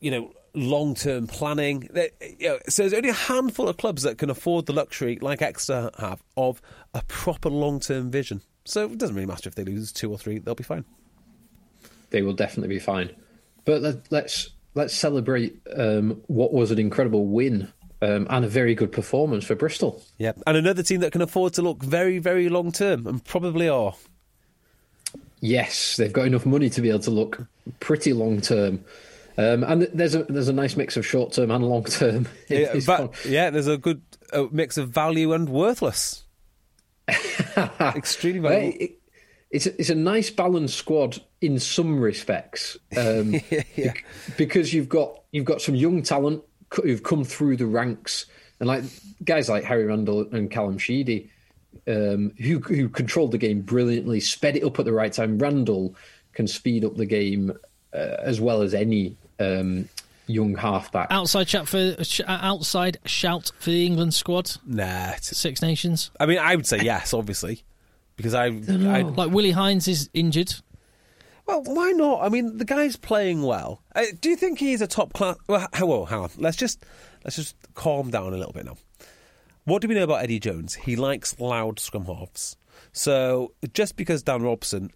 you 0.00 0.10
know 0.10 0.32
long 0.54 0.94
term 0.94 1.26
planning. 1.26 1.88
You 2.38 2.48
know, 2.48 2.58
so 2.68 2.82
there's 2.82 2.94
only 2.94 3.10
a 3.10 3.14
handful 3.14 3.68
of 3.68 3.76
clubs 3.76 4.02
that 4.02 4.18
can 4.18 4.30
afford 4.30 4.66
the 4.66 4.72
luxury, 4.72 5.18
like 5.20 5.42
Exeter 5.42 5.90
have, 5.98 6.22
of 6.36 6.60
a 6.94 7.02
proper 7.06 7.50
long 7.50 7.80
term 7.80 8.10
vision. 8.10 8.42
So 8.64 8.86
it 8.86 8.98
doesn't 8.98 9.14
really 9.14 9.26
matter 9.26 9.48
if 9.48 9.54
they 9.54 9.64
lose 9.64 9.92
two 9.92 10.10
or 10.10 10.18
three; 10.18 10.38
they'll 10.38 10.54
be 10.54 10.64
fine. 10.64 10.84
They 12.10 12.22
will 12.22 12.32
definitely 12.32 12.74
be 12.74 12.80
fine. 12.80 13.10
But 13.64 13.82
let, 13.82 13.96
let's 14.10 14.50
let's 14.74 14.94
celebrate 14.94 15.60
um, 15.76 16.22
what 16.26 16.52
was 16.52 16.70
an 16.70 16.78
incredible 16.78 17.26
win 17.26 17.72
um, 18.02 18.26
and 18.30 18.44
a 18.44 18.48
very 18.48 18.74
good 18.74 18.92
performance 18.92 19.44
for 19.44 19.54
Bristol. 19.54 20.02
Yeah, 20.18 20.32
and 20.46 20.56
another 20.56 20.82
team 20.82 21.00
that 21.00 21.12
can 21.12 21.22
afford 21.22 21.54
to 21.54 21.62
look 21.62 21.82
very, 21.82 22.18
very 22.18 22.48
long 22.48 22.72
term, 22.72 23.06
and 23.06 23.24
probably 23.24 23.68
are. 23.68 23.94
Yes, 25.40 25.96
they've 25.96 26.12
got 26.12 26.26
enough 26.26 26.46
money 26.46 26.70
to 26.70 26.80
be 26.80 26.88
able 26.88 27.00
to 27.00 27.10
look 27.10 27.46
pretty 27.80 28.12
long 28.12 28.40
term. 28.40 28.84
Um, 29.36 29.64
and 29.64 29.82
there's 29.92 30.14
a 30.14 30.24
there's 30.24 30.48
a 30.48 30.52
nice 30.52 30.76
mix 30.76 30.96
of 30.96 31.04
short 31.04 31.32
term 31.32 31.50
and 31.50 31.64
long 31.64 31.84
term. 31.84 32.28
Yeah, 32.48 33.08
yeah, 33.26 33.50
there's 33.50 33.66
a 33.66 33.76
good 33.76 34.02
uh, 34.32 34.46
mix 34.52 34.78
of 34.78 34.90
value 34.90 35.32
and 35.32 35.48
worthless. 35.48 36.23
Extremely 37.08 38.40
Well, 38.40 38.52
valuable. 38.52 38.78
it- 38.80 39.00
it's 39.50 39.66
a, 39.66 39.80
it's 39.80 39.90
a 39.90 39.94
nice 39.94 40.30
balanced 40.30 40.76
squad 40.76 41.22
in 41.40 41.60
some 41.60 42.00
respects 42.00 42.76
um, 42.96 43.34
yeah. 43.50 43.62
bec- 43.76 44.04
because 44.36 44.74
you've 44.74 44.88
got 44.88 45.20
you've 45.30 45.44
got 45.44 45.62
some 45.62 45.76
young 45.76 46.02
talent 46.02 46.42
who've 46.82 47.04
come 47.04 47.22
through 47.22 47.56
the 47.56 47.66
ranks 47.66 48.26
and 48.58 48.66
like 48.66 48.82
guys 49.22 49.48
like 49.48 49.62
Harry 49.62 49.84
Randall 49.84 50.22
and 50.32 50.50
Callum 50.50 50.76
Sheedy 50.78 51.30
um, 51.86 52.32
who 52.40 52.58
who 52.58 52.88
controlled 52.88 53.30
the 53.30 53.38
game 53.38 53.60
brilliantly, 53.60 54.18
sped 54.18 54.56
it 54.56 54.64
up 54.64 54.80
at 54.80 54.86
the 54.86 54.92
right 54.92 55.12
time. 55.12 55.38
Randall 55.38 55.94
can 56.32 56.48
speed 56.48 56.84
up 56.84 56.96
the 56.96 57.06
game 57.06 57.52
uh, 57.92 58.16
as 58.24 58.40
well 58.40 58.60
as 58.60 58.74
any 58.74 59.16
um, 59.38 59.88
young 60.26 60.54
halfback. 60.56 61.08
Outside 61.10 61.48
shout 61.48 61.68
for 61.68 61.96
sh- 62.02 62.20
outside 62.26 62.98
shout 63.04 63.52
for 63.58 63.70
the 63.70 63.84
England 63.86 64.14
squad, 64.14 64.52
Nah, 64.66 65.10
it's- 65.10 65.36
Six 65.36 65.60
Nations. 65.62 66.10
I 66.20 66.26
mean, 66.26 66.38
I 66.38 66.56
would 66.56 66.66
say 66.66 66.80
yes, 66.82 67.12
obviously, 67.14 67.62
because 68.16 68.34
I, 68.34 68.46
I, 68.46 69.02
Like 69.02 69.30
Willi 69.30 69.50
Heinz 69.52 69.86
is 69.88 70.08
injured. 70.14 70.54
well, 71.46 71.62
why 71.64 71.92
not? 71.92 72.22
I 72.22 72.28
mean, 72.30 72.56
the 72.58 72.64
guy's 72.64 72.96
playing 72.96 73.42
well. 73.42 73.82
Uh, 73.94 74.04
do 74.20 74.30
you 74.30 74.36
think 74.36 74.58
he's 74.58 74.80
a 74.80 74.86
top 74.86 75.12
class? 75.12 75.36
Well, 75.46 75.68
h- 75.74 75.80
whoa, 75.82 76.04
hang 76.06 76.20
on. 76.20 76.30
Let's 76.38 76.56
just 76.56 76.84
let's 77.24 77.36
just 77.36 77.54
calm 77.74 78.10
down 78.10 78.32
a 78.32 78.36
little 78.36 78.52
bit 78.52 78.64
now. 78.64 78.76
What 79.64 79.80
do 79.82 79.88
we 79.88 79.94
know 79.94 80.04
about 80.04 80.22
Eddie 80.22 80.40
Jones? 80.40 80.74
He 80.74 80.94
likes 80.96 81.38
loud 81.40 81.78
scrum 81.78 82.04
halves. 82.06 82.56
So 82.92 83.52
just 83.72 83.96
because 83.96 84.22
Dan 84.22 84.42
Robson 84.42 84.90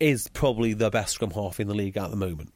is 0.00 0.28
probably 0.28 0.72
the 0.74 0.90
best 0.90 1.14
scrum 1.14 1.30
half 1.30 1.60
in 1.60 1.68
the 1.68 1.74
league 1.74 1.96
at 1.96 2.10
the 2.10 2.16
moment, 2.16 2.52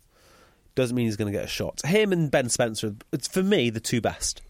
doesn't 0.80 0.96
mean 0.96 1.06
he's 1.06 1.16
going 1.16 1.32
to 1.32 1.38
get 1.38 1.44
a 1.44 1.48
shot. 1.48 1.80
Him 1.84 2.12
and 2.12 2.30
Ben 2.30 2.48
Spencer, 2.48 2.94
it's 3.12 3.28
for 3.28 3.42
me 3.42 3.70
the 3.70 3.80
two 3.80 4.00
best. 4.00 4.42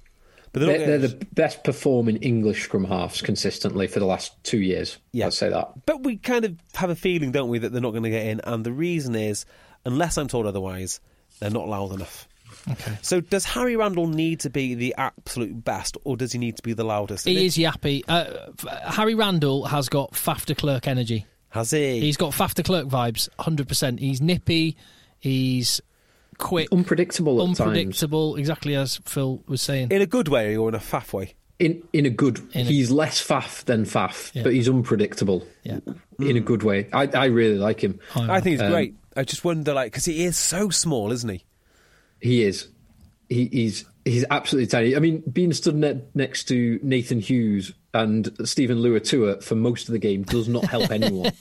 But 0.52 0.60
they're, 0.60 0.78
They're, 0.78 0.98
they're 0.98 1.08
the 1.08 1.26
best 1.32 1.62
performing 1.62 2.16
English 2.16 2.64
scrum 2.64 2.84
halves 2.84 3.22
consistently 3.22 3.86
for 3.86 4.00
the 4.00 4.06
last 4.06 4.32
two 4.42 4.58
years. 4.58 4.98
Yeah. 5.12 5.26
I'd 5.26 5.34
say 5.34 5.48
that. 5.48 5.86
But 5.86 6.02
we 6.02 6.16
kind 6.16 6.44
of 6.44 6.56
have 6.74 6.90
a 6.90 6.96
feeling, 6.96 7.30
don't 7.30 7.48
we, 7.48 7.58
that 7.58 7.70
they're 7.70 7.80
not 7.80 7.92
going 7.92 8.02
to 8.02 8.10
get 8.10 8.26
in. 8.26 8.40
And 8.42 8.64
the 8.64 8.72
reason 8.72 9.14
is, 9.14 9.44
unless 9.84 10.18
I'm 10.18 10.26
told 10.26 10.46
otherwise, 10.46 11.00
they're 11.38 11.50
not 11.50 11.68
loud 11.68 11.92
enough. 11.92 12.26
Okay. 12.68 12.98
So 13.00 13.20
does 13.20 13.44
Harry 13.44 13.76
Randall 13.76 14.08
need 14.08 14.40
to 14.40 14.50
be 14.50 14.74
the 14.74 14.94
absolute 14.98 15.64
best, 15.64 15.96
or 16.04 16.16
does 16.16 16.32
he 16.32 16.38
need 16.38 16.56
to 16.56 16.62
be 16.62 16.72
the 16.72 16.84
loudest? 16.84 17.26
He 17.26 17.46
is 17.46 17.56
yappy. 17.56 18.02
Uh, 18.08 18.50
Harry 18.90 19.14
Randall 19.14 19.66
has 19.66 19.88
got 19.88 20.12
Faf 20.12 20.54
Clerk 20.56 20.88
energy. 20.88 21.26
Has 21.50 21.70
he? 21.70 22.00
He's 22.00 22.16
got 22.16 22.32
Faf 22.32 22.62
Clerk 22.64 22.88
vibes, 22.88 23.28
hundred 23.38 23.68
percent. 23.68 24.00
He's 24.00 24.20
nippy. 24.20 24.76
He's 25.20 25.80
quick, 26.40 26.68
unpredictable, 26.72 27.40
at 27.40 27.46
times. 27.56 27.60
unpredictable. 27.60 28.36
Exactly 28.36 28.74
as 28.74 28.96
Phil 29.04 29.42
was 29.46 29.62
saying. 29.62 29.88
In 29.90 30.02
a 30.02 30.06
good 30.06 30.28
way 30.28 30.56
or 30.56 30.68
in 30.68 30.74
a 30.74 30.78
faff 30.78 31.12
way? 31.12 31.34
In 31.58 31.82
in 31.92 32.06
a 32.06 32.10
good, 32.10 32.38
In 32.54 32.62
a- 32.62 32.64
he's 32.64 32.90
less 32.90 33.24
faff 33.24 33.64
than 33.66 33.84
faff, 33.84 34.30
Yeah. 34.34 34.42
but 34.44 34.52
he's 34.54 34.68
unpredictable. 34.68 35.46
Yeah. 35.62 35.80
in 36.18 36.36
a 36.36 36.40
good 36.40 36.62
way. 36.62 36.86
I 36.92 37.06
I 37.06 37.24
really 37.26 37.56
like 37.58 37.80
him. 37.82 37.98
I 38.14 38.40
think 38.40 38.54
he's 38.54 38.60
Um, 38.62 38.72
great. 38.72 38.94
I 39.16 39.24
just 39.24 39.44
wonder, 39.44 39.72
like, 39.74 39.90
because 39.92 40.04
he 40.04 40.24
is 40.24 40.36
so 40.36 40.70
small, 40.70 41.12
isn't 41.12 41.28
he? 41.28 41.44
He 42.20 42.42
is. 42.42 42.68
He, 43.28 43.46
he's 43.52 43.84
he's 44.04 44.24
absolutely 44.30 44.66
tiny. 44.68 44.96
I 44.96 44.98
mean, 44.98 45.22
being 45.32 45.52
stood 45.52 45.76
ne- 45.76 46.02
next 46.14 46.44
to 46.48 46.78
Nathan 46.82 47.20
Hughes 47.20 47.72
and 47.92 48.30
Steven 48.48 48.78
Luatua 48.78 49.42
for 49.42 49.56
most 49.56 49.88
of 49.88 49.92
the 49.92 49.98
game 49.98 50.22
does 50.22 50.48
not 50.48 50.64
help 50.64 50.90
anyone. 50.92 51.32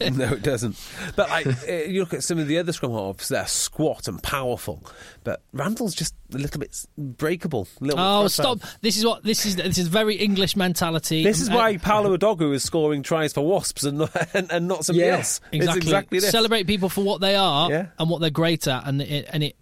no, 0.00 0.32
it 0.32 0.42
doesn't. 0.42 0.76
But 1.16 1.28
like, 1.28 1.46
uh, 1.68 1.72
you 1.72 2.00
look 2.00 2.14
at 2.14 2.22
some 2.22 2.38
of 2.38 2.46
the 2.46 2.58
other 2.58 2.72
scrum 2.72 2.92
halves; 2.92 3.28
they're 3.28 3.46
squat 3.46 4.06
and 4.06 4.22
powerful. 4.22 4.84
But 5.24 5.42
Randall's 5.52 5.94
just 5.94 6.14
a 6.32 6.38
little 6.38 6.60
bit 6.60 6.76
breakable. 6.96 7.66
a 7.80 7.84
little 7.84 7.98
Oh, 8.00 8.28
fragile. 8.28 8.58
stop! 8.58 8.70
This 8.80 8.96
is 8.96 9.04
what 9.04 9.24
this 9.24 9.44
is. 9.44 9.56
This 9.56 9.78
is 9.78 9.88
very 9.88 10.14
English 10.16 10.54
mentality. 10.56 11.24
This 11.24 11.40
is 11.40 11.48
Uh, 11.48 11.54
why 11.54 11.76
Paolo 11.78 12.16
Odogwu 12.16 12.54
is 12.54 12.62
scoring 12.62 13.02
tries 13.02 13.32
for 13.32 13.40
Wasps 13.44 13.82
and 13.84 13.98
not, 13.98 14.10
and, 14.34 14.50
and 14.52 14.68
not 14.68 14.84
somebody 14.84 15.06
Yeah, 15.06 15.16
else. 15.16 15.40
exactly, 15.52 15.78
It's 15.78 15.86
exactly 15.86 16.18
this. 16.20 16.30
celebrate 16.30 16.66
people 16.68 16.88
for 16.88 17.02
what 17.02 17.20
they 17.20 17.34
are 17.34 17.70
Yeah. 17.70 17.86
and 17.98 18.08
what 18.08 18.20
they're 18.20 18.30
great 18.30 18.68
at, 18.68 18.86
and 18.86 19.02
it, 19.02 19.26
and 19.32 19.42
it 19.42 19.56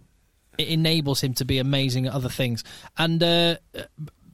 it 0.59 0.69
enables 0.69 1.21
him 1.21 1.33
to 1.35 1.45
be 1.45 1.57
amazing 1.59 2.07
at 2.07 2.13
other 2.13 2.29
things. 2.29 2.63
And 2.97 3.21
uh, 3.21 3.57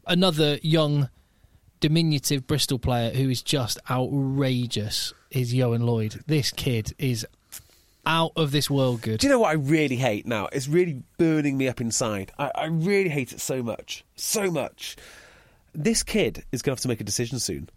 another 0.07 0.57
young, 0.61 1.09
diminutive 1.83 2.47
Bristol 2.47 2.79
player 2.79 3.11
who 3.11 3.29
is 3.29 3.41
just 3.41 3.77
outrageous 3.91 5.13
is 5.31 5.53
Ioan 5.53 5.81
Lloyd. 5.81 6.23
This 6.27 6.49
kid 6.49 6.93
is 6.97 7.27
out 8.05 8.31
of 8.37 8.51
this 8.51 8.69
world 8.69 9.01
good. 9.01 9.19
Do 9.19 9.27
you 9.27 9.33
know 9.33 9.39
what 9.39 9.49
I 9.49 9.55
really 9.55 9.97
hate 9.97 10.25
now? 10.25 10.47
It's 10.53 10.69
really 10.69 11.03
burning 11.17 11.57
me 11.57 11.67
up 11.67 11.81
inside. 11.81 12.31
I, 12.39 12.51
I 12.55 12.65
really 12.67 13.09
hate 13.09 13.33
it 13.33 13.41
so 13.41 13.61
much. 13.61 14.05
So 14.15 14.49
much. 14.49 14.95
This 15.73 16.03
kid 16.03 16.45
is 16.53 16.61
going 16.61 16.73
to 16.73 16.79
have 16.79 16.83
to 16.83 16.87
make 16.87 17.01
a 17.01 17.03
decision 17.03 17.37
soon 17.39 17.69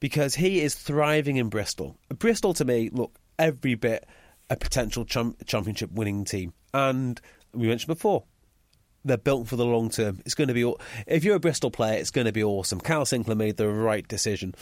because 0.00 0.34
he 0.34 0.60
is 0.60 0.74
thriving 0.74 1.38
in 1.38 1.48
Bristol. 1.48 1.96
Bristol, 2.10 2.52
to 2.52 2.66
me, 2.66 2.90
look, 2.92 3.14
every 3.38 3.74
bit 3.74 4.06
a 4.50 4.56
potential 4.56 5.06
cham- 5.06 5.36
championship 5.46 5.90
winning 5.92 6.26
team. 6.26 6.52
And 6.74 7.18
we 7.54 7.68
mentioned 7.68 7.88
before, 7.88 8.24
they're 9.04 9.16
built 9.16 9.48
for 9.48 9.56
the 9.56 9.64
long 9.64 9.90
term. 9.90 10.20
It's 10.24 10.34
going 10.34 10.48
to 10.48 10.54
be, 10.54 10.72
if 11.06 11.24
you're 11.24 11.36
a 11.36 11.40
Bristol 11.40 11.70
player, 11.70 11.98
it's 11.98 12.10
going 12.10 12.26
to 12.26 12.32
be 12.32 12.44
awesome. 12.44 12.80
Cal 12.80 13.04
Sinclair 13.04 13.36
made 13.36 13.56
the 13.56 13.68
right 13.68 14.06
decision. 14.06 14.54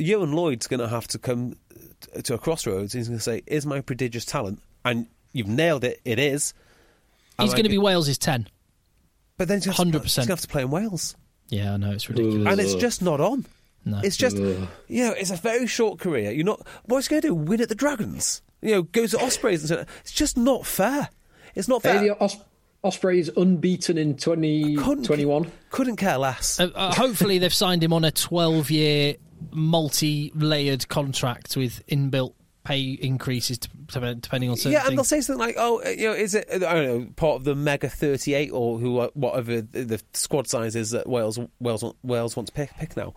Ioan 0.00 0.34
Lloyd's 0.34 0.66
going 0.66 0.80
to 0.80 0.88
have 0.88 1.06
to 1.08 1.18
come 1.18 1.56
to 2.22 2.34
a 2.34 2.38
crossroads. 2.38 2.92
He's 2.92 3.08
going 3.08 3.18
to 3.18 3.22
say, 3.22 3.42
"Is 3.46 3.64
my 3.66 3.80
prodigious 3.80 4.24
talent?" 4.24 4.60
And 4.84 5.06
you've 5.32 5.46
nailed 5.48 5.84
it. 5.84 6.00
It 6.04 6.18
is. 6.18 6.52
He's 7.38 7.50
going 7.52 7.62
to 7.64 7.68
be 7.68 7.76
g- 7.76 7.78
Wales's 7.78 8.18
ten. 8.18 8.48
But 9.36 9.48
then 9.48 9.58
he's 9.60 9.66
going 9.76 9.92
to 9.92 9.98
100%. 9.98 10.02
He's 10.02 10.16
going 10.16 10.26
to 10.26 10.32
have 10.32 10.40
to 10.42 10.48
play 10.48 10.62
in 10.62 10.70
Wales, 10.70 11.16
Yeah, 11.48 11.74
I 11.74 11.76
know 11.76 11.90
it's 11.90 12.08
ridiculous. 12.08 12.46
and 12.46 12.60
it's 12.60 12.74
just 12.76 13.02
not 13.02 13.20
on. 13.20 13.44
No. 13.84 14.00
It's 14.02 14.16
just, 14.16 14.36
you 14.36 14.68
know, 15.04 15.12
it's 15.12 15.30
a 15.32 15.36
very 15.36 15.66
short 15.66 15.98
career. 15.98 16.30
You're 16.30 16.44
not. 16.46 16.64
What's 16.84 17.08
he 17.08 17.10
going 17.10 17.22
to 17.22 17.28
do? 17.28 17.34
Win 17.34 17.60
at 17.60 17.68
the 17.68 17.74
Dragons? 17.74 18.40
You 18.62 18.70
know, 18.70 18.82
go 18.82 19.06
to 19.06 19.18
Ospreys 19.20 19.60
and 19.62 19.68
so. 19.68 19.84
It's 20.00 20.12
just 20.12 20.36
not 20.38 20.64
fair. 20.66 21.08
It's 21.54 21.68
not 21.68 21.82
fair. 21.82 21.98
Hey, 21.98 22.08
the 22.08 22.18
Os- 22.18 22.38
Ospreys 22.84 23.30
unbeaten 23.36 23.96
in 23.98 24.14
Couldn't- 24.14 24.76
2021. 24.76 25.50
Couldn't 25.70 25.96
care 25.96 26.18
less. 26.18 26.60
Uh, 26.60 26.70
uh, 26.74 26.94
hopefully, 26.94 27.38
they've 27.38 27.52
signed 27.54 27.82
him 27.82 27.92
on 27.92 28.04
a 28.04 28.10
12 28.10 28.70
year, 28.70 29.16
multi 29.52 30.30
layered 30.34 30.88
contract 30.88 31.56
with 31.56 31.84
inbuilt 31.86 32.34
pay 32.64 32.92
increases 32.92 33.58
to, 33.58 33.68
to- 33.88 34.14
depending 34.14 34.48
on 34.48 34.56
certain 34.56 34.72
yeah, 34.72 34.86
and 34.86 34.96
they'll 34.96 35.04
say 35.04 35.20
something 35.20 35.38
like, 35.40 35.54
"Oh, 35.58 35.82
uh, 35.84 35.88
you 35.90 36.08
know, 36.08 36.14
is 36.14 36.34
it 36.34 36.46
I 36.50 36.58
don't 36.58 36.86
know 36.86 37.06
part 37.16 37.36
of 37.36 37.44
the 37.44 37.54
Mega 37.54 37.88
Thirty 37.90 38.32
Eight 38.34 38.50
or 38.52 38.78
who 38.78 38.98
uh, 39.00 39.08
whatever 39.14 39.60
the 39.60 39.84
the 39.84 40.02
squad 40.14 40.46
size 40.48 40.74
is 40.74 40.90
that 40.92 41.06
Wales 41.06 41.38
Wales 41.60 41.84
Wales 42.02 42.36
wants 42.36 42.50
to 42.50 42.54
pick 42.54 42.70
pick 42.76 42.96
now." 42.96 43.14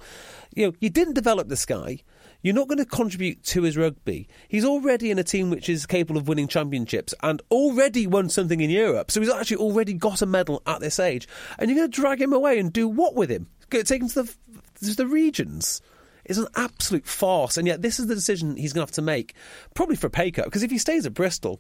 You 0.56 0.68
know, 0.68 0.74
you 0.82 0.90
didn't 0.90 1.14
develop 1.14 1.48
this 1.50 1.66
guy. 1.66 2.00
You're 2.48 2.56
not 2.56 2.70
going 2.70 2.78
to 2.78 2.86
contribute 2.86 3.44
to 3.44 3.64
his 3.64 3.76
rugby. 3.76 4.30
He's 4.48 4.64
already 4.64 5.12
in 5.12 5.20
a 5.20 5.24
team 5.24 5.50
which 5.50 5.68
is 5.68 5.86
capable 5.86 6.18
of 6.18 6.30
winning 6.30 6.48
championships 6.48 7.14
and 7.22 7.42
already 7.52 8.08
won 8.08 8.30
something 8.30 8.62
in 8.62 8.70
Europe. 8.70 9.12
So 9.12 9.20
he's 9.20 9.30
actually 9.30 9.58
already 9.58 9.94
got 9.94 10.22
a 10.22 10.26
medal 10.26 10.64
at 10.66 10.80
this 10.80 10.98
age. 10.98 11.28
And 11.60 11.70
you're 11.70 11.78
going 11.78 11.92
to 11.92 12.02
drag 12.02 12.22
him 12.22 12.32
away 12.32 12.58
and 12.58 12.72
do 12.72 12.88
what 12.88 13.16
with 13.16 13.30
him? 13.30 13.48
Take 13.70 14.02
him 14.02 14.08
to 14.08 14.24
the 14.24 14.36
to 14.86 14.96
the 14.96 15.08
regions. 15.08 15.82
It's 16.24 16.38
an 16.40 16.48
absolute 16.56 17.06
farce, 17.06 17.58
and 17.58 17.68
yet 17.68 17.82
this 17.82 18.00
is 18.00 18.08
the 18.08 18.16
decision 18.16 18.56
he's 18.56 18.72
going 18.72 18.86
to 18.86 18.90
have 18.90 18.96
to 18.96 19.02
make, 19.02 19.36
probably 19.74 19.98
for 19.98 20.08
a 20.08 20.10
pay 20.10 20.32
cut. 20.32 20.46
Because 20.46 20.64
if 20.64 20.72
he 20.72 20.78
stays 20.78 21.06
at 21.06 21.14
Bristol, 21.14 21.60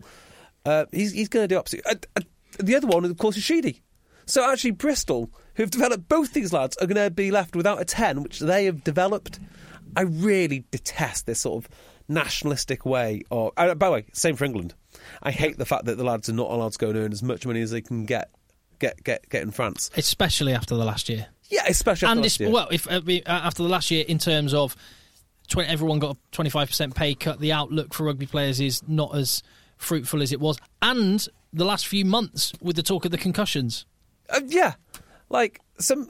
uh, 0.66 0.86
he's, 0.94 1.12
he's 1.12 1.28
going 1.28 1.44
to 1.44 1.54
do 1.54 1.60
absolutely. 1.60 1.92
Uh, 1.92 1.96
uh, 2.16 2.22
the 2.60 2.78
other 2.78 2.88
one, 2.88 3.04
of 3.04 3.18
course, 3.18 3.36
is 3.36 3.44
Sheedy. 3.44 3.82
So 4.26 4.50
actually, 4.50 4.72
Bristol, 4.72 5.30
who've 5.56 5.70
developed 5.70 6.08
both 6.08 6.32
these 6.32 6.54
lads, 6.54 6.78
are 6.78 6.88
going 6.88 7.04
to 7.04 7.12
be 7.12 7.30
left 7.30 7.58
without 7.58 7.82
a 7.82 7.86
ten, 7.86 8.24
which 8.24 8.40
they 8.40 8.64
have 8.66 8.86
developed. 8.86 9.40
I 9.96 10.02
really 10.02 10.66
detest 10.72 11.26
this 11.26 11.40
sort 11.42 11.64
of 11.64 11.72
nationalistic 12.08 12.86
way. 12.86 13.24
Or 13.30 13.52
uh, 13.58 13.76
by 13.76 13.88
the 13.88 13.94
way, 13.94 14.06
same 14.14 14.36
for 14.36 14.46
England. 14.46 14.74
I 15.22 15.32
hate 15.32 15.58
the 15.58 15.66
fact 15.66 15.86
that 15.86 15.98
the 15.98 16.04
lads 16.04 16.30
are 16.30 16.34
not 16.34 16.50
allowed 16.50 16.74
to 16.74 16.78
go 16.78 16.90
and 16.90 16.98
earn 16.98 17.12
as 17.12 17.24
much 17.24 17.46
money 17.46 17.62
as 17.62 17.72
they 17.72 17.82
can 17.82 18.06
get 18.06 18.32
get 18.80 19.04
get 19.04 19.28
get 19.30 19.42
in 19.42 19.52
France. 19.52 19.90
Especially 19.96 20.54
after 20.54 20.76
the 20.76 20.86
last 20.86 21.10
year. 21.10 21.28
Yeah, 21.50 21.64
especially 21.68 22.08
after 22.08 22.14
and 22.14 22.22
last 22.22 22.40
year. 22.40 22.50
well, 22.50 22.68
if 22.72 22.88
uh, 22.88 23.02
uh, 23.08 23.22
after 23.26 23.64
the 23.64 23.70
last 23.70 23.92
year, 23.92 24.04
in 24.08 24.18
terms 24.18 24.54
of 24.54 24.76
20, 25.50 25.70
everyone 25.70 26.00
got 26.00 26.16
a 26.16 26.20
twenty 26.32 26.50
five 26.50 26.68
percent 26.68 26.96
pay 26.96 27.16
cut, 27.16 27.40
the 27.40 27.54
outlook 27.54 27.94
for 27.94 28.04
rugby 28.04 28.26
players 28.26 28.60
is 28.60 28.88
not 28.88 29.16
as 29.16 29.44
fruitful 29.78 30.22
as 30.22 30.32
it 30.32 30.40
was, 30.40 30.58
and 30.82 31.28
the 31.54 31.66
last 31.66 31.88
few 31.88 32.04
months 32.04 32.54
with 32.62 32.76
the 32.76 32.84
talk 32.84 33.06
of 33.06 33.12
the 33.12 33.18
concussions. 33.18 33.86
Uh, 34.30 34.42
yeah, 34.48 34.74
like 35.30 35.62
some. 35.80 36.10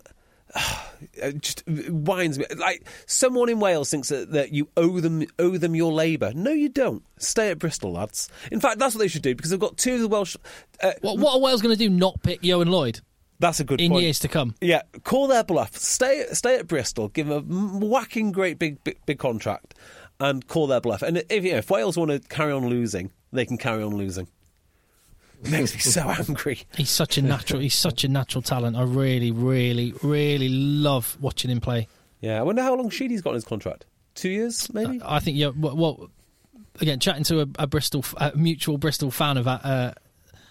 It 1.13 1.41
just 1.41 1.63
winds 1.67 2.39
me. 2.39 2.45
Like 2.55 2.87
someone 3.05 3.49
in 3.49 3.59
Wales 3.59 3.89
thinks 3.89 4.09
that, 4.09 4.31
that 4.31 4.53
you 4.53 4.69
owe 4.77 4.99
them 4.99 5.25
owe 5.39 5.57
them 5.57 5.75
your 5.75 5.91
labour. 5.91 6.31
No, 6.33 6.51
you 6.51 6.69
don't. 6.69 7.03
Stay 7.17 7.51
at 7.51 7.59
Bristol, 7.59 7.93
lads. 7.93 8.29
In 8.51 8.59
fact, 8.59 8.79
that's 8.79 8.95
what 8.95 8.99
they 8.99 9.07
should 9.07 9.21
do 9.21 9.35
because 9.35 9.51
they've 9.51 9.59
got 9.59 9.77
two 9.77 9.95
of 9.95 10.01
the 10.01 10.07
Welsh. 10.07 10.35
Uh, 10.81 10.91
What, 11.01 11.19
what 11.19 11.35
are 11.35 11.39
Wales 11.39 11.61
going 11.61 11.75
to 11.75 11.79
do? 11.79 11.89
Not 11.89 12.21
pick 12.23 12.41
Ioan 12.41 12.69
Lloyd 12.69 13.01
that's 13.39 13.59
a 13.59 13.63
good 13.63 13.79
in 13.81 13.91
point. 13.91 14.03
years 14.03 14.19
to 14.19 14.27
come? 14.27 14.55
Yeah, 14.61 14.81
call 15.03 15.27
their 15.27 15.43
bluff. 15.43 15.75
Stay 15.77 16.25
stay 16.31 16.57
at 16.57 16.67
Bristol. 16.67 17.09
Give 17.09 17.27
them 17.27 17.81
a 17.81 17.85
whacking 17.85 18.31
great 18.31 18.59
big 18.59 18.83
big, 18.83 18.97
big 19.05 19.19
contract, 19.19 19.75
and 20.19 20.45
call 20.47 20.67
their 20.67 20.81
bluff. 20.81 21.01
And 21.01 21.23
if 21.29 21.43
you 21.43 21.51
know, 21.51 21.57
if 21.57 21.69
Wales 21.69 21.97
want 21.97 22.11
to 22.11 22.19
carry 22.19 22.51
on 22.51 22.67
losing, 22.67 23.11
they 23.31 23.45
can 23.45 23.57
carry 23.57 23.83
on 23.83 23.95
losing. 23.95 24.27
Makes 25.49 25.73
me 25.75 25.79
so 25.79 26.01
angry. 26.01 26.63
He's 26.75 26.89
such 26.89 27.17
a 27.17 27.21
natural. 27.21 27.61
he's 27.61 27.75
such 27.75 28.03
a 28.03 28.07
natural 28.07 28.41
talent. 28.41 28.75
I 28.75 28.83
really, 28.83 29.31
really, 29.31 29.93
really 30.01 30.49
love 30.49 31.17
watching 31.21 31.51
him 31.51 31.61
play. 31.61 31.87
Yeah, 32.21 32.39
I 32.39 32.43
wonder 32.43 32.63
how 32.63 32.75
long 32.75 32.89
Sheedy's 32.89 33.21
got 33.21 33.31
in 33.31 33.35
his 33.35 33.45
contract. 33.45 33.85
Two 34.15 34.29
years, 34.29 34.73
maybe. 34.73 34.99
I 35.05 35.19
think 35.19 35.37
yeah. 35.37 35.51
Well, 35.55 35.75
well 35.75 36.09
again, 36.81 36.99
chatting 36.99 37.23
to 37.25 37.41
a, 37.41 37.47
a 37.59 37.67
Bristol, 37.67 38.03
a 38.17 38.35
mutual 38.35 38.79
Bristol 38.79 39.11
fan 39.11 39.37
of 39.37 39.47
uh, 39.47 39.93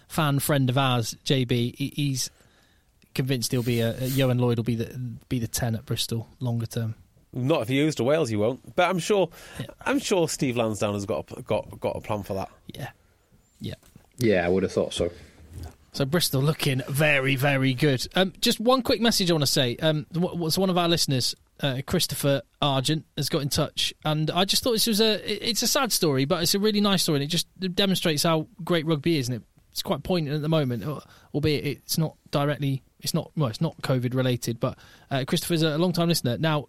fan 0.08 0.38
friend 0.38 0.70
of 0.70 0.78
ours, 0.78 1.16
JB. 1.24 1.76
He, 1.76 1.92
he's 1.94 2.30
convinced 3.14 3.50
he'll 3.50 3.62
be 3.64 3.80
a, 3.80 3.90
a 3.90 4.08
Ioan 4.10 4.38
Lloyd 4.38 4.58
will 4.58 4.64
be 4.64 4.76
the 4.76 4.96
be 5.28 5.40
the 5.40 5.48
ten 5.48 5.74
at 5.74 5.84
Bristol 5.84 6.28
longer 6.38 6.66
term. 6.66 6.94
Not 7.32 7.62
if 7.62 7.68
he 7.68 7.82
goes 7.82 7.96
to 7.96 8.04
Wales, 8.04 8.28
he 8.28 8.36
won't. 8.36 8.76
But 8.76 8.88
I'm 8.88 8.98
sure, 8.98 9.28
I'm 9.84 9.98
sure 9.98 10.28
Steve 10.28 10.56
Lansdown 10.56 10.94
has 10.94 11.04
got 11.04 11.30
a, 11.36 11.42
got 11.42 11.80
got 11.80 11.96
a 11.96 12.00
plan 12.00 12.22
for 12.22 12.34
that. 12.34 12.50
Yeah, 12.68 12.90
yeah. 13.60 13.74
Yeah, 14.18 14.44
I 14.44 14.48
would 14.48 14.62
have 14.62 14.72
thought 14.72 14.94
so. 14.94 15.10
So 15.92 16.04
Bristol 16.04 16.42
looking 16.42 16.82
very, 16.88 17.36
very 17.36 17.72
good. 17.72 18.06
Um, 18.14 18.34
just 18.42 18.60
one 18.60 18.82
quick 18.82 19.00
message 19.00 19.30
I 19.30 19.34
want 19.34 19.44
to 19.44 19.50
say. 19.50 19.76
Um, 19.76 20.06
was 20.12 20.58
one 20.58 20.68
of 20.68 20.76
our 20.76 20.88
listeners, 20.88 21.34
uh, 21.60 21.80
Christopher 21.86 22.42
Argent, 22.60 23.06
has 23.16 23.30
got 23.30 23.40
in 23.40 23.48
touch, 23.48 23.94
and 24.04 24.30
I 24.30 24.44
just 24.44 24.62
thought 24.62 24.72
this 24.72 24.86
was 24.86 25.00
a. 25.00 25.48
It's 25.48 25.62
a 25.62 25.66
sad 25.66 25.92
story, 25.92 26.26
but 26.26 26.42
it's 26.42 26.54
a 26.54 26.58
really 26.58 26.82
nice 26.82 27.02
story, 27.02 27.16
and 27.16 27.24
it 27.24 27.28
just 27.28 27.46
demonstrates 27.74 28.24
how 28.24 28.46
great 28.62 28.84
rugby 28.84 29.16
is, 29.16 29.28
and 29.28 29.36
it, 29.36 29.42
it's 29.72 29.82
quite 29.82 30.02
poignant 30.02 30.36
at 30.36 30.42
the 30.42 30.50
moment, 30.50 30.84
albeit 31.32 31.64
it's 31.64 31.96
not 31.96 32.16
directly. 32.30 32.82
It's 33.00 33.14
not 33.14 33.30
well. 33.34 33.48
It's 33.48 33.62
not 33.62 33.80
COVID 33.80 34.14
related, 34.14 34.60
but 34.60 34.78
uh, 35.10 35.24
Christopher's 35.26 35.62
a 35.62 35.78
long 35.78 35.94
time 35.94 36.08
listener. 36.08 36.36
Now, 36.36 36.68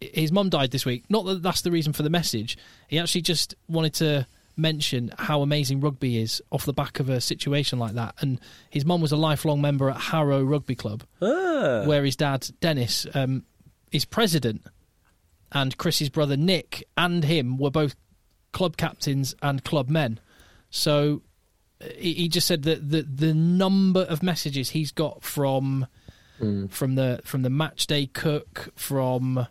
his 0.00 0.32
mum 0.32 0.48
died 0.48 0.72
this 0.72 0.84
week. 0.84 1.04
Not 1.08 1.24
that 1.26 1.42
that's 1.42 1.60
the 1.60 1.70
reason 1.70 1.92
for 1.92 2.02
the 2.02 2.10
message. 2.10 2.58
He 2.88 2.98
actually 2.98 3.22
just 3.22 3.54
wanted 3.68 3.94
to 3.94 4.26
mention 4.56 5.10
how 5.18 5.42
amazing 5.42 5.80
rugby 5.80 6.18
is 6.18 6.42
off 6.50 6.64
the 6.66 6.72
back 6.72 7.00
of 7.00 7.08
a 7.08 7.20
situation 7.20 7.78
like 7.78 7.94
that. 7.94 8.14
And 8.20 8.40
his 8.70 8.84
mum 8.84 9.00
was 9.00 9.12
a 9.12 9.16
lifelong 9.16 9.60
member 9.60 9.88
at 9.90 9.96
Harrow 10.00 10.42
Rugby 10.42 10.74
Club, 10.74 11.04
Ah. 11.22 11.84
where 11.86 12.04
his 12.04 12.16
dad 12.16 12.48
Dennis 12.60 13.06
um, 13.14 13.44
is 13.92 14.04
president, 14.04 14.62
and 15.52 15.76
Chris's 15.76 16.08
brother 16.10 16.36
Nick 16.36 16.84
and 16.96 17.24
him 17.24 17.56
were 17.58 17.70
both 17.70 17.96
club 18.52 18.76
captains 18.76 19.34
and 19.42 19.64
club 19.64 19.88
men. 19.88 20.20
So 20.70 21.22
uh, 21.80 21.86
he, 21.96 22.14
he 22.14 22.28
just 22.28 22.46
said 22.46 22.62
that 22.64 22.90
the 22.90 23.02
the 23.02 23.34
number 23.34 24.02
of 24.02 24.22
messages 24.22 24.70
he's 24.70 24.92
got 24.92 25.22
from 25.22 25.86
from 26.70 26.94
the 26.94 27.20
from 27.24 27.42
the 27.42 27.50
match 27.50 27.86
day 27.86 28.06
cook 28.06 28.70
from 28.74 29.36
uh, 29.38 29.46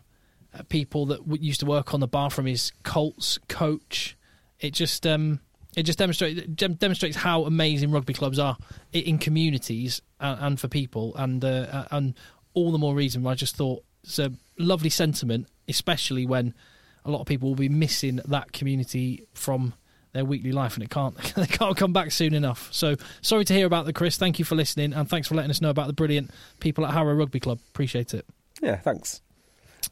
people 0.68 1.06
that 1.06 1.18
w- 1.20 1.40
used 1.40 1.60
to 1.60 1.66
work 1.66 1.94
on 1.94 2.00
the 2.00 2.08
bar 2.08 2.30
from 2.30 2.46
his 2.46 2.72
Colts 2.82 3.38
coach. 3.48 4.16
It 4.60 4.72
just 4.74 5.06
um 5.06 5.40
It 5.76 5.84
just 5.84 5.98
demonstrates 5.98 6.46
demonstrates 6.78 7.16
how 7.16 7.44
amazing 7.44 7.90
rugby 7.90 8.12
clubs 8.14 8.38
are 8.38 8.56
in 8.92 9.18
communities 9.18 10.02
and, 10.20 10.40
and 10.40 10.60
for 10.60 10.68
people, 10.68 11.14
and 11.16 11.44
uh, 11.44 11.84
and 11.90 12.14
all 12.54 12.72
the 12.72 12.78
more 12.78 12.94
reason. 12.94 13.22
why 13.22 13.32
I 13.32 13.34
just 13.34 13.56
thought 13.56 13.82
it's 14.02 14.18
a 14.18 14.32
lovely 14.58 14.90
sentiment, 14.90 15.46
especially 15.68 16.26
when 16.26 16.54
a 17.04 17.10
lot 17.10 17.20
of 17.20 17.26
people 17.26 17.48
will 17.48 17.56
be 17.56 17.68
missing 17.68 18.20
that 18.26 18.52
community 18.52 19.26
from 19.32 19.72
their 20.12 20.24
weekly 20.24 20.50
life, 20.52 20.74
and 20.74 20.82
it 20.82 20.90
can't 20.90 21.16
they 21.36 21.46
can't 21.46 21.76
come 21.76 21.92
back 21.92 22.10
soon 22.10 22.34
enough. 22.34 22.68
So 22.72 22.96
sorry 23.22 23.44
to 23.44 23.54
hear 23.54 23.66
about 23.66 23.86
the 23.86 23.92
Chris. 23.92 24.16
Thank 24.18 24.38
you 24.40 24.44
for 24.44 24.56
listening, 24.56 24.92
and 24.92 25.08
thanks 25.08 25.28
for 25.28 25.36
letting 25.36 25.50
us 25.50 25.60
know 25.60 25.70
about 25.70 25.86
the 25.86 25.92
brilliant 25.94 26.30
people 26.58 26.84
at 26.84 26.92
Harrow 26.92 27.14
Rugby 27.14 27.38
Club. 27.40 27.58
Appreciate 27.68 28.12
it. 28.12 28.26
Yeah, 28.60 28.76
thanks. 28.76 29.22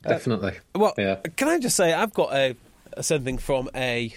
Definitely. 0.02 0.54
Well, 0.74 0.92
Yeah. 0.98 1.16
can 1.36 1.48
I 1.48 1.58
just 1.58 1.76
say 1.76 1.92
I've 1.92 2.12
got 2.12 2.32
a, 2.34 2.56
a 2.94 3.02
something 3.02 3.38
from 3.38 3.70
a 3.74 4.12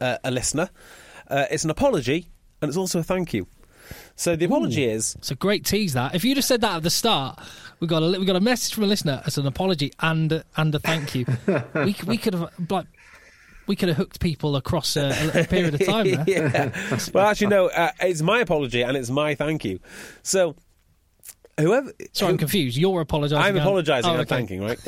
uh, 0.00 0.18
a 0.24 0.30
listener. 0.30 0.70
Uh, 1.28 1.46
it's 1.50 1.64
an 1.64 1.70
apology 1.70 2.28
and 2.60 2.68
it's 2.68 2.76
also 2.76 3.00
a 3.00 3.02
thank 3.02 3.32
you. 3.34 3.46
So 4.16 4.34
the 4.36 4.46
apology 4.46 4.84
is 4.84 5.14
It's 5.16 5.30
a 5.30 5.34
great 5.34 5.64
tease. 5.66 5.92
That 5.92 6.14
if 6.14 6.24
you 6.24 6.34
just 6.34 6.48
said 6.48 6.62
that 6.62 6.76
at 6.76 6.82
the 6.82 6.90
start, 6.90 7.38
we 7.80 7.86
got 7.86 8.02
a 8.02 8.18
we 8.18 8.24
got 8.24 8.36
a 8.36 8.40
message 8.40 8.74
from 8.74 8.84
a 8.84 8.86
listener 8.86 9.22
as 9.26 9.36
an 9.36 9.46
apology 9.46 9.92
and 10.00 10.32
a- 10.32 10.44
and 10.56 10.74
a 10.74 10.78
thank 10.78 11.14
you. 11.14 11.26
we 11.74 11.94
we 12.06 12.16
could 12.16 12.32
have 12.34 12.50
like 12.70 12.86
we 13.66 13.76
could 13.76 13.88
have 13.88 13.96
hooked 13.98 14.20
people 14.20 14.56
across 14.56 14.96
a, 14.96 15.08
a 15.34 15.44
period 15.44 15.74
of 15.74 15.84
time. 15.84 16.06
Yeah. 16.26 16.70
well, 17.12 17.26
actually, 17.26 17.48
no. 17.48 17.68
Uh, 17.68 17.90
it's 18.00 18.22
my 18.22 18.40
apology 18.40 18.82
and 18.82 18.96
it's 18.96 19.10
my 19.10 19.34
thank 19.34 19.64
you. 19.64 19.80
So 20.22 20.54
whoever. 21.58 21.92
Sorry, 22.12 22.32
I'm 22.32 22.38
confused. 22.38 22.76
You're 22.76 23.00
apologising. 23.02 23.42
I'm 23.42 23.56
apologising 23.56 24.10
Oh, 24.10 24.14
and 24.14 24.22
okay. 24.22 24.34
thanking, 24.34 24.62
right? 24.62 24.78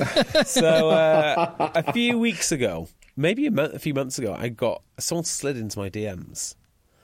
so 0.47 0.90
uh, 0.90 1.70
a 1.74 1.93
few 1.93 2.18
weeks 2.18 2.51
ago, 2.52 2.89
maybe 3.16 3.47
a, 3.47 3.51
month, 3.51 3.74
a 3.74 3.78
few 3.78 3.94
months 3.94 4.18
ago, 4.18 4.34
I 4.38 4.48
got 4.48 4.82
someone 4.98 5.24
slid 5.24 5.56
into 5.56 5.78
my 5.78 5.90
DMs. 5.90 6.55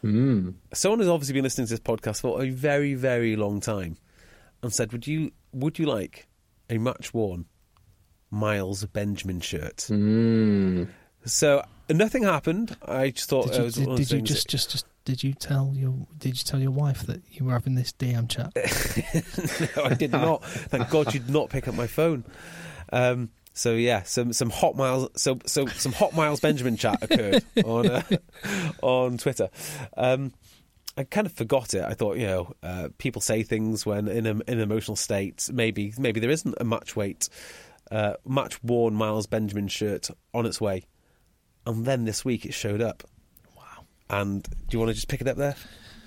Mm. 0.04 0.54
Someone 0.74 0.98
has 1.00 1.08
obviously 1.08 1.34
been 1.34 1.44
listening 1.44 1.66
to 1.66 1.72
this 1.72 1.80
podcast 1.80 2.20
for 2.20 2.42
a 2.42 2.50
very, 2.50 2.94
very 2.94 3.36
long 3.36 3.60
time, 3.60 3.96
and 4.62 4.72
said, 4.72 4.92
"Would 4.92 5.06
you 5.06 5.32
would 5.52 5.78
you 5.78 5.86
like 5.86 6.26
a 6.68 6.78
much 6.78 7.14
worn 7.14 7.46
Miles 8.30 8.84
Benjamin 8.86 9.40
shirt?" 9.40 9.86
Mm. 9.88 10.88
So 11.24 11.64
nothing 11.88 12.24
happened. 12.24 12.76
I 12.86 13.10
just 13.10 13.28
thought 13.28 13.46
Did 13.48 13.56
you, 13.56 13.62
was 13.62 13.74
did, 13.74 13.84
did 13.84 13.98
you 13.98 14.04
things 14.04 14.28
just, 14.28 14.48
just 14.48 14.70
just 14.70 14.86
did 15.04 15.22
you 15.22 15.34
tell 15.34 15.72
your 15.74 15.94
did 16.18 16.38
you 16.38 16.44
tell 16.44 16.60
your 16.60 16.70
wife 16.70 17.02
that 17.06 17.22
you 17.30 17.46
were 17.46 17.52
having 17.52 17.74
this 17.74 17.92
DM 17.92 18.28
chat? 18.28 18.52
no, 19.76 19.84
I 19.84 19.94
did 19.94 20.12
not. 20.12 20.44
Thank 20.44 20.90
God 20.90 21.14
you 21.14 21.20
did 21.20 21.30
not 21.30 21.48
pick 21.48 21.68
up 21.68 21.74
my 21.74 21.86
phone. 21.86 22.24
Um, 22.92 23.30
so 23.52 23.74
yeah, 23.74 24.02
some 24.02 24.32
some 24.32 24.50
hot 24.50 24.76
miles, 24.76 25.10
so 25.16 25.38
so 25.46 25.66
some 25.66 25.92
hot 25.92 26.14
miles 26.14 26.40
Benjamin 26.40 26.76
chat 26.76 27.02
occurred 27.02 27.44
on 27.64 27.86
uh, 27.86 28.02
on 28.82 29.18
Twitter. 29.18 29.50
Um, 29.96 30.32
I 30.96 31.04
kind 31.04 31.26
of 31.26 31.32
forgot 31.32 31.74
it. 31.74 31.82
I 31.82 31.94
thought, 31.94 32.18
you 32.18 32.26
know, 32.26 32.54
uh, 32.62 32.88
people 32.98 33.22
say 33.22 33.42
things 33.42 33.86
when 33.86 34.08
in, 34.08 34.26
a, 34.26 34.30
in 34.30 34.42
an 34.46 34.60
emotional 34.60 34.96
state. 34.96 35.48
Maybe 35.52 35.92
maybe 35.98 36.20
there 36.20 36.30
isn't 36.30 36.54
a 36.60 36.64
match 36.64 36.96
weight, 36.96 37.28
uh, 37.90 38.14
match 38.26 38.62
worn 38.62 38.94
Miles 38.94 39.26
Benjamin 39.26 39.68
shirt 39.68 40.10
on 40.32 40.46
its 40.46 40.60
way, 40.60 40.84
and 41.66 41.84
then 41.84 42.04
this 42.04 42.24
week 42.24 42.46
it 42.46 42.54
showed 42.54 42.80
up. 42.80 43.04
Wow! 43.56 43.86
And 44.08 44.42
do 44.42 44.50
you 44.70 44.78
want 44.78 44.90
to 44.90 44.94
just 44.94 45.08
pick 45.08 45.20
it 45.20 45.28
up 45.28 45.36
there? 45.36 45.56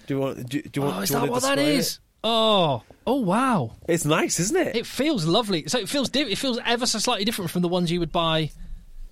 Do 0.08 0.16
you 0.16 0.20
want? 0.20 0.50
Do, 0.50 0.62
do 0.62 0.80
you 0.80 0.86
want? 0.86 0.98
oh, 0.98 1.02
is 1.02 1.10
that 1.10 1.30
what 1.30 1.42
to 1.42 1.48
that 1.48 1.60
is? 1.60 2.00
Oh, 2.28 2.82
oh 3.06 3.22
wow! 3.22 3.76
It's 3.88 4.04
nice, 4.04 4.40
isn't 4.40 4.58
it? 4.58 4.76
It 4.76 4.88
feels 4.88 5.26
lovely. 5.26 5.66
So 5.68 5.78
it 5.78 5.88
feels 5.88 6.10
di- 6.10 6.24
it 6.24 6.40
feels 6.40 6.60
ever 6.66 6.88
so 6.88 6.98
slightly 6.98 7.24
different 7.24 7.52
from 7.52 7.62
the 7.62 7.68
ones 7.68 7.92
you 7.92 8.00
would 8.00 8.12
buy. 8.12 8.50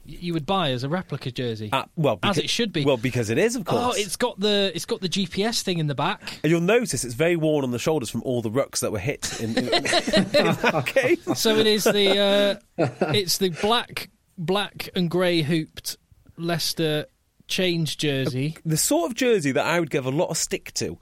You 0.03 0.33
would 0.33 0.47
buy 0.47 0.71
as 0.71 0.83
a 0.83 0.89
replica 0.89 1.31
jersey. 1.31 1.69
Uh, 1.71 1.85
well, 1.95 2.19
as 2.23 2.39
it 2.39 2.49
should 2.49 2.73
be. 2.73 2.83
Well, 2.83 2.97
because 2.97 3.29
it 3.29 3.37
is, 3.37 3.55
of 3.55 3.65
course. 3.65 3.95
Oh, 3.95 4.01
it's 4.01 4.15
got 4.15 4.39
the 4.39 4.71
it's 4.73 4.85
got 4.85 4.99
the 4.99 5.07
GPS 5.07 5.61
thing 5.61 5.77
in 5.77 5.85
the 5.85 5.95
back. 5.95 6.39
And 6.43 6.49
you'll 6.51 6.59
notice 6.59 7.05
it's 7.05 7.13
very 7.13 7.35
worn 7.35 7.63
on 7.63 7.69
the 7.69 7.79
shoulders 7.79 8.09
from 8.09 8.23
all 8.23 8.41
the 8.41 8.49
rucks 8.49 8.79
that 8.79 8.91
were 8.91 8.99
hit 8.99 9.39
in, 9.39 9.55
in, 9.57 9.67
in. 9.69 11.35
So 11.35 11.55
it 11.55 11.67
is 11.67 11.83
the 11.83 12.59
uh, 12.77 12.87
it's 13.13 13.37
the 13.37 13.49
black 13.49 14.09
black 14.39 14.89
and 14.95 15.09
grey 15.09 15.43
hooped 15.43 15.97
Leicester 16.35 17.05
change 17.47 17.97
jersey. 17.97 18.57
The 18.65 18.77
sort 18.77 19.11
of 19.11 19.15
jersey 19.15 19.51
that 19.51 19.65
I 19.65 19.79
would 19.79 19.91
give 19.91 20.07
a 20.07 20.11
lot 20.11 20.29
of 20.29 20.37
stick 20.37 20.73
to 20.75 20.97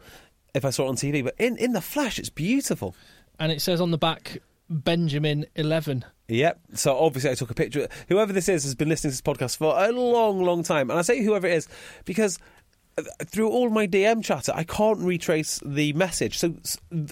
if 0.53 0.65
I 0.65 0.69
saw 0.69 0.85
it 0.85 0.89
on 0.89 0.95
TV, 0.95 1.23
but 1.23 1.35
in, 1.37 1.57
in 1.57 1.73
the 1.73 1.81
flash, 1.81 2.19
it's 2.19 2.29
beautiful. 2.29 2.95
and 3.39 3.51
it 3.51 3.61
says 3.61 3.79
on 3.81 3.91
the 3.91 3.97
back 3.97 4.37
Benjamin 4.69 5.45
Eleven. 5.55 6.05
Yep. 6.27 6.59
So 6.75 6.97
obviously, 6.97 7.31
I 7.31 7.35
took 7.35 7.51
a 7.51 7.53
picture. 7.53 7.87
Whoever 8.07 8.31
this 8.31 8.47
is 8.47 8.63
has 8.63 8.73
been 8.75 8.87
listening 8.89 9.11
to 9.11 9.17
this 9.17 9.21
podcast 9.21 9.57
for 9.57 9.75
a 9.77 9.91
long, 9.91 10.41
long 10.43 10.63
time, 10.63 10.89
and 10.89 10.97
I 10.97 11.01
say 11.01 11.21
whoever 11.23 11.45
it 11.47 11.53
is 11.53 11.67
because 12.05 12.39
uh, 12.97 13.03
through 13.25 13.49
all 13.49 13.69
my 13.69 13.85
DM 13.87 14.23
chatter, 14.23 14.53
I 14.55 14.63
can't 14.63 14.99
retrace 14.99 15.59
the 15.65 15.91
message. 15.93 16.37
So 16.37 16.55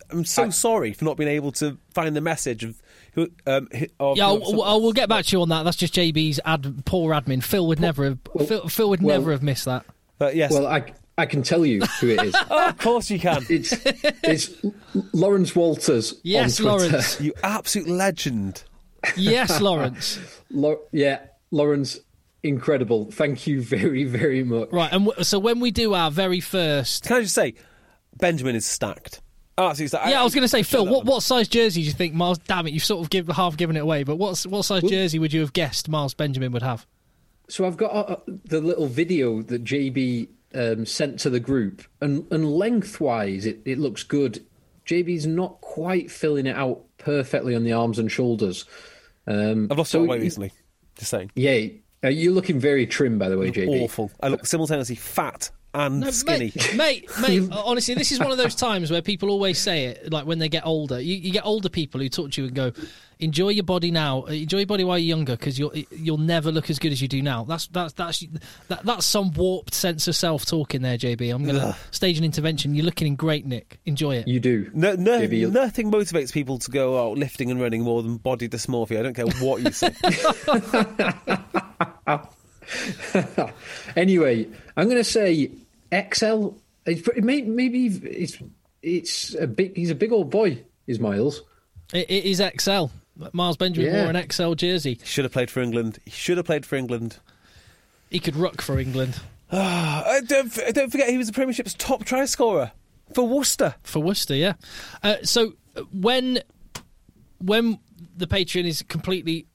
I'm 0.10 0.24
so 0.26 0.50
sorry 0.52 0.94
for 0.94 1.04
not 1.06 1.18
being 1.18 1.30
able 1.30 1.52
to 1.54 1.78
find 1.94 2.16
the 2.16 2.22
message 2.22 2.64
of 2.64 2.82
who. 3.14 3.30
Um, 3.46 3.68
of 4.00 4.16
Yeah, 4.18 4.30
who- 4.30 4.42
I'll, 4.62 4.64
I'll- 4.64 4.82
we'll 4.82 4.94
get 4.94 5.10
back 5.10 5.26
to 5.26 5.36
you 5.36 5.42
on 5.42 5.50
that. 5.50 5.64
That's 5.64 5.78
just 5.78 5.94
JB's 5.94 6.40
ad, 6.46 6.86
poor 6.86 7.14
admin. 7.14 7.44
Phil 7.44 7.68
would 7.68 7.80
never 7.82 8.06
have. 8.06 8.20
Phil, 8.48 8.68
Phil 8.70 8.90
would 8.90 9.02
well- 9.02 9.20
never 9.20 9.32
have 9.32 9.44
missed 9.44 9.66
that. 9.66 9.86
But 10.18 10.36
yes, 10.36 10.52
Well, 10.52 10.68
I, 10.68 10.94
I 11.20 11.26
can 11.26 11.44
tell 11.44 11.66
you 11.66 11.82
who 12.00 12.10
it 12.10 12.24
is. 12.24 12.36
oh, 12.50 12.70
of 12.70 12.78
course 12.78 13.10
you 13.12 13.20
can. 13.20 13.46
It's 13.50 13.74
it's 14.24 14.52
Lawrence 15.14 15.56
Walters. 15.56 16.20
Yes, 16.24 16.60
on 16.60 16.66
Twitter. 16.78 16.88
Lawrence. 16.94 17.22
You 17.22 17.34
absolute 17.44 17.88
legend. 17.88 18.64
Yes, 19.16 19.62
Lawrence. 19.62 20.20
Lau- 20.52 20.80
yeah, 20.92 21.20
Lawrence, 21.52 22.00
incredible. 22.44 23.12
Thank 23.12 23.48
you 23.48 23.62
very 23.62 24.04
very 24.06 24.44
much. 24.44 24.70
Right, 24.72 24.92
and 24.92 25.06
w- 25.06 25.24
so 25.24 25.40
when 25.40 25.60
we 25.60 25.72
do 25.72 25.94
our 25.94 26.10
very 26.12 26.40
first, 26.40 27.06
Can 27.06 27.18
I 27.18 27.22
just 27.22 27.36
say, 27.36 27.56
Benjamin 28.18 28.56
is 28.56 28.66
stacked. 28.66 29.22
Absolutely 29.58 29.88
stacked. 29.90 30.10
yeah, 30.10 30.22
I 30.22 30.24
was 30.24 30.34
going 30.34 30.44
to 30.44 30.48
say, 30.50 30.64
Phil, 30.64 30.86
what, 30.86 31.04
one. 31.04 31.06
what 31.06 31.24
size 31.24 31.48
jersey 31.50 31.82
do 31.82 31.88
you 31.88 31.94
think 31.94 32.14
Miles? 32.14 32.38
Damn 32.40 32.66
it, 32.68 32.74
you've 32.74 32.84
sort 32.84 33.02
of 33.04 33.10
give, 33.10 33.28
half 33.28 33.58
given 33.58 33.76
it 33.76 33.82
away. 33.82 34.04
But 34.04 34.16
what 34.16 34.40
what 34.48 34.64
size 34.64 34.84
jersey 34.84 35.20
would 35.20 35.34
you 35.34 35.42
have 35.42 35.52
guessed 35.54 35.90
Miles 35.90 36.14
Benjamin 36.14 36.52
would 36.54 36.64
have? 36.64 36.88
So 37.50 37.66
I've 37.66 37.78
got 37.78 37.92
uh, 37.92 38.16
the 38.46 38.62
little 38.62 38.88
video 38.88 39.42
that 39.44 39.64
JB 39.64 40.30
um, 40.54 40.86
sent 40.86 41.20
to 41.22 41.30
the 41.30 41.40
group, 41.40 41.84
and, 42.02 42.26
and 42.32 42.52
lengthwise, 42.52 43.46
it, 43.46 43.62
it 43.66 43.78
looks 43.78 44.04
good. 44.04 44.46
JB's 44.86 45.28
not 45.28 45.62
quite 45.62 46.10
filling 46.10 46.48
it 46.48 46.56
out 46.56 46.84
perfectly 46.98 47.56
on 47.56 47.64
the 47.64 47.74
arms 47.74 48.00
and 48.00 48.12
shoulders. 48.12 48.66
Um, 49.28 49.68
I've 49.70 49.78
lost 49.78 49.92
so 49.92 50.00
a 50.00 50.02
lot 50.02 50.06
of 50.06 50.10
weight 50.12 50.22
recently. 50.22 50.52
Just 50.96 51.12
saying. 51.12 51.32
Yeah, 51.36 51.68
uh, 52.04 52.10
you're 52.10 52.34
looking 52.34 52.60
very 52.60 52.88
trim, 52.88 53.20
by 53.20 53.30
the 53.30 53.38
way, 53.38 53.52
JB. 53.52 53.82
Awful. 53.82 54.12
I 54.22 54.30
look 54.30 54.46
simultaneously 54.46 54.96
fat 54.96 55.52
and 55.74 56.00
No, 56.00 56.12
skinny. 56.12 56.52
mate, 56.76 56.76
mate, 56.76 57.10
mate. 57.22 57.50
honestly, 57.52 57.94
this 57.94 58.12
is 58.12 58.20
one 58.20 58.32
of 58.32 58.38
those 58.38 58.56
times 58.56 58.90
where 58.92 59.02
people 59.02 59.30
always 59.30 59.60
say 59.60 59.86
it, 59.86 60.12
like 60.12 60.26
when 60.26 60.40
they 60.40 60.50
get 60.50 60.66
older. 60.66 61.00
You, 61.00 61.16
you 61.16 61.32
get 61.32 61.46
older 61.46 61.70
people 61.70 62.02
who 62.02 62.10
talk 62.10 62.32
to 62.32 62.42
you 62.42 62.48
and 62.48 62.56
go, 62.56 62.72
"Enjoy 63.20 63.50
your 63.50 63.64
body 63.64 63.92
now. 63.92 64.24
Enjoy 64.24 64.58
your 64.58 64.66
body 64.68 64.84
while 64.84 64.98
you're 64.98 65.16
younger, 65.16 65.36
because 65.38 65.60
you'll 65.60 65.74
you'll 65.92 66.18
never 66.18 66.52
look 66.52 66.70
as 66.72 66.80
good 66.80 66.92
as 66.92 67.02
you 67.02 67.08
do 67.08 67.22
now." 67.22 67.44
That's 67.44 67.68
that's 67.68 67.94
that's 67.94 68.26
that, 68.70 68.84
that's 68.84 69.06
some 69.06 69.32
warped 69.34 69.74
sense 69.76 70.08
of 70.08 70.16
self 70.16 70.46
talking 70.46 70.82
there, 70.82 70.98
JB. 70.98 71.34
I'm 71.34 71.46
gonna 71.46 71.76
stage 71.92 72.18
an 72.18 72.24
intervention. 72.24 72.74
You're 72.74 72.86
looking 72.86 73.08
in 73.08 73.16
great, 73.16 73.46
Nick. 73.46 73.80
Enjoy 73.86 74.16
it. 74.16 74.28
You 74.28 74.40
do. 74.40 74.72
No, 74.74 74.96
no, 74.96 75.20
JB, 75.22 75.52
nothing 75.52 75.92
motivates 75.92 76.34
people 76.34 76.58
to 76.60 76.72
go 76.72 77.00
out 77.12 77.18
lifting 77.18 77.52
and 77.52 77.62
running 77.62 77.84
more 77.84 78.02
than 78.02 78.18
body 78.18 78.50
dysmorphia. 78.50 79.00
I 79.00 79.04
don't 79.04 79.14
care 79.16 79.28
what 79.46 79.62
you 79.62 79.72
say. 79.72 79.94
Anyway, 83.96 84.48
I'm 84.78 84.86
going 84.86 84.98
to 84.98 85.04
say 85.04 85.52
XL. 85.92 86.50
It's, 86.86 87.02
pretty- 87.02 87.22
may- 87.22 87.42
maybe 87.42 87.86
it's 87.88 88.38
it's 88.82 89.36
a 89.36 89.48
big. 89.48 89.76
He's 89.76 89.90
a 89.90 89.96
big 89.96 90.12
old 90.12 90.30
boy. 90.30 90.64
Is 90.88 91.00
Miles? 91.00 91.42
It, 91.94 92.10
it 92.10 92.26
is 92.26 92.42
XL. 92.60 92.86
Miles 93.34 93.58
Benjamin 93.58 93.92
Yeah. 93.94 94.04
wore 94.06 94.12
an 94.16 94.30
XL 94.32 94.54
jersey. 94.54 95.00
should 95.04 95.26
have 95.26 95.34
played 95.34 95.52
for 95.52 95.60
England. 95.62 96.00
He 96.06 96.12
should 96.12 96.38
have 96.38 96.46
played 96.46 96.66
for 96.66 96.76
England. 96.78 97.18
He 98.10 98.20
could 98.20 98.36
ruck 98.36 98.62
for 98.62 98.80
England 98.80 99.20
Uh, 99.52 100.22
don't, 100.28 100.54
don't 100.74 100.92
forget, 100.92 101.10
he 101.10 101.18
was 101.18 101.26
the 101.28 101.34
Premiership's 101.34 101.74
top 101.74 102.06
try 102.06 102.26
scorer 102.26 102.72
for 103.16 103.28
Worcester. 103.28 103.74
for 103.84 104.00
Worcester. 104.00 104.36
Yeah. 104.36 104.54
Uh, 105.04 105.16
so 105.24 105.54
uh, 105.76 105.82
when 105.92 106.40
when 107.40 107.80
the 108.16 108.28
Patreon 108.28 108.66
is 108.66 108.84
completely 108.84 109.48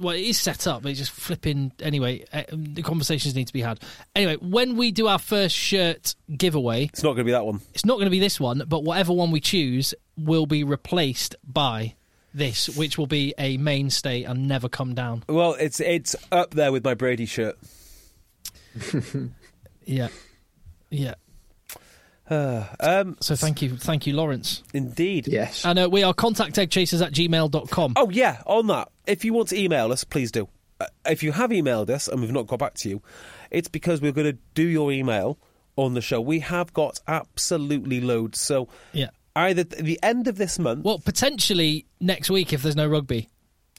well, 0.00 0.14
it 0.14 0.22
is 0.22 0.38
set 0.40 0.66
up. 0.66 0.82
but 0.82 0.90
It's 0.90 0.98
just 1.00 1.10
flipping. 1.12 1.72
Anyway, 1.80 2.24
uh, 2.32 2.42
the 2.52 2.82
conversations 2.82 3.34
need 3.34 3.46
to 3.46 3.52
be 3.52 3.60
had. 3.60 3.80
Anyway, 4.14 4.36
when 4.40 4.76
we 4.76 4.90
do 4.90 5.08
our 5.08 5.18
first 5.18 5.54
shirt 5.56 6.14
giveaway, 6.36 6.84
It's 6.84 7.02
not 7.02 7.10
going 7.10 7.18
to 7.18 7.24
be 7.24 7.32
that 7.32 7.44
one. 7.46 7.60
it's 7.74 7.84
not 7.84 7.94
going 7.94 8.06
to 8.06 8.10
be 8.10 8.20
this 8.20 8.38
one, 8.40 8.62
but 8.66 8.84
whatever 8.84 9.12
one 9.12 9.30
we 9.30 9.40
choose 9.40 9.94
will 10.16 10.46
be 10.46 10.64
replaced 10.64 11.34
by 11.46 11.94
this, 12.32 12.68
which 12.76 12.98
will 12.98 13.06
be 13.06 13.32
a 13.38 13.56
mainstay 13.58 14.22
and 14.24 14.48
never 14.48 14.68
come 14.68 14.94
down. 14.94 15.22
Well, 15.28 15.54
it's 15.54 15.80
it's 15.80 16.16
up 16.32 16.52
there 16.54 16.72
with 16.72 16.84
my 16.84 16.94
Brady 16.94 17.26
shirt. 17.26 17.56
Yeah, 19.86 20.08
yeah. 20.90 21.14
Um, 22.30 23.18
So 23.20 23.36
thank 23.36 23.60
you, 23.60 23.76
thank 23.76 24.06
you, 24.06 24.14
Lawrence. 24.14 24.62
Uh, 24.68 24.78
indeed. 24.78 25.28
Yes. 25.28 25.62
And 25.66 25.78
uh, 25.78 25.88
we 25.92 26.02
are 26.02 26.14
contact 26.14 26.54
contacteggchasers 26.54 27.04
at 27.04 27.12
gmail.com. 27.12 27.92
Oh 27.96 28.08
yeah, 28.08 28.40
on 28.46 28.66
that. 28.68 28.88
If 29.06 29.24
you 29.24 29.32
want 29.34 29.48
to 29.48 29.58
email 29.60 29.92
us, 29.92 30.04
please 30.04 30.30
do. 30.32 30.48
Uh, 30.80 30.86
if 31.06 31.22
you 31.22 31.32
have 31.32 31.50
emailed 31.50 31.90
us 31.90 32.08
and 32.08 32.20
we've 32.20 32.32
not 32.32 32.46
got 32.46 32.58
back 32.58 32.74
to 32.74 32.88
you, 32.88 33.02
it's 33.50 33.68
because 33.68 34.00
we're 34.00 34.12
going 34.12 34.32
to 34.32 34.38
do 34.54 34.62
your 34.64 34.90
email 34.92 35.38
on 35.76 35.94
the 35.94 36.00
show. 36.00 36.20
We 36.20 36.40
have 36.40 36.72
got 36.72 37.00
absolutely 37.06 38.00
loads. 38.00 38.40
So 38.40 38.68
Yeah. 38.92 39.10
either 39.36 39.60
at 39.62 39.70
the 39.70 39.98
end 40.02 40.26
of 40.28 40.36
this 40.36 40.58
month 40.58 40.84
Well, 40.84 40.98
potentially 40.98 41.86
next 42.00 42.30
week 42.30 42.52
if 42.52 42.62
there's 42.62 42.76
no 42.76 42.86
rugby. 42.88 43.28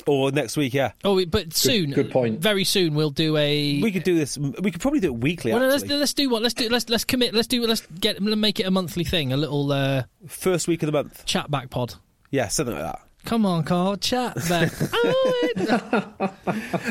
or 0.06 0.32
next 0.32 0.58
week, 0.58 0.74
yeah. 0.74 0.92
Oh, 1.04 1.26
but 1.26 1.54
soon, 1.54 1.92
good 1.92 2.12
point. 2.12 2.40
Very 2.42 2.66
soon, 2.66 2.96
we'll 2.96 3.10
do 3.12 3.36
a. 3.38 3.82
We 3.82 3.92
could 3.92 4.04
do 4.04 4.16
this. 4.18 4.38
We 4.38 4.70
could 4.72 4.82
probably 4.82 5.00
do 5.00 5.08
it 5.08 5.20
weekly. 5.22 5.52
Well, 5.52 5.62
no, 5.62 5.68
let's 5.70 5.86
let's 5.86 6.14
do 6.14 6.30
what 6.30 6.42
let's 6.42 6.54
do 6.54 6.68
let's 6.70 6.90
let's 6.90 7.06
commit 7.06 7.34
let's 7.34 7.48
do 7.48 7.66
let's 7.66 7.82
get 8.00 8.22
Let's 8.22 8.36
make 8.36 8.60
it 8.60 8.64
a 8.68 8.72
monthly 8.72 9.06
thing 9.06 9.32
a 9.32 9.38
little 9.38 9.72
uh, 9.72 10.04
First 10.28 10.68
week 10.68 10.84
of 10.84 10.88
the 10.88 10.92
month. 10.92 11.26
chat 11.26 11.50
back 11.50 11.70
pod. 11.70 11.96
Yeah, 12.30 12.50
something 12.50 12.76
like 12.76 12.84
that. 12.84 13.02
Come 13.26 13.46
on, 13.46 13.64
Carl, 13.64 13.98
chat 13.98 14.36
back. 14.48 14.72
Oh, 14.94 15.52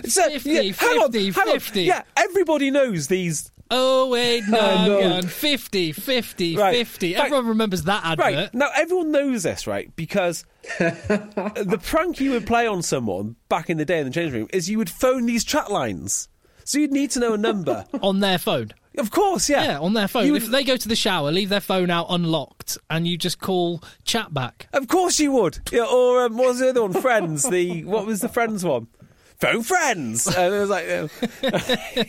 so, 0.07 0.29
50, 0.31 0.51
yeah, 0.51 0.63
hang 0.73 0.99
on, 0.99 1.13
50, 1.13 1.31
hang 1.31 1.49
on. 1.49 1.61
50. 1.61 1.83
Yeah, 1.83 2.03
everybody 2.17 2.71
knows 2.71 3.07
these. 3.07 3.51
oh 3.71 4.09
wait, 4.09 4.43
no, 4.49 4.99
no. 5.21 5.23
50, 5.23 5.93
50, 5.93 6.57
Right. 6.57 6.77
50. 6.77 7.15
Right. 7.15 7.25
Everyone 7.25 7.47
remembers 7.47 7.83
that 7.85 8.05
advert. 8.05 8.25
Right 8.25 8.55
now, 8.55 8.69
everyone 8.75 9.11
knows 9.13 9.45
this, 9.45 9.67
right? 9.67 9.95
Because 9.97 10.45
the 10.79 11.81
prank 11.83 12.21
you 12.21 12.33
would 12.33 12.47
play 12.47 12.67
on 12.67 12.83
someone 12.83 13.37
back 13.49 13.71
in 13.71 13.77
the 13.79 13.85
day 13.85 14.01
in 14.01 14.07
the 14.07 14.13
changing 14.13 14.41
room 14.41 14.49
is 14.53 14.69
you 14.69 14.79
would 14.79 14.91
phone 14.91 15.27
these 15.27 15.45
chat 15.45 15.71
lines. 15.71 16.29
So 16.65 16.79
you'd 16.79 16.93
need 16.93 17.11
to 17.13 17.21
know 17.21 17.35
a 17.35 17.39
number. 17.39 17.85
On 18.03 18.21
their 18.21 18.39
phone. 18.39 18.73
Of 18.99 19.11
course, 19.11 19.49
yeah. 19.49 19.65
Yeah, 19.65 19.79
on 19.81 19.95
their 19.95 20.09
phone. 20.09 20.27
You 20.27 20.33
would- 20.33 20.43
If 20.43 20.51
they 20.51 20.65
go 20.65 20.77
to 20.77 20.89
the 20.89 20.97
shower, 20.97 21.31
leave 21.33 21.49
their 21.49 21.61
phone 21.61 21.91
out 21.91 22.07
unlocked, 22.11 22.79
and 22.91 23.07
you 23.07 23.17
just 23.17 23.41
call 23.41 23.83
chat 24.05 24.33
back. 24.35 24.69
Of 24.73 24.89
course 24.89 25.19
you 25.21 25.33
would. 25.33 25.59
Yeah, 25.73 25.85
or 25.85 26.25
um, 26.27 26.37
what 26.37 26.49
was 26.49 26.59
the 26.61 26.71
other 26.71 26.83
one? 26.83 26.93
Friends. 26.93 27.49
The 27.49 27.85
what 27.85 28.07
was 28.07 28.21
the 28.21 28.29
Friends 28.29 28.65
one? 28.65 28.87
Phone 29.41 29.63
friends. 29.63 30.27
And 30.37 30.55
it 30.55 30.59
was 30.59 30.71
like, 30.71 30.87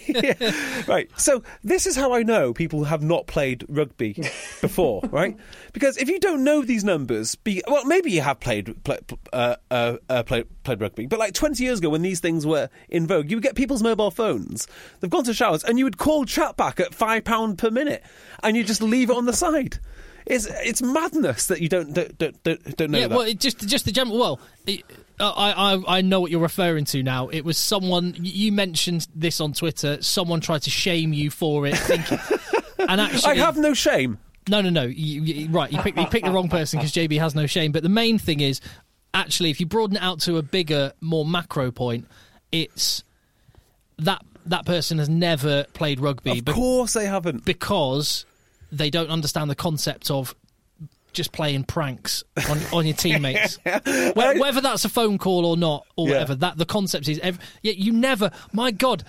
Yeah. 0.08 0.84
right. 0.88 1.10
So 1.20 1.44
this 1.64 1.86
is 1.86 1.96
how 1.96 2.14
I 2.14 2.24
know 2.24 2.54
people 2.54 2.86
have 2.86 3.04
not 3.04 3.28
played 3.28 3.66
rugby 3.70 4.14
before, 4.62 5.02
right? 5.12 5.38
Because 5.74 5.98
if 5.98 6.10
you 6.10 6.20
don't 6.20 6.44
know 6.44 6.64
these 6.64 6.84
numbers, 6.84 7.36
be, 7.36 7.62
well, 7.68 7.86
maybe 7.86 8.12
you 8.12 8.22
have 8.22 8.40
played 8.40 8.84
play, 8.84 9.00
uh, 9.34 9.56
uh, 9.70 9.98
uh, 10.10 10.24
played 10.24 10.46
played 10.64 10.82
rugby, 10.82 11.06
but 11.06 11.20
like 11.20 11.34
20 11.34 11.64
years 11.64 11.80
ago 11.80 11.90
when 11.90 12.02
these 12.02 12.20
things 12.20 12.46
were 12.46 12.70
in 12.90 13.08
vogue, 13.08 13.30
you 13.30 13.38
would 13.38 13.44
get 13.44 13.56
people's 13.56 13.84
mobile 13.84 14.12
phones. 14.12 14.68
They've 15.00 15.10
gone 15.10 15.24
to 15.26 15.34
showers, 15.34 15.64
and 15.64 15.78
you 15.78 15.86
would 15.86 15.98
call 15.98 16.26
chat 16.26 16.58
back 16.58 16.80
at 16.80 16.94
five 16.94 17.24
pound 17.24 17.58
per 17.58 17.70
minute, 17.70 18.04
and 18.44 18.56
you 18.58 18.64
just 18.64 18.82
leave 18.82 19.10
it 19.10 19.16
on 19.16 19.26
the 19.26 19.34
side. 19.34 19.80
It's 20.26 20.48
it's 20.50 20.82
madness 20.82 21.48
that 21.48 21.62
you 21.62 21.70
don't 21.70 21.94
don't 21.94 22.18
don't, 22.18 22.44
don't, 22.44 22.92
know 22.92 22.98
yeah, 22.98 23.08
that. 23.08 23.16
well, 23.16 23.28
it 23.28 23.40
just 23.40 23.68
just 23.68 23.86
the 23.86 23.92
general. 23.92 24.18
Well, 24.18 24.40
it, 24.66 24.84
Uh, 25.20 25.30
I, 25.30 25.74
I 25.76 25.98
I 25.98 26.02
know 26.02 26.20
what 26.20 26.32
you're 26.32 26.42
referring 26.42 26.86
to 26.86 27.02
now. 27.04 27.30
It 27.30 27.46
was 27.46 27.58
someone 27.58 28.16
you 28.20 28.52
mentioned 28.52 29.08
this 29.16 29.40
on 29.40 29.54
Twitter. 29.54 30.02
Someone 30.02 30.42
tried 30.42 30.64
to 30.64 30.70
shame 30.70 31.14
you 31.14 31.30
for 31.32 31.66
it, 31.66 31.78
thinking, 31.78 32.20
and 32.80 33.00
actually, 33.00 33.32
I 33.32 33.36
have 33.46 33.56
no 33.58 33.74
shame. 33.74 34.18
no, 34.50 34.60
no, 34.62 34.70
no. 34.70 34.84
You, 34.84 35.22
you, 35.22 35.50
right, 35.50 35.72
you 35.72 35.80
picked 35.80 35.98
you 35.98 36.06
picked 36.08 36.26
the 36.26 36.32
wrong 36.32 36.50
person 36.50 36.80
because 36.80 36.92
JB 36.92 37.20
has 37.20 37.34
no 37.34 37.48
shame. 37.48 37.72
But 37.72 37.84
the 37.84 37.90
main 37.90 38.18
thing 38.20 38.42
is, 38.42 38.60
actually, 39.14 39.52
if 39.52 39.60
you 39.62 39.66
broaden 39.66 39.96
it 39.98 40.04
out 40.04 40.20
to 40.22 40.38
a 40.38 40.42
bigger, 40.42 40.92
more 41.00 41.26
macro 41.26 41.72
point, 41.72 42.08
it's 42.52 43.04
that 44.00 44.22
that 44.48 44.66
person 44.66 44.98
has 45.00 45.08
never 45.08 45.64
played 45.74 46.00
rugby. 46.02 46.40
Of 46.40 46.46
but- 46.46 46.56
course 46.56 46.94
they 46.94 47.06
haven't. 47.06 47.46
because 47.46 48.26
they 48.72 48.90
don't 48.90 49.10
understand 49.10 49.50
the 49.50 49.56
concept 49.56 50.12
of 50.12 50.36
just 51.16 51.32
playing 51.32 51.64
pranks 51.64 52.24
on, 52.50 52.60
on 52.72 52.86
your 52.86 52.96
teammates. 53.06 53.58
Whe- 53.66 54.14
Whether 54.40 54.62
that's 54.62 54.86
a 54.86 54.90
phone 54.90 55.18
call 55.18 55.46
or 55.46 55.58
not, 55.58 55.86
or 55.96 56.08
Yeah. 56.08 56.14
whatever, 56.14 56.36
that 56.36 56.58
the 56.58 56.66
concept 56.66 57.08
is. 57.08 57.18
Ev- 57.20 57.40
yeah, 57.64 57.74
you 57.76 57.92
never. 57.92 58.30
My 58.54 58.70
God, 58.72 59.04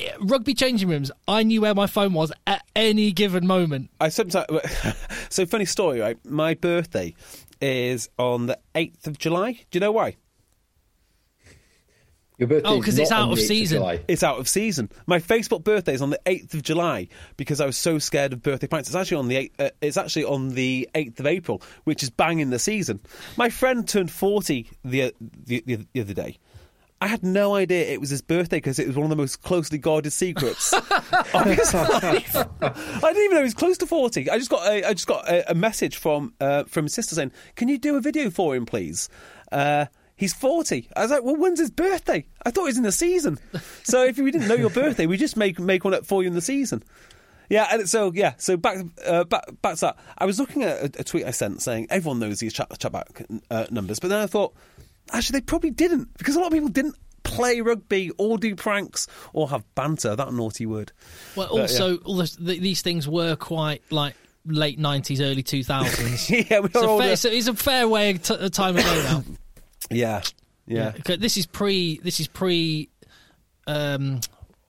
eh, 0.00 0.10
rugby 0.20 0.54
changing 0.54 0.88
rooms. 0.88 1.12
I 1.28 1.44
knew 1.44 1.60
where 1.60 1.74
my 1.74 1.86
phone 1.86 2.12
was 2.14 2.32
at 2.46 2.64
any 2.74 3.12
given 3.12 3.46
moment. 3.46 3.90
I 4.00 4.08
sometimes. 4.08 4.46
So 5.28 5.46
funny 5.46 5.64
story, 5.64 6.00
right? 6.00 6.18
My 6.26 6.52
birthday 6.54 7.14
is 7.60 8.08
on 8.18 8.46
the 8.46 8.58
eighth 8.74 9.06
of 9.06 9.18
July. 9.18 9.52
Do 9.52 9.76
you 9.76 9.80
know 9.80 9.92
why? 9.92 10.16
Your 12.42 12.48
birthday 12.48 12.68
Oh, 12.68 12.80
'cause 12.82 12.98
it's 12.98 13.12
out 13.12 13.30
of 13.32 13.38
season. 13.38 14.00
It's 14.08 14.22
out 14.24 14.38
of 14.40 14.48
season. 14.48 14.90
My 15.06 15.20
Facebook 15.20 15.62
birthday 15.62 15.94
is 15.94 16.02
on 16.02 16.10
the 16.10 16.18
eighth 16.26 16.54
of 16.54 16.62
July 16.62 17.06
because 17.36 17.60
I 17.60 17.66
was 17.66 17.76
so 17.76 17.98
scared 18.00 18.32
of 18.32 18.42
birthday 18.42 18.66
pranks. 18.66 18.88
It's 18.88 18.96
actually 18.96 19.18
on 19.18 19.28
the 19.28 19.36
8th, 19.36 19.50
uh, 19.60 19.70
it's 19.80 19.96
actually 19.96 20.24
on 20.24 20.48
the 20.50 20.88
eighth 20.96 21.20
of 21.20 21.26
April, 21.26 21.62
which 21.84 22.02
is 22.02 22.10
bang 22.10 22.40
in 22.40 22.50
the 22.50 22.58
season. 22.58 22.98
My 23.36 23.48
friend 23.48 23.86
turned 23.86 24.10
forty 24.10 24.66
the 24.84 25.14
the, 25.46 25.62
the, 25.66 25.86
the 25.92 26.00
other 26.00 26.14
day. 26.14 26.38
I 27.00 27.06
had 27.08 27.22
no 27.24 27.54
idea 27.56 27.84
it 27.86 28.00
was 28.00 28.10
his 28.10 28.22
birthday 28.22 28.56
because 28.58 28.78
it 28.78 28.86
was 28.86 28.94
one 28.96 29.04
of 29.04 29.10
the 29.10 29.16
most 29.16 29.42
closely 29.42 29.76
guarded 29.78 30.12
secrets 30.12 30.72
of 30.72 31.44
his 31.46 31.74
life. 31.74 32.34
I 32.34 33.00
didn't 33.02 33.24
even 33.24 33.30
know 33.32 33.38
he 33.38 33.42
was 33.44 33.54
close 33.54 33.78
to 33.78 33.86
forty. 33.86 34.28
I 34.30 34.38
just 34.38 34.50
got 34.50 34.66
a, 34.66 34.88
I 34.88 34.92
just 34.94 35.06
got 35.06 35.28
a, 35.28 35.50
a 35.50 35.54
message 35.54 35.96
from 35.96 36.32
uh, 36.40 36.64
from 36.64 36.84
his 36.86 36.94
sister 36.94 37.14
saying, 37.14 37.30
"Can 37.56 37.68
you 37.68 37.78
do 37.78 37.96
a 37.96 38.00
video 38.00 38.30
for 38.30 38.56
him, 38.56 38.66
please?" 38.66 39.08
Uh, 39.52 39.86
He's 40.22 40.32
40. 40.32 40.88
I 40.94 41.02
was 41.02 41.10
like, 41.10 41.24
well, 41.24 41.34
when's 41.34 41.58
his 41.58 41.72
birthday? 41.72 42.24
I 42.46 42.52
thought 42.52 42.60
he 42.60 42.66
was 42.68 42.76
in 42.76 42.84
the 42.84 42.92
season. 42.92 43.40
So 43.82 44.04
if 44.04 44.16
we 44.18 44.30
didn't 44.30 44.46
know 44.46 44.54
your 44.54 44.70
birthday, 44.70 45.06
we 45.06 45.16
just 45.16 45.36
make 45.36 45.58
make 45.58 45.82
one 45.82 45.94
up 45.94 46.06
for 46.06 46.22
you 46.22 46.28
in 46.28 46.34
the 46.34 46.40
season. 46.40 46.84
Yeah, 47.50 47.66
and 47.72 47.90
so 47.90 48.12
yeah, 48.14 48.34
so 48.36 48.56
back 48.56 48.86
uh, 49.04 49.24
back 49.24 49.46
back 49.62 49.74
to 49.74 49.80
that. 49.80 49.98
I 50.16 50.26
was 50.26 50.38
looking 50.38 50.62
at 50.62 50.78
a, 50.78 51.00
a 51.00 51.02
tweet 51.02 51.26
I 51.26 51.32
sent 51.32 51.60
saying 51.60 51.88
everyone 51.90 52.20
knows 52.20 52.38
these 52.38 52.52
chat, 52.52 52.68
chat 52.78 52.92
back 52.92 53.26
uh, 53.50 53.66
numbers, 53.72 53.98
but 53.98 54.10
then 54.10 54.20
I 54.20 54.28
thought 54.28 54.54
actually 55.12 55.40
they 55.40 55.44
probably 55.44 55.70
didn't 55.70 56.16
because 56.16 56.36
a 56.36 56.38
lot 56.38 56.46
of 56.46 56.52
people 56.52 56.68
didn't 56.68 56.94
play 57.24 57.60
rugby 57.60 58.12
or 58.16 58.38
do 58.38 58.54
pranks 58.54 59.08
or 59.32 59.48
have 59.50 59.64
banter. 59.74 60.14
That 60.14 60.32
naughty 60.32 60.66
word. 60.66 60.92
Well, 61.34 61.48
also, 61.48 61.96
all 61.96 62.24
these 62.38 62.82
things 62.82 63.08
were 63.08 63.34
quite 63.34 63.82
like 63.90 64.14
late 64.46 64.78
nineties, 64.78 65.20
early 65.20 65.42
two 65.42 65.64
thousands. 65.64 66.30
yeah, 66.30 66.60
we 66.60 66.66
it's, 66.66 66.76
a 66.76 66.98
fair, 66.98 67.12
it's, 67.12 67.24
a, 67.24 67.36
it's 67.36 67.48
a 67.48 67.54
fair 67.54 67.88
way 67.88 68.12
t- 68.12 68.36
a 68.38 68.48
time 68.50 68.76
ago 68.76 69.02
now. 69.02 69.24
Yeah, 69.94 70.22
yeah. 70.66 70.92
Okay, 71.00 71.16
This 71.16 71.36
is 71.36 71.46
pre. 71.46 71.98
This 72.02 72.20
is 72.20 72.28
pre. 72.28 72.88
Um, 73.66 74.20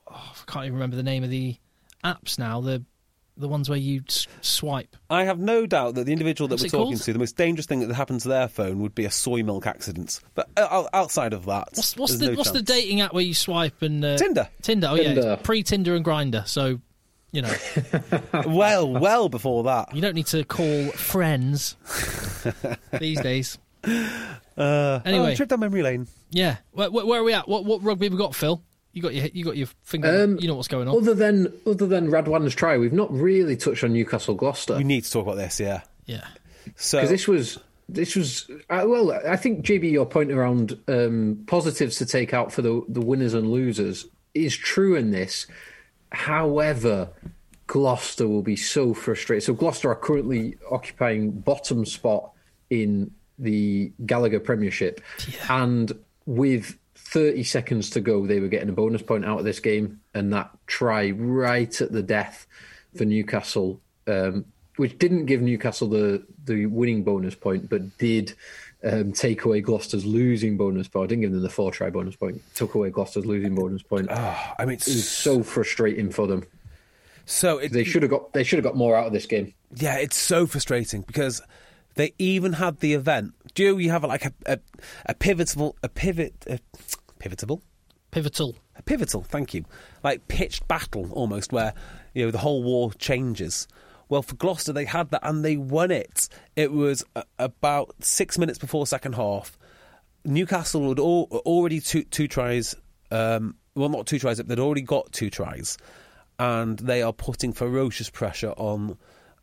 oh, 0.07 0.13
I 0.15 0.51
can't 0.51 0.65
even 0.65 0.73
remember 0.75 0.95
the 0.95 1.03
name 1.03 1.23
of 1.23 1.29
the 1.29 1.55
apps 2.03 2.37
now. 2.37 2.61
The 2.61 2.83
the 3.35 3.47
ones 3.47 3.67
where 3.67 3.79
you 3.79 4.03
s- 4.07 4.27
swipe. 4.41 4.95
I 5.09 5.23
have 5.23 5.39
no 5.39 5.65
doubt 5.65 5.95
that 5.95 6.05
the 6.05 6.11
individual 6.11 6.47
that 6.49 6.53
What's 6.61 6.63
we're 6.65 6.69
talking 6.69 6.93
called? 6.97 7.01
to, 7.01 7.13
the 7.13 7.17
most 7.19 7.35
dangerous 7.35 7.65
thing 7.65 7.79
that 7.79 7.87
could 7.87 7.95
happen 7.95 8.19
to 8.19 8.27
their 8.27 8.47
phone 8.47 8.79
would 8.81 8.93
be 8.93 9.05
a 9.05 9.09
soy 9.11 9.41
milk 9.41 9.65
accident. 9.65 10.19
But 10.35 10.49
uh, 10.55 10.83
outside 10.93 11.33
of 11.33 11.45
that, 11.45 11.69
What's 11.73 11.97
what's 11.97 12.17
the 12.19 12.27
no 12.27 12.33
what's 12.35 12.51
the 12.51 12.61
dating 12.61 13.01
app 13.01 13.11
where 13.13 13.23
you 13.23 13.33
swipe 13.33 13.81
and 13.81 14.05
uh, 14.05 14.17
Tinder. 14.17 14.49
Tinder. 14.61 14.87
Oh 14.91 14.95
yeah, 14.95 15.03
Tinder. 15.15 15.39
pre 15.41 15.63
Tinder 15.63 15.95
and 15.95 16.05
Grindr. 16.05 16.47
So 16.47 16.79
you 17.31 17.41
know 17.41 17.53
well, 18.47 18.87
well 18.93 19.27
before 19.29 19.63
that. 19.63 19.95
you 19.95 20.01
don't 20.01 20.13
need 20.13 20.27
to 20.27 20.43
call 20.43 20.91
friends 20.91 21.75
these 22.99 23.19
days. 23.21 23.57
Uh, 23.83 25.01
Anyway. 25.05 25.31
oh, 25.31 25.35
trip 25.35 25.49
down 25.49 25.59
memory 25.59 25.81
lane. 25.81 26.07
Yeah, 26.31 26.57
where, 26.71 26.89
where, 26.91 27.05
where 27.05 27.21
are 27.21 27.23
we 27.23 27.33
at? 27.33 27.47
What 27.47 27.65
what 27.65 27.83
rugby 27.83 28.05
have 28.05 28.13
we 28.13 28.17
got, 28.19 28.35
Phil? 28.35 28.61
You 28.91 29.01
got 29.01 29.15
your 29.15 29.25
you 29.33 29.43
got 29.43 29.57
your 29.57 29.67
finger. 29.81 30.23
Um, 30.23 30.37
you 30.39 30.47
know 30.47 30.55
what's 30.55 30.67
going 30.67 30.87
on. 30.87 30.95
Other 30.95 31.15
than 31.15 31.51
other 31.65 31.87
than 31.87 32.09
Radwan's 32.09 32.53
try, 32.53 32.77
we've 32.77 32.93
not 32.93 33.11
really 33.11 33.57
touched 33.57 33.83
on 33.83 33.93
Newcastle 33.93 34.35
Gloucester 34.35 34.77
We 34.77 34.83
need 34.83 35.03
to 35.03 35.11
talk 35.11 35.23
about 35.23 35.37
this. 35.37 35.59
Yeah. 35.59 35.81
yeah. 36.05 36.27
So 36.75 36.99
because 36.99 37.09
this 37.09 37.27
was 37.27 37.59
this 37.89 38.15
was 38.15 38.49
uh, 38.69 38.83
well. 38.85 39.11
I 39.11 39.35
think 39.35 39.65
JB, 39.65 39.91
your 39.91 40.05
point 40.05 40.31
around 40.31 40.77
um, 40.87 41.43
positives 41.47 41.97
to 41.97 42.05
take 42.05 42.33
out 42.33 42.51
for 42.51 42.61
the 42.61 42.83
the 42.87 43.01
winners 43.01 43.33
and 43.33 43.49
losers 43.49 44.05
is 44.35 44.55
true 44.55 44.95
in 44.95 45.09
this. 45.09 45.47
However, 46.11 47.09
Gloucester 47.65 48.27
will 48.27 48.43
be 48.43 48.55
so 48.55 48.93
frustrated. 48.93 49.43
So 49.43 49.53
Gloucester 49.53 49.89
are 49.89 49.95
currently 49.95 50.57
occupying 50.69 51.31
bottom 51.31 51.85
spot 51.85 52.31
in 52.69 53.11
the 53.39 53.91
Gallagher 54.05 54.39
Premiership, 54.39 55.01
and 55.49 55.91
with 56.25 56.77
30 56.95 57.43
seconds 57.43 57.89
to 57.91 58.01
go, 58.01 58.25
they 58.25 58.39
were 58.39 58.47
getting 58.47 58.69
a 58.69 58.73
bonus 58.73 59.01
point 59.01 59.25
out 59.25 59.39
of 59.39 59.45
this 59.45 59.59
game, 59.59 59.99
and 60.13 60.33
that 60.33 60.49
try 60.67 61.11
right 61.11 61.81
at 61.81 61.91
the 61.91 62.03
death 62.03 62.47
for 62.97 63.05
Newcastle, 63.05 63.81
um, 64.07 64.45
which 64.77 64.97
didn't 64.97 65.25
give 65.25 65.41
Newcastle 65.41 65.87
the 65.89 66.23
the 66.45 66.65
winning 66.65 67.03
bonus 67.03 67.35
point, 67.35 67.69
but 67.69 67.97
did. 67.97 68.33
Um, 68.85 69.13
take 69.13 69.45
away 69.45 69.61
Gloucester's 69.61 70.05
losing 70.05 70.57
bonus 70.57 70.89
point. 70.89 71.05
I 71.05 71.07
didn't 71.07 71.21
give 71.21 71.31
them 71.31 71.41
the 71.41 71.47
four 71.49 71.71
try 71.71 71.89
bonus 71.89 72.17
point. 72.17 72.41
Took 72.53 72.75
away 72.75 72.89
Gloucester's 72.89 73.25
losing 73.25 73.55
bonus 73.55 73.81
point. 73.81 74.11
I 74.11 74.53
mean, 74.65 74.71
It 74.71 74.85
was 74.85 75.07
so 75.09 75.41
frustrating 75.41 76.11
for 76.11 76.27
them. 76.27 76.43
so 77.25 77.59
it, 77.59 77.71
They 77.71 77.85
should 77.85 78.01
have 78.03 78.11
got. 78.11 78.33
They 78.33 78.43
should 78.43 78.57
have 78.57 78.65
got 78.65 78.75
more 78.75 78.97
out 78.97 79.07
of 79.07 79.13
this 79.13 79.25
game. 79.25 79.53
yeah, 79.73 79.95
it's 79.99 80.17
so 80.17 80.45
frustrating 80.45 80.99
because 81.03 81.41
they 81.95 82.13
even 82.17 82.53
had 82.53 82.79
the 82.79 82.93
event. 82.93 83.33
Do 83.53 83.77
you, 83.77 83.91
have 83.91 84.03
like 84.03 84.25
a 84.25 84.33
a, 84.45 84.59
a 85.05 85.13
pivotal 85.13 85.75
a 85.83 85.89
pivot 85.89 86.33
a, 86.47 86.59
pivotable 87.19 87.61
Pivotal. 88.11 88.55
a 88.75 88.83
pivotal? 88.83 89.23
Thank 89.23 89.53
you. 89.53 89.65
Like 90.03 90.27
pitched 90.27 90.67
battle 90.67 91.11
almost 91.13 91.51
where 91.51 91.73
you 92.13 92.25
know 92.25 92.31
the 92.31 92.37
whole 92.37 92.63
war 92.63 92.93
changes. 92.93 93.67
Well, 94.09 94.21
for 94.21 94.35
Gloucester, 94.35 94.73
they 94.73 94.85
had 94.85 95.09
that 95.11 95.21
and 95.23 95.43
they 95.43 95.57
won 95.57 95.89
it. 95.89 96.29
It 96.55 96.71
was 96.71 97.03
a, 97.15 97.23
about 97.39 97.95
six 98.03 98.37
minutes 98.37 98.59
before 98.59 98.85
second 98.85 99.15
half. 99.15 99.57
Newcastle 100.25 100.89
had 100.89 100.99
all, 100.99 101.27
already 101.45 101.79
two, 101.79 102.03
two 102.03 102.27
tries. 102.27 102.75
Um, 103.11 103.55
well, 103.75 103.89
not 103.89 104.05
two 104.05 104.19
tries. 104.19 104.37
They'd 104.37 104.59
already 104.59 104.81
got 104.81 105.11
two 105.11 105.29
tries, 105.29 105.77
and 106.37 106.77
they 106.77 107.01
are 107.01 107.13
putting 107.13 107.53
ferocious 107.53 108.09
pressure 108.09 108.51
on 108.51 108.97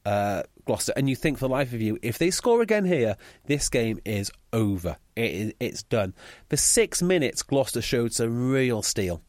uh, 0.05 0.43
Gloucester. 0.65 0.93
And 0.97 1.09
you 1.09 1.17
think, 1.17 1.39
for 1.39 1.47
the 1.47 1.53
life 1.53 1.73
of 1.73 1.81
you, 1.81 1.99
if 2.03 2.19
they 2.19 2.31
score 2.31 2.63
again 2.63 2.85
here, 2.85 3.17
this 3.47 3.69
game 3.69 4.01
is 4.05 4.31
over. 4.53 4.97
It 5.17 5.31
is, 5.31 5.53
it's 5.61 5.83
done. 5.83 6.15
For 6.49 6.57
six 6.57 7.03
minutes, 7.03 7.43
Gloucester 7.43 7.83
showed 7.83 8.13
some 8.13 8.51
real 8.51 8.83
steel, 8.83 9.23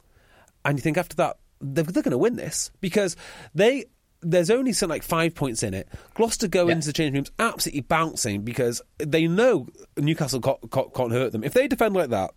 and 0.65 0.77
you 0.77 0.81
think 0.81 0.97
after 0.97 1.15
that 1.17 1.37
they're, 1.59 1.83
they're 1.83 2.03
going 2.03 2.11
to 2.11 2.17
win 2.17 2.35
this 2.35 2.71
because 2.81 3.15
they. 3.53 3.85
There's 4.23 4.51
only 4.51 4.71
something 4.71 4.93
like 4.93 5.01
five 5.01 5.33
points 5.33 5.63
in 5.63 5.73
it. 5.73 5.87
Gloucester 6.13 6.47
go 6.47 6.67
Yeah. 6.67 6.73
into 6.73 6.85
the 6.85 6.93
change 6.93 7.15
rooms 7.15 7.31
absolutely 7.39 7.81
bouncing 7.81 8.43
because 8.43 8.79
they 8.99 9.27
know 9.27 9.65
Newcastle 9.97 10.39
can't, 10.39 10.59
can't, 10.71 10.93
can't 10.93 11.11
hurt 11.11 11.31
them. 11.31 11.43
If 11.43 11.53
they 11.53 11.67
defend 11.67 11.95
like 11.95 12.11
that, 12.11 12.29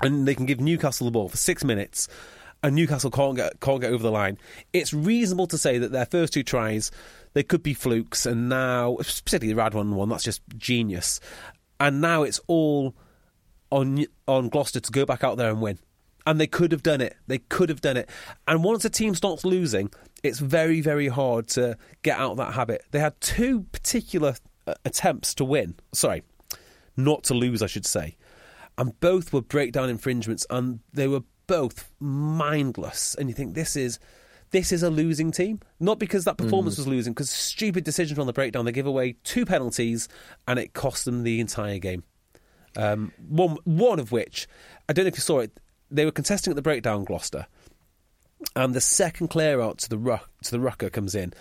and 0.00 0.28
they 0.28 0.36
can 0.36 0.46
give 0.46 0.60
Newcastle 0.60 1.06
the 1.06 1.10
ball 1.10 1.28
for 1.28 1.36
six 1.36 1.64
minutes, 1.64 2.06
and 2.62 2.76
Newcastle 2.76 3.10
can't 3.10 3.34
get 3.34 3.58
can't 3.58 3.80
get 3.80 3.90
over 3.92 4.04
the 4.04 4.12
line. 4.12 4.38
It's 4.72 4.94
reasonable 4.94 5.48
to 5.48 5.58
say 5.58 5.78
that 5.78 5.90
their 5.90 6.06
first 6.06 6.32
two 6.32 6.44
tries 6.44 6.92
they 7.32 7.42
could 7.42 7.62
be 7.62 7.74
flukes, 7.74 8.26
and 8.26 8.48
now 8.48 8.96
particularly 8.96 9.52
the 9.52 9.60
Radwan 9.60 9.94
one 9.94 10.08
that's 10.08 10.24
just 10.24 10.42
genius. 10.56 11.20
And 11.78 12.00
now 12.00 12.22
it's 12.22 12.40
all 12.46 12.94
on 13.70 14.04
on 14.26 14.48
Gloucester 14.48 14.80
to 14.80 14.92
go 14.92 15.06
back 15.06 15.24
out 15.24 15.36
there 15.36 15.50
and 15.50 15.60
win. 15.60 15.78
And 16.26 16.38
they 16.38 16.46
could 16.46 16.72
have 16.72 16.82
done 16.82 17.00
it. 17.00 17.16
They 17.26 17.38
could 17.38 17.70
have 17.70 17.80
done 17.80 17.96
it. 17.96 18.08
And 18.46 18.62
once 18.62 18.84
a 18.84 18.90
team 18.90 19.14
starts 19.14 19.44
losing, 19.44 19.90
it's 20.22 20.38
very, 20.38 20.82
very 20.82 21.08
hard 21.08 21.48
to 21.48 21.78
get 22.02 22.18
out 22.18 22.32
of 22.32 22.36
that 22.36 22.52
habit. 22.52 22.84
They 22.90 23.00
had 23.00 23.18
two 23.20 23.62
particular 23.72 24.34
uh, 24.66 24.74
attempts 24.84 25.34
to 25.36 25.44
win. 25.44 25.76
Sorry, 25.92 26.22
not 26.96 27.24
to 27.24 27.34
lose, 27.34 27.62
I 27.62 27.66
should 27.66 27.86
say. 27.86 28.16
And 28.76 28.98
both 29.00 29.32
were 29.32 29.40
breakdown 29.40 29.88
infringements, 29.88 30.46
and 30.50 30.80
they 30.92 31.08
were 31.08 31.22
both 31.46 31.90
mindless. 31.98 33.14
And 33.14 33.28
you 33.28 33.34
think 33.34 33.54
this 33.54 33.74
is 33.74 33.98
this 34.50 34.72
is 34.72 34.82
a 34.82 34.90
losing 34.90 35.30
team, 35.30 35.60
not 35.78 35.98
because 35.98 36.24
that 36.24 36.36
performance 36.36 36.76
was 36.76 36.88
losing, 36.88 37.12
because 37.12 37.30
stupid 37.30 37.84
decisions 37.84 38.18
on 38.18 38.26
the 38.26 38.32
breakdown. 38.32 38.64
They 38.64 38.72
give 38.72 38.86
away 38.86 39.16
two 39.24 39.46
penalties, 39.46 40.08
and 40.48 40.58
it 40.58 40.72
cost 40.72 41.04
them 41.04 41.22
the 41.22 41.40
entire 41.40 41.78
game. 41.78 42.04
Um, 42.76 43.12
one 43.28 43.58
one 43.64 43.98
of 43.98 44.12
which 44.12 44.48
I 44.88 44.92
don't 44.92 45.04
know 45.04 45.08
if 45.08 45.16
you 45.16 45.22
saw 45.22 45.40
it. 45.40 45.58
They 45.90 46.04
were 46.04 46.12
contesting 46.12 46.52
at 46.52 46.56
the 46.56 46.62
breakdown, 46.62 47.04
Gloucester, 47.04 47.46
and 48.54 48.74
the 48.74 48.80
second 48.80 49.28
clear 49.28 49.60
out 49.60 49.78
to 49.78 49.88
the 49.88 49.98
ruck, 49.98 50.30
to 50.44 50.50
the 50.50 50.60
rucker 50.60 50.88
comes 50.88 51.14
in, 51.14 51.32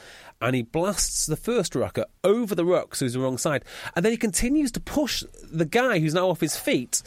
and 0.41 0.56
he 0.56 0.64
blasts 0.64 1.26
the 1.26 1.36
first 1.36 1.76
rucker 1.76 2.06
over 2.23 2.56
the 2.56 2.65
ruck, 2.65 2.95
so 2.95 3.06
he's 3.06 3.14
the 3.14 3.19
wrong 3.19 3.38
side, 3.38 3.64
and 3.95 4.03
then 4.03 4.11
he 4.11 4.18
continues 4.18 4.72
to 4.72 4.80
push 4.80 5.23
the 5.44 5.65
guy 5.65 5.99
who's 5.99 6.14
now 6.14 6.30
off 6.30 6.41
his 6.41 6.57
feet 6.57 7.02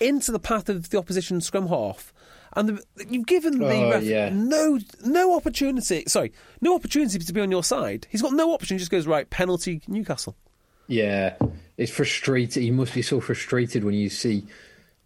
into 0.00 0.32
the 0.32 0.38
path 0.38 0.68
of 0.68 0.90
the 0.90 0.98
opposition 0.98 1.40
scrum 1.40 1.68
half. 1.68 2.12
And 2.54 2.68
the, 2.70 2.84
you've 3.08 3.26
given 3.26 3.58
the 3.58 3.66
Oh, 3.66 3.90
ref 3.90 4.02
yeah. 4.02 4.30
no 4.32 4.78
no 5.04 5.36
opportunity. 5.36 6.04
Sorry, 6.06 6.32
no 6.60 6.74
opportunity 6.74 7.18
to 7.18 7.32
be 7.32 7.40
on 7.40 7.50
your 7.50 7.62
side. 7.64 8.06
He's 8.10 8.22
got 8.22 8.32
no 8.32 8.52
option. 8.52 8.76
He 8.76 8.78
just 8.78 8.90
goes 8.90 9.06
right 9.06 9.28
penalty 9.28 9.82
Newcastle. 9.86 10.36
Yeah, 10.86 11.36
it's 11.76 11.92
frustrating. 11.92 12.62
You 12.64 12.72
must 12.72 12.94
be 12.94 13.02
so 13.02 13.20
frustrated 13.20 13.84
when 13.84 13.94
you 13.94 14.08
see 14.08 14.44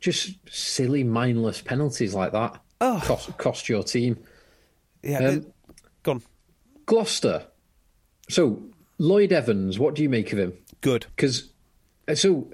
just 0.01 0.35
silly, 0.48 1.02
mindless 1.05 1.60
penalties 1.60 2.14
like 2.14 2.32
that 2.32 2.60
Oh. 2.81 3.01
cost 3.05 3.36
cost 3.39 3.69
your 3.69 3.82
team. 3.82 4.19
Yeah, 5.02 5.19
Um, 5.19 5.40
the- 5.40 5.47
gone 6.05 6.23
Gloucester. 6.86 7.47
So 8.28 8.62
Lloyd 8.98 9.32
Evans, 9.32 9.78
what 9.78 9.94
do 9.94 10.02
you 10.02 10.09
make 10.09 10.32
of 10.32 10.39
him? 10.39 10.52
good. 10.81 11.06
Because 11.16 11.48
so 12.14 12.51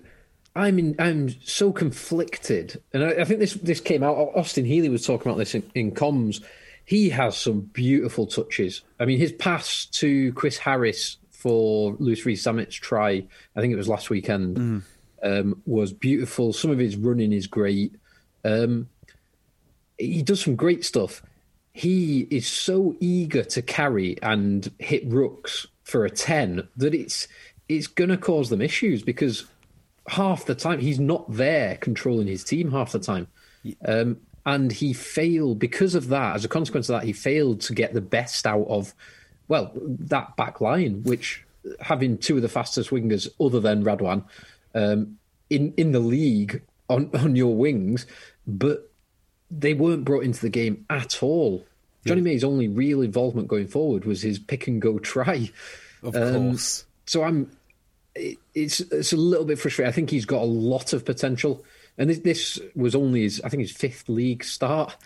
I'm 0.56 0.78
in, 0.78 0.96
I'm 0.98 1.28
so 1.42 1.72
conflicted, 1.72 2.82
and 2.92 3.04
I, 3.04 3.10
I 3.10 3.24
think 3.24 3.40
this 3.40 3.54
this 3.54 3.80
came 3.80 4.02
out. 4.02 4.16
Austin 4.34 4.64
Healey 4.64 4.88
was 4.88 5.06
talking 5.06 5.30
about 5.30 5.38
this 5.38 5.54
in, 5.54 5.70
in 5.74 5.92
comms. 5.92 6.42
He 6.84 7.10
has 7.10 7.36
some 7.36 7.60
beautiful 7.60 8.26
touches. 8.26 8.82
I 8.98 9.04
mean, 9.04 9.18
his 9.18 9.32
pass 9.32 9.84
to 9.86 10.32
Chris 10.32 10.56
Harris 10.56 11.18
for 11.30 11.94
Louis 11.98 12.24
Rees-Zammit's 12.24 12.74
try, 12.74 13.24
I 13.54 13.60
think 13.60 13.72
it 13.72 13.76
was 13.76 13.88
last 13.88 14.10
weekend, 14.10 14.82
um, 15.22 15.62
was 15.66 15.92
beautiful. 15.92 16.52
Some 16.52 16.70
of 16.70 16.78
his 16.78 16.96
running 16.96 17.32
is 17.32 17.46
great. 17.46 17.94
Um, 18.44 18.88
he 19.98 20.22
does 20.22 20.40
some 20.40 20.56
great 20.56 20.84
stuff. 20.84 21.22
He 21.72 22.26
is 22.30 22.46
so 22.46 22.96
eager 22.98 23.44
to 23.44 23.62
carry 23.62 24.16
and 24.22 24.68
hit 24.78 25.08
rucks 25.08 25.66
for 25.84 26.04
a 26.04 26.10
ten 26.10 26.66
that 26.76 26.94
it's 26.94 27.28
it's 27.68 27.86
going 27.86 28.10
to 28.10 28.16
cause 28.16 28.48
them 28.48 28.62
issues 28.62 29.02
because 29.02 29.44
half 30.08 30.44
the 30.46 30.54
time 30.54 30.80
he's 30.80 30.98
not 31.00 31.30
there 31.32 31.76
controlling 31.76 32.26
his 32.26 32.44
team 32.44 32.70
half 32.70 32.92
the 32.92 32.98
time. 32.98 33.26
Um, 33.84 34.18
and 34.46 34.72
he 34.72 34.92
failed 34.92 35.58
because 35.58 35.94
of 35.94 36.08
that. 36.08 36.36
As 36.36 36.44
a 36.44 36.48
consequence 36.48 36.88
of 36.88 37.00
that, 37.00 37.06
he 37.06 37.12
failed 37.12 37.60
to 37.62 37.74
get 37.74 37.92
the 37.92 38.00
best 38.00 38.46
out 38.46 38.66
of 38.68 38.94
well 39.48 39.72
that 39.74 40.36
back 40.36 40.60
line, 40.60 41.02
which 41.02 41.44
having 41.80 42.16
two 42.18 42.36
of 42.36 42.42
the 42.42 42.48
fastest 42.48 42.90
wingers 42.90 43.28
other 43.40 43.60
than 43.60 43.84
Radwan 43.84 44.24
um, 44.74 45.18
in 45.50 45.74
in 45.76 45.92
the 45.92 46.00
league 46.00 46.62
on 46.88 47.10
on 47.14 47.36
your 47.36 47.54
wings, 47.54 48.06
but 48.46 48.90
they 49.50 49.74
weren't 49.74 50.04
brought 50.04 50.24
into 50.24 50.40
the 50.40 50.50
game 50.50 50.84
at 50.88 51.22
all. 51.22 51.64
Johnny 52.06 52.20
May's 52.22 52.44
only 52.44 52.68
real 52.68 53.02
involvement 53.02 53.48
going 53.48 53.66
forward 53.66 54.06
was 54.06 54.22
his 54.22 54.38
pick 54.38 54.66
and 54.66 54.80
go 54.80 54.98
try. 54.98 55.50
Of 56.02 56.16
Um, 56.16 56.50
course. 56.50 56.84
So 57.04 57.22
I'm. 57.22 57.50
It- 58.14 58.38
It's 58.54 58.80
it's 58.80 59.12
a 59.12 59.16
little 59.16 59.44
bit 59.46 59.58
frustrating. 59.58 59.88
I 59.88 59.92
think 59.92 60.10
he's 60.10 60.26
got 60.26 60.42
a 60.42 60.44
lot 60.46 60.92
of 60.92 61.04
potential, 61.04 61.64
and 61.96 62.10
this, 62.10 62.18
this 62.18 62.60
was 62.74 62.94
only 62.94 63.22
his 63.22 63.40
I 63.42 63.48
think 63.48 63.60
his 63.60 63.70
fifth 63.72 64.08
league 64.08 64.42
start. 64.44 64.96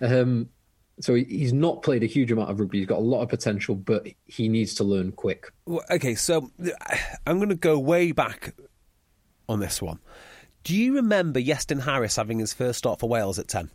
Um, 0.00 0.48
so 1.00 1.14
he's 1.14 1.52
not 1.52 1.82
played 1.82 2.02
a 2.02 2.06
huge 2.06 2.30
amount 2.30 2.50
of 2.50 2.60
rugby. 2.60 2.78
He's 2.78 2.86
got 2.86 2.98
a 2.98 3.02
lot 3.02 3.22
of 3.22 3.28
potential, 3.30 3.74
but 3.74 4.06
he 4.26 4.48
needs 4.50 4.74
to 4.76 4.84
learn 4.84 5.12
quick. 5.12 5.50
Okay, 5.90 6.14
so 6.14 6.50
I'm 7.26 7.38
going 7.38 7.48
to 7.48 7.54
go 7.54 7.78
way 7.78 8.12
back 8.12 8.54
on 9.48 9.60
this 9.60 9.80
one. 9.80 9.98
Do 10.62 10.76
you 10.76 10.96
remember 10.96 11.40
Iestyn 11.40 11.80
Harris 11.82 12.16
having 12.16 12.38
his 12.38 12.52
first 12.52 12.78
start 12.78 13.00
for 13.00 13.08
Wales 13.08 13.38
at 13.38 13.48
10? 13.48 13.70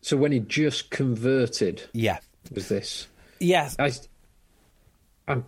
So 0.00 0.16
when 0.16 0.30
he 0.30 0.38
just 0.38 0.90
converted, 0.90 1.82
Yeah. 1.92 2.18
was 2.54 2.68
this? 2.68 3.08
Yes. 3.40 3.74
I, 3.80 3.90
I'm, 5.26 5.44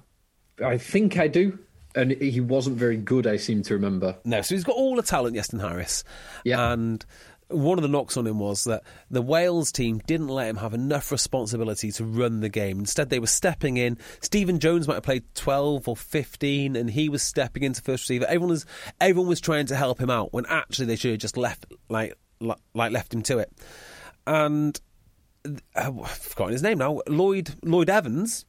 I 0.65 0.77
think 0.79 1.19
I 1.19 1.29
do, 1.29 1.57
and 1.95 2.13
he 2.13 2.41
wasn't 2.41 2.77
very 2.77 2.97
good. 2.97 3.27
I 3.27 3.37
seem 3.37 3.63
to 3.65 3.75
remember. 3.75 4.17
No, 4.25 4.43
so 4.43 4.55
he's 4.55 4.65
got 4.65 4.77
all 4.77 4.97
the 4.97 5.03
talent, 5.03 5.37
Iestyn 5.37 5.61
Harris. 5.61 6.05
Yeah. 6.45 6.73
And 6.73 7.05
one 7.49 7.79
of 7.79 7.83
the 7.83 7.89
knocks 7.89 8.17
on 8.17 8.27
him 8.27 8.39
was 8.39 8.65
that 8.65 8.83
the 9.11 9.23
Wales 9.23 9.71
team 9.71 10.01
didn't 10.07 10.29
let 10.29 10.49
him 10.49 10.57
have 10.57 10.75
enough 10.75 11.13
responsibility 11.13 11.93
to 11.93 12.05
run 12.05 12.41
the 12.41 12.49
game. 12.49 12.79
Instead, 12.79 13.11
they 13.11 13.19
were 13.19 13.27
stepping 13.27 13.77
in. 13.77 13.99
Stephen 14.21 14.59
Jones 14.61 14.89
might 14.89 14.95
have 14.95 15.03
played 15.03 15.25
12 15.35 15.89
or 15.89 15.97
15, 15.97 16.77
and 16.77 16.91
he 16.91 17.09
was 17.09 17.23
stepping 17.23 17.63
into 17.63 17.83
first 17.83 18.05
receiver. 18.05 18.25
Everyone 18.27 18.51
was, 18.51 18.67
everyone 19.01 19.29
was 19.29 19.41
trying 19.41 19.67
to 19.67 19.77
help 19.77 20.01
him 20.01 20.11
out 20.11 20.33
when 20.33 20.47
actually 20.47 20.87
they 20.87 20.97
should 20.97 21.13
have 21.13 21.21
just 21.21 21.37
left, 21.37 21.67
like, 21.89 22.15
like, 22.41 22.93
left 22.93 23.13
him 23.13 23.23
to 23.23 23.39
it. 23.39 23.53
And 24.27 24.81
uh, 25.45 25.57
I've 25.77 26.09
forgotten 26.11 26.53
his 26.53 26.63
name 26.63 26.79
now. 26.79 27.01
Lloyd 27.07 27.55
Lloyd 27.63 27.91
Evans 27.91 28.47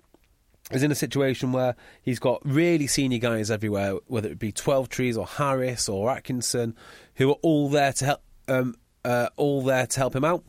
is 0.72 0.84
in 0.84 0.92
a 0.92 0.96
situation 0.96 1.52
where 1.52 1.76
he's 2.02 2.20
got 2.20 2.42
really 2.44 2.88
senior 2.88 3.20
guys 3.20 3.52
everywhere, 3.52 3.96
whether 4.08 4.30
it 4.30 4.40
be 4.40 4.52
Twelvetrees 4.52 5.18
or 5.18 5.28
Harris 5.28 5.88
or 5.88 6.10
Atkinson, 6.12 6.76
who 7.16 7.30
are 7.30 7.38
all 7.42 7.70
there 7.70 7.94
to 7.94 8.06
help, 8.06 8.22
um, 8.48 8.76
uh, 9.04 9.30
all 9.38 9.62
there 9.62 9.86
to 9.86 10.00
help 10.00 10.16
him 10.16 10.26
out. 10.26 10.44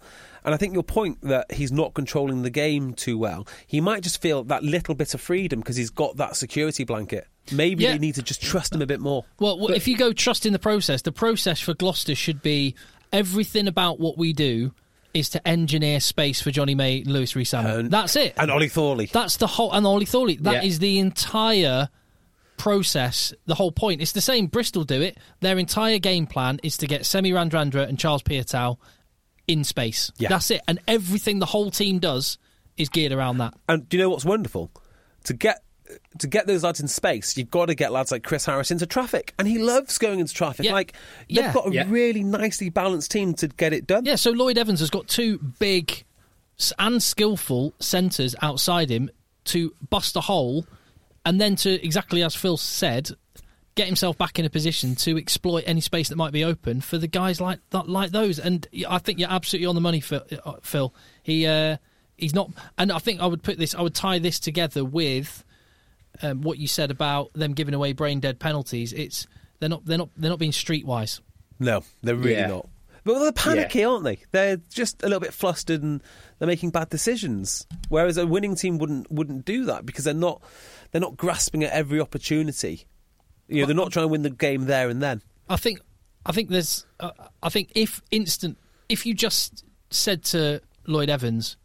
And 0.44 0.54
I 0.54 0.58
think 0.58 0.74
your 0.74 0.84
point 0.84 1.20
that 1.22 1.52
he's 1.52 1.72
not 1.72 1.92
controlling 1.92 2.42
the 2.42 2.50
game 2.50 2.94
too 2.94 3.18
well, 3.18 3.46
he 3.66 3.80
might 3.80 4.02
just 4.04 4.22
feel 4.22 4.44
that 4.44 4.62
little 4.62 4.94
bit 4.94 5.12
of 5.12 5.20
freedom 5.20 5.58
because 5.60 5.76
he's 5.76 5.90
got 5.90 6.16
that 6.18 6.36
security 6.36 6.84
blanket. 6.84 7.26
Maybe 7.52 7.84
Yeah. 7.84 7.92
they 7.92 7.98
need 7.98 8.14
to 8.14 8.22
just 8.22 8.40
trust 8.42 8.74
him 8.74 8.80
a 8.80 8.86
bit 8.86 9.00
more. 9.00 9.24
Well, 9.40 9.58
well, 9.58 9.72
if 9.72 9.86
you 9.88 9.96
go 9.96 10.12
trust 10.12 10.46
in 10.46 10.52
the 10.52 10.58
process, 10.58 11.02
the 11.02 11.12
process 11.12 11.60
for 11.60 11.74
Gloucester 11.74 12.14
should 12.14 12.42
be 12.42 12.74
everything 13.12 13.66
about 13.68 13.98
what 14.00 14.16
we 14.16 14.32
do 14.32 14.72
is 15.16 15.30
to 15.30 15.48
engineer 15.48 15.98
space 16.00 16.40
for 16.42 16.50
Johnny 16.50 16.74
May, 16.74 17.02
Louis 17.04 17.34
Rees. 17.34 17.54
And- 17.54 17.90
That's 17.90 18.14
it. 18.16 18.34
And 18.36 18.50
Ollie 18.50 18.68
Thorley. 18.68 19.06
That's 19.10 19.36
the 19.38 19.46
whole. 19.46 19.72
And 19.72 19.86
Ollie 19.86 20.04
Thorley. 20.06 20.36
That 20.42 20.64
is 20.64 20.74
Yeah. 20.76 20.80
the 20.80 20.98
entire 20.98 21.88
process. 22.56 23.32
The 23.46 23.54
whole 23.54 23.72
point. 23.72 24.00
It's 24.00 24.12
the 24.12 24.20
same. 24.20 24.46
Bristol 24.46 24.84
do 24.84 25.00
it. 25.02 25.18
Their 25.40 25.58
entire 25.58 25.98
game 25.98 26.26
plan 26.26 26.58
is 26.62 26.76
to 26.78 26.86
get 26.86 27.06
Semi 27.06 27.32
Radradra 27.32 27.88
and 27.88 27.98
Charles 27.98 28.22
Piutau 28.22 28.76
in 29.46 29.64
space. 29.64 30.10
Yeah. 30.18 30.28
That's 30.28 30.50
it. 30.50 30.60
And 30.66 30.78
everything 30.88 31.38
the 31.38 31.46
whole 31.46 31.70
team 31.70 31.98
does 31.98 32.38
is 32.76 32.88
geared 32.88 33.12
around 33.12 33.38
that. 33.38 33.54
And 33.68 33.88
do 33.88 33.96
you 33.96 34.02
know 34.02 34.10
what's 34.10 34.24
wonderful? 34.24 34.70
To 35.24 35.34
get 35.34 35.62
to 36.18 36.26
get 36.26 36.46
those 36.46 36.62
lads 36.64 36.80
in 36.80 36.88
space, 36.88 37.36
you've 37.36 37.50
got 37.50 37.66
to 37.66 37.74
get 37.74 37.92
lads 37.92 38.10
like 38.10 38.22
Chris 38.22 38.44
Harris 38.46 38.70
into 38.70 38.86
traffic, 38.86 39.34
and 39.38 39.46
he 39.46 39.58
loves 39.58 39.98
going 39.98 40.20
into 40.20 40.34
traffic. 40.34 40.66
Yeah. 40.66 40.72
Like 40.72 40.92
they've 41.28 41.38
Yeah. 41.38 41.52
got 41.52 41.68
a 41.68 41.72
Yeah. 41.72 41.84
really 41.88 42.22
nicely 42.22 42.68
balanced 42.70 43.10
team 43.10 43.34
to 43.34 43.48
get 43.48 43.72
it 43.72 43.86
done. 43.86 44.04
Yeah, 44.04 44.16
so 44.16 44.30
Lloyd 44.30 44.58
Evans 44.58 44.80
has 44.80 44.90
got 44.90 45.08
two 45.08 45.38
big 45.58 46.04
and 46.78 47.02
skillful 47.02 47.74
centres 47.80 48.34
outside 48.42 48.90
him 48.90 49.10
to 49.44 49.74
bust 49.90 50.16
a 50.16 50.22
hole 50.22 50.66
and 51.24 51.40
then 51.40 51.54
to, 51.56 51.70
exactly 51.84 52.22
as 52.22 52.34
Phil 52.34 52.56
said, 52.56 53.10
get 53.74 53.86
himself 53.86 54.16
back 54.16 54.38
in 54.38 54.44
a 54.46 54.50
position 54.50 54.94
to 54.94 55.18
exploit 55.18 55.64
any 55.66 55.82
space 55.82 56.08
that 56.08 56.16
might 56.16 56.32
be 56.32 56.42
open 56.42 56.80
for 56.80 56.96
the 56.96 57.06
guys 57.06 57.40
like 57.42 57.58
that, 57.70 57.88
like 57.88 58.10
those. 58.10 58.38
And 58.38 58.66
I 58.88 58.98
think 58.98 59.18
you're 59.18 59.30
absolutely 59.30 59.66
on 59.66 59.74
the 59.74 59.80
money, 59.82 60.00
Phil. 60.00 60.22
uh, 60.46 60.54
Phil. 60.62 60.94
He, 61.22 61.46
uh, 61.46 61.76
he's 62.16 62.34
not. 62.34 62.50
And 62.78 62.90
I 62.90 62.98
think 63.00 63.20
I 63.20 63.26
would 63.26 63.42
put 63.42 63.58
this. 63.58 63.74
I 63.74 63.82
would 63.82 63.94
tie 63.94 64.18
this 64.18 64.40
together 64.40 64.82
with 64.82 65.44
um, 66.22 66.42
what 66.42 66.58
you 66.58 66.66
said 66.68 66.90
about 66.90 67.32
them 67.34 67.52
giving 67.54 67.74
away 67.74 67.92
brain 67.92 68.20
dead 68.20 68.38
penalties. 68.38 68.92
It's 68.92 69.26
they're 69.60 69.68
not 69.68 69.84
they're 69.84 69.98
not 69.98 70.10
they're 70.16 70.30
not 70.30 70.38
being 70.38 70.52
streetwise. 70.52 71.20
No, 71.58 71.82
they're 72.02 72.14
really 72.16 72.32
Yeah. 72.36 72.46
not. 72.48 72.68
But 73.04 73.20
they're 73.20 73.30
panicky, 73.32 73.84
aren't 73.84 74.02
they? 74.02 74.18
They're 74.32 74.56
just 74.68 75.02
a 75.04 75.06
little 75.06 75.20
bit 75.20 75.32
flustered 75.32 75.80
and 75.80 76.02
they're 76.40 76.48
making 76.48 76.70
bad 76.70 76.90
decisions. 76.90 77.64
Whereas 77.88 78.16
a 78.18 78.26
winning 78.26 78.56
team 78.56 78.78
wouldn't 78.78 79.10
wouldn't 79.12 79.44
do 79.44 79.64
that 79.66 79.86
because 79.86 80.04
they're 80.04 80.12
not 80.14 80.42
they're 80.90 81.00
not 81.00 81.16
grasping 81.16 81.62
at 81.62 81.72
every 81.72 82.00
opportunity. 82.00 82.84
You 83.48 83.60
know, 83.60 83.66
they're 83.66 83.76
not 83.76 83.92
trying 83.92 84.04
to 84.04 84.08
win 84.08 84.22
the 84.22 84.30
game 84.30 84.64
there 84.66 84.88
and 84.88 85.00
then. 85.00 85.22
I 85.48 85.56
think 85.56 85.80
I 86.24 86.32
think 86.32 86.48
there's 86.50 86.84
uh, 86.98 87.12
I 87.42 87.48
think 87.48 87.70
if 87.76 88.02
instant 88.10 88.58
if 88.88 89.06
you 89.06 89.14
just 89.14 89.64
said 89.90 90.24
to 90.24 90.60
Lloyd 90.88 91.08
Evans, 91.08 91.56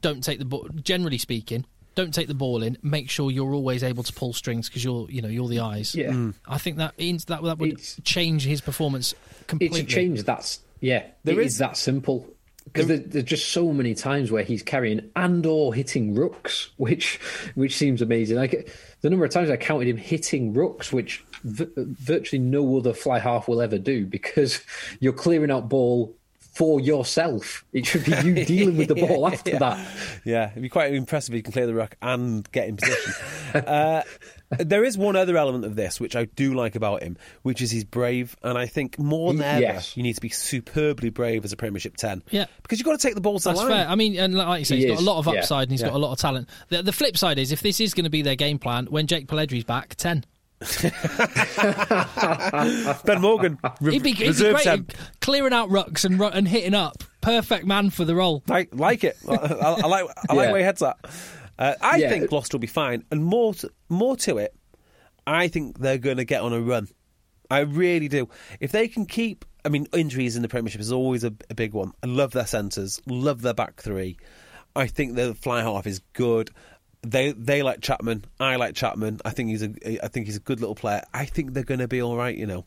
don't 0.00 0.24
take 0.24 0.38
the 0.38 0.46
ball. 0.46 0.66
Generally 0.82 1.18
speaking, 1.18 1.66
don't 1.94 2.12
take 2.12 2.28
the 2.28 2.34
ball 2.34 2.62
in. 2.62 2.78
Make 2.82 3.10
sure 3.10 3.30
you're 3.30 3.52
always 3.54 3.82
able 3.82 4.02
to 4.02 4.12
pull 4.12 4.32
strings 4.32 4.68
because 4.68 4.84
you're 4.84 5.10
you 5.10 5.22
know 5.22 5.28
you're 5.28 5.48
the 5.48 5.60
eyes. 5.60 5.94
Yeah. 5.94 6.10
Mm. 6.10 6.34
I 6.46 6.58
think 6.58 6.76
that 6.78 6.94
ins- 6.98 7.26
that 7.26 7.42
that 7.42 7.58
would 7.58 7.72
It's- 7.72 8.00
change 8.04 8.44
his 8.44 8.60
performance 8.60 9.12
It's 9.12 9.46
completely. 9.46 9.80
a 9.80 9.84
change 9.84 10.22
that's 10.24 10.60
yeah. 10.80 11.04
There 11.24 11.38
it 11.40 11.46
is- 11.46 11.52
is 11.54 11.58
that 11.58 11.76
simple. 11.76 12.26
Because 12.64 12.86
there, 12.86 12.98
there's 12.98 13.24
just 13.24 13.48
so 13.48 13.72
many 13.72 13.92
times 13.92 14.30
where 14.30 14.44
he's 14.44 14.62
carrying 14.62 15.10
and 15.16 15.44
or 15.44 15.74
hitting 15.74 16.14
rucks, 16.14 16.68
which 16.76 17.18
which 17.56 17.76
seems 17.76 18.00
amazing. 18.00 18.36
Like 18.36 18.72
the 19.00 19.10
number 19.10 19.24
of 19.24 19.32
times 19.32 19.50
I 19.50 19.56
counted 19.56 19.88
him 19.88 19.96
hitting 19.96 20.54
rucks, 20.54 20.92
which 20.92 21.24
v- 21.42 21.66
virtually 21.76 22.38
no 22.38 22.76
other 22.78 22.92
fly 22.94 23.18
half 23.18 23.48
will 23.48 23.60
ever 23.60 23.78
do, 23.78 24.06
because 24.06 24.60
you're 25.00 25.12
clearing 25.12 25.50
out 25.50 25.68
ball 25.68 26.14
for 26.52 26.80
yourself. 26.80 27.64
It 27.72 27.86
should 27.86 28.04
be 28.04 28.12
you 28.22 28.44
dealing 28.46 28.76
with 28.76 28.88
the 28.88 28.94
ball 28.94 29.26
after 29.26 29.50
yeah. 29.52 29.58
that. 29.58 29.88
Yeah, 30.24 30.50
it'd 30.50 30.62
be 30.62 30.68
quite 30.68 30.92
impressive 30.94 31.34
if 31.34 31.38
you 31.38 31.42
can 31.42 31.52
clear 31.52 31.66
the 31.66 31.74
ruck 31.74 31.96
and 32.02 32.50
get 32.52 32.68
in 32.68 32.76
position. 32.76 33.12
uh, 33.54 34.02
there 34.58 34.84
is 34.84 34.98
one 34.98 35.16
other 35.16 35.38
element 35.38 35.64
of 35.64 35.76
this 35.76 35.98
which 35.98 36.14
I 36.14 36.26
do 36.26 36.52
like 36.52 36.74
about 36.74 37.02
him, 37.02 37.16
which 37.42 37.62
is 37.62 37.70
he's 37.70 37.84
brave, 37.84 38.36
and 38.42 38.58
I 38.58 38.66
think 38.66 38.98
more 38.98 39.32
than 39.32 39.42
ever 39.42 39.60
Yes. 39.60 39.96
you 39.96 40.02
need 40.02 40.12
to 40.14 40.20
be 40.20 40.28
superbly 40.28 41.08
brave 41.08 41.44
as 41.44 41.52
a 41.52 41.56
Premiership 41.56 41.96
ten. 41.96 42.22
Yeah. 42.30 42.44
because 42.62 42.78
you've 42.78 42.86
got 42.86 43.00
to 43.00 43.06
take 43.06 43.14
the 43.14 43.20
ball 43.22 43.38
to 43.38 43.44
That's 43.48 43.58
the 43.60 43.66
line. 43.66 43.74
fair. 43.84 43.88
I 43.88 43.94
mean, 43.94 44.18
and 44.18 44.34
like 44.34 44.58
you 44.60 44.64
say, 44.66 44.76
He 44.76 44.82
he's 44.88 44.92
got 44.96 45.00
a 45.00 45.04
lot 45.04 45.18
of 45.26 45.32
yeah. 45.32 45.40
upside 45.40 45.62
and 45.64 45.70
he's 45.70 45.80
Yeah. 45.80 45.88
got 45.88 45.96
a 45.96 45.98
lot 45.98 46.12
of 46.12 46.18
talent. 46.18 46.48
The, 46.68 46.82
the 46.82 46.92
flip 46.92 47.16
side 47.16 47.38
is, 47.38 47.50
if 47.50 47.62
this 47.62 47.80
is 47.80 47.94
going 47.94 48.04
to 48.04 48.10
be 48.10 48.20
their 48.22 48.36
game 48.36 48.58
plan, 48.58 48.86
when 48.86 49.06
Jake 49.06 49.26
Polledri's 49.26 49.64
back, 49.64 49.94
ten. 49.94 50.24
Ben 53.04 53.20
Morgan, 53.20 53.58
re- 53.80 53.92
He'd 53.94 54.02
be, 54.02 54.12
he'd 54.12 54.36
be 54.36 54.50
great 54.52 54.66
at 54.66 54.80
clearing 55.20 55.52
out 55.52 55.68
rucks 55.68 56.04
and 56.04 56.18
ru- 56.18 56.26
and 56.28 56.46
hitting 56.48 56.74
up. 56.74 57.02
Perfect 57.20 57.66
man 57.66 57.90
for 57.90 58.04
the 58.04 58.14
role. 58.14 58.42
like 58.48 58.70
like 58.74 59.04
it. 59.04 59.16
I, 59.28 59.34
I, 59.34 59.70
I 59.82 59.86
like 59.86 59.86
I 59.86 59.86
like 59.86 60.10
Yeah. 60.30 60.34
where 60.34 60.48
your 60.58 60.64
head's 60.64 60.82
at. 60.82 60.96
Uh, 61.58 61.74
I 61.80 61.96
Yeah. 61.98 62.08
think 62.08 62.30
Gloucester 62.30 62.56
will 62.56 62.60
be 62.60 62.66
fine, 62.66 63.04
and 63.10 63.24
more 63.24 63.54
to, 63.54 63.70
more 63.88 64.16
to 64.18 64.38
it. 64.38 64.54
I 65.26 65.48
think 65.48 65.78
they're 65.78 65.98
going 65.98 66.16
to 66.16 66.24
get 66.24 66.42
on 66.42 66.52
a 66.52 66.60
run. 66.60 66.88
I 67.50 67.60
really 67.60 68.08
do. 68.08 68.28
If 68.60 68.72
they 68.72 68.88
can 68.88 69.06
keep, 69.06 69.44
I 69.64 69.68
mean, 69.68 69.86
injuries 69.92 70.34
in 70.36 70.42
the 70.42 70.48
Premiership 70.48 70.80
is 70.80 70.90
always 70.90 71.22
a, 71.22 71.32
a 71.50 71.54
big 71.54 71.74
one. 71.74 71.92
I 72.02 72.06
love 72.06 72.32
their 72.32 72.46
centres, 72.46 73.00
love 73.06 73.42
their 73.42 73.54
back 73.54 73.80
three. 73.80 74.16
I 74.74 74.86
think 74.86 75.14
the 75.14 75.34
fly 75.34 75.62
half 75.62 75.86
is 75.86 76.00
good. 76.14 76.50
They 77.04 77.32
they 77.32 77.62
like 77.62 77.80
Chapman. 77.80 78.24
I 78.38 78.56
like 78.56 78.74
Chapman. 78.74 79.20
I 79.24 79.30
think 79.30 79.48
he's 79.50 79.62
a 79.62 80.04
I 80.04 80.08
think 80.08 80.26
he's 80.26 80.36
a 80.36 80.40
good 80.40 80.60
little 80.60 80.74
player. 80.76 81.02
I 81.12 81.24
think 81.24 81.52
they're 81.52 81.64
going 81.64 81.80
to 81.80 81.88
be 81.88 82.00
all 82.00 82.16
right. 82.16 82.36
You 82.36 82.46
know. 82.46 82.64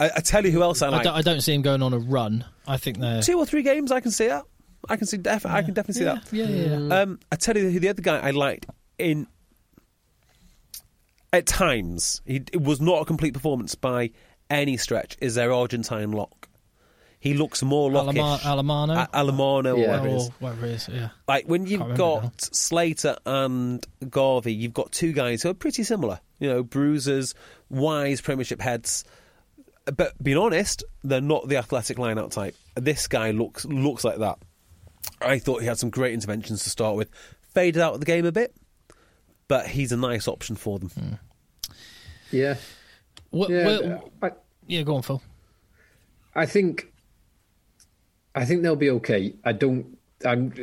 I, 0.00 0.10
I 0.16 0.20
tell 0.20 0.44
you 0.44 0.50
who 0.50 0.62
else 0.62 0.82
I 0.82 0.88
I, 0.88 0.90
like. 0.90 1.04
don't, 1.04 1.14
I 1.14 1.22
don't 1.22 1.40
see 1.40 1.54
him 1.54 1.62
going 1.62 1.82
on 1.82 1.92
a 1.92 1.98
run. 1.98 2.44
I 2.66 2.76
think 2.76 2.98
they're 2.98 3.22
Two 3.22 3.38
or 3.38 3.46
three 3.46 3.62
games, 3.62 3.92
I 3.92 4.00
can 4.00 4.10
see 4.10 4.26
that. 4.26 4.44
I 4.88 4.96
can 4.96 5.06
see 5.06 5.16
def- 5.16 5.46
I 5.46 5.62
can 5.62 5.74
definitely 5.74 6.00
see 6.00 6.04
yeah, 6.04 6.14
that. 6.14 6.32
yeah, 6.32 6.46
yeah, 6.46 6.78
yeah. 6.78 7.00
Um, 7.02 7.20
I 7.30 7.36
tell 7.36 7.56
you 7.56 7.70
who 7.70 7.78
the 7.78 7.88
other 7.88 8.02
guy 8.02 8.18
I 8.18 8.30
liked 8.32 8.66
in 8.98 9.28
at 11.32 11.46
times 11.46 12.20
he, 12.26 12.42
it 12.52 12.60
was 12.60 12.80
not 12.80 13.02
a 13.02 13.04
complete 13.04 13.32
performance 13.32 13.76
by 13.76 14.10
any 14.50 14.76
stretch. 14.76 15.16
Is 15.20 15.36
their 15.36 15.52
Argentine 15.52 16.10
lock? 16.10 16.41
He 17.22 17.34
looks 17.34 17.62
more 17.62 17.88
lockish. 17.88 18.16
Alama- 18.16 18.38
Alemanno? 18.40 19.04
A- 19.04 19.16
Alemanno, 19.16 19.76
or 19.76 19.86
whatever 19.86 20.06
it 20.08 20.12
or 20.12 20.16
is. 20.16 20.28
whatever 20.40 20.66
it 20.66 20.72
is. 20.72 20.88
Yeah. 20.88 21.08
Like 21.28 21.46
when 21.46 21.66
you've 21.68 21.94
got 21.96 22.22
now. 22.24 22.32
Slater 22.38 23.16
and 23.24 23.86
Garvey, 24.10 24.52
you've 24.52 24.74
got 24.74 24.90
two 24.90 25.12
guys 25.12 25.40
who 25.44 25.50
are 25.50 25.54
pretty 25.54 25.84
similar. 25.84 26.18
You 26.40 26.48
know, 26.48 26.62
bruisers, 26.64 27.36
wise 27.70 28.20
Premiership 28.20 28.60
heads. 28.60 29.04
But 29.84 30.20
being 30.20 30.36
honest, 30.36 30.82
they're 31.04 31.20
not 31.20 31.46
the 31.48 31.58
athletic 31.58 31.96
line-out 31.96 32.32
type. 32.32 32.56
This 32.74 33.06
guy 33.06 33.30
looks 33.30 33.64
looks 33.66 34.02
like 34.02 34.18
that. 34.18 34.38
I 35.20 35.38
thought 35.38 35.60
he 35.60 35.68
had 35.68 35.78
some 35.78 35.90
great 35.90 36.14
interventions 36.14 36.64
to 36.64 36.70
start 36.70 36.96
with. 36.96 37.08
Faded 37.54 37.80
out 37.80 37.94
of 37.94 38.00
the 38.00 38.06
game 38.06 38.26
a 38.26 38.32
bit, 38.32 38.52
but 39.46 39.68
he's 39.68 39.92
a 39.92 39.96
nice 39.96 40.26
option 40.26 40.56
for 40.56 40.80
them. 40.80 40.88
Hmm. 40.90 41.74
Yeah. 42.32 42.56
Well, 43.30 43.48
Yeah. 43.48 43.64
well, 43.66 44.12
I, 44.22 44.30
yeah, 44.66 44.82
go 44.82 44.96
on, 44.96 45.02
Phil. 45.02 45.22
I 46.34 46.46
think 46.46 46.91
I 48.34 48.44
think 48.44 48.62
they'll 48.62 48.76
be 48.76 48.90
okay. 48.90 49.34
I 49.44 49.52
don't. 49.52 49.98
I'm, 50.24 50.54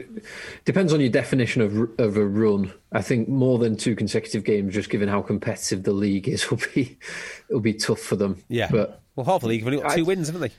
depends 0.64 0.94
on 0.94 1.02
your 1.02 1.10
definition 1.10 1.62
of 1.62 2.00
of 2.00 2.16
a 2.18 2.26
run. 2.26 2.72
I 2.94 3.02
think 3.02 3.28
more 3.28 3.60
than 3.60 3.76
two 3.76 3.96
consecutive 3.96 4.44
games, 4.46 4.74
just 4.74 4.90
given 4.90 5.10
how 5.10 5.22
competitive 5.22 5.84
the 5.84 5.92
league 5.92 6.28
is, 6.30 6.50
will 6.52 6.60
be 6.74 6.98
it'll 7.50 7.60
be 7.62 7.74
tough 7.74 8.00
for 8.00 8.16
them. 8.16 8.42
Yeah. 8.48 8.70
but 8.72 9.02
well, 9.16 9.26
half 9.26 9.42
the 9.42 9.48
league 9.48 9.62
have 9.62 9.68
only 9.68 9.82
got 9.82 9.92
I- 9.92 9.96
two 9.98 10.06
wins, 10.06 10.28
haven't 10.30 10.52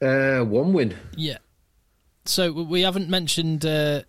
they? 0.00 0.40
uh, 0.40 0.44
one 0.44 0.72
win. 0.72 0.94
Yeah. 1.16 1.38
So 2.26 2.52
we 2.52 2.82
haven't 2.82 3.08
mentioned. 3.08 3.64
Uh, 3.64 4.02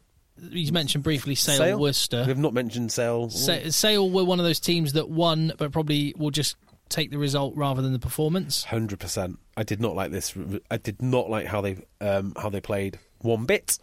he's 0.52 0.72
mentioned 0.72 1.04
briefly 1.04 1.36
Sale, 1.36 1.80
Worcester. 1.80 2.24
We've 2.28 2.38
not 2.38 2.54
mentioned 2.54 2.92
Sale. 2.92 3.30
Sa- 3.30 3.70
Sale 3.70 4.10
were 4.10 4.24
one 4.26 4.40
of 4.40 4.46
those 4.46 4.60
teams 4.60 4.94
that 4.94 5.10
won, 5.10 5.54
but 5.58 5.72
probably 5.72 6.14
will 6.18 6.32
just 6.32 6.56
take 6.90 7.12
the 7.12 7.18
result 7.18 7.56
rather 7.56 7.82
than 7.82 7.94
the 7.94 8.00
performance. 8.00 8.64
Hundred 8.64 9.00
percent. 9.00 9.40
I 9.58 9.64
did 9.64 9.82
not 9.82 9.96
like 9.96 10.12
this. 10.12 10.34
I 10.70 10.78
did 10.78 11.02
not 11.02 11.30
like 11.30 11.46
how 11.46 11.62
they 11.62 11.78
um, 12.02 12.34
how 12.38 12.50
they 12.50 12.62
played 12.62 13.00
one 13.20 13.46
bit. 13.46 13.78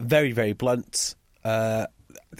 Very 0.00 0.32
very 0.32 0.52
blunt. 0.52 1.14
Uh, 1.44 1.86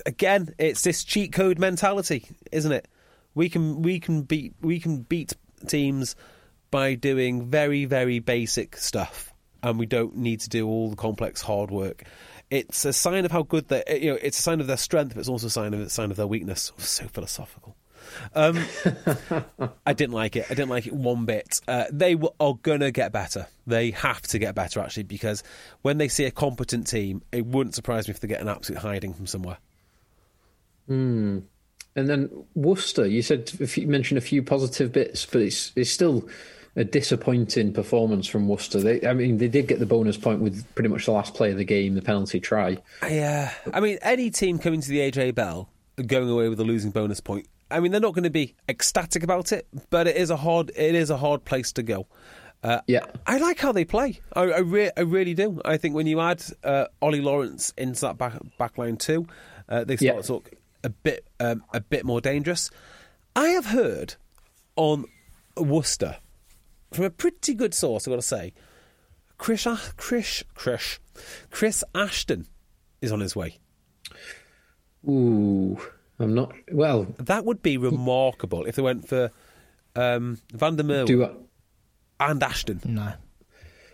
again, 0.05 0.55
it's 0.59 0.83
this 0.83 1.05
cheat 1.05 1.33
code 1.33 1.59
mentality, 1.59 2.27
isn't 2.53 2.73
it? 2.73 2.89
We 3.35 3.49
can 3.49 3.83
we 3.83 4.01
can 4.01 4.23
beat 4.23 4.55
we 4.61 4.81
can 4.81 5.03
beat 5.03 5.35
teams 5.67 6.17
by 6.71 6.95
doing 6.95 7.47
very 7.47 7.85
very 7.85 8.19
basic 8.19 8.77
stuff, 8.77 9.33
and 9.63 9.79
we 9.79 9.87
don't 9.87 10.17
need 10.17 10.41
to 10.41 10.49
do 10.49 10.67
all 10.67 10.91
the 10.91 10.97
complex 10.97 11.43
hard 11.43 11.71
work. 11.71 12.05
It's 12.49 12.85
a 12.85 12.93
sign 12.93 13.25
of 13.25 13.33
how 13.33 13.43
good 13.43 13.69
they. 13.69 13.83
You 13.89 14.13
know, 14.13 14.19
it's 14.23 14.39
a 14.39 14.43
sign 14.43 14.61
of 14.61 14.67
their 14.67 14.77
strength, 14.77 15.15
but 15.15 15.21
it's 15.21 15.29
also 15.29 15.49
a 15.49 15.51
sign 15.51 15.75
of 15.75 15.81
a 15.81 15.91
sign 15.91 16.11
of 16.11 16.17
their 16.17 16.27
weakness. 16.27 16.73
So 16.79 17.07
philosophical. 17.09 17.77
Um, 18.35 18.63
I 19.87 19.93
didn't 19.93 20.15
like 20.15 20.37
it. 20.37 20.47
I 20.51 20.55
didn't 20.55 20.71
like 20.71 20.87
it 20.87 20.93
one 20.93 21.25
bit. 21.25 21.61
Uh, 21.67 21.85
they 21.91 22.15
w- 22.15 22.33
are 22.41 22.55
gonna 22.63 22.91
get 22.91 23.13
better. 23.13 23.47
They 23.67 23.91
have 23.93 24.23
to 24.23 24.39
get 24.39 24.55
better 24.55 24.81
actually 24.81 25.05
because 25.05 25.43
when 25.83 25.99
they 25.99 26.09
see 26.09 26.25
a 26.25 26.31
competent 26.31 26.87
team, 26.87 27.23
it 27.33 27.47
wouldn't 27.47 27.75
surprise 27.75 28.09
me 28.09 28.13
if 28.13 28.21
they 28.21 28.29
get 28.29 28.41
an 28.41 28.49
absolute 28.49 28.81
hiding 28.81 29.15
from 29.15 29.27
somewhere. 29.27 29.59
And 31.97 32.09
then 32.09 32.45
Worcester, 32.55 33.07
you 33.07 33.23
said 33.23 33.51
if 33.59 33.79
you 33.79 33.87
mentioned 33.87 34.19
a 34.19 34.23
few 34.23 34.43
positive 34.43 34.93
bits, 34.93 35.25
but 35.27 35.43
it's 35.43 35.73
it's 35.77 35.91
still 35.91 36.29
a 36.77 36.85
disappointing 36.85 37.73
performance 37.73 38.27
from 38.27 38.49
Worcester. 38.49 38.81
They, 38.81 39.07
I 39.07 39.15
mean, 39.15 39.39
they 39.39 39.49
did 39.49 39.67
get 39.67 39.79
the 39.79 39.87
bonus 39.87 40.19
point 40.19 40.41
with 40.41 40.63
pretty 40.75 40.91
much 40.91 41.07
the 41.07 41.13
last 41.13 41.35
play 41.35 41.51
of 41.51 41.57
the 41.57 41.65
game, 41.65 41.95
the 41.95 42.03
penalty 42.03 42.39
try. 42.39 42.77
Yeah, 43.03 43.51
I 43.73 43.81
mean, 43.81 43.99
any 44.03 44.31
team 44.31 44.59
coming 44.59 44.83
to 44.83 44.89
the 44.89 44.99
AJ 44.99 45.35
Bell 45.35 45.71
going 46.07 46.29
away 46.29 46.51
with 46.51 46.61
a 46.61 46.65
losing 46.65 46.91
bonus 46.91 47.21
point. 47.21 47.49
I 47.71 47.81
mean, 47.81 47.91
they're 47.93 48.01
not 48.01 48.15
going 48.15 48.25
to 48.25 48.31
be 48.31 48.55
ecstatic 48.69 49.23
about 49.23 49.53
it, 49.53 49.67
but 49.91 50.07
it 50.07 50.17
is 50.17 50.31
a 50.31 50.37
hard 50.37 50.71
it 50.77 50.95
is 50.95 51.11
a 51.11 51.17
hard 51.17 51.45
place 51.45 51.73
to 51.73 51.83
go. 51.83 52.07
Uh, 52.63 52.81
Yeah. 52.87 53.05
I 53.27 53.39
like 53.39 53.59
how 53.59 53.73
they 53.73 53.85
play. 53.85 54.21
I, 54.33 54.43
I, 54.43 54.59
re- 54.59 54.91
I 54.97 55.01
really 55.03 55.35
do. 55.35 55.61
I 55.65 55.77
think 55.77 55.95
when 55.95 56.07
you 56.07 56.21
add 56.21 56.43
uh, 56.65 56.87
Ollie 57.03 57.21
Lawrence 57.21 57.73
into 57.77 58.01
that 58.03 58.19
back 58.19 58.35
back 58.59 58.79
line 58.79 58.97
too, 58.97 59.27
uh, 59.69 59.85
they 59.85 59.97
start 59.97 60.17
Yeah. 60.17 60.23
to 60.23 60.33
look 60.35 60.51
a 60.85 60.89
bit 60.91 61.27
um, 61.41 61.63
a 61.75 61.81
bit 61.81 62.05
more 62.05 62.21
dangerous. 62.21 62.71
I 63.35 63.49
have 63.49 63.67
heard 63.67 64.15
on 64.77 65.05
Worcester 65.57 66.17
from 66.93 67.05
a 67.05 67.11
pretty 67.11 67.55
good 67.55 67.75
source. 67.75 68.07
I've 68.07 68.13
got 68.13 68.17
to 68.17 68.23
say, 68.23 68.55
Chris 69.39 69.67
Ash- 69.67 69.91
Chris 69.97 70.43
Chris 70.55 70.99
Chris 71.51 71.83
Ashton 71.95 72.47
is 73.03 73.13
on 73.13 73.21
his 73.21 73.35
way. 73.37 73.59
Ooh, 75.09 75.79
I'm 76.19 76.35
not. 76.35 76.53
Well, 76.73 77.07
That 77.19 77.45
would 77.45 77.63
be 77.63 77.77
remarkable 77.77 78.65
if 78.65 78.77
they 78.77 78.83
went 78.83 79.07
for 79.09 79.31
um, 79.95 80.39
Van 80.53 80.77
der 80.77 80.83
Merwe 80.85 81.07
do 81.07 81.25
I, 81.25 82.31
and 82.31 82.43
Ashton. 82.43 82.81
No. 82.85 83.13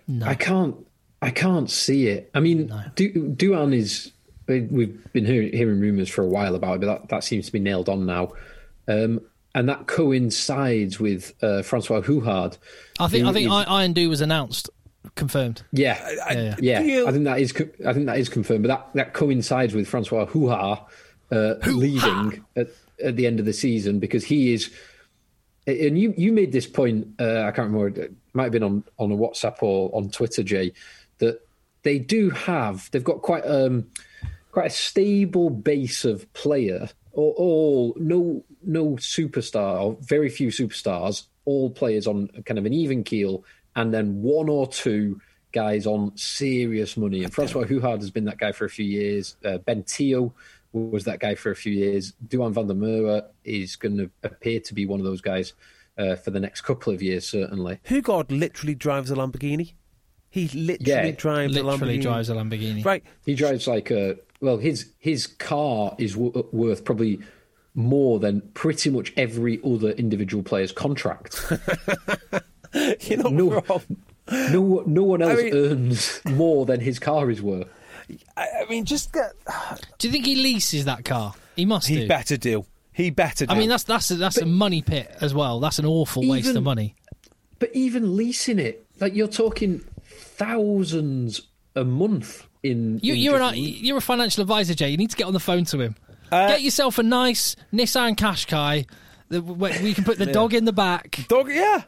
No. 0.09 0.27
I 0.27 0.35
can't. 0.35 0.77
I 1.20 1.31
can't 1.31 1.70
see 1.70 2.09
it. 2.09 2.31
I 2.35 2.40
mean, 2.40 2.73
Du 2.97 3.12
Duhan 3.12 3.74
is. 3.74 4.12
We've 4.49 5.12
been 5.12 5.24
hearing, 5.24 5.53
hearing 5.53 5.81
rumours 5.81 6.09
for 6.09 6.23
a 6.23 6.27
while 6.27 6.55
about 6.57 6.74
it, 6.77 6.81
but 6.81 6.86
that, 6.86 7.09
that 7.11 7.24
seems 7.24 7.47
to 7.47 7.53
be 7.53 7.61
nailed 7.61 7.89
on 7.89 8.05
now. 8.07 8.32
Um, 8.89 9.20
and 9.55 9.69
that 9.69 9.86
coincides 9.86 10.99
with 10.99 11.32
uh, 11.43 11.62
Francois 11.62 12.03
Hougaard. 12.03 12.57
I 12.99 13.07
think 13.07 13.23
who 13.24 13.31
I 13.31 13.32
think 13.32 13.47
is- 13.47 13.53
I- 13.53 13.62
Iron 13.65 13.93
Do 13.93 14.09
was 14.11 14.20
announced 14.20 14.69
confirmed. 15.15 15.62
Yeah, 15.73 15.97
Yeah, 16.11 16.32
yeah. 16.32 16.57
yeah. 16.61 16.81
You- 16.81 17.07
I 17.07 17.12
think 17.12 17.24
that 17.24 17.39
is. 17.40 17.55
I 17.86 17.93
think 17.93 18.07
that 18.07 18.19
is 18.19 18.28
confirmed. 18.28 18.65
But 18.65 18.69
that, 18.69 18.89
that 18.94 19.15
coincides 19.15 19.74
with 19.74 19.86
Francois 19.89 20.27
Hougaard 20.27 20.81
uh, 21.33 21.55
leaving 21.67 22.45
at, 22.57 22.69
at 23.03 23.17
the 23.17 23.27
end 23.27 23.41
of 23.41 23.47
the 23.47 23.53
season 23.53 23.99
because 23.99 24.25
he 24.25 24.53
is. 24.53 24.71
And 25.67 25.97
you 25.97 26.13
you 26.17 26.33
made 26.33 26.53
this 26.53 26.67
point. 26.67 27.07
Uh, 27.21 27.43
I 27.43 27.53
can't 27.53 27.73
remember. 27.73 28.01
It 28.01 28.13
might 28.35 28.45
have 28.45 28.53
been 28.53 28.65
on 28.65 28.85
on 28.99 29.13
a 29.13 29.17
WhatsApp 29.17 29.63
or 29.63 29.91
on 29.95 30.11
Twitter, 30.11 30.43
Jay. 30.43 30.73
That 31.19 31.41
they 31.85 31.99
do 31.99 32.31
have. 32.31 32.91
They've 32.91 33.05
got 33.05 33.23
quite 33.23 33.45
um 33.47 33.87
quite 34.51 34.67
a 34.67 34.71
stable 34.71 35.51
base 35.51 36.05
of 36.05 36.31
player. 36.33 36.89
All, 37.13 37.35
all 37.37 37.97
no 37.97 38.45
no 38.65 38.91
superstar 38.97 39.81
or 39.81 39.97
very 40.01 40.29
few 40.29 40.49
superstars. 40.49 41.27
All 41.45 41.71
players 41.71 42.07
on 42.09 42.29
kind 42.45 42.59
of 42.59 42.67
an 42.67 42.73
even 42.73 43.05
keel, 43.05 43.45
and 43.77 43.95
then 43.95 44.21
one 44.21 44.49
or 44.49 44.67
two 44.67 45.21
guys 45.53 45.87
on 45.87 46.17
serious 46.17 46.97
money. 46.97 47.23
And 47.23 47.33
Francois 47.33 47.67
Hougaard 47.67 48.01
has 48.01 48.11
been 48.11 48.25
that 48.25 48.39
guy 48.39 48.53
for 48.53 48.65
a 48.65 48.71
few 48.71 48.87
years. 48.87 49.37
Uh, 49.45 49.59
ben 49.59 49.85
Te'o 49.85 50.33
was 50.73 51.05
that 51.05 51.20
guy 51.20 51.35
for 51.35 51.51
a 51.51 51.57
few 51.57 51.73
years. 51.73 52.12
Duhan 52.27 52.53
van 52.53 52.66
der 52.66 52.74
Merwe 52.74 53.23
is 53.44 53.77
going 53.77 53.99
to 53.99 54.11
appear 54.23 54.61
to 54.61 54.74
be 54.74 54.86
one 54.86 55.01
of 55.01 55.05
those 55.07 55.20
guys 55.20 55.53
uh, 55.99 56.16
for 56.16 56.31
the 56.31 56.40
next 56.40 56.62
couple 56.62 56.93
of 56.93 57.03
years, 57.03 57.28
certainly. 57.28 57.78
Hougaard 57.85 58.32
literally 58.32 58.74
drives 58.74 59.11
a 59.11 59.15
Lamborghini. 59.15 59.74
He 60.31 60.49
literally 60.49 60.90
Yeah, 60.90 61.11
drives 61.11 61.55
a 61.57 61.61
Lamborghini. 61.61 62.01
drives 62.01 62.31
a 62.31 62.35
Lamborghini. 62.35 62.85
Right. 62.85 63.05
He 63.27 63.35
drives 63.35 63.66
like 63.66 63.90
a 63.90 64.16
well. 64.40 64.57
His 64.57 64.90
his 64.99 65.27
car 65.27 65.94
is 65.99 66.15
w- 66.15 66.49
worth 66.53 66.85
probably 66.86 67.20
more 67.74 68.19
than 68.19 68.40
pretty 68.55 68.89
much 68.89 69.12
every 69.19 69.61
other 69.65 69.90
individual 69.90 70.43
player's 70.43 70.73
contract. 70.73 71.39
You're 73.01 73.19
not 73.23 73.32
No. 73.32 73.51
wrong. 73.61 73.82
No, 74.31 74.82
no 74.86 75.03
one 75.03 75.20
else 75.20 75.43
mean- 75.43 75.55
earns 75.55 76.20
more 76.31 76.65
than 76.65 76.81
his 76.81 76.99
car 76.99 77.31
is 77.31 77.43
worth. 77.43 77.66
I, 78.37 78.47
I 78.63 78.71
mean, 78.71 78.85
just 78.85 79.13
get. 79.13 79.33
Do 79.99 80.09
you 80.09 80.13
think 80.13 80.27
he 80.27 80.37
leases 80.37 80.85
that 80.87 81.05
car? 81.05 81.35
He 81.57 81.65
must 81.67 81.89
He 81.89 81.97
do. 81.97 82.09
better 82.09 82.37
do. 82.37 82.65
He 82.93 83.11
better 83.11 83.47
do. 83.47 83.53
I 83.55 83.59
mean, 83.59 83.69
that's 83.69 83.85
that's 83.85 84.11
a, 84.11 84.17
that's 84.17 84.39
a 84.39 84.47
money 84.47 84.83
pit 84.83 85.15
as 85.21 85.33
well. 85.35 85.61
That's 85.61 85.79
an 85.79 85.87
awful 85.87 86.27
waste 86.29 86.47
Even- 86.47 86.59
of 86.59 86.63
money. 86.65 86.95
But 87.59 87.71
even 87.75 88.17
leasing 88.17 88.59
it, 88.59 88.85
like 89.01 89.15
you're 89.15 89.29
talking 89.29 89.85
thousands 90.09 91.43
a 91.77 91.85
month 91.85 92.47
in. 92.63 92.99
You, 93.03 93.15
in 93.15 93.21
you're 93.21 93.39
just- 93.39 93.55
an, 93.55 93.61
you're 93.63 93.99
a 93.99 94.03
financial 94.03 94.43
advisor, 94.43 94.75
Jay. 94.75 94.89
You 94.91 94.97
need 94.97 95.11
to 95.11 95.17
get 95.17 95.27
on 95.27 95.33
the 95.33 95.41
phone 95.41 95.65
to 95.67 95.81
him. 95.81 95.97
Uh, 96.31 96.49
Get 96.49 96.63
yourself 96.63 96.99
a 96.99 97.03
nice 97.03 97.57
Nissan 97.73 98.17
Qashqai. 98.17 98.87
that- 99.29 99.43
We 99.43 99.95
can 99.95 100.05
put 100.05 100.19
the 100.19 100.27
dog 100.33 100.55
in 100.55 100.65
the 100.65 100.73
back. 100.73 101.25
Dog, 101.29 101.51
yeah. 101.51 101.83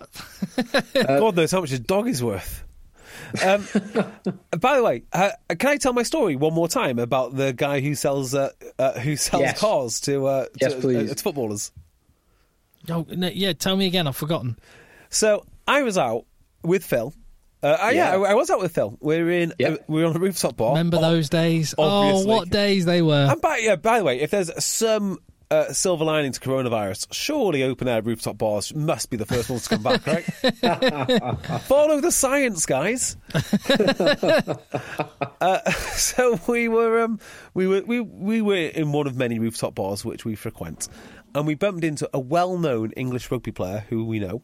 God 0.94 1.36
knows 1.36 1.50
how 1.50 1.60
much 1.60 1.72
a 1.72 1.78
dog 1.78 2.08
is 2.08 2.22
worth. 2.22 2.62
Um, 3.44 3.66
by 4.58 4.76
the 4.76 4.82
way, 4.82 5.02
uh, 5.12 5.30
can 5.58 5.70
I 5.70 5.76
tell 5.76 5.92
my 5.92 6.02
story 6.02 6.36
one 6.36 6.54
more 6.54 6.68
time 6.68 6.98
about 6.98 7.36
the 7.36 7.52
guy 7.52 7.80
who 7.80 7.94
sells 7.94 8.34
uh, 8.34 8.50
uh, 8.78 8.92
who 9.00 9.16
sells 9.16 9.42
Yes. 9.42 9.58
cars 9.60 10.00
to 10.02 10.26
uh, 10.26 10.46
Yes, 10.60 10.74
to, 10.74 10.80
please. 10.80 11.10
uh, 11.10 11.14
to 11.14 11.22
footballers? 11.22 11.72
Oh 12.88 13.06
no, 13.08 13.28
yeah, 13.28 13.52
tell 13.54 13.76
me 13.76 13.86
again. 13.86 14.06
I've 14.06 14.16
forgotten. 14.16 14.56
So 15.08 15.44
I 15.66 15.82
was 15.82 15.96
out 15.98 16.26
with 16.62 16.84
Phil. 16.84 17.14
Uh, 17.62 17.78
I- 17.80 17.90
yeah, 17.92 18.16
Yeah. 18.16 18.22
I, 18.22 18.30
I 18.32 18.34
was 18.34 18.50
out 18.50 18.60
with 18.60 18.74
Phil. 18.74 18.96
We 19.00 19.22
were 19.22 19.30
in. 19.30 19.54
Yeah. 19.58 19.68
Uh, 19.70 19.76
we 19.88 20.02
were 20.02 20.08
on 20.10 20.16
a 20.16 20.18
rooftop 20.18 20.56
bar. 20.56 20.70
Remember 20.72 20.98
Oh, 20.98 21.00
those 21.00 21.30
days? 21.30 21.74
Oh, 21.78 22.24
what 22.26 22.50
days 22.50 22.84
they 22.84 23.00
were! 23.00 23.28
And 23.30 23.40
by 23.40 23.58
yeah, 23.58 23.76
by 23.76 23.98
the 23.98 24.04
way, 24.04 24.20
if 24.20 24.30
there's 24.30 24.50
some 24.62 25.18
uh, 25.50 25.72
silver 25.72 26.04
lining 26.04 26.32
to 26.32 26.40
coronavirus, 26.40 27.12
surely 27.12 27.62
open 27.62 27.88
air 27.88 28.02
rooftop 28.02 28.38
bars 28.38 28.74
must 28.74 29.10
be 29.10 29.16
the 29.16 29.26
first 29.26 29.50
ones 29.50 29.64
to 29.64 29.70
come 29.70 29.82
back, 29.82 30.06
right? 30.06 30.24
Follow 31.62 32.00
the 32.00 32.10
science, 32.10 32.66
guys. 32.66 33.16
uh, 35.40 35.70
so 35.92 36.38
we 36.46 36.68
were, 36.68 37.02
um, 37.02 37.18
we 37.52 37.66
were, 37.66 37.82
we 37.82 38.00
we 38.00 38.42
were 38.42 38.56
in 38.56 38.92
one 38.92 39.06
of 39.06 39.16
many 39.16 39.38
rooftop 39.38 39.74
bars 39.74 40.04
which 40.04 40.24
we 40.24 40.34
frequent, 40.34 40.88
and 41.34 41.46
we 41.46 41.54
bumped 41.54 41.84
into 41.84 42.08
a 42.12 42.20
well-known 42.20 42.92
English 42.92 43.30
rugby 43.30 43.52
player 43.52 43.84
who 43.88 44.04
we 44.04 44.18
know. 44.18 44.42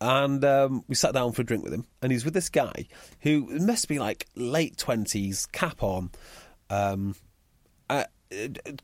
And 0.00 0.44
um, 0.44 0.84
we 0.86 0.96
sat 0.96 1.14
down 1.14 1.32
for 1.32 1.42
a 1.42 1.44
drink 1.44 1.64
with 1.64 1.72
him, 1.72 1.86
and 2.02 2.12
he's 2.12 2.24
with 2.24 2.34
this 2.34 2.50
guy 2.50 2.86
who 3.20 3.46
must 3.60 3.88
be 3.88 3.98
like 3.98 4.26
late 4.34 4.76
twenties, 4.76 5.46
cap 5.46 5.82
on, 5.82 6.10
um, 6.68 7.14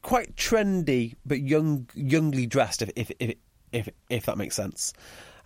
quite 0.03 0.37
trendy 0.37 1.15
but 1.25 1.41
young, 1.41 1.89
youngly 1.97 2.49
dressed. 2.49 2.83
If 2.83 2.91
if 2.97 3.13
if 3.19 3.35
if, 3.73 3.89
if 4.09 4.27
that 4.27 4.39
makes 4.39 4.57
sense. 4.57 4.93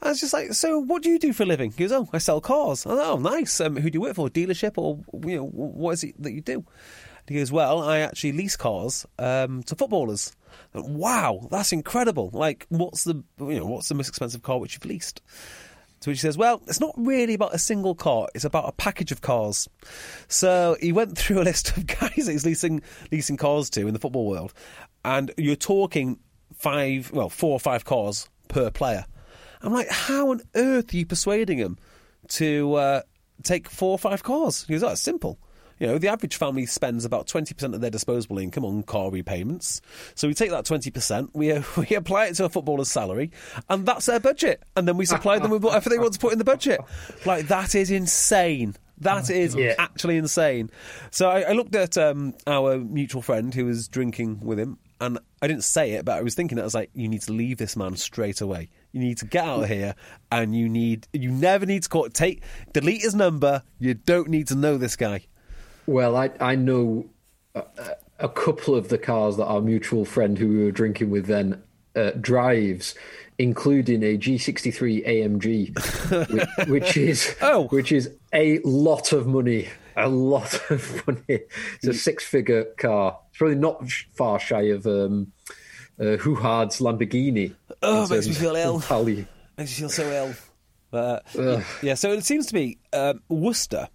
I 0.02 0.08
was 0.08 0.20
just 0.20 0.32
like, 0.32 0.52
so 0.52 0.80
what 0.80 1.02
do 1.02 1.10
you 1.10 1.18
do 1.18 1.32
for 1.32 1.44
a 1.44 1.46
living? 1.46 1.70
He 1.70 1.84
goes, 1.84 1.92
oh, 1.92 2.08
I 2.12 2.18
sell 2.18 2.40
cars. 2.40 2.84
Oh, 2.86 3.16
nice. 3.16 3.58
Um, 3.60 3.76
who 3.76 3.88
do 3.88 3.96
you 3.96 4.00
work 4.02 4.16
for? 4.16 4.28
Dealership 4.28 4.72
or 4.76 5.00
you 5.26 5.36
know 5.36 5.46
what 5.46 5.92
is 5.92 6.04
it 6.04 6.22
that 6.22 6.32
you 6.32 6.42
do? 6.42 6.54
And 6.56 6.64
he 7.28 7.36
goes, 7.36 7.50
well, 7.50 7.82
I 7.82 8.00
actually 8.00 8.32
lease 8.32 8.56
cars 8.56 9.06
um, 9.18 9.62
to 9.62 9.74
footballers. 9.74 10.36
Wow, 10.74 11.48
that's 11.50 11.72
incredible. 11.72 12.30
Like, 12.32 12.66
what's 12.68 13.04
the 13.04 13.22
you 13.40 13.58
know 13.60 13.66
what's 13.66 13.88
the 13.88 13.94
most 13.94 14.08
expensive 14.08 14.42
car 14.42 14.58
which 14.58 14.74
you've 14.74 14.84
leased? 14.84 15.22
To 16.04 16.10
which 16.10 16.18
he 16.18 16.26
says, 16.26 16.36
Well, 16.36 16.60
it's 16.66 16.80
not 16.80 16.92
really 16.98 17.32
about 17.32 17.54
a 17.54 17.58
single 17.58 17.94
car, 17.94 18.28
it's 18.34 18.44
about 18.44 18.68
a 18.68 18.72
package 18.72 19.10
of 19.10 19.22
cars. 19.22 19.70
So 20.28 20.76
he 20.78 20.92
went 20.92 21.16
through 21.18 21.40
a 21.40 21.44
list 21.44 21.74
of 21.74 21.86
guys 21.86 22.26
that 22.26 22.32
he's 22.32 22.44
leasing 22.44 22.82
leasing 23.10 23.38
cars 23.38 23.70
to 23.70 23.86
in 23.86 23.94
the 23.94 23.98
football 23.98 24.26
world. 24.26 24.52
And 25.02 25.32
you're 25.38 25.56
talking 25.56 26.18
five 26.54 27.10
well, 27.10 27.30
four 27.30 27.52
or 27.52 27.60
five 27.60 27.86
cars 27.86 28.28
per 28.48 28.70
player. 28.70 29.06
I'm 29.62 29.72
like, 29.72 29.88
how 29.88 30.30
on 30.30 30.42
earth 30.54 30.92
are 30.92 30.96
you 30.98 31.06
persuading 31.06 31.56
him 31.56 31.78
to 32.28 32.74
uh, 32.74 33.02
take 33.42 33.70
four 33.70 33.92
or 33.92 33.98
five 33.98 34.22
cars? 34.22 34.66
He 34.66 34.74
goes, 34.74 34.82
Oh, 34.82 34.90
it's 34.90 35.00
simple. 35.00 35.38
You 35.78 35.88
know, 35.88 35.98
the 35.98 36.08
average 36.08 36.36
family 36.36 36.66
spends 36.66 37.04
about 37.04 37.26
20% 37.26 37.74
of 37.74 37.80
their 37.80 37.90
disposable 37.90 38.38
income 38.38 38.64
on 38.64 38.82
car 38.84 39.10
repayments. 39.10 39.80
So 40.14 40.28
we 40.28 40.34
take 40.34 40.50
that 40.50 40.64
20%, 40.64 41.30
we, 41.32 41.52
uh, 41.52 41.62
we 41.76 41.96
apply 41.96 42.26
it 42.26 42.34
to 42.34 42.44
a 42.44 42.48
footballer's 42.48 42.90
salary, 42.90 43.32
and 43.68 43.84
that's 43.84 44.06
their 44.06 44.20
budget. 44.20 44.62
And 44.76 44.86
then 44.86 44.96
we 44.96 45.06
supply 45.06 45.38
them 45.38 45.50
with 45.50 45.62
whatever 45.64 45.90
they 45.90 45.98
want 45.98 46.12
to 46.14 46.18
put 46.20 46.32
in 46.32 46.38
the 46.38 46.44
budget. 46.44 46.80
Like, 47.24 47.48
that 47.48 47.74
is 47.74 47.90
insane. 47.90 48.76
That 48.98 49.28
is 49.30 49.56
Yeah. 49.56 49.74
actually 49.78 50.16
insane. 50.18 50.70
So 51.10 51.28
I, 51.28 51.40
I 51.40 51.52
looked 51.52 51.74
at 51.74 51.98
um, 51.98 52.34
our 52.46 52.78
mutual 52.78 53.22
friend 53.22 53.52
who 53.52 53.64
was 53.66 53.88
drinking 53.88 54.40
with 54.40 54.58
him, 54.58 54.78
and 55.00 55.18
I 55.42 55.48
didn't 55.48 55.64
say 55.64 55.90
it, 55.92 56.04
but 56.04 56.16
I 56.16 56.22
was 56.22 56.36
thinking, 56.36 56.58
I 56.60 56.62
was 56.62 56.74
like, 56.74 56.90
you 56.94 57.08
need 57.08 57.22
to 57.22 57.32
leave 57.32 57.56
this 57.58 57.76
man 57.76 57.96
straight 57.96 58.40
away. 58.40 58.70
You 58.92 59.00
need 59.00 59.18
to 59.18 59.26
get 59.26 59.44
out 59.44 59.64
of 59.64 59.68
here, 59.68 59.96
and 60.30 60.54
you 60.56 60.68
need, 60.68 61.08
you 61.12 61.32
never 61.32 61.66
need 61.66 61.82
to 61.82 61.88
call, 61.88 62.08
take, 62.08 62.42
delete 62.72 63.02
his 63.02 63.16
number. 63.16 63.62
You 63.80 63.94
don't 63.94 64.28
need 64.28 64.46
to 64.48 64.54
know 64.54 64.78
this 64.78 64.94
guy. 64.94 65.26
Well, 65.86 66.16
I 66.16 66.30
I 66.40 66.54
know 66.54 67.06
a, 67.54 67.62
a 68.18 68.28
couple 68.28 68.74
of 68.74 68.88
the 68.88 68.98
cars 68.98 69.36
that 69.36 69.46
our 69.46 69.60
mutual 69.60 70.04
friend 70.04 70.38
who 70.38 70.48
we 70.48 70.64
were 70.64 70.70
drinking 70.70 71.10
with 71.10 71.26
then 71.26 71.62
uh, 71.96 72.10
drives, 72.20 72.94
including 73.38 74.02
a 74.02 74.16
G63 74.18 75.06
AMG, 75.06 76.30
which, 76.30 76.68
which 76.68 76.96
is 76.96 77.36
Oh. 77.42 77.66
which 77.68 77.92
is 77.92 78.10
a 78.32 78.58
lot 78.64 79.12
of 79.12 79.26
money. 79.26 79.68
A 79.96 80.08
lot 80.08 80.54
of 80.70 81.06
money. 81.06 81.22
It's 81.76 81.86
a 81.86 81.94
six-figure 81.94 82.64
car. 82.78 83.18
It's 83.30 83.38
probably 83.38 83.54
not 83.56 83.88
far 84.16 84.40
shy 84.40 84.62
of 84.62 84.86
um, 84.86 85.30
uh, 86.00 86.16
Hougaard's 86.16 86.78
Lamborghini. 86.80 87.54
Oh, 87.80 88.08
makes 88.08 88.26
me 88.26 88.32
feel 88.34 88.56
ill. 88.56 88.78
value. 88.78 89.24
Makes 89.56 89.70
me 89.72 89.76
feel 89.82 89.88
so 89.90 90.10
ill. 90.10 90.34
But 90.90 91.24
yeah, 91.82 91.94
so 91.94 92.10
it 92.12 92.24
seems 92.24 92.46
to 92.46 92.54
be 92.54 92.78
um, 92.92 93.20
Worcester, 93.28 93.88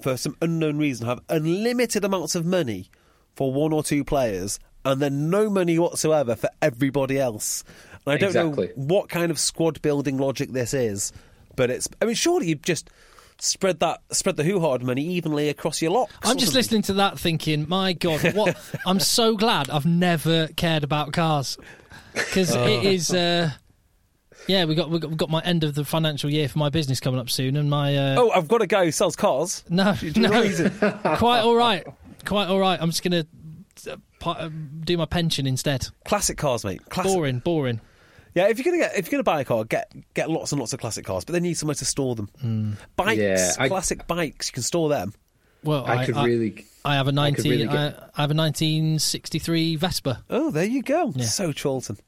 for 0.00 0.16
some 0.16 0.36
unknown 0.42 0.78
reason, 0.78 1.06
have 1.06 1.20
unlimited 1.28 2.04
amounts 2.04 2.34
of 2.34 2.44
money 2.46 2.90
for 3.34 3.52
one 3.52 3.72
or 3.72 3.82
two 3.82 4.04
players, 4.04 4.58
and 4.84 5.00
then 5.00 5.30
no 5.30 5.50
money 5.50 5.78
whatsoever 5.78 6.36
for 6.36 6.48
everybody 6.62 7.18
else. 7.18 7.64
And 8.04 8.14
I 8.14 8.16
don't 8.18 8.28
Exactly. 8.28 8.68
know 8.68 8.72
what 8.76 9.08
kind 9.08 9.30
of 9.30 9.38
squad 9.38 9.82
building 9.82 10.16
logic 10.18 10.52
this 10.52 10.72
is, 10.74 11.12
but 11.56 11.70
it's. 11.70 11.88
I 12.00 12.04
mean, 12.04 12.14
surely 12.14 12.48
you 12.48 12.54
just 12.54 12.88
spread 13.38 13.80
that 13.80 14.00
spread 14.12 14.36
the 14.36 14.44
Hougaard 14.44 14.82
money 14.82 15.02
evenly 15.04 15.48
across 15.50 15.82
your 15.82 15.90
lot. 15.90 16.10
I'm 16.22 16.38
just 16.38 16.54
listening 16.54 16.82
to 16.82 16.94
that, 16.94 17.18
thinking, 17.18 17.68
my 17.68 17.92
God, 17.92 18.32
what? 18.34 18.56
I'm 18.86 19.00
so 19.00 19.36
glad 19.36 19.68
I've 19.70 19.84
never 19.86 20.48
cared 20.56 20.84
about 20.84 21.12
cars 21.12 21.58
because 22.14 22.54
Oh. 22.56 22.64
it 22.66 22.84
is. 22.84 23.10
Uh, 23.12 23.50
yeah, 24.46 24.64
we 24.64 24.74
got 24.74 24.90
we 24.90 24.98
got 24.98 25.10
we 25.10 25.16
got 25.16 25.30
my 25.30 25.40
end 25.42 25.64
of 25.64 25.74
the 25.74 25.84
financial 25.84 26.30
year 26.30 26.48
for 26.48 26.58
my 26.58 26.68
business 26.68 27.00
coming 27.00 27.20
up 27.20 27.30
soon, 27.30 27.56
and 27.56 27.68
my 27.70 27.96
uh, 27.96 28.16
Oh, 28.18 28.30
I've 28.30 28.48
got 28.48 28.62
a 28.62 28.66
guy 28.66 28.84
who 28.84 28.90
sells 28.92 29.16
cars. 29.16 29.64
no, 29.68 29.94
Do 29.94 30.06
you 30.06 30.12
know 30.22 30.28
no, 30.30 31.16
quite 31.18 31.40
all 31.40 31.54
right, 31.56 31.84
quite 32.24 32.48
all 32.48 32.58
right. 32.58 32.78
I'm 32.80 32.90
just 32.90 33.02
gonna 33.02 33.26
uh, 33.88 33.96
uh, 34.24 34.48
do 34.84 34.96
my 34.96 35.06
pension 35.06 35.46
instead. 35.46 35.86
Classic 36.04 36.36
cars, 36.36 36.64
mate. 36.64 36.80
Classic. 36.88 37.12
Boring, 37.12 37.38
boring. 37.40 37.80
Yeah, 38.34 38.48
if 38.48 38.58
you're 38.58 38.64
gonna 38.64 38.78
get 38.78 38.96
if 38.98 39.06
you're 39.06 39.12
gonna 39.18 39.22
buy 39.22 39.40
a 39.40 39.44
car, 39.44 39.64
get 39.64 39.90
get 40.14 40.28
lots 40.30 40.52
and 40.52 40.58
lots 40.60 40.72
of 40.72 40.80
classic 40.80 41.06
cars, 41.06 41.24
but 41.24 41.32
they 41.32 41.40
need 41.40 41.54
somewhere 41.54 41.74
to 41.76 41.84
store 41.84 42.14
them. 42.14 42.28
Hmm. 42.40 42.72
Bikes, 42.96 43.18
Yeah, 43.18 43.52
I- 43.58 43.68
classic 43.68 44.06
bikes, 44.06 44.48
you 44.48 44.52
can 44.52 44.62
store 44.62 44.88
them. 44.88 45.12
Well, 45.64 45.84
I, 45.84 46.04
could 46.04 46.14
really. 46.16 46.64
I 46.84 46.94
have 46.94 47.06
a 47.08 47.10
I 47.18 47.32
could 47.32 47.44
19. 47.44 47.50
really 47.50 47.66
I, 47.68 47.72
get- 47.72 48.10
I 48.14 48.20
have 48.22 48.30
a 48.30 48.34
1963 48.34 49.76
Vespa. 49.76 50.22
Oh, 50.30 50.50
there 50.50 50.64
you 50.64 50.82
go. 50.82 51.12
Yeah. 51.14 51.24
So 51.24 51.50
Charlton. 51.52 51.98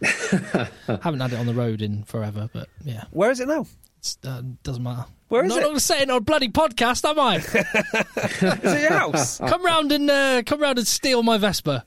Haven't 0.86 1.20
had 1.20 1.32
it 1.32 1.38
on 1.38 1.46
the 1.46 1.54
road 1.54 1.82
in 1.82 2.04
forever, 2.04 2.48
but 2.52 2.68
yeah, 2.84 3.04
Where 3.10 3.30
is 3.30 3.40
it 3.40 3.48
now? 3.48 3.66
it 4.00 4.16
uh, 4.24 4.42
doesn't 4.62 4.82
matter. 4.82 5.04
Where 5.28 5.44
is 5.44 5.48
not 5.48 5.58
it? 5.58 5.62
going 5.62 5.74
to 5.74 5.80
say 5.80 6.02
it 6.02 6.10
on 6.10 6.18
a 6.18 6.20
bloody 6.20 6.48
podcast, 6.48 7.08
am 7.08 7.18
I? 7.18 7.36
Is 8.62 8.72
it 8.72 8.80
your 8.82 8.92
house? 8.92 9.38
come 9.48 9.64
round 9.64 9.90
and 9.90 10.08
uh, 10.08 10.42
come 10.46 10.60
round 10.60 10.78
and 10.78 10.86
steal 10.86 11.24
my 11.24 11.36
Vespa. 11.36 11.84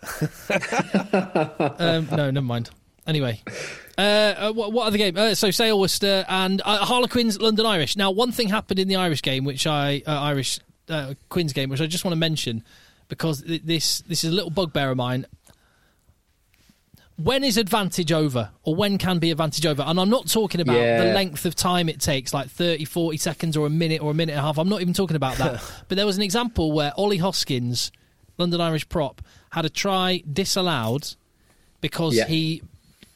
um, 1.79 2.09
no, 2.11 2.31
never 2.31 2.45
mind. 2.45 2.69
Anyway, 3.07 3.41
uh, 3.97 4.01
uh, 4.01 4.51
what, 4.51 4.73
what 4.73 4.87
other 4.87 4.97
game? 4.97 5.15
Uh, 5.17 5.33
so 5.35 5.51
Sale 5.51 5.79
Worcester 5.79 6.25
and 6.27 6.61
uh, 6.65 6.85
Harlequins 6.85 7.39
London 7.39 7.65
Irish. 7.65 7.95
Now, 7.95 8.11
one 8.11 8.33
thing 8.33 8.49
happened 8.49 8.79
in 8.79 8.89
the 8.89 8.97
Irish 8.97 9.21
game, 9.21 9.45
which 9.45 9.65
I 9.65 10.03
uh, 10.05 10.19
Irish 10.19 10.59
uh, 10.89 11.13
Quins 11.29 11.53
game, 11.53 11.69
which 11.69 11.79
I 11.81 11.87
just 11.87 12.03
want 12.03 12.11
to 12.11 12.19
mention 12.19 12.63
because 13.07 13.41
th- 13.41 13.63
this 13.63 14.01
this 14.01 14.23
is 14.23 14.31
a 14.31 14.35
little 14.35 14.51
bugbear 14.51 14.91
of 14.91 14.97
mine. 14.97 15.25
When 17.21 17.43
is 17.43 17.57
advantage 17.57 18.11
over, 18.13 18.49
or 18.63 18.75
when 18.75 18.97
can 18.97 19.19
be 19.19 19.29
advantage 19.29 19.65
over? 19.65 19.83
And 19.85 19.99
I'm 19.99 20.09
not 20.09 20.27
talking 20.27 20.61
about 20.61 20.77
Yeah. 20.77 21.03
the 21.03 21.13
length 21.13 21.45
of 21.45 21.53
time 21.53 21.89
it 21.89 21.99
takes, 21.99 22.33
like 22.33 22.49
30, 22.49 22.85
40 22.85 23.17
seconds, 23.17 23.57
or 23.57 23.67
a 23.67 23.69
minute, 23.69 24.01
or 24.01 24.11
a 24.11 24.13
minute 24.13 24.31
and 24.33 24.39
a 24.39 24.43
half. 24.43 24.57
I'm 24.57 24.69
not 24.69 24.79
even 24.81 24.93
talking 24.93 25.17
about 25.17 25.37
that. 25.37 25.61
but 25.89 25.95
there 25.97 26.05
was 26.05 26.15
an 26.15 26.23
example 26.23 26.71
where 26.71 26.93
Ollie 26.95 27.17
Hoskins, 27.17 27.91
London 28.37 28.61
Irish 28.61 28.87
prop, 28.87 29.21
had 29.51 29.65
a 29.65 29.69
try 29.69 30.23
disallowed 30.31 31.15
because 31.81 32.15
Yeah. 32.15 32.25
he 32.27 32.61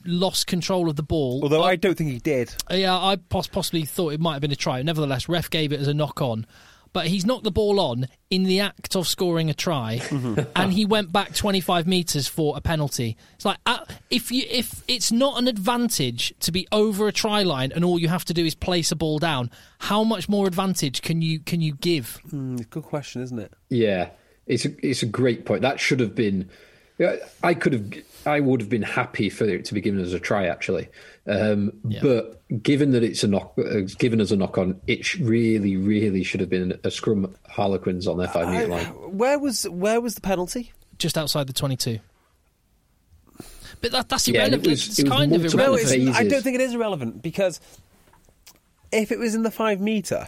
lost 0.06 0.48
control 0.48 0.90
of 0.90 0.98
the 0.98 1.04
ball. 1.04 1.40
Although 1.44 1.64
I 1.64 1.78
don't 1.78 1.98
think 1.98 2.10
he 2.12 2.20
did. 2.20 2.54
Yeah, 2.70 2.98
I 2.98 3.16
pos- 3.16 3.48
possibly 3.48 3.86
thought 3.86 4.12
it 4.12 4.20
might 4.20 4.34
have 4.34 4.42
been 4.42 4.52
a 4.52 4.56
try. 4.58 4.82
Nevertheless, 4.82 5.30
ref 5.30 5.50
gave 5.50 5.72
it 5.72 5.80
as 5.80 5.88
a 5.88 5.94
knock 5.94 6.22
on. 6.22 6.46
But 6.94 7.08
he's 7.08 7.26
knocked 7.26 7.44
the 7.44 7.52
ball 7.52 7.80
on 7.80 8.08
in 8.30 8.44
the 8.44 8.60
act 8.60 8.96
of 8.96 9.08
scoring 9.08 9.50
a 9.50 9.54
try, 9.56 10.00
and 10.56 10.72
he 10.72 10.86
went 10.86 11.12
back 11.12 11.34
25 11.34 11.88
metres 11.88 12.28
for 12.28 12.56
a 12.56 12.62
penalty. 12.62 13.18
It's 13.34 13.46
like 13.46 13.58
uh, 13.66 13.80
if 14.12 14.32
you 14.32 14.46
if 14.48 14.84
it's 14.88 15.12
not 15.12 15.40
an 15.40 15.48
advantage 15.48 16.34
to 16.42 16.52
be 16.52 16.68
over 16.72 17.08
a 17.08 17.12
try 17.12 17.42
line, 17.42 17.72
and 17.72 17.84
all 17.84 17.98
you 17.98 18.10
have 18.10 18.26
to 18.26 18.34
do 18.34 18.46
is 18.46 18.54
place 18.54 18.92
a 18.92 18.96
ball 18.96 19.18
down, 19.18 19.50
how 19.80 20.04
much 20.04 20.30
more 20.30 20.46
advantage 20.48 21.02
can 21.02 21.22
you 21.24 21.40
can 21.40 21.62
you 21.62 21.74
give? 21.74 22.20
Mm, 22.32 22.70
good 22.70 22.84
question, 22.84 23.24
isn't 23.24 23.40
it? 23.40 23.52
Yeah, 23.70 24.10
it's 24.46 24.66
a 24.66 24.88
it's 24.88 25.02
a 25.02 25.08
great 25.08 25.46
point. 25.46 25.64
That 25.64 25.80
should 25.80 26.00
have 26.00 26.14
been. 26.14 26.48
yeah, 27.00 27.16
I 27.42 27.56
could 27.56 27.74
have. 27.74 27.92
I 28.26 28.40
would 28.40 28.62
have 28.62 28.70
been 28.70 28.82
happy 28.84 29.30
for 29.30 29.46
it 29.46 29.66
to 29.66 29.74
be 29.74 29.82
given 29.82 30.00
as 30.02 30.14
a 30.14 30.20
try, 30.20 30.46
actually. 30.48 30.88
Um, 31.28 31.72
But 32.02 32.42
given 32.64 32.92
that 32.92 33.04
it's 33.04 33.24
a 33.24 33.28
knock, 33.28 33.54
uh, 33.58 33.82
given 33.98 34.20
as 34.22 34.32
a 34.32 34.36
knock 34.36 34.58
on, 34.58 34.80
it 34.88 35.06
sh- 35.06 35.20
really, 35.20 35.78
really 35.78 36.24
should 36.24 36.40
have 36.40 36.50
been 36.50 36.80
a 36.84 36.92
scrum 36.92 37.34
Harlequins 37.50 38.08
on 38.08 38.18
their 38.18 38.28
five 38.28 38.50
metre 38.50 38.68
line. 38.68 38.86
Where 39.18 39.38
was 39.40 39.64
where 39.70 40.00
was 40.02 40.16
the 40.16 40.22
penalty? 40.22 40.72
Just 41.00 41.18
outside 41.18 41.48
the 41.48 41.54
22. 41.54 42.00
But 43.82 43.92
that, 43.92 44.10
that's 44.10 44.28
Yeah, 44.28 44.34
it 44.34 44.54
irrelevant. 44.54 44.68
was- 44.70 44.88
it's 44.88 45.00
it 45.00 45.04
was 45.04 45.12
kind 45.12 45.34
of 45.36 45.42
multiple 45.42 45.58
No, 45.66 45.74
irrelevant. 45.76 46.10
it's, 46.10 46.18
I 46.18 46.28
don't 46.28 46.42
think 46.42 46.56
it 46.56 46.62
is 46.62 46.74
irrelevant 46.74 47.22
because 47.22 47.60
if 48.92 49.12
it 49.12 49.20
was 49.20 49.36
in 49.36 49.44
the 49.44 49.52
five 49.52 49.82
meter, 49.82 50.28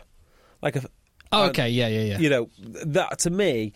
like 0.62 0.76
a, 0.76 0.84
Oh, 1.32 1.46
okay, 1.50 1.70
yeah, 1.70 1.88
yeah, 1.88 2.02
yeah. 2.02 2.20
you 2.20 2.30
know, 2.30 2.50
that 2.86 3.20
to 3.20 3.30
me, 3.30 3.74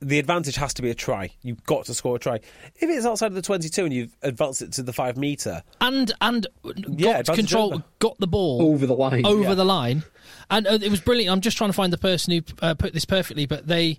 the 0.00 0.18
advantage 0.18 0.56
has 0.56 0.74
to 0.74 0.82
be 0.82 0.90
a 0.90 0.94
try. 0.94 1.30
You've 1.42 1.64
got 1.64 1.86
to 1.86 1.94
score 1.94 2.16
a 2.16 2.18
try. 2.18 2.36
If 2.36 2.90
it's 2.90 3.06
outside 3.06 3.28
of 3.28 3.34
the 3.34 3.42
twenty-two 3.42 3.84
and 3.84 3.94
you've 3.94 4.16
advanced 4.22 4.62
it 4.62 4.72
to 4.72 4.82
the 4.82 4.92
five 4.92 5.16
meter, 5.16 5.62
and 5.80 6.12
and 6.20 6.46
Yeah, 6.64 7.14
got 7.14 7.20
advantage 7.20 7.36
control, 7.36 7.74
over. 7.74 7.84
got 7.98 8.18
the 8.18 8.26
ball 8.26 8.62
Over 8.62 8.86
the 8.86 8.94
line, 8.94 9.24
over 9.24 9.42
yeah. 9.42 9.54
the 9.54 9.64
line, 9.64 10.02
and 10.50 10.66
uh, 10.66 10.78
it 10.82 10.90
was 10.90 11.00
brilliant. 11.00 11.32
I'm 11.32 11.40
just 11.40 11.56
trying 11.56 11.70
to 11.70 11.74
find 11.74 11.92
the 11.92 11.98
person 11.98 12.32
who 12.34 12.42
uh, 12.60 12.74
put 12.74 12.92
this 12.92 13.04
perfectly, 13.04 13.46
but 13.46 13.66
they, 13.66 13.98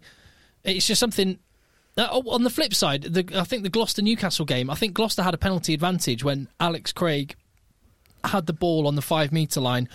it's 0.63 0.85
just 0.85 0.99
something. 0.99 1.39
Uh, 1.97 2.07
oh, 2.11 2.23
on 2.29 2.43
the 2.43 2.51
flip 2.51 2.75
side, 2.75 3.01
the, 3.01 3.27
I 3.35 3.43
think 3.43 3.63
the 3.63 3.69
Gloucester 3.69 4.03
Newcastle 4.03 4.45
game. 4.45 4.69
I 4.69 4.75
think 4.75 4.93
Gloucester 4.93 5.23
had 5.23 5.33
a 5.33 5.37
penalty 5.37 5.73
advantage 5.73 6.23
when 6.23 6.47
Alex 6.59 6.93
Craig 6.93 7.35
had 8.23 8.45
the 8.45 8.53
ball 8.53 8.85
on 8.85 8.93
the 8.93 9.01
five 9.01 9.31
metre 9.31 9.59
line, 9.61 9.89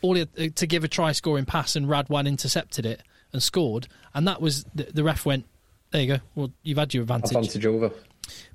all 0.00 0.14
he 0.14 0.20
had, 0.20 0.28
uh, 0.38 0.48
to 0.54 0.66
give 0.68 0.84
a 0.84 0.88
try 0.88 1.10
scoring 1.10 1.46
pass, 1.46 1.74
and 1.74 1.86
Radwan 1.86 2.28
intercepted 2.28 2.86
it 2.86 3.02
and 3.32 3.42
scored, 3.42 3.88
and 4.14 4.26
that 4.28 4.40
was 4.40 4.64
the, 4.74 4.84
the 4.84 5.04
ref 5.04 5.24
went. 5.26 5.46
There 5.90 6.00
you 6.00 6.06
go. 6.06 6.18
Well, 6.34 6.52
you've 6.62 6.78
had 6.78 6.94
your 6.94 7.02
advantage. 7.02 7.30
Advantage 7.32 7.66
over. 7.66 7.90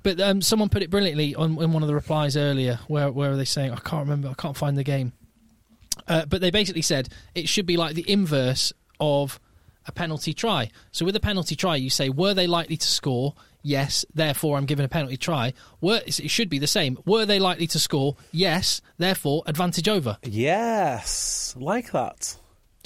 But 0.02 0.20
um, 0.20 0.40
someone 0.40 0.68
put 0.70 0.82
it 0.82 0.88
brilliantly 0.90 1.34
on 1.34 1.60
in 1.62 1.72
one 1.72 1.82
of 1.82 1.88
the 1.88 1.94
replies 1.94 2.36
earlier. 2.36 2.78
Where 2.88 3.10
where 3.10 3.32
are 3.32 3.36
they 3.36 3.44
saying? 3.44 3.72
I 3.72 3.76
can't 3.76 4.04
remember. 4.04 4.28
I 4.28 4.34
can't 4.34 4.56
find 4.56 4.76
the 4.78 4.84
game. 4.84 5.12
Uh, 6.08 6.24
but 6.26 6.40
they 6.40 6.50
basically 6.50 6.82
said 6.82 7.08
it 7.34 7.48
should 7.48 7.66
be 7.66 7.76
like 7.76 7.94
the 7.94 8.08
inverse 8.10 8.72
of 9.00 9.40
a 9.86 9.92
penalty 9.92 10.32
try. 10.32 10.70
So 10.92 11.04
with 11.04 11.16
a 11.16 11.20
penalty 11.20 11.56
try, 11.56 11.76
you 11.76 11.90
say, 11.90 12.08
were 12.08 12.34
they 12.34 12.46
likely 12.46 12.76
to 12.76 12.86
score? 12.86 13.34
Yes, 13.62 14.04
therefore 14.14 14.56
I'm 14.56 14.64
given 14.64 14.84
a 14.84 14.88
penalty 14.88 15.16
try. 15.16 15.52
Were, 15.80 16.00
it 16.06 16.30
should 16.30 16.48
be 16.48 16.58
the 16.58 16.66
same. 16.66 16.98
Were 17.04 17.26
they 17.26 17.38
likely 17.38 17.66
to 17.68 17.78
score? 17.78 18.16
Yes, 18.30 18.80
therefore 18.98 19.42
advantage 19.46 19.88
over. 19.88 20.18
yes, 20.22 21.54
like 21.58 21.90
that. 21.92 22.36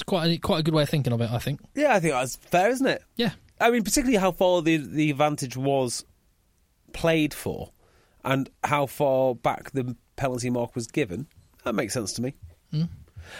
It's 0.00 0.04
quite 0.06 0.30
a, 0.30 0.38
quite 0.38 0.60
a 0.60 0.62
good 0.62 0.72
way 0.72 0.84
of 0.84 0.88
thinking 0.88 1.12
of 1.12 1.20
it. 1.20 1.30
I 1.30 1.38
think. 1.38 1.60
Yeah, 1.74 1.94
I 1.94 2.00
think 2.00 2.14
that's 2.14 2.36
fair, 2.36 2.70
isn't 2.70 2.86
it? 2.86 3.02
Yeah. 3.16 3.32
I 3.60 3.70
mean, 3.70 3.82
particularly 3.82 4.16
how 4.16 4.32
far 4.32 4.62
the 4.62 4.78
the 4.78 5.10
advantage 5.10 5.58
was 5.58 6.06
played 6.94 7.34
for, 7.34 7.70
and 8.24 8.48
how 8.64 8.86
far 8.86 9.34
back 9.34 9.72
the 9.72 9.94
penalty 10.16 10.48
mark 10.48 10.74
was 10.74 10.86
given. 10.86 11.26
That 11.64 11.74
makes 11.74 11.92
sense 11.92 12.14
to 12.14 12.22
me. 12.22 12.34
Hmm. 12.70 12.84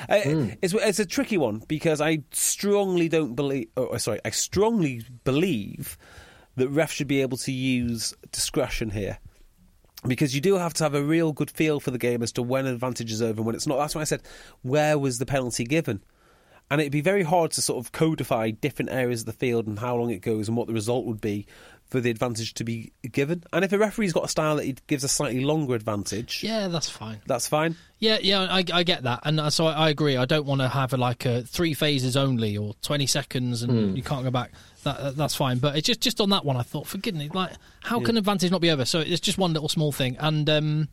Uh, 0.06 0.20
hmm. 0.20 0.48
It's 0.60 0.74
it's 0.74 0.98
a 0.98 1.06
tricky 1.06 1.38
one 1.38 1.62
because 1.66 2.02
I 2.02 2.24
strongly 2.30 3.08
don't 3.08 3.34
believe. 3.34 3.68
Oh, 3.78 3.86
uh, 3.86 3.98
sorry, 3.98 4.20
I 4.22 4.28
strongly 4.28 5.02
believe 5.24 5.96
that 6.56 6.70
refs 6.70 6.90
should 6.90 7.08
be 7.08 7.22
able 7.22 7.38
to 7.38 7.52
use 7.52 8.12
discretion 8.32 8.90
here. 8.90 9.18
Because 10.06 10.34
you 10.34 10.42
do 10.42 10.56
have 10.56 10.74
to 10.74 10.84
have 10.84 10.94
a 10.94 11.02
real 11.02 11.32
good 11.32 11.50
feel 11.50 11.80
for 11.80 11.90
the 11.90 11.98
game 11.98 12.22
as 12.22 12.32
to 12.32 12.42
when 12.42 12.66
advantage 12.66 13.10
is 13.12 13.22
over 13.22 13.38
and 13.38 13.46
when 13.46 13.54
it's 13.54 13.66
not. 13.66 13.78
That's 13.78 13.94
why 13.94 14.02
I 14.02 14.04
said, 14.04 14.22
where 14.60 14.98
was 14.98 15.18
the 15.18 15.26
penalty 15.26 15.64
given? 15.64 16.02
And 16.70 16.80
it'd 16.80 16.92
be 16.92 17.00
very 17.00 17.22
hard 17.24 17.50
to 17.52 17.62
sort 17.62 17.84
of 17.84 17.92
codify 17.92 18.50
different 18.50 18.90
areas 18.92 19.20
of 19.20 19.26
the 19.26 19.32
field 19.32 19.66
and 19.66 19.78
how 19.78 19.96
long 19.96 20.10
it 20.10 20.20
goes 20.20 20.46
and 20.48 20.56
what 20.56 20.68
the 20.68 20.72
result 20.72 21.04
would 21.06 21.20
be 21.20 21.46
for 21.88 21.98
the 22.00 22.08
advantage 22.10 22.54
to 22.54 22.62
be 22.62 22.92
given. 23.10 23.42
And 23.52 23.64
if 23.64 23.72
a 23.72 23.78
referee's 23.78 24.12
got 24.12 24.24
a 24.24 24.28
style 24.28 24.54
that 24.56 24.64
he 24.64 24.76
gives 24.86 25.02
a 25.02 25.08
slightly 25.08 25.40
longer 25.44 25.74
advantage, 25.74 26.44
Yeah, 26.44 26.68
that's 26.68 26.88
fine. 26.88 27.20
that's 27.26 27.48
fine. 27.48 27.74
Yeah, 27.98 28.18
yeah, 28.22 28.42
I, 28.42 28.64
I 28.72 28.82
get 28.84 29.02
that, 29.02 29.20
and 29.24 29.40
uh, 29.40 29.50
so 29.50 29.66
I, 29.66 29.72
I 29.72 29.90
agree. 29.90 30.16
I 30.16 30.24
don't 30.24 30.46
want 30.46 30.60
to 30.60 30.68
have 30.68 30.92
a, 30.92 30.96
like 30.96 31.26
a 31.26 31.42
three 31.42 31.74
phases 31.74 32.16
only 32.16 32.56
or 32.56 32.74
twenty 32.80 33.06
seconds, 33.06 33.62
and 33.62 33.96
you 33.96 34.02
can't 34.04 34.22
go 34.24 34.30
back. 34.30 34.52
That, 34.84 34.96
uh, 34.98 35.10
that's 35.10 35.34
fine, 35.34 35.58
but 35.58 35.76
it's 35.76 35.86
just 35.86 36.00
just 36.00 36.18
on 36.20 36.30
that 36.30 36.44
one. 36.44 36.56
I 36.56 36.62
thought, 36.62 36.86
for 36.86 36.96
goodness, 36.98 37.34
like 37.34 37.50
how 37.82 38.00
can 38.00 38.16
advantage 38.16 38.50
not 38.52 38.60
be 38.62 38.70
over? 38.70 38.84
So 38.86 39.00
it's 39.00 39.20
just 39.20 39.36
one 39.36 39.52
little 39.52 39.68
small 39.68 39.90
thing, 39.92 40.16
and 40.18 40.48
um, 40.48 40.88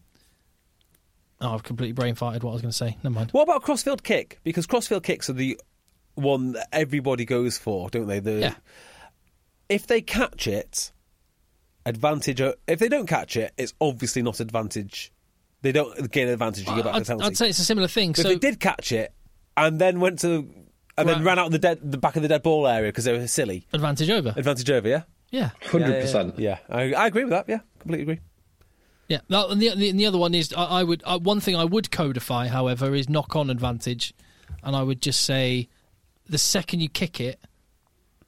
oh, 1.42 1.54
I've 1.54 1.64
completely 1.64 1.94
brain 1.94 2.16
farted 2.16 2.44
what 2.44 2.52
I 2.52 2.54
was 2.54 2.62
going 2.62 2.72
to 2.72 2.78
say. 2.78 2.98
Never 3.04 3.14
mind. 3.16 3.32
What 3.32 3.44
about 3.44 3.64
crossfield 3.64 4.04
kick? 4.04 4.40
Because 4.44 4.66
crossfield 4.66 5.04
kicks 5.04 5.30
are 5.30 5.34
the 5.34 5.60
one 6.16 6.54
that 6.54 6.68
everybody 6.72 7.26
goes 7.26 7.58
for, 7.58 7.90
don't 7.90 8.08
they? 8.08 8.20
The, 8.20 8.40
Yeah. 8.40 8.54
If 9.70 9.86
they 9.88 10.02
catch 10.02 10.48
it, 10.48 10.92
advantage. 11.86 12.40
Uh, 12.42 12.54
if 12.68 12.80
they 12.80 12.90
don't 12.90 13.08
catch 13.08 13.36
it, 13.36 13.54
it's 13.58 13.74
obviously 13.82 14.22
not 14.22 14.40
advantage. 14.40 15.12
They 15.62 15.72
don't 15.72 16.12
gain 16.12 16.28
advantage. 16.28 16.68
You 16.68 16.76
go 16.76 16.84
back 16.84 16.92
to 16.94 16.98
I'd, 16.98 17.02
the 17.02 17.06
penalty. 17.08 17.26
I'd 17.28 17.38
say 17.38 17.50
it's 17.50 17.60
a 17.60 17.66
similar 17.66 17.88
thing. 17.88 18.12
But 18.12 18.22
So 18.22 18.30
if 18.30 18.40
they 18.42 18.50
did 18.50 18.60
catch 18.60 18.92
it 18.92 19.14
and 19.56 19.80
then 19.80 20.00
went 20.00 20.20
to 20.20 20.50
and 20.98 21.10
then 21.10 21.24
ran 21.24 21.40
out 21.40 21.52
the 21.52 21.60
dead 21.60 21.80
the 21.82 21.98
back 21.98 22.16
of 22.16 22.22
the 22.22 22.28
dead 22.28 22.44
ball 22.44 22.68
area 22.68 22.90
because 22.90 23.06
they 23.06 23.18
were 23.18 23.28
silly, 23.28 23.68
advantage 23.74 24.10
over. 24.10 24.34
advantage 24.36 24.70
over. 24.70 24.88
Yeah, 24.88 25.02
Yeah, 25.32 25.50
Hundred 25.70 25.88
Yeah, 25.88 25.94
yeah, 25.96 26.02
percent. 26.02 26.40
Yeah, 26.40 26.58
I, 26.70 26.94
I 26.94 27.08
agree 27.08 27.24
with 27.24 27.32
that. 27.32 27.46
Yeah, 27.50 27.60
completely 27.80 28.04
agree. 28.04 28.20
Yeah. 29.08 29.20
And 29.30 29.62
the, 29.62 29.74
the 29.76 29.92
the 29.92 30.06
other 30.06 30.18
one 30.18 30.34
is 30.36 30.54
I, 30.54 30.64
I 30.64 30.84
would 30.84 31.02
uh, 31.06 31.20
one 31.20 31.40
thing 31.40 31.56
I 31.56 31.66
would 31.66 31.92
codify, 31.92 32.48
however, 32.48 32.94
is 32.94 33.10
knock 33.10 33.36
on 33.36 33.50
advantage, 33.50 34.14
and 34.64 34.76
I 34.76 34.84
would 34.84 35.02
just 35.02 35.24
say 35.24 35.70
the 36.30 36.38
second 36.38 36.82
you 36.82 36.90
kick 36.90 37.20
it, 37.22 37.40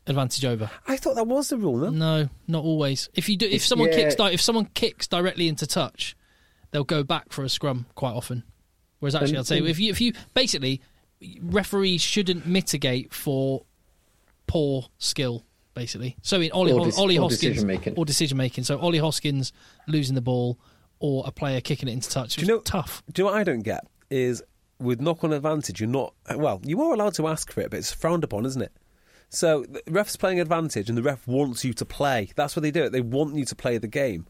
advantage 0.08 0.46
over. 0.46 0.70
I 0.88 0.98
thought 0.98 1.16
that 1.16 1.28
was 1.28 1.50
the 1.50 1.58
rule. 1.58 1.80
Though. 1.80 1.90
No, 1.90 2.30
not 2.48 2.64
always. 2.64 3.10
If 3.14 3.30
you 3.30 3.38
do, 3.38 3.46
if 3.48 3.66
someone 3.66 3.90
yeah. 3.90 3.96
kicks, 3.96 4.16
di- 4.16 4.32
if 4.32 4.42
someone 4.42 4.66
kicks 4.74 5.08
directly 5.08 5.48
into 5.48 5.68
touch, 5.68 6.16
they'll 6.72 6.84
go 6.84 7.04
back 7.04 7.32
for 7.32 7.44
a 7.44 7.50
scrum 7.50 7.86
quite 7.96 8.14
often. 8.14 8.44
Whereas 9.00 9.16
actually, 9.16 9.38
I'd 9.38 9.48
say 9.48 9.60
if 9.60 9.80
you 9.80 9.92
if 9.92 10.02
you 10.02 10.14
basically 10.34 10.82
referees 11.42 12.02
shouldn't 12.02 12.46
mitigate 12.46 13.14
for 13.14 13.64
poor 14.48 14.86
skill. 14.98 15.44
Basically, 15.76 16.18
so 16.22 16.42
in 16.42 16.52
Ollie, 16.52 16.74
Or 16.74 16.84
dis- 16.84 16.98
Ollie 16.98 17.18
or 17.18 17.30
Hoskins 17.30 17.40
decision-making. 17.42 17.94
or 17.96 18.04
decision 18.04 18.38
making. 18.38 18.66
So 18.66 18.78
Ollie 18.80 18.98
Hoskins 18.98 19.54
losing 19.88 20.14
the 20.14 20.20
ball 20.20 20.60
or 21.00 21.24
a 21.26 21.32
player 21.32 21.62
kicking 21.62 21.90
it 21.90 21.94
into 21.94 22.10
touch. 22.10 22.36
Do 22.36 22.42
you 22.42 22.48
know- 22.48 22.60
tough? 22.60 23.04
Do 23.12 23.22
you 23.22 23.26
know 23.26 23.32
what 23.32 23.40
I 23.40 23.44
don't 23.44 23.62
get 23.62 23.86
is 24.10 24.44
with 24.80 25.02
knock 25.02 25.24
on 25.24 25.34
advantage, 25.34 25.82
you're 25.82 25.90
not 25.90 26.14
well. 26.36 26.62
You 26.64 26.82
are 26.82 26.94
allowed 26.94 27.14
to 27.16 27.28
ask 27.28 27.52
for 27.52 27.62
it, 27.62 27.70
but 27.70 27.78
it's 27.78 27.92
frowned 27.92 28.24
upon, 28.24 28.46
isn't 28.46 28.62
it? 28.62 28.72
So 29.30 29.64
the 29.64 29.84
ref's 29.92 30.16
playing 30.16 30.40
advantage, 30.40 30.90
and 30.90 30.98
the 30.98 31.04
ref 31.04 31.28
wants 31.28 31.64
you 31.64 31.74
to 31.74 31.86
play. 31.86 32.32
That's 32.36 32.56
what 32.56 32.64
they 32.64 32.72
do. 32.72 32.84
It. 32.86 32.92
They 32.92 33.02
want 33.02 33.36
you 33.36 33.46
to 33.46 33.56
play 33.56 33.78
the 33.78 33.88
game. 33.88 34.26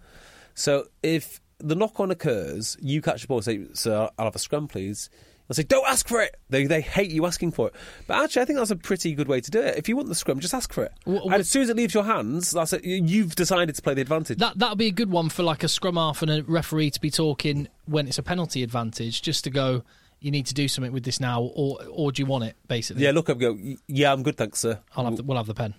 So 0.56 0.88
if 1.02 1.40
the 1.60 1.76
knock 1.76 2.00
on 2.00 2.12
occurs, 2.12 2.76
you 2.82 3.02
catch 3.02 3.22
the 3.22 3.28
ball, 3.28 3.42
say, 3.42 3.68
"Sir, 3.74 4.10
I'll 4.18 4.26
have 4.26 4.36
a 4.36 4.40
scrum, 4.40 4.68
please." 4.68 5.10
They'll 5.50 5.56
say, 5.56 5.64
"Don't 5.64 5.86
ask 5.88 6.08
for 6.08 6.22
it." 6.22 6.38
They 6.50 6.66
they 6.68 6.80
hate 6.80 7.10
you 7.12 7.26
asking 7.26 7.52
for 7.54 7.68
it. 7.68 7.74
But 8.08 8.24
actually, 8.24 8.44
I 8.44 8.46
think 8.46 8.60
that's 8.60 8.70
a 8.72 8.76
pretty 8.76 9.14
good 9.16 9.28
way 9.28 9.42
to 9.42 9.50
do 9.52 9.60
it. 9.60 9.78
If 9.78 9.90
you 9.90 9.96
want 9.98 10.08
the 10.08 10.16
scrum, 10.16 10.40
just 10.40 10.54
ask 10.54 10.72
for 10.72 10.84
it. 10.84 10.92
Wha- 11.06 11.22
and 11.24 11.34
as 11.36 11.50
soon 11.50 11.64
as 11.64 11.70
it 11.70 11.76
leaves 11.76 11.94
your 11.94 12.04
hands, 12.06 12.52
that's 12.52 12.72
it. 12.72 12.86
You- 12.86 13.04
You've 13.04 13.36
decided 13.36 13.74
to 13.76 13.82
play 13.82 13.96
the 13.96 14.02
advantage. 14.02 14.38
That 14.38 14.58
that'll 14.60 14.76
be 14.76 14.88
a 14.88 14.92
good 14.92 15.10
one 15.12 15.30
for 15.30 15.44
like 15.44 15.64
a 15.64 15.68
scrum 15.68 15.96
half 15.98 16.22
and 16.22 16.30
a 16.32 16.44
referee 16.44 16.92
to 16.92 17.02
be 17.02 17.10
talking 17.12 17.68
when 17.86 18.08
it's 18.08 18.18
a 18.20 18.24
penalty 18.24 18.62
advantage, 18.64 19.22
just 19.24 19.44
to 19.46 19.50
go. 19.50 19.84
you 20.22 20.32
need 20.32 20.46
to 20.46 20.54
do 20.54 20.68
something 20.68 20.92
with 20.92 21.04
this 21.06 21.20
now, 21.22 21.42
or 21.42 21.80
or 21.90 22.12
do 22.12 22.22
you 22.22 22.26
want 22.26 22.44
it? 22.44 22.56
Basically, 22.68 23.04
Yeah, 23.06 23.12
look 23.12 23.30
up, 23.30 23.40
go. 23.40 23.58
Yeah, 23.88 24.12
I'm 24.12 24.22
good, 24.22 24.36
thanks, 24.36 24.60
sir. 24.60 24.78
I'll 24.98 25.06
have 25.06 25.16
the, 25.16 25.24
we'll 25.24 25.38
have 25.38 25.48
the 25.48 25.54
pen. 25.54 25.74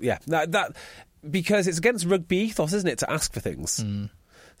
Yeah, 0.00 0.16
that, 0.28 0.52
that 0.52 0.76
because 1.30 1.66
it's 1.66 1.76
against 1.76 2.06
rugby 2.06 2.38
ethos, 2.38 2.72
isn't 2.72 2.88
it, 2.88 2.98
to 3.00 3.10
ask 3.12 3.32
for 3.34 3.40
things. 3.40 3.82
Hmm. 3.82 4.06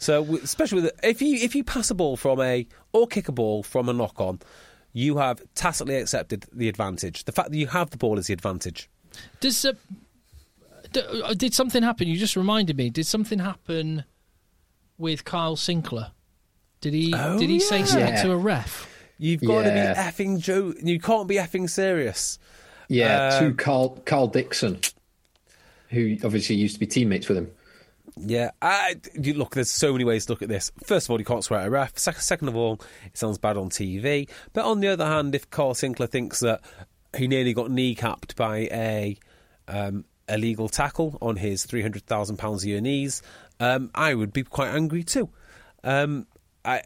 So, 0.02 0.24
especially 0.42 0.82
with 0.82 0.92
if 1.04 1.22
you 1.22 1.36
if 1.36 1.54
you 1.54 1.62
pass 1.62 1.90
a 1.90 1.94
ball 1.94 2.16
from 2.16 2.40
a 2.40 2.66
or 2.92 3.06
kick 3.06 3.28
a 3.28 3.32
ball 3.32 3.62
from 3.62 3.88
a 3.88 3.92
knock 3.92 4.20
on, 4.20 4.40
you 4.92 5.18
have 5.18 5.40
tacitly 5.54 5.94
accepted 5.96 6.44
the 6.52 6.68
advantage. 6.68 7.24
The 7.24 7.32
fact 7.32 7.50
that 7.50 7.56
you 7.56 7.68
have 7.68 7.90
the 7.90 7.96
ball 7.98 8.18
is 8.18 8.26
the 8.26 8.32
advantage. 8.34 8.90
Does 9.40 9.64
uh, 9.64 9.72
d- 10.92 11.02
uh, 11.22 11.34
did 11.34 11.54
something 11.54 11.82
happen? 11.82 12.08
You 12.08 12.16
just 12.18 12.34
reminded 12.36 12.76
me. 12.76 12.90
Did 12.90 13.06
something 13.06 13.38
happen 13.38 14.04
with 14.98 15.24
Kyle 15.24 15.56
Sinckler? 15.56 16.10
Did 16.80 16.94
he 16.94 17.14
Oh, 17.16 17.38
did 17.38 17.48
he 17.48 17.60
say 17.60 17.78
yeah. 17.80 17.84
something 17.84 18.14
Yeah. 18.14 18.22
to 18.24 18.32
a 18.32 18.36
ref? 18.36 18.88
You've 19.18 19.42
got 19.42 19.64
Yeah. 19.64 19.94
to 19.94 19.94
be 19.94 20.00
effing 20.00 20.40
Joe. 20.40 20.74
You 20.82 20.98
can't 20.98 21.28
be 21.28 21.36
effing 21.36 21.70
serious. 21.70 22.40
Yeah, 22.88 23.36
Um, 23.40 23.50
to 23.50 23.54
Karl 23.54 23.90
Karl 24.04 24.26
Dickson, 24.26 24.80
who 25.90 26.16
obviously 26.24 26.56
used 26.56 26.74
to 26.74 26.80
be 26.80 26.86
teammates 26.88 27.28
with 27.28 27.38
him. 27.38 27.52
Yeah, 28.16 28.50
I, 28.60 28.96
you, 29.14 29.34
look, 29.34 29.54
there's 29.54 29.70
so 29.70 29.92
many 29.92 30.04
ways 30.04 30.26
to 30.26 30.32
look 30.32 30.42
at 30.42 30.48
this. 30.48 30.70
First 30.84 31.06
of 31.06 31.10
all, 31.12 31.18
you 31.18 31.24
can't 31.24 31.42
swear 31.42 31.60
at 31.60 31.66
a 31.68 31.70
ref. 31.70 31.96
Second 31.98 32.48
of 32.48 32.56
all, 32.56 32.80
it 33.06 33.16
sounds 33.16 33.38
bad 33.38 33.56
on 33.56 33.70
TV. 33.70 34.28
But 34.52 34.64
on 34.66 34.80
the 34.80 34.88
other 34.88 35.06
hand, 35.06 35.34
if 35.34 35.48
Carl 35.50 35.74
Sinckler 35.74 36.08
thinks 36.08 36.40
that 36.40 36.60
he 37.16 37.26
nearly 37.26 37.54
got 37.54 37.68
kneecapped 37.70 38.36
by 38.36 38.68
a 38.70 39.16
um, 39.68 40.04
illegal 40.28 40.68
tackle 40.68 41.16
on 41.22 41.36
his 41.36 41.64
three 41.64 41.82
hundred 41.82 42.06
thousand 42.06 42.36
pounds 42.36 42.64
a 42.64 42.68
year 42.68 42.80
knees, 42.80 43.22
um, 43.60 43.90
I 43.94 44.14
would 44.14 44.32
be 44.32 44.42
quite 44.42 44.74
angry 44.74 45.02
too. 45.04 45.30
Um, 45.82 46.26
I, 46.64 46.82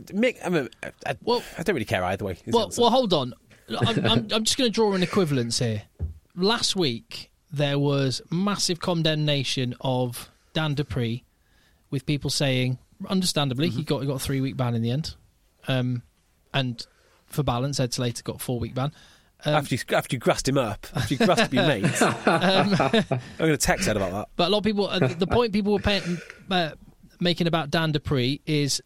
Mick, 0.00 0.38
I, 0.44 0.48
mean, 0.48 0.68
I, 0.82 0.90
I, 1.06 1.16
Well- 1.22 1.42
I 1.58 1.62
don't 1.62 1.74
really 1.74 1.84
care 1.84 2.04
either 2.04 2.24
way. 2.24 2.38
Well, 2.46 2.70
well, 2.78 2.90
hold 2.90 3.12
on. 3.12 3.34
I'm, 3.68 3.98
I'm, 4.06 4.28
I'm 4.32 4.44
just 4.44 4.56
going 4.56 4.70
to 4.70 4.74
draw 4.74 4.92
an 4.94 5.02
equivalence 5.02 5.58
here. 5.58 5.82
Last 6.34 6.76
week 6.76 7.30
there 7.50 7.78
was 7.78 8.22
massive 8.30 8.80
condemnation 8.80 9.74
of 9.80 10.30
Dan 10.56 10.74
du 10.74 10.84
Preez, 10.84 11.22
with 11.90 12.06
people 12.06 12.30
saying, 12.30 12.78
understandably, 13.08 13.68
Mm-hmm. 13.68 13.78
he 13.78 13.84
got 13.84 14.00
he 14.00 14.06
got 14.06 14.14
a 14.16 14.18
three 14.18 14.40
week 14.40 14.56
ban 14.56 14.74
in 14.74 14.80
the 14.82 14.90
end, 14.90 15.14
um, 15.68 16.02
and 16.54 16.86
for 17.26 17.42
balance, 17.42 17.78
Ed 17.78 17.92
Slater 17.92 18.22
got 18.22 18.36
a 18.36 18.38
four 18.38 18.58
week 18.58 18.74
ban. 18.74 18.90
after 19.44 19.74
you 19.74 19.80
after 19.92 20.16
you 20.16 20.20
grassed 20.20 20.48
him 20.48 20.56
up, 20.56 20.86
after 20.94 21.12
you 21.14 21.18
grassed 21.18 21.42
up 21.42 21.52
your 21.52 21.66
mate, 21.72 21.84
I'm 22.26 22.70
going 23.38 23.50
to 23.52 23.56
text 23.58 23.86
Ed 23.88 23.96
about 23.96 24.12
that. 24.12 24.28
But 24.36 24.48
a 24.48 24.50
lot 24.50 24.58
of 24.58 24.64
people, 24.64 24.88
uh, 24.88 24.98
the 24.98 25.26
point 25.26 25.52
people 25.52 25.72
were 25.74 25.78
paying, 25.78 26.18
uh, 26.50 26.70
making 27.20 27.46
about 27.46 27.70
Dan 27.70 27.92
du 27.92 27.98
Preez 28.00 28.40
is 28.46 28.80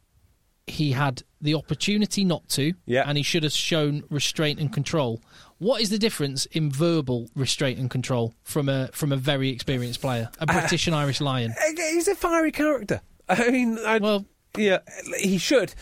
he 0.67 0.91
had 0.93 1.23
the 1.41 1.55
opportunity 1.55 2.25
not 2.25 2.49
to, 2.51 2.75
Yeah. 2.87 3.05
and 3.07 3.17
he 3.17 3.23
should 3.23 3.45
have 3.45 3.53
shown 3.53 4.03
restraint 4.11 4.59
and 4.61 4.73
control. 4.73 5.21
What 5.61 5.83
is 5.83 5.91
the 5.91 5.99
difference 5.99 6.47
in 6.47 6.71
verbal 6.73 7.29
restraint 7.37 7.79
and 7.79 7.91
control 7.91 8.33
from 8.43 8.71
a 8.71 8.89
from 8.93 9.13
a 9.13 9.17
very 9.17 9.51
experienced 9.51 10.01
player, 10.01 10.31
a 10.41 10.45
uh, 10.45 10.47
British 10.47 10.87
and 10.87 10.97
Irish 10.97 11.21
Lion? 11.21 11.53
Uh, 11.53 11.73
he's 11.77 12.09
a 12.09 12.15
fiery 12.15 12.51
character. 12.51 13.03
I 13.29 13.51
mean, 13.51 13.79
I, 13.87 13.99
Well- 13.99 14.25
yeah, 14.57 14.79
he 15.19 15.37
should. 15.37 15.75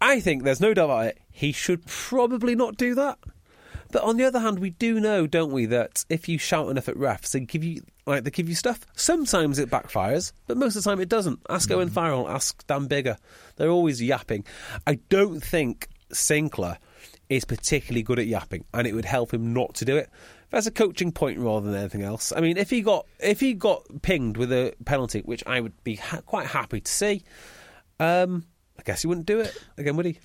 I 0.00 0.18
think 0.18 0.42
there's 0.42 0.60
no 0.60 0.74
doubt 0.74 0.86
about 0.86 1.06
it. 1.06 1.18
He 1.30 1.52
should 1.52 1.86
probably 1.86 2.56
not 2.56 2.76
do 2.76 2.96
that. 2.96 3.18
But 3.92 4.02
on 4.02 4.16
the 4.16 4.24
other 4.24 4.40
hand, 4.40 4.58
we 4.58 4.70
do 4.70 4.98
know, 4.98 5.28
don't 5.28 5.52
we, 5.52 5.66
that 5.66 6.04
if 6.08 6.28
you 6.28 6.36
shout 6.36 6.68
enough 6.68 6.88
at 6.88 6.96
refs, 6.96 7.30
they 7.30 7.40
give 7.40 7.62
you 7.62 7.82
like 8.06 8.24
they 8.24 8.30
give 8.30 8.48
you 8.48 8.56
stuff. 8.56 8.80
Sometimes 8.96 9.60
it 9.60 9.70
backfires, 9.70 10.32
but 10.48 10.56
most 10.56 10.74
of 10.74 10.82
the 10.82 10.90
time 10.90 10.98
it 10.98 11.08
doesn't. 11.08 11.38
Ask 11.48 11.70
Owen 11.70 11.88
mm. 11.88 11.92
Farrell, 11.92 12.28
ask 12.28 12.66
Dan 12.66 12.88
Biggar. 12.88 13.16
They're 13.54 13.70
always 13.70 14.02
yapping. 14.02 14.44
I 14.88 14.96
don't 15.08 15.38
think 15.38 15.86
Sinckler 16.12 16.78
is 17.28 17.44
particularly 17.44 18.02
good 18.02 18.18
at 18.18 18.26
yapping, 18.26 18.64
and 18.74 18.86
it 18.86 18.94
would 18.94 19.04
help 19.04 19.32
him 19.32 19.52
not 19.52 19.74
to 19.76 19.84
do 19.84 19.96
it. 19.96 20.10
That's 20.50 20.66
a 20.66 20.70
coaching 20.70 21.10
point 21.10 21.38
rather 21.38 21.70
than 21.70 21.80
anything 21.80 22.02
else. 22.02 22.32
I 22.36 22.40
mean, 22.40 22.56
if 22.56 22.70
he 22.70 22.80
got 22.82 23.06
if 23.20 23.40
he 23.40 23.54
got 23.54 23.82
pinged 24.02 24.36
with 24.36 24.52
a 24.52 24.74
penalty, 24.84 25.20
which 25.20 25.42
I 25.46 25.60
would 25.60 25.72
be 25.84 25.96
ha- 25.96 26.20
quite 26.24 26.46
happy 26.46 26.80
to 26.80 26.90
see, 26.92 27.22
um, 28.00 28.44
I 28.78 28.82
guess 28.82 29.02
he 29.02 29.08
wouldn't 29.08 29.26
do 29.26 29.40
it 29.40 29.56
again, 29.78 29.96
would 29.96 30.06
he? 30.06 30.18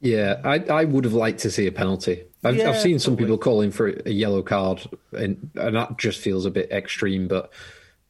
Yeah, 0.00 0.40
I, 0.44 0.58
I 0.70 0.84
would 0.84 1.04
have 1.04 1.12
liked 1.12 1.40
to 1.40 1.50
see 1.50 1.66
a 1.66 1.72
penalty. 1.72 2.22
I've, 2.44 2.56
Yeah, 2.56 2.70
I've 2.70 2.78
seen 2.80 2.98
some 3.00 3.14
probably. 3.14 3.24
people 3.26 3.38
calling 3.38 3.70
for 3.72 3.88
a 4.06 4.10
yellow 4.10 4.42
card, 4.42 4.88
and, 5.12 5.50
and 5.56 5.74
that 5.76 5.98
just 5.98 6.20
feels 6.20 6.46
a 6.46 6.50
bit 6.52 6.70
extreme. 6.70 7.26
But 7.26 7.52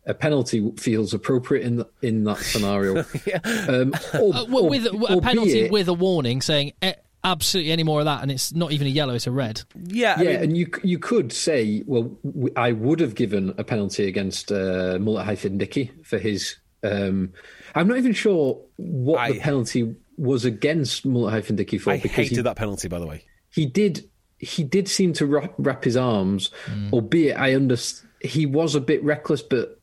a 0.05 0.13
penalty 0.13 0.71
feels 0.79 1.15
appropriate 1.15 1.65
in 1.67 1.77
the, 1.77 1.89
in 2.03 2.25
that 2.25 2.39
scenario. 2.39 2.99
um, 3.69 3.95
or- 4.21 4.35
Uh, 4.35 4.45
well, 4.49 4.65
or- 4.65 4.71
with 4.71 4.87
a, 4.87 4.91
a 4.91 5.21
penalty 5.23 5.51
albeit- 5.53 5.73
with 5.73 5.89
a 5.89 5.95
warning 5.95 6.43
saying 6.43 6.73
eh, 6.83 6.93
absolutely 7.25 7.73
any 7.73 7.83
more 7.85 8.01
of 8.01 8.05
that, 8.07 8.23
and 8.23 8.31
it's 8.31 8.53
not 8.55 8.73
even 8.73 8.87
a 8.87 8.91
yellow; 8.91 9.15
it's 9.15 9.27
a 9.27 9.31
red. 9.33 9.63
Yeah, 9.87 10.15
I 10.19 10.23
yeah, 10.23 10.31
mean, 10.33 10.43
and 10.43 10.57
you 10.57 10.67
you 10.83 10.99
could 10.99 11.33
say, 11.33 11.83
well, 11.87 12.17
I 12.57 12.73
would 12.73 13.01
have 13.01 13.15
given 13.15 13.55
a 13.59 13.65
penalty 13.65 14.07
against 14.07 14.51
uh, 14.53 14.99
Mullet 15.01 15.25
hyphen 15.27 15.59
Dickie 15.59 15.91
for 16.05 16.19
his. 16.19 16.57
Um, 16.83 17.33
I'm 17.75 17.89
not 17.89 17.99
even 17.99 18.13
sure 18.13 18.61
what 18.77 19.19
I- 19.21 19.33
the 19.33 19.41
penalty 19.41 19.95
was 20.17 20.45
against 20.45 21.05
Mullet 21.07 21.33
hyphen 21.33 21.57
Dickie 21.57 21.79
for 21.79 21.91
I 21.93 21.97
because 21.99 22.11
hated 22.17 22.37
he, 22.39 22.43
that 22.43 22.57
penalty. 22.57 22.89
By 22.89 22.99
the 22.99 23.07
way, 23.07 23.25
he 23.51 23.67
did 23.67 24.09
he 24.39 24.63
did 24.63 24.89
seem 24.89 25.13
to 25.15 25.27
wrap, 25.27 25.55
wrap 25.59 25.83
his 25.85 25.97
arms, 25.97 26.51
Mm. 26.67 26.93
albeit 26.93 27.37
I 27.37 27.55
understand 27.55 28.09
he 28.21 28.47
was 28.47 28.75
a 28.77 28.81
bit 28.81 29.03
reckless, 29.05 29.43
but 29.43 29.81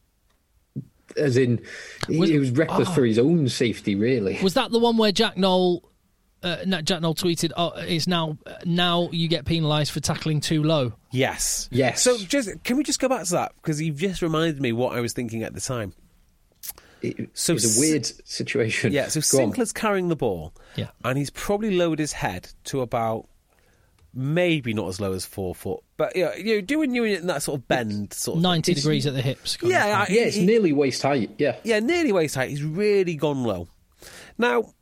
as 1.18 1.38
in 1.38 1.62
he 2.10 2.18
Was- 2.18 2.30
he 2.30 2.40
was 2.40 2.52
reckless 2.52 2.90
oh. 2.90 2.94
for 2.94 3.06
his 3.06 3.18
own 3.20 3.48
safety, 3.50 3.96
really. 3.96 4.38
Was 4.44 4.54
that 4.56 4.72
the 4.72 4.80
one 4.80 4.98
where 4.98 5.12
Jack 5.12 5.38
Nowell? 5.38 5.90
Uh, 6.46 6.58
no, 6.66 6.80
Jack 6.82 7.02
Nowell 7.02 7.16
tweeted, 7.16 7.52
"Oh, 7.58 7.74
it's 7.76 8.06
now 8.08 8.38
now 8.66 9.10
you 9.12 9.28
get 9.28 9.46
penalised 9.46 9.92
for 9.92 10.00
tackling 10.00 10.40
too 10.42 10.62
low." 10.64 10.94
yes, 11.12 11.68
Yes. 11.72 12.02
So, 12.04 12.18
just 12.20 12.64
can 12.64 12.78
we 12.78 12.84
just 12.84 13.00
go 13.00 13.10
back 13.10 13.26
to 13.26 13.32
that 13.32 13.54
because 13.56 13.82
you've 13.82 13.98
just 13.98 14.22
reminded 14.22 14.62
me 14.62 14.72
what 14.72 14.96
I 14.96 15.02
was 15.02 15.12
thinking 15.14 15.42
at 15.44 15.54
the 15.56 15.62
time. 15.62 15.94
It, 17.02 17.30
So 17.34 17.54
it's 17.56 17.78
a 17.78 17.80
weird 17.80 18.06
situation. 18.28 18.92
Yeah, 18.94 19.08
so 19.10 19.22
Go 19.38 19.44
on. 19.44 19.52
Sinckler's 19.54 19.74
carrying 19.74 20.08
the 20.10 20.16
ball, 20.16 20.54
Yeah. 20.76 20.90
and 21.04 21.18
he's 21.18 21.30
probably 21.30 21.76
lowered 21.76 22.00
his 22.00 22.14
head 22.14 22.50
to 22.66 22.82
about 22.82 23.28
maybe 24.14 24.74
not 24.74 24.88
as 24.88 25.02
low 25.02 25.12
as 25.14 25.26
four 25.26 25.54
foot, 25.54 25.82
but 25.98 26.16
yeah, 26.16 26.34
you 26.36 26.56
know, 26.56 26.62
doing 26.62 26.96
you 26.96 27.04
in 27.04 27.28
that 27.28 27.44
sort 27.44 27.60
of 27.60 27.68
bend, 27.68 28.14
sort 28.14 28.38
of. 28.38 28.44
Ninety 28.44 28.72
It's- 28.72 28.84
degrees 28.84 29.06
at 29.06 29.14
the 29.14 29.22
hips. 29.22 29.58
Yeah, 29.62 30.06
thing. 30.06 30.16
Yeah, 30.16 30.22
it's 30.24 30.36
he- 30.38 30.46
nearly 30.46 30.72
waist 30.74 31.02
height. 31.02 31.32
Yeah. 31.38 31.58
yeah, 31.64 31.80
nearly 31.80 32.12
waist 32.12 32.36
height. 32.36 32.50
He's 32.50 32.64
really 32.64 33.16
gone 33.16 33.44
low. 33.44 33.68
Now, 34.38 34.74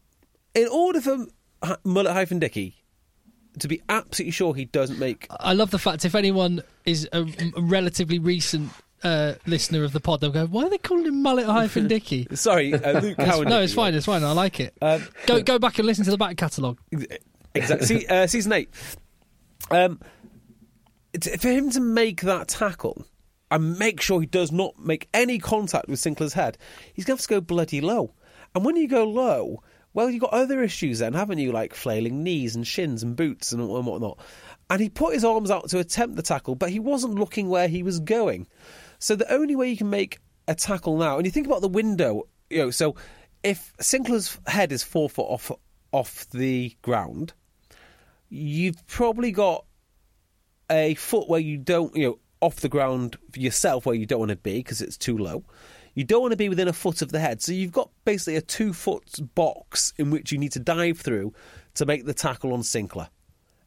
in 0.53 0.67
order 0.67 1.01
for 1.01 1.25
Mullet 1.83 2.13
hyphen 2.13 2.39
Dickey 2.39 2.83
to 3.59 3.67
be 3.67 3.81
absolutely 3.89 4.31
sure 4.31 4.55
he 4.55 4.65
doesn't 4.65 4.99
make 4.99 5.27
I 5.29 5.53
love 5.53 5.71
the 5.71 5.79
fact 5.79 6.05
if 6.05 6.15
anyone 6.15 6.63
is 6.85 7.07
a, 7.13 7.25
relatively 7.57 8.19
recent 8.19 8.71
uh, 9.03 9.33
listener 9.45 9.83
of 9.83 9.91
the 9.91 9.99
pod, 9.99 10.21
they'll 10.21 10.31
go, 10.31 10.45
"Why 10.45 10.63
are 10.63 10.69
they 10.69 10.77
calling 10.77 11.05
him 11.05 11.21
Mullet 11.21 11.45
hyphen 11.45 11.87
Dickie?" 11.87 12.27
sorry, 12.33 12.73
uh, 12.73 13.01
Luke 13.01 13.17
Cowan. 13.17 13.49
no, 13.49 13.61
it's 13.61 13.73
fine. 13.73 13.93
It's 13.93 14.05
fine. 14.05 14.23
I 14.23 14.31
like 14.31 14.59
it. 14.59 14.73
Um, 14.81 15.05
go 15.25 15.41
go 15.41 15.59
back 15.59 15.77
and 15.77 15.85
listen 15.85 16.05
to 16.05 16.11
the 16.11 16.17
back 16.17 16.37
catalogue. 16.37 16.79
Exactly. 17.53 17.85
See, 17.85 18.07
uh, 18.07 18.27
season 18.27 18.53
eight. 18.53 18.69
Um, 19.69 19.99
for 21.39 21.49
him 21.49 21.69
to 21.71 21.79
make 21.79 22.21
that 22.21 22.47
tackle 22.47 23.05
and 23.51 23.77
make 23.77 24.01
sure 24.01 24.19
he 24.19 24.25
does 24.25 24.51
not 24.51 24.79
make 24.79 25.07
any 25.13 25.37
contact 25.37 25.87
with 25.87 25.99
Sinckler's 25.99 26.33
head, 26.33 26.57
he's 26.93 27.05
going 27.05 27.17
to 27.17 27.21
have 27.21 27.27
to 27.27 27.35
go 27.35 27.41
bloody 27.41 27.81
low. 27.81 28.13
And 28.55 28.65
when 28.65 28.75
you 28.75 28.87
go 28.87 29.03
low, 29.03 29.61
well, 29.93 30.09
you've 30.09 30.21
got 30.21 30.33
other 30.33 30.61
issues 30.63 30.99
then, 30.99 31.13
haven't 31.13 31.37
you? 31.39 31.51
Like 31.51 31.73
flailing 31.73 32.23
knees 32.23 32.55
and 32.55 32.65
shins 32.65 33.03
and 33.03 33.15
boots 33.15 33.51
and, 33.51 33.67
whatnot. 33.67 34.19
And 34.69 34.81
he 34.81 34.89
put 34.89 35.13
his 35.13 35.23
arms 35.23 35.51
out 35.51 35.69
to 35.69 35.79
attempt 35.79 36.15
the 36.15 36.23
tackle, 36.23 36.55
but 36.55 36.69
he 36.69 36.79
wasn't 36.79 37.15
looking 37.15 37.49
where 37.49 37.67
he 37.67 37.83
was 37.83 37.99
going. 37.99 38.47
So 38.99 39.15
the 39.15 39.31
only 39.31 39.55
way 39.55 39.69
you 39.69 39.77
can 39.77 39.89
make 39.89 40.19
a 40.47 40.55
tackle 40.55 40.97
now, 40.97 41.17
and 41.17 41.25
you 41.25 41.31
think 41.31 41.47
about 41.47 41.61
the 41.61 41.67
window, 41.67 42.23
you 42.49 42.59
know, 42.59 42.71
so 42.71 42.95
if 43.43 43.73
Sinckler's 43.81 44.39
head 44.47 44.71
is 44.71 44.83
four 44.83 45.09
foot 45.09 45.27
off 45.27 45.51
off 45.91 46.27
the 46.31 46.75
ground, 46.81 47.33
you've 48.29 48.87
probably 48.87 49.31
got 49.31 49.65
a 50.71 50.95
foot 50.95 51.29
where 51.29 51.39
you 51.39 51.57
don't, 51.57 51.95
you 51.95 52.07
know, 52.07 52.19
off 52.41 52.61
the 52.61 52.69
ground 52.69 53.17
yourself 53.35 53.85
where 53.85 53.95
you 53.95 54.05
don't 54.05 54.19
want 54.19 54.29
to 54.29 54.35
be 54.35 54.57
because 54.57 54.81
it's 54.81 54.97
too 54.97 55.17
low. 55.17 55.43
You 55.95 56.03
don't 56.03 56.21
want 56.21 56.31
to 56.31 56.37
be 56.37 56.49
within 56.49 56.67
a 56.67 56.73
foot 56.73 57.01
of 57.01 57.11
the 57.11 57.19
head. 57.19 57.41
So 57.41 57.51
you've 57.51 57.71
got 57.71 57.89
basically 58.05 58.35
a 58.35 58.41
two 58.41 58.73
foot 58.73 59.03
box 59.35 59.93
in 59.97 60.09
which 60.09 60.31
you 60.31 60.37
need 60.37 60.51
to 60.53 60.59
dive 60.59 60.99
through 60.99 61.33
to 61.75 61.85
make 61.85 62.05
the 62.05 62.13
tackle 62.13 62.53
on 62.53 62.61
Sinckler, 62.61 63.09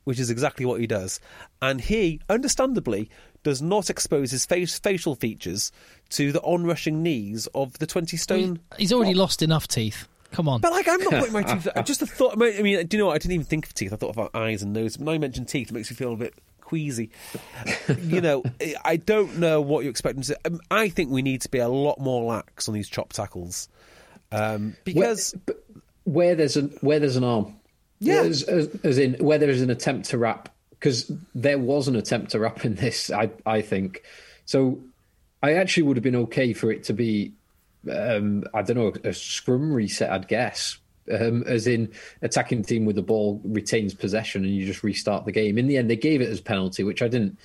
which 0.04 0.18
is 0.18 0.30
exactly 0.30 0.66
what 0.66 0.80
he 0.80 0.86
does. 0.86 1.20
And 1.62 1.80
he, 1.80 2.20
understandably, 2.28 3.10
does 3.42 3.62
not 3.62 3.90
expose 3.90 4.32
his 4.32 4.44
face, 4.44 4.78
facial 4.78 5.14
features 5.14 5.70
to 6.10 6.32
the 6.32 6.40
onrushing 6.40 7.02
knees 7.02 7.46
of 7.54 7.78
the 7.78 7.86
20 7.86 8.16
stone. 8.16 8.60
He's 8.76 8.92
already 8.92 9.14
lost 9.14 9.42
enough 9.42 9.68
teeth. 9.68 10.08
Come 10.32 10.48
on. 10.48 10.60
But 10.60 10.72
like, 10.72 10.88
I'm 10.88 11.00
not 11.00 11.12
putting 11.12 11.32
my 11.32 11.42
teeth. 11.54 11.68
I 11.76 11.82
just 11.82 12.00
the 12.00 12.06
thought. 12.06 12.32
I 12.34 12.60
mean, 12.60 12.86
do 12.86 12.96
you 12.96 13.02
know 13.02 13.06
what? 13.06 13.14
I 13.14 13.18
didn't 13.18 13.34
even 13.34 13.46
think 13.46 13.66
of 13.66 13.74
teeth. 13.74 13.92
I 13.92 13.96
thought 13.96 14.10
about 14.10 14.34
eyes 14.34 14.62
and 14.62 14.72
nose. 14.72 14.96
But 14.96 15.06
now 15.06 15.12
you 15.12 15.20
mentioned 15.20 15.48
teeth, 15.48 15.70
it 15.70 15.74
makes 15.74 15.90
me 15.90 15.96
feel 15.96 16.12
a 16.12 16.16
bit 16.16 16.34
queasy. 16.66 17.10
you 18.02 18.20
know, 18.20 18.43
I 18.84 18.97
don't 18.97 19.38
know 19.38 19.60
what 19.60 19.84
you 19.84 19.90
expect 19.90 20.16
them 20.16 20.24
to. 20.24 20.38
Um, 20.44 20.60
I 20.70 20.88
think 20.88 21.10
we 21.10 21.22
need 21.22 21.43
to 21.43 21.48
be 21.48 21.59
a 21.59 21.68
lot 21.68 22.01
more 22.01 22.24
lax 22.24 22.68
on 22.68 22.74
these 22.74 22.88
chop 22.88 23.12
tackles 23.12 23.68
um, 24.32 24.76
because 24.84 25.34
where, 25.44 25.56
where 26.05 26.34
there's 26.34 26.56
a 26.56 26.62
where 26.80 26.98
there's 26.98 27.16
an 27.16 27.24
arm, 27.24 27.56
Yeah. 28.01 28.22
As, 28.22 28.43
as, 28.43 28.98
in 28.98 29.14
where 29.14 29.38
there 29.38 29.48
is 29.48 29.62
an 29.62 29.70
attempt 29.70 30.10
to 30.10 30.18
wrap, 30.18 30.48
because 30.70 31.10
there 31.34 31.59
was 31.59 31.88
an 31.88 31.97
attempt 31.97 32.32
to 32.32 32.40
wrap 32.40 32.64
in 32.64 32.74
this, 32.74 33.10
I 33.10 33.30
I 33.47 33.62
think. 33.62 34.02
So 34.44 34.80
I 35.43 35.55
actually 35.55 35.84
would 35.84 35.97
have 35.97 36.05
been 36.05 36.16
okay 36.16 36.52
for 36.52 36.72
it 36.72 36.84
to 36.84 36.93
be, 36.93 37.32
um, 37.90 38.44
I 38.52 38.62
don't 38.62 38.76
know, 38.76 38.93
a 39.09 39.12
scrum 39.12 39.72
reset, 39.72 40.10
I'd 40.10 40.28
guess. 40.28 40.78
Um, 41.12 41.44
as 41.44 41.66
in 41.66 41.92
attacking 42.22 42.62
team 42.64 42.84
with 42.84 42.96
the 42.96 43.02
ball 43.02 43.40
retains 43.44 43.94
possession 43.94 44.44
and 44.44 44.52
you 44.54 44.66
just 44.66 44.82
restart 44.82 45.24
the 45.24 45.32
game. 45.32 45.56
In 45.58 45.68
the 45.68 45.76
end, 45.76 45.88
they 45.88 45.96
gave 45.96 46.20
it 46.20 46.28
as 46.28 46.40
penalty, 46.40 46.82
which 46.82 47.00
I 47.02 47.08
didn't. 47.08 47.38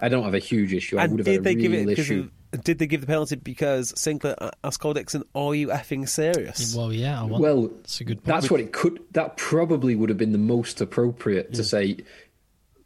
I 0.00 0.10
don't 0.10 0.24
have 0.24 0.34
a 0.34 0.38
huge 0.38 0.74
issue. 0.74 0.98
I 0.98 1.04
And 1.04 1.12
would 1.12 1.20
have 1.20 1.24
did 1.26 1.32
had 1.32 1.40
a 1.40 1.44
they 1.44 1.54
give 1.54 1.72
real 1.72 1.80
it? 1.82 1.86
because 1.86 2.04
issue. 2.10 2.28
of- 2.52 2.62
did 2.62 2.78
they 2.78 2.86
give 2.86 3.00
the 3.00 3.06
penalty 3.06 3.36
because 3.36 3.92
Sinckler 3.94 4.50
asked 4.62 4.80
Cole 4.80 4.94
Dickson, 4.94 5.22
"Are 5.34 5.54
you 5.54 5.68
effing 5.68 6.08
serious?" 6.08 6.74
Well, 6.74 6.92
yeah. 6.92 7.20
I 7.20 7.24
want, 7.24 7.42
Well, 7.42 7.68
that's 7.68 8.00
a 8.00 8.04
good. 8.04 8.18
Point. 8.18 8.26
That's 8.26 8.50
what 8.50 8.60
it 8.60 8.72
could. 8.72 9.00
That 9.12 9.36
probably 9.36 9.94
would 9.96 10.08
have 10.10 10.16
been 10.18 10.32
the 10.32 10.38
most 10.38 10.80
appropriate 10.80 11.52
to 11.54 11.64
say. 11.64 11.98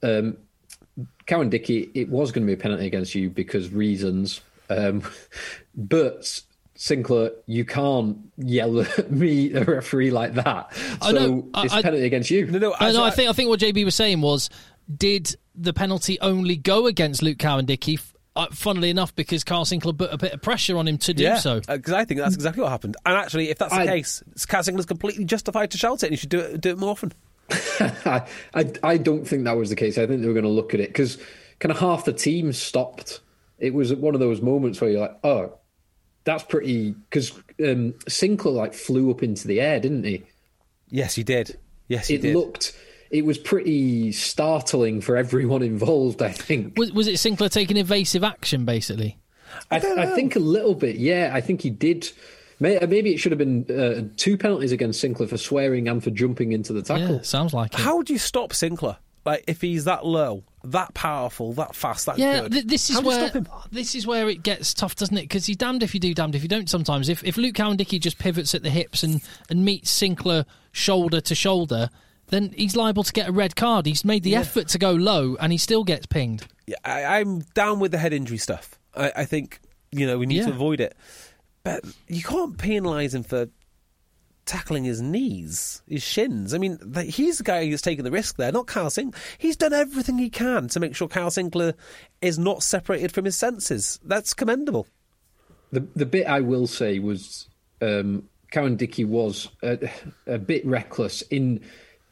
Um, 0.03 0.37
Cowan 1.27 1.51
Dickie, 1.51 1.91
it 1.95 2.09
was 2.09 2.33
going 2.33 2.47
to 2.47 2.47
be 2.47 2.55
a 2.59 2.61
penalty 2.63 2.87
against 2.87 3.15
you 3.15 3.31
because 3.31 3.71
reasons. 3.71 4.41
Um, 4.69 5.03
but 5.75 6.41
Sinckler, 6.81 7.33
you 7.45 7.67
can't 7.67 8.17
yell 8.39 8.81
at 8.81 9.11
me, 9.13 9.49
the 9.49 9.67
referee, 9.67 10.11
like 10.11 10.33
that. 10.33 10.75
So 10.75 10.97
I 11.03 11.13
know, 11.13 11.47
I- 11.53 11.65
it's 11.67 11.75
I- 11.75 11.81
a 11.81 11.83
penalty 11.83 12.07
against 12.07 12.31
you. 12.31 12.47
No, 12.47 12.59
no. 12.59 12.73
I, 12.73 12.89
I, 12.89 12.93
no, 12.93 13.05
I 13.05 13.11
think 13.11 13.29
I 13.29 13.35
think 13.35 13.51
what 13.51 13.61
JB 13.61 13.85
was 13.85 13.95
saying 13.95 14.23
was, 14.23 14.49
did 14.97 15.37
the 15.55 15.75
penalty 15.75 16.19
only 16.23 16.57
go 16.57 16.87
against 16.87 17.23
Luke 17.23 17.39
Cowan 17.39 17.67
Dickie? 17.67 17.99
Uh, 18.35 18.47
funnily 18.53 18.89
enough, 18.89 19.15
because 19.15 19.45
Carl 19.45 19.65
Sinckler 19.67 19.97
put 19.99 20.11
a 20.11 20.17
bit 20.17 20.33
of 20.33 20.41
pressure 20.41 20.79
on 20.79 20.89
him 20.89 20.97
to 20.99 21.13
do 21.13 21.25
yeah, 21.25 21.37
so. 21.37 21.61
because 21.61 21.93
I 21.93 22.05
think 22.07 22.21
that's 22.21 22.35
exactly 22.35 22.63
what 22.63 22.71
happened. 22.71 22.97
And 23.05 23.15
actually, 23.17 23.51
if 23.51 23.59
that's 23.59 23.75
the 23.75 23.81
I- 23.81 23.87
case, 23.87 24.23
Cat 24.49 24.65
Sinckler's 24.65 24.87
completely 24.87 25.25
justified 25.27 25.73
to 25.73 25.79
shout 25.79 26.03
it, 26.03 26.07
and 26.07 26.13
he 26.13 26.17
should 26.17 26.31
do 26.31 26.39
it 26.39 26.61
do 26.63 26.71
it 26.71 26.79
more 26.79 26.91
often. 26.93 27.13
I, 27.51 28.27
I, 28.55 28.73
I 28.83 28.97
don't 28.97 29.27
think 29.29 29.45
that 29.45 29.57
was 29.57 29.69
the 29.69 29.77
case. 29.77 29.99
I 29.99 30.07
think 30.07 30.23
they 30.23 30.29
were 30.29 30.33
going 30.33 30.45
to 30.45 30.49
look 30.51 30.73
at 30.73 30.81
it 30.81 30.89
because 30.89 31.19
kind 31.59 31.73
of 31.73 31.79
half 31.79 32.07
the 32.07 32.13
team 32.15 32.53
stopped. 32.55 33.21
It 33.59 33.75
was 33.75 33.93
one 33.93 34.15
of 34.15 34.21
those 34.21 34.41
moments 34.41 34.81
where 34.81 34.89
you're 34.89 35.01
like, 35.01 35.19
oh, 35.25 35.53
that's 36.25 36.45
pretty. 36.45 36.93
Because 36.93 37.33
um, 37.61 37.93
Sinckler 38.09 38.55
like 38.55 38.75
flew 38.75 39.11
up 39.11 39.23
into 39.23 39.47
the 39.49 39.61
air, 39.61 39.81
didn't 39.81 40.05
he? 40.05 40.23
Yes, 40.89 41.15
he 41.15 41.23
did. 41.23 41.59
Yes, 41.89 42.09
he 42.09 42.15
it 42.17 42.23
did. 42.23 42.35
looked 42.35 42.77
it 43.11 43.25
was 43.25 43.39
pretty 43.39 44.13
startling 44.13 45.01
for 45.01 45.17
everyone 45.17 45.63
involved 45.63 46.23
i 46.23 46.31
think 46.31 46.79
Was, 46.79 46.93
was 46.93 47.09
it 47.09 47.15
Sinckler 47.15 47.51
taking 47.51 47.77
evasive 47.77 48.23
action, 48.23 48.65
basically? 48.65 49.19
I, 49.71 49.79
I 49.79 50.07
think 50.07 50.37
a 50.37 50.41
little 50.41 50.77
bit 50.77 50.95
yeah 50.97 51.33
i 51.35 51.41
think 51.41 51.61
he 51.63 51.71
did 51.71 52.09
maybe 52.61 53.13
it 53.13 53.19
should 53.19 53.33
have 53.33 53.39
been 53.39 53.67
uh, 53.69 54.09
two 54.17 54.39
penalties 54.39 54.71
against 54.71 55.03
sinckler 55.03 55.29
for 55.29 55.37
swearing 55.37 55.89
and 55.89 56.03
for 56.05 56.11
jumping 56.11 56.53
into 56.53 56.73
the 56.73 56.83
tackle 56.83 57.17
Yeah, 57.17 57.23
sounds 57.23 57.53
like 57.53 57.75
it. 57.75 57.81
How 57.81 58.03
do 58.03 58.13
you 58.13 58.19
stop 58.19 58.51
Sinckler? 58.53 58.97
Like 59.25 59.43
if 59.49 59.61
he's 59.61 59.85
that 59.87 60.07
low, 60.07 60.45
that 60.65 60.93
powerful, 60.95 61.53
that 61.55 61.75
fast, 61.75 62.07
that 62.07 62.19
Yeah, 62.19 62.43
good. 62.43 62.53
th- 62.53 62.65
this 62.67 62.91
is 62.91 62.97
How 62.97 63.03
where 63.03 63.33
this 63.71 63.95
is 63.95 64.07
where 64.07 64.29
it 64.29 64.43
gets 64.43 64.75
tough, 64.75 64.95
doesn't 64.97 65.17
it? 65.17 65.23
Because 65.23 65.47
he's 65.47 65.57
damned 65.57 65.83
if 65.83 65.95
you 65.95 66.01
do, 66.01 66.13
damned 66.15 66.35
if 66.35 66.43
you 66.43 66.49
don't. 66.49 66.69
Sometimes, 66.69 67.09
if 67.09 67.25
if 67.25 67.37
Luke 67.37 67.55
Cowan 67.55 67.77
Dickie 67.77 67.99
just 67.99 68.19
pivots 68.19 68.55
at 68.55 68.63
the 68.63 68.71
hips 68.71 69.03
and 69.03 69.21
and 69.49 69.65
meets 69.65 69.91
Sinckler 69.99 70.45
shoulder 70.73 71.21
to 71.23 71.35
shoulder, 71.35 71.89
then 72.29 72.53
he's 72.57 72.77
liable 72.77 73.03
to 73.05 73.13
get 73.13 73.29
a 73.29 73.33
red 73.33 73.57
card. 73.57 73.87
He's 73.87 74.05
made 74.05 74.23
the 74.23 74.37
effort 74.37 74.69
to 74.69 74.79
go 74.79 74.93
low, 74.93 75.37
and 75.41 75.53
he 75.53 75.59
still 75.59 75.85
gets 75.85 76.07
pinged. 76.07 76.47
Yeah, 76.67 76.77
I, 76.85 77.21
I'm 77.21 77.41
down 77.55 77.81
with 77.81 77.93
the 77.93 77.99
head 77.99 78.13
injury 78.13 78.39
stuff. 78.39 78.79
I, 78.95 79.13
I 79.17 79.25
think 79.25 79.61
you 79.91 80.07
know 80.07 80.19
we 80.19 80.27
need 80.27 80.45
to 80.45 80.51
avoid 80.51 80.81
it, 80.81 80.95
but 81.65 81.85
you 82.07 82.23
can't 82.23 82.57
penalise 82.57 83.15
him 83.15 83.23
for 83.23 83.49
tackling 84.51 84.85
his 84.85 85.01
knees, 85.01 85.83
his 85.89 86.03
shins. 86.03 86.53
I 86.55 86.59
mean, 86.59 86.79
th- 86.95 87.15
he's 87.15 87.39
the 87.39 87.45
guy 87.45 87.67
who's 87.67 87.83
taking 87.83 88.05
the 88.05 88.11
risk 88.11 88.37
there, 88.37 88.51
not 88.53 88.67
Kyle 88.67 88.91
Sinckler. 88.91 89.15
He's 89.39 89.57
done 89.57 89.73
everything 89.73 90.19
he 90.19 90.29
can 90.31 90.69
to 90.69 90.81
make 90.81 90.97
sure 90.97 91.09
Kyle 91.09 91.31
Sinckler 91.31 91.75
is 92.21 92.39
not 92.39 92.63
separated 92.63 93.13
from 93.13 93.25
his 93.25 93.37
senses. 93.37 94.01
That's 94.05 94.35
commendable. 94.35 94.87
the 95.73 95.87
the 95.95 96.07
bit 96.07 96.27
i 96.27 96.41
will 96.41 96.67
say 96.67 96.99
was 96.99 97.49
um 97.81 98.25
Cowan 98.51 98.75
Dickie 98.77 99.05
was 99.05 99.49
a, 99.63 99.79
a 100.27 100.39
bit 100.39 100.67
reckless 100.67 101.23
in 101.23 101.61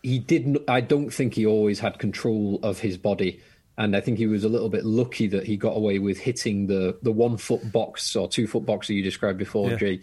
he 0.04 0.20
didn't 0.20 0.58
I 0.68 0.80
don't 0.80 1.10
think 1.12 1.34
he 1.34 1.44
always 1.46 1.80
had 1.80 1.98
control 1.98 2.60
of 2.62 2.78
his 2.78 2.96
body 2.96 3.40
and 3.76 3.96
I 3.96 4.00
think 4.00 4.18
he 4.18 4.26
was 4.28 4.44
a 4.44 4.48
little 4.48 4.68
bit 4.68 4.84
lucky 4.84 5.26
that 5.28 5.44
he 5.44 5.56
got 5.56 5.76
away 5.76 5.98
with 5.98 6.18
hitting 6.18 6.68
the 6.68 6.96
the 7.02 7.10
one 7.10 7.36
foot 7.36 7.72
box 7.72 8.14
or 8.14 8.28
two 8.28 8.46
foot 8.46 8.64
box 8.64 8.86
that 8.86 8.94
you 8.94 9.02
described 9.02 9.38
before 9.38 9.70
Yeah. 9.70 9.76
Jay 9.76 10.00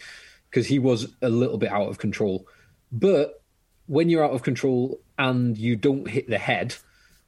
because 0.56 0.68
he 0.68 0.80
was 0.80 1.14
a 1.22 1.28
little 1.30 1.58
bit 1.58 1.70
out 1.70 1.90
of 1.90 1.98
control 1.98 2.48
but 2.94 3.44
when 3.88 4.08
you're 4.10 4.24
out 4.24 4.32
of 4.32 4.42
control 4.42 4.98
and 5.20 5.58
you 5.58 5.76
don't 5.76 6.08
hit 6.08 6.30
the 6.30 6.38
head 6.38 6.74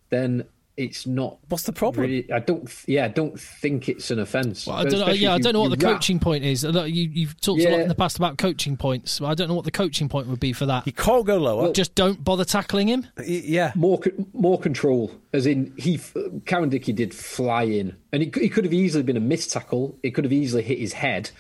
then 0.10 0.46
it's 0.78 1.08
not 1.08 1.40
What's 1.50 1.64
the 1.64 1.74
problem? 1.74 2.04
really- 2.04 2.32
I 2.32 2.38
don't 2.40 2.72
yeah 2.88 3.06
I 3.06 3.08
don't 3.08 3.38
think 3.38 3.90
it's 3.90 4.12
an 4.12 4.20
offence 4.20 4.66
Well, 4.68 4.78
I 4.78 4.84
don't 4.84 5.00
know. 5.00 5.08
Yeah, 5.12 5.34
I 5.34 5.40
don't 5.40 5.54
know 5.54 5.62
what 5.62 5.78
the 5.78 5.84
wrap- 5.86 5.96
coaching 5.96 6.20
point 6.20 6.44
is. 6.44 6.64
You, 6.64 6.80
you've 6.84 7.42
talked 7.42 7.62
a 7.62 7.70
lot 7.72 7.80
in 7.80 7.88
the 7.88 7.96
past 7.96 8.18
about 8.18 8.38
coaching 8.38 8.78
points. 8.78 9.20
I 9.20 9.34
don't 9.34 9.48
know 9.48 9.56
what 9.56 9.66
the 9.66 9.72
coaching 9.72 10.08
point 10.08 10.28
would 10.28 10.40
be 10.40 10.54
for 10.54 10.68
that. 10.68 10.86
You 10.86 10.94
can't 10.94 11.26
go 11.26 11.38
lower. 11.38 11.74
Just 11.74 11.96
don't 11.96 12.24
bother 12.24 12.46
tackling 12.46 12.88
him. 12.88 13.08
Yeah, 13.26 13.72
more 13.74 14.00
more 14.34 14.60
control, 14.60 15.12
as 15.34 15.48
in 15.48 15.74
he 15.78 16.00
Karen 16.46 16.70
Dickie 16.70 16.94
did 16.94 17.12
fly 17.12 17.64
in, 17.64 17.96
and 18.14 18.22
it, 18.22 18.38
it 18.38 18.50
could 18.50 18.64
have 18.64 18.74
easily 18.74 19.04
been 19.04 19.18
a 19.18 19.22
missed 19.22 19.52
tackle. 19.52 19.98
It 20.04 20.12
could 20.12 20.26
have 20.26 20.34
easily 20.34 20.62
hit 20.62 20.78
his 20.78 20.94
head, 20.94 21.32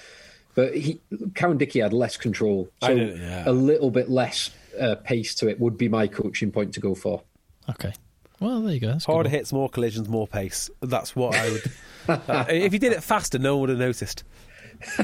but 0.57 0.75
he 0.75 0.99
Cowan 1.35 1.57
Dickie 1.57 1.79
had 1.79 1.93
less 1.93 2.17
control, 2.17 2.67
so 2.81 2.87
don't- 2.95 3.15
yeah. 3.17 3.43
a 3.45 3.53
little 3.53 3.91
bit 3.91 4.09
less 4.09 4.49
uh, 4.77 4.95
pace 4.95 5.33
to 5.35 5.47
it 5.47 5.59
would 5.59 5.77
be 5.77 5.87
my 5.87 6.07
coaching 6.07 6.51
point 6.51 6.73
to 6.73 6.79
go 6.81 6.93
for. 6.95 7.21
Okay. 7.69 7.93
Well, 8.39 8.61
there 8.61 8.73
you 8.73 8.79
go. 8.79 8.87
That's 8.87 9.05
harder 9.05 9.29
hits, 9.29 9.53
more 9.53 9.69
collisions, 9.69 10.09
more 10.09 10.27
pace. 10.27 10.69
That's 10.81 11.15
what 11.15 11.35
I 11.35 11.49
would. 11.51 11.63
Uh, 12.07 12.45
if 12.47 12.71
he 12.71 12.79
did 12.79 12.93
it 12.93 13.03
faster, 13.03 13.37
no 13.37 13.55
one 13.57 13.61
would 13.61 13.69
have 13.71 13.79
noticed. 13.79 14.23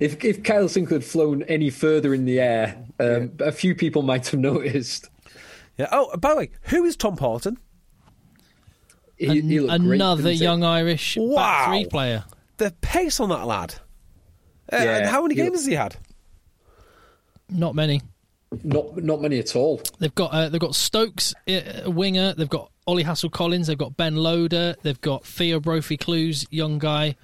If 0.00 0.24
if 0.24 0.42
Kyle 0.42 0.64
Sinckler 0.64 0.90
had 0.92 1.04
flown 1.04 1.42
any 1.44 1.70
further 1.70 2.12
in 2.14 2.24
the 2.24 2.40
air, 2.40 2.76
um, 2.98 3.30
a 3.38 3.52
few 3.52 3.74
people 3.76 4.02
might 4.02 4.26
have 4.28 4.40
noticed. 4.52 5.08
Yeah. 5.78 5.86
Oh, 5.92 6.16
by 6.16 6.30
the 6.30 6.36
way, 6.36 6.50
who 6.62 6.84
is 6.84 6.96
Tom 6.96 7.16
Parton? 7.16 7.58
He, 9.16 9.26
An- 9.26 9.48
he 9.48 9.60
looked 9.60 9.82
great, 9.84 9.94
another 9.96 10.30
he? 10.30 10.36
young 10.36 10.64
Irish 10.64 11.16
Wow. 11.18 11.36
back 11.36 11.68
three 11.68 11.84
player. 11.86 12.24
The 12.58 12.72
pace 12.80 13.20
on 13.20 13.28
that 13.30 13.46
lad. 13.46 13.74
Uh, 14.72 14.76
Yeah, 14.76 14.96
and 14.98 15.06
how 15.06 15.22
many 15.22 15.34
he- 15.34 15.42
games 15.42 15.58
has 15.60 15.66
he 15.66 15.74
had? 15.74 15.96
Not 17.48 17.74
many. 17.74 18.02
Not 18.62 18.96
not 19.02 19.20
many 19.20 19.38
at 19.38 19.54
all. 19.56 19.80
They've 19.98 20.14
got 20.14 20.32
uh, 20.32 20.48
they've 20.48 20.60
got 20.60 20.74
Stokes, 20.74 21.34
uh, 21.48 21.90
winger. 21.90 22.32
They've 22.34 22.48
got 22.48 22.70
Ollie 22.86 23.04
Hassell 23.04 23.30
Collins. 23.30 23.66
They've 23.66 23.76
got 23.78 23.96
Ben 23.96 24.16
Loader. 24.16 24.76
They've 24.82 25.00
got 25.00 25.24
Theo 25.24 25.58
Brophy 25.60 25.96
Clews, 25.96 26.46
young 26.50 26.78
guy. 26.78 27.16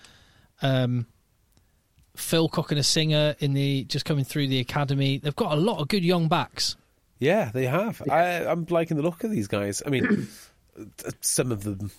Um, 0.63 1.07
Phil 2.17 2.49
Cokanasiga 2.49 3.37
in 3.41 3.55
the 3.55 3.85
just 3.85 4.05
coming 4.05 4.25
through 4.25 4.49
the 4.49 4.59
academy. 4.61 5.19
They've 5.19 5.35
got 5.35 5.53
a 5.53 5.57
lot 5.61 5.81
of 5.81 5.89
good 5.89 6.05
young 6.05 6.29
backs. 6.29 6.77
Yeah, 7.21 7.51
they 7.55 7.67
have. 7.67 8.03
I, 8.11 8.45
I'm 8.45 8.67
liking 8.69 8.97
the 8.97 9.03
look 9.05 9.23
of 9.25 9.31
these 9.31 9.47
guys. 9.49 9.81
I 9.87 9.91
mean, 9.91 10.27
some 11.21 11.53
of 11.53 11.63
them 11.63 11.91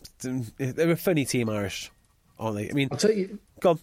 they're 0.58 0.92
a 0.92 0.98
funny 0.98 1.26
team, 1.26 1.50
Irish, 1.50 1.92
aren't 2.44 2.58
they? 2.58 2.70
I 2.70 2.74
mean, 2.74 2.90
I'll 2.92 2.98
tell 2.98 3.12
you, 3.12 3.40
go 3.60 3.72
on. 3.72 3.80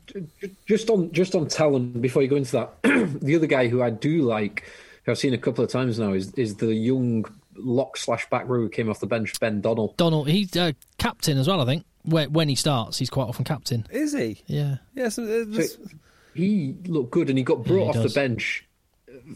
Just 0.67 0.91
on 0.91 1.11
just 1.13 1.35
on 1.35 1.49
talent, 1.49 2.01
before 2.01 2.23
you 2.23 2.29
go 2.29 2.37
into 2.37 2.53
that, 2.53 2.83
the 3.23 3.35
other 3.37 3.47
guy 3.47 3.69
who 3.69 3.83
I 3.83 3.91
do 3.91 4.23
like, 4.23 4.65
who 5.05 5.13
I've 5.13 5.19
seen 5.19 5.35
a 5.35 5.39
couple 5.39 5.65
of 5.65 5.71
times 5.71 5.99
now, 5.99 6.13
is 6.13 6.33
is 6.35 6.57
the 6.57 6.75
young 6.75 7.25
lock 7.57 7.97
slash 7.97 8.29
back 8.31 8.49
row 8.49 8.61
who 8.61 8.69
came 8.69 8.89
off 8.89 9.01
the 9.01 9.07
bench, 9.07 9.39
Ben 9.41 9.61
Donnell. 9.61 9.95
Donnell, 9.97 10.25
he's 10.25 10.57
uh, 10.57 10.73
captain 10.99 11.37
as 11.39 11.47
well. 11.49 11.61
I 11.61 11.65
think 11.67 11.85
when, 12.05 12.33
when 12.33 12.49
he 12.49 12.55
starts, 12.55 12.99
he's 12.99 13.11
quite 13.11 13.25
often 13.29 13.45
captain. 13.45 13.87
Is 13.91 14.13
he? 14.15 14.43
Yeah. 14.47 14.77
Yeah, 14.95 15.09
so, 15.11 15.23
uh, 15.25 15.45
this- 15.47 15.77
He 16.35 16.77
looked 16.87 17.11
good, 17.11 17.29
and 17.29 17.37
he 17.39 17.45
got 17.45 17.65
brought 17.65 17.83
he 17.83 17.89
off 17.89 17.95
does. 18.05 18.15
the 18.15 18.21
bench 18.21 18.67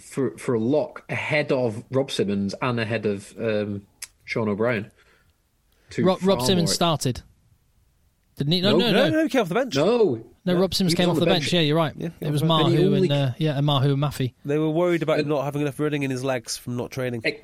for 0.01 0.37
for 0.39 0.55
a 0.55 0.59
lock 0.61 1.05
ahead 1.09 1.53
of 1.53 1.83
Rob 1.91 2.11
Simmons 2.11 2.55
and 2.63 2.79
ahead 2.81 3.05
of 3.07 3.35
um, 3.39 3.87
Sean 4.25 4.49
O'Brien. 4.49 4.91
Rob, 5.99 6.19
Rob 6.23 6.43
Simmons 6.43 6.71
more- 6.71 6.75
started. 6.75 7.23
Didn't 8.37 8.53
he? 8.53 8.61
No, 8.61 8.73
No, 8.73 8.79
no, 8.79 8.91
no, 8.93 9.09
no. 9.09 9.09
no, 9.11 9.23
he 9.25 9.29
came 9.29 9.43
off 9.43 9.49
the 9.49 9.55
bench. 9.55 9.77
No, 9.77 10.25
No, 10.45 10.55
Rob 10.57 10.75
Simmons 10.75 10.95
came 10.95 11.09
off 11.09 11.19
the 11.19 11.25
bench. 11.27 11.53
Yeah, 11.53 11.61
you're 11.61 11.77
right. 11.77 11.95
Yeah, 11.97 12.09
it 12.21 12.31
was 12.31 12.43
Mahu 12.43 12.77
only- 12.95 13.03
and 13.09 13.13
uh, 13.13 13.31
yeah, 13.39 13.57
and 13.57 13.65
Mahu 13.65 13.93
and 13.93 14.03
Maffey. 14.03 14.35
They 14.45 14.59
were 14.59 14.71
worried 14.71 15.03
about 15.05 15.21
him 15.21 15.29
not 15.29 15.45
having 15.45 15.63
enough 15.63 15.79
running 15.79 16.03
in 16.03 16.11
his 16.11 16.25
legs 16.25 16.57
from 16.57 16.77
not 16.77 16.91
training. 16.91 17.23
E- 17.27 17.39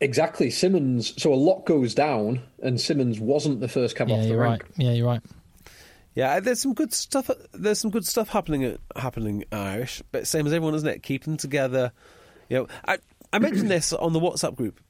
Exactly, 0.00 0.50
Simmons. 0.50 1.14
So 1.22 1.32
a 1.32 1.36
lock 1.36 1.64
goes 1.64 1.94
down, 1.94 2.42
and 2.62 2.78
Simmons 2.80 3.18
wasn't 3.20 3.60
the 3.60 3.68
first 3.68 3.96
cab 3.96 4.08
Yeah, 4.08 4.16
off 4.16 4.22
the 4.22 4.28
you're 4.28 4.38
rank. 4.40 4.62
right. 4.64 4.72
Yeah, 4.76 4.92
you're 4.92 5.06
right. 5.06 5.20
Yeah, 6.14 6.40
there's 6.40 6.60
some 6.60 6.74
good 6.74 6.92
stuff. 6.92 7.30
There's 7.54 7.78
some 7.78 7.90
good 7.90 8.04
stuff 8.06 8.28
happening 8.28 8.64
at 8.64 8.80
happening 8.96 9.44
Irish, 9.50 10.02
but 10.12 10.26
same 10.26 10.46
as 10.46 10.52
everyone, 10.52 10.74
isn't 10.74 10.88
it? 10.88 11.02
Keep 11.02 11.24
them 11.24 11.36
together. 11.36 11.92
You 12.50 12.58
know, 12.58 12.66
I 12.86 12.98
I 13.32 13.38
mentioned 13.38 13.70
this 13.70 13.92
on 13.92 14.12
the 14.12 14.20
WhatsApp 14.20 14.56
group, 14.56 14.80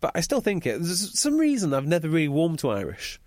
but 0.00 0.12
I 0.14 0.20
still 0.20 0.40
think 0.40 0.66
it. 0.66 0.72
There's 0.82 1.18
some 1.18 1.38
reason 1.38 1.72
I've 1.72 1.86
never 1.86 2.08
really 2.08 2.28
warmed 2.28 2.58
to 2.60 2.70
Irish. 2.70 3.18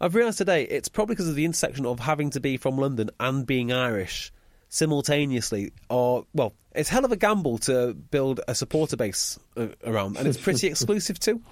I've 0.00 0.14
realised 0.14 0.38
today 0.38 0.62
it's 0.64 0.88
probably 0.88 1.14
because 1.14 1.28
of 1.28 1.34
the 1.34 1.44
intersection 1.44 1.84
of 1.86 1.98
having 2.00 2.30
to 2.30 2.40
be 2.40 2.56
from 2.56 2.76
London 2.76 3.10
and 3.18 3.46
being 3.46 3.72
Irish 3.72 4.32
simultaneously 4.68 5.72
or 5.88 6.24
well. 6.34 6.54
It's 6.74 6.88
hell 6.88 7.04
of 7.04 7.10
a 7.10 7.16
gamble 7.16 7.58
to 7.58 7.94
build 7.94 8.40
a 8.46 8.54
supporter 8.54 8.96
base 8.96 9.38
uh, 9.56 9.68
around, 9.84 10.16
and 10.16 10.28
it's 10.28 10.38
pretty 10.38 10.66
exclusive 10.68 11.18
too. 11.18 11.42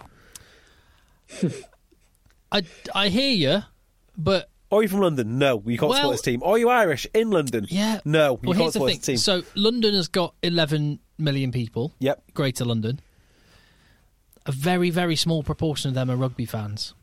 I, 2.53 2.63
I 2.95 3.09
hear 3.09 3.33
you, 3.35 3.63
but 4.17 4.49
Are 4.71 4.83
you 4.83 4.89
from 4.89 5.01
London? 5.01 5.39
No, 5.39 5.63
you 5.67 5.79
can't 5.79 5.91
Well- 5.91 5.99
support 5.99 6.15
this 6.15 6.23
team. 6.23 6.43
Are 6.45 6.59
you 6.59 6.69
Irish 6.69 7.07
in 7.13 7.31
London? 7.31 7.67
yeah. 7.69 8.01
No, 8.05 8.39
you 8.43 8.51
well, 8.51 8.53
can't 8.53 8.57
here's 8.57 8.67
the 8.67 8.73
support 8.73 8.91
thing. 8.91 8.99
this 8.99 9.07
team. 9.07 9.17
So 9.17 9.43
London 9.57 9.95
has 9.95 10.09
got 10.09 10.35
11 10.43 11.01
million 11.19 11.51
people. 11.51 11.93
Yep. 11.99 12.23
Greater 12.35 12.65
London. 12.65 13.01
A 14.45 14.53
very, 14.53 14.91
very 14.91 15.17
small 15.17 15.43
proportion 15.43 15.89
of 15.89 15.95
them 15.97 16.09
are 16.11 16.17
rugby 16.17 16.45
fans. 16.45 16.95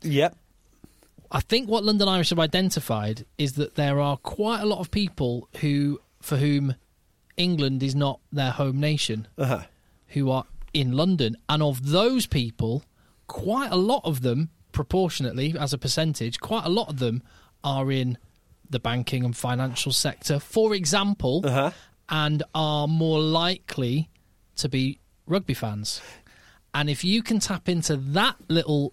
Yep. 0.00 0.34
I 1.34 1.40
think 1.40 1.68
what 1.68 1.84
London 1.84 2.08
Irish 2.08 2.30
have 2.30 2.38
identified 2.38 3.26
is 3.38 3.54
that 3.54 3.74
there 3.74 3.98
are 4.00 4.16
quite 4.16 4.60
a 4.60 4.66
lot 4.66 4.78
of 4.78 4.90
people 4.90 5.48
who, 5.60 6.00
for 6.22 6.36
whom 6.36 6.76
England 7.36 7.82
is 7.82 7.94
not 7.96 8.20
their 8.32 8.52
home 8.52 8.78
nation, 8.78 9.26
Uh-huh. 9.36 9.64
who 10.08 10.30
are 10.30 10.44
in 10.72 10.92
London, 10.92 11.36
and 11.48 11.60
of 11.62 11.90
those 11.90 12.26
people, 12.26 12.84
quite 13.26 13.72
a 13.72 13.76
lot 13.76 14.02
of 14.04 14.20
them, 14.22 14.50
proportionately 14.70 15.54
as 15.58 15.72
a 15.72 15.78
percentage, 15.78 16.38
quite 16.40 16.64
a 16.64 16.68
lot 16.68 16.88
of 16.88 16.98
them 17.00 17.22
are 17.64 17.90
in 17.90 18.16
the 18.70 18.78
banking 18.78 19.24
and 19.24 19.36
financial 19.36 19.90
sector, 19.92 20.38
for 20.38 20.72
example, 20.74 21.42
Uh-huh. 21.44 21.70
and 22.08 22.42
are 22.54 22.86
more 22.86 23.20
likely 23.20 24.08
to 24.56 24.68
be 24.68 25.00
rugby 25.26 25.54
fans. 25.54 26.00
And 26.72 26.88
if 26.88 27.02
you 27.04 27.22
can 27.24 27.40
tap 27.40 27.68
into 27.68 27.96
that 27.96 28.36
little 28.48 28.92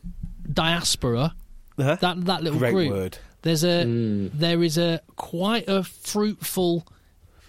diaspora, 0.52 1.36
Uh-huh. 1.78 1.96
that 2.02 2.26
that 2.26 2.44
little 2.44 2.60
Great 2.60 2.74
group, 2.74 2.92
word. 2.92 3.18
there's 3.44 3.64
a 3.64 3.86
there 4.34 4.62
is 4.62 4.78
a 4.78 5.02
quite 5.16 5.68
a 5.68 5.84
fruitful 5.84 6.86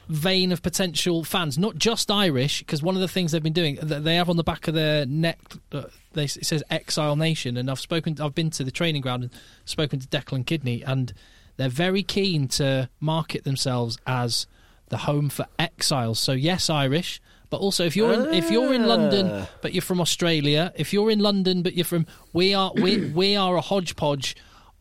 vein 0.09 0.53
of 0.53 0.63
potential 0.63 1.25
fans, 1.25 1.59
not 1.59 1.77
just 1.77 2.11
Irish, 2.11 2.59
because 2.61 2.83
one 2.83 2.95
of 2.95 3.01
the 3.01 3.09
things 3.09 3.33
they've 3.33 3.43
been 3.43 3.53
doing, 3.53 3.79
that 3.83 4.05
they 4.05 4.17
have 4.17 4.29
on 4.29 4.37
the 4.37 4.45
back 4.45 4.69
of 4.69 4.75
their 4.75 5.07
neck, 5.07 5.39
uh, 5.73 5.85
they, 6.13 6.25
it 6.25 6.45
says 6.45 6.63
Exile 6.71 7.17
Nation, 7.17 7.57
and 7.57 7.71
I've 7.71 7.81
spoken, 7.81 8.21
I've 8.21 8.35
been 8.35 8.51
to 8.51 8.65
the 8.65 8.71
training 8.71 9.01
ground 9.01 9.23
and 9.23 9.33
spoken 9.65 10.01
to 10.01 10.07
Declan 10.09 10.45
Kidney, 10.45 10.83
and 10.83 11.13
they're 11.57 11.69
very 11.69 12.03
keen 12.03 12.49
to 12.49 12.91
market 13.01 13.45
themselves 13.45 13.97
as 14.07 14.47
the 14.89 14.99
home 14.99 15.31
for 15.31 15.47
exiles. 15.59 16.19
So 16.19 16.33
yes, 16.33 16.69
Irish. 16.69 17.21
But 17.53 17.61
also, 17.61 17.85
if 17.85 17.95
you're 17.97 18.15
in, 18.15 18.33
if 18.33 18.51
you're 18.51 18.73
in 18.73 18.87
London, 18.89 19.29
Ah. 19.31 19.49
but 19.61 19.75
you're 19.75 19.83
from 19.83 20.01
Australia, 20.01 20.73
if 20.75 20.93
you're 20.95 21.11
in 21.11 21.19
London, 21.19 21.63
but 21.63 21.75
you're 21.75 21.85
from, 21.85 22.07
we 22.33 22.55
are 22.55 22.73
we 22.75 23.11
we 23.23 23.37
are 23.37 23.55
a 23.57 23.61
hodgepodge 23.61 24.35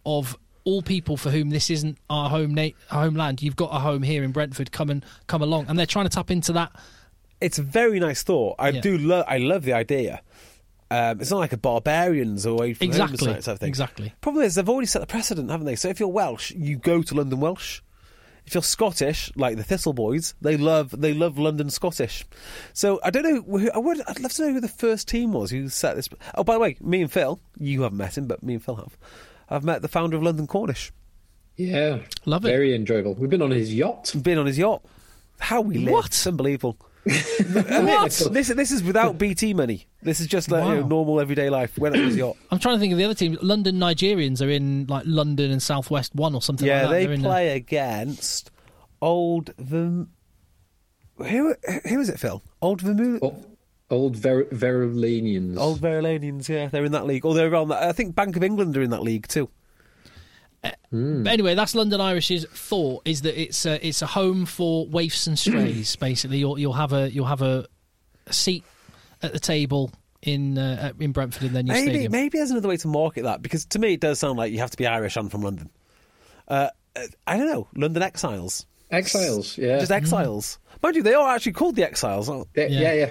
of 0.05 0.37
all 0.63 0.81
people 0.81 1.17
for 1.17 1.31
whom 1.31 1.49
this 1.49 1.69
isn't 1.69 1.97
our 2.09 2.29
home 2.29 2.55
na- 2.55 2.69
homeland. 2.89 3.41
You've 3.41 3.57
got 3.57 3.75
a 3.75 3.79
home 3.79 4.03
here 4.03 4.23
in 4.23 4.31
Brentford. 4.31 4.71
Come 4.71 4.89
and 4.89 5.05
come 5.27 5.41
along, 5.41 5.65
and 5.67 5.77
they're 5.77 5.85
trying 5.85 6.05
to 6.05 6.09
tap 6.15 6.31
into 6.31 6.53
that. 6.53 6.71
It's 7.41 7.59
a 7.59 7.63
very 7.63 7.99
nice 7.99 8.23
thought. 8.23 8.55
I 8.57 8.69
Yeah. 8.69 8.79
do 8.81 8.97
love. 8.97 9.25
I 9.27 9.37
love 9.37 9.63
the 9.63 9.73
idea. 9.73 10.21
Um, 10.89 11.19
it's 11.19 11.29
not 11.31 11.39
like 11.39 11.51
a 11.53 11.57
barbarians 11.57 12.45
away 12.45 12.73
from 12.73 12.87
home 12.87 12.91
Exactly, 12.91 13.33
type 13.33 13.47
of 13.47 13.59
thing. 13.59 13.67
exactly. 13.67 14.13
Problem 14.21 14.45
is, 14.45 14.55
they've 14.55 14.69
already 14.69 14.87
set 14.87 14.99
the 14.99 15.07
precedent, 15.07 15.49
haven't 15.49 15.65
they? 15.65 15.75
So 15.75 15.89
if 15.89 15.99
you're 15.99 16.07
Welsh, 16.09 16.51
you 16.51 16.77
go 16.77 17.01
to 17.01 17.15
London 17.15 17.39
Welsh. 17.41 17.81
If 18.45 18.55
you're 18.55 18.63
Scottish, 18.63 19.31
like 19.35 19.55
the 19.55 19.63
Thistle 19.63 19.93
Boys, 19.93 20.33
they 20.41 20.57
love 20.57 20.99
they 20.99 21.13
love 21.13 21.37
London 21.37 21.69
Scottish. 21.69 22.25
So 22.73 22.99
I 23.03 23.09
don't 23.09 23.23
know. 23.23 23.41
Who, 23.59 23.71
I 23.71 23.77
would. 23.77 24.01
I'd 24.07 24.19
love 24.19 24.33
to 24.33 24.41
know 24.47 24.53
who 24.53 24.59
the 24.59 24.67
first 24.67 25.07
team 25.07 25.31
was 25.31 25.51
who 25.51 25.69
set 25.69 25.95
this. 25.95 26.09
Oh, 26.35 26.43
by 26.43 26.53
the 26.53 26.59
way, 26.59 26.77
me 26.81 27.01
and 27.01 27.11
Phil. 27.11 27.39
You 27.57 27.83
haven't 27.83 27.97
met 27.97 28.17
him, 28.17 28.27
but 28.27 28.43
me 28.43 28.55
and 28.55 28.63
Phil 28.63 28.75
have. 28.75 28.97
I've 29.49 29.63
met 29.63 29.81
the 29.81 29.87
founder 29.87 30.17
of 30.17 30.23
London 30.23 30.47
Cornish. 30.47 30.91
Yeah, 31.57 31.99
Love 32.25 32.45
it. 32.45 32.49
Very 32.49 32.73
enjoyable. 32.73 33.13
We've 33.13 33.29
been 33.29 33.41
on 33.41 33.51
his 33.51 33.73
yacht. 33.73 34.13
Been 34.23 34.37
on 34.37 34.45
his 34.47 34.57
yacht. 34.57 34.83
How 35.39 35.61
we 35.61 35.77
live. 35.77 35.93
What? 35.93 36.05
It's 36.07 36.25
unbelievable. 36.25 36.77
What? 37.03 38.11
This 38.31 38.47
this 38.49 38.71
is 38.71 38.83
without 38.83 39.17
BT 39.17 39.53
money. 39.53 39.87
This 40.03 40.19
is 40.19 40.27
just 40.27 40.51
like 40.51 40.63
you 40.63 40.81
know, 40.81 40.87
normal 40.87 41.19
everyday 41.19 41.49
life. 41.49 41.77
Went 41.77 41.95
on 41.95 42.03
his 42.03 42.15
yacht. 42.15 42.37
I'm 42.51 42.59
trying 42.59 42.75
to 42.75 42.79
think 42.79 42.91
of 42.91 42.97
the 42.99 43.05
other 43.05 43.13
team. 43.15 43.37
London 43.41 43.77
Nigerians 43.77 44.45
are 44.45 44.49
in 44.49 44.85
like 44.87 45.03
London 45.05 45.51
and 45.51 45.61
Southwest 45.61 46.13
One 46.15 46.35
or 46.35 46.41
something. 46.41 46.67
Yeah, 46.67 46.81
like 46.81 46.83
that. 46.83 46.89
they 46.91 47.05
They're 47.05 47.13
in 47.13 47.21
the- 47.23 47.27
play 47.29 47.49
against 47.55 48.51
old 49.01 49.55
Verm. 49.57 50.07
Who 51.17 51.55
who 51.87 51.99
is 51.99 52.09
it, 52.09 52.19
Phil? 52.19 52.41
Old 52.61 52.81
Vermouth. 52.81 53.19
Oh, 53.23 53.35
old 53.89 54.15
Ver- 54.15 54.45
Verulamians. 54.45 55.57
Old 55.57 55.79
Verulamians, 55.81 56.47
yeah, 56.49 56.67
they're 56.67 56.85
in 56.85 56.91
that 56.93 57.05
league. 57.05 57.25
Or 57.25 57.33
they're 57.33 57.49
around 57.51 57.67
that. 57.69 57.83
I 57.83 57.91
think 57.91 58.15
Bank 58.15 58.35
of 58.35 58.43
England 58.43 58.75
are 58.77 58.81
in 58.81 58.89
that 58.91 59.03
league 59.03 59.27
too. 59.27 59.49
But 60.63 61.27
anyway, 61.31 61.55
that's 61.55 61.73
London 61.73 62.01
Irish's 62.01 62.45
thought 62.45 63.01
is 63.05 63.21
that 63.21 63.39
it's 63.41 63.65
a, 63.65 63.85
it's 63.85 64.01
a 64.01 64.05
home 64.07 64.45
for 64.45 64.85
waifs 64.87 65.25
and 65.25 65.39
strays. 65.39 65.95
basically, 65.99 66.37
you'll 66.39 66.59
you'll 66.59 66.73
have 66.73 66.93
a 66.93 67.09
you'll 67.09 67.25
have 67.25 67.41
a, 67.41 67.65
a 68.27 68.33
seat 68.33 68.63
at 69.23 69.31
the 69.33 69.39
table 69.39 69.91
in 70.21 70.57
uh, 70.57 70.91
in 70.99 71.13
Brentford 71.13 71.43
in 71.43 71.53
their 71.53 71.63
new 71.63 71.71
Maybe 71.73 71.89
stadium. 71.91 72.11
maybe 72.11 72.37
there's 72.37 72.51
another 72.51 72.67
way 72.67 72.77
to 72.77 72.87
market 72.87 73.23
that 73.23 73.41
because 73.41 73.65
to 73.67 73.79
me 73.79 73.93
it 73.93 74.01
does 74.01 74.19
sound 74.19 74.37
like 74.37 74.51
you 74.51 74.59
have 74.59 74.69
to 74.71 74.77
be 74.77 74.85
Irish 74.85 75.15
and 75.15 75.31
from 75.31 75.41
London. 75.41 75.69
Uh, 76.47 76.67
uh, 76.95 77.01
I 77.25 77.37
don't 77.37 77.47
know, 77.47 77.67
London 77.75 78.03
Exiles, 78.03 78.65
Exiles. 78.91 79.57
Yeah. 79.57 79.79
just 79.79 79.91
Exiles. 79.91 80.59
Mind 80.83 80.95
you, 80.97 81.03
they 81.03 81.13
are 81.13 81.33
actually 81.33 81.53
called 81.53 81.75
the 81.77 81.85
Exiles. 81.85 82.27
aren't- 82.29 82.47
yeah, 82.55 82.65
Yeah. 82.67 82.79
yeah, 82.81 82.93
yeah. 82.93 83.09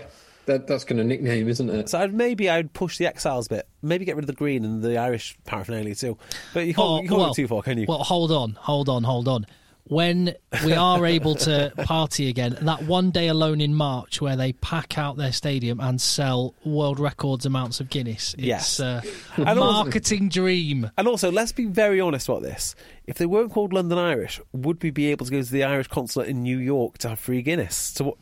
That, 0.51 0.67
that's 0.67 0.83
kind 0.85 1.01
of 1.01 1.07
nickname, 1.07 1.49
isn't 1.49 1.71
it? 1.71 1.89
So 1.89 2.01
I'd, 2.01 2.13
maybe 2.13 2.51
I'd 2.51 2.73
push 2.73 2.99
the 2.99 3.07
Exiles 3.07 3.47
bit. 3.47 3.69
Maybe 3.83 4.05
get 4.05 4.17
rid 4.17 4.25
of 4.25 4.27
the 4.27 4.33
green 4.33 4.65
and 4.65 4.83
the 4.83 4.99
Irish 4.99 5.37
paraphernalia 5.45 5.95
too. 5.95 6.19
But 6.53 6.67
you 6.67 6.75
can't, 6.75 6.87
Oh, 6.89 7.01
you 7.03 7.09
can't 7.09 7.19
well, 7.21 7.29
go 7.29 7.35
too 7.35 7.47
far, 7.47 7.63
can 7.63 7.79
you? 7.79 7.87
Well, 7.89 7.99
hold 8.03 8.33
on, 8.33 8.53
hold 8.59 8.89
on, 8.89 9.05
hold 9.05 9.29
on. 9.29 9.47
When 9.85 10.35
we 10.65 10.73
are 10.75 11.05
able 11.07 11.35
to 11.37 11.73
party 11.85 12.29
again, 12.29 12.57
that 12.63 12.83
one 12.83 13.11
day 13.11 13.29
alone 13.29 13.61
in 13.61 13.75
March 13.75 14.21
where 14.21 14.37
they 14.37 14.53
pack 14.53 14.99
out 14.99 15.17
their 15.17 15.33
stadium 15.33 15.81
and 15.81 16.01
sell 16.01 16.55
world 16.65 17.01
records 17.01 17.45
amounts 17.47 17.81
of 17.81 17.89
Guinness. 17.91 18.35
It's 18.35 18.43
Yes. 18.43 18.81
uh, 18.81 19.03
a 19.37 19.41
And 19.43 19.59
also- 19.59 19.73
marketing 19.85 20.29
dream. 20.29 20.91
And 20.97 21.09
also, 21.09 21.31
let's 21.33 21.51
be 21.53 21.65
very 21.67 22.01
honest 22.01 22.29
about 22.29 22.43
this. 22.43 22.75
If 23.07 23.19
they 23.19 23.27
weren't 23.27 23.53
called 23.53 23.73
London 23.73 23.99
Irish, 23.99 24.41
would 24.53 24.83
we 24.83 24.91
be 24.91 25.07
able 25.13 25.27
to 25.27 25.33
go 25.33 25.43
to 25.43 25.51
the 25.51 25.65
Irish 25.65 25.89
consulate 25.89 26.29
in 26.29 26.43
New 26.43 26.59
York 26.59 26.99
to 26.99 27.09
have 27.11 27.19
free 27.19 27.43
Guinness? 27.43 27.77
So 27.77 28.05
what? 28.05 28.17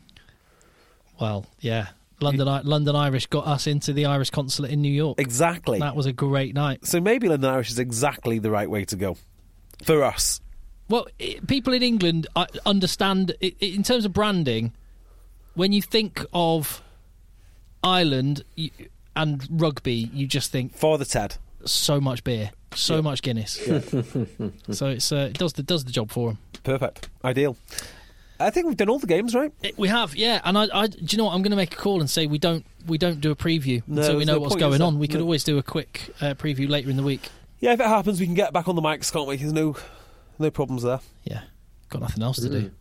Well, 1.19 1.45
yeah. 1.59 1.87
London, 2.21 2.47
London 2.65 2.95
Irish 2.95 3.25
got 3.27 3.47
us 3.47 3.67
into 3.67 3.93
the 3.93 4.05
Irish 4.05 4.29
consulate 4.29 4.71
in 4.71 4.81
New 4.81 4.91
York. 4.91 5.19
Exactly. 5.19 5.79
That 5.79 5.95
was 5.95 6.05
a 6.05 6.13
great 6.13 6.53
night. 6.55 6.85
So 6.85 6.99
maybe 6.99 7.27
London 7.29 7.49
Irish 7.49 7.69
is 7.71 7.79
exactly 7.79 8.39
the 8.39 8.51
right 8.51 8.69
way 8.69 8.85
to 8.85 8.95
go 8.95 9.17
for 9.83 10.03
us. 10.03 10.41
Well, 10.89 11.07
i 11.21 11.37
people 11.47 11.73
in 11.73 11.83
England 11.83 12.27
understand 12.65 13.33
i 13.43 13.47
i- 13.61 13.65
in 13.65 13.83
terms 13.83 14.05
of 14.05 14.13
branding. 14.13 14.73
When 15.55 15.71
you 15.73 15.81
think 15.81 16.25
of 16.33 16.81
Ireland 17.83 18.43
you, 18.55 18.71
and 19.15 19.45
rugby, 19.49 20.09
you 20.13 20.27
just 20.27 20.51
think 20.51 20.73
Father 20.75 21.05
Ted. 21.05 21.35
so 21.65 21.99
much 21.99 22.23
beer, 22.23 22.51
so 22.73 23.01
much 23.01 23.21
Guinness. 23.21 23.53
so 24.71 24.87
it's 24.87 25.11
uh, 25.11 25.29
it 25.31 25.37
does 25.37 25.53
the 25.53 25.63
does 25.63 25.83
the 25.85 25.91
job 25.91 26.11
for 26.11 26.29
them. 26.29 26.37
Perfect. 26.63 27.09
Ideal. 27.23 27.57
I 28.39 28.49
think 28.51 28.67
we've 28.67 28.77
done 28.77 28.89
all 28.89 28.99
the 28.99 29.07
games, 29.07 29.35
right? 29.35 29.51
We 29.77 29.89
have, 29.89 30.15
yeah, 30.15 30.39
and 30.43 30.57
I, 30.57 30.67
I, 30.73 30.87
do 30.87 30.97
you 31.09 31.17
know 31.17 31.25
what? 31.25 31.33
I'm 31.33 31.41
going 31.41 31.51
to 31.51 31.57
make 31.57 31.73
a 31.73 31.77
call 31.77 31.99
and 31.99 32.09
say 32.09 32.25
we 32.25 32.37
don't, 32.37 32.65
we 32.87 32.97
don't 32.97 33.19
do 33.19 33.31
a 33.31 33.35
preview 33.35 33.83
No, 33.87 34.01
until 34.01 34.17
we 34.17 34.25
know 34.25 34.35
no 34.35 34.39
what's 34.39 34.55
going 34.55 34.81
on. 34.81 34.97
We 34.99 35.07
could 35.07 35.17
No. 35.19 35.23
always 35.25 35.43
do 35.43 35.57
a 35.57 35.63
quick 35.63 36.13
uh, 36.21 36.33
preview 36.35 36.69
later 36.69 36.89
in 36.89 36.95
the 36.97 37.03
week. 37.03 37.29
Yeah, 37.59 37.73
if 37.73 37.79
it 37.81 37.85
happens, 37.87 38.19
we 38.19 38.25
can 38.25 38.35
get 38.35 38.53
back 38.53 38.67
on 38.69 38.75
the 38.75 38.81
mics, 38.81 39.11
can't 39.11 39.27
we? 39.27 39.35
There's 39.35 39.51
no, 39.51 39.75
no 40.39 40.49
problems 40.51 40.83
there. 40.83 41.01
Yeah, 41.25 41.41
got 41.89 42.01
nothing 42.01 42.23
else 42.23 42.37
to 42.39 42.49
do. 42.49 42.71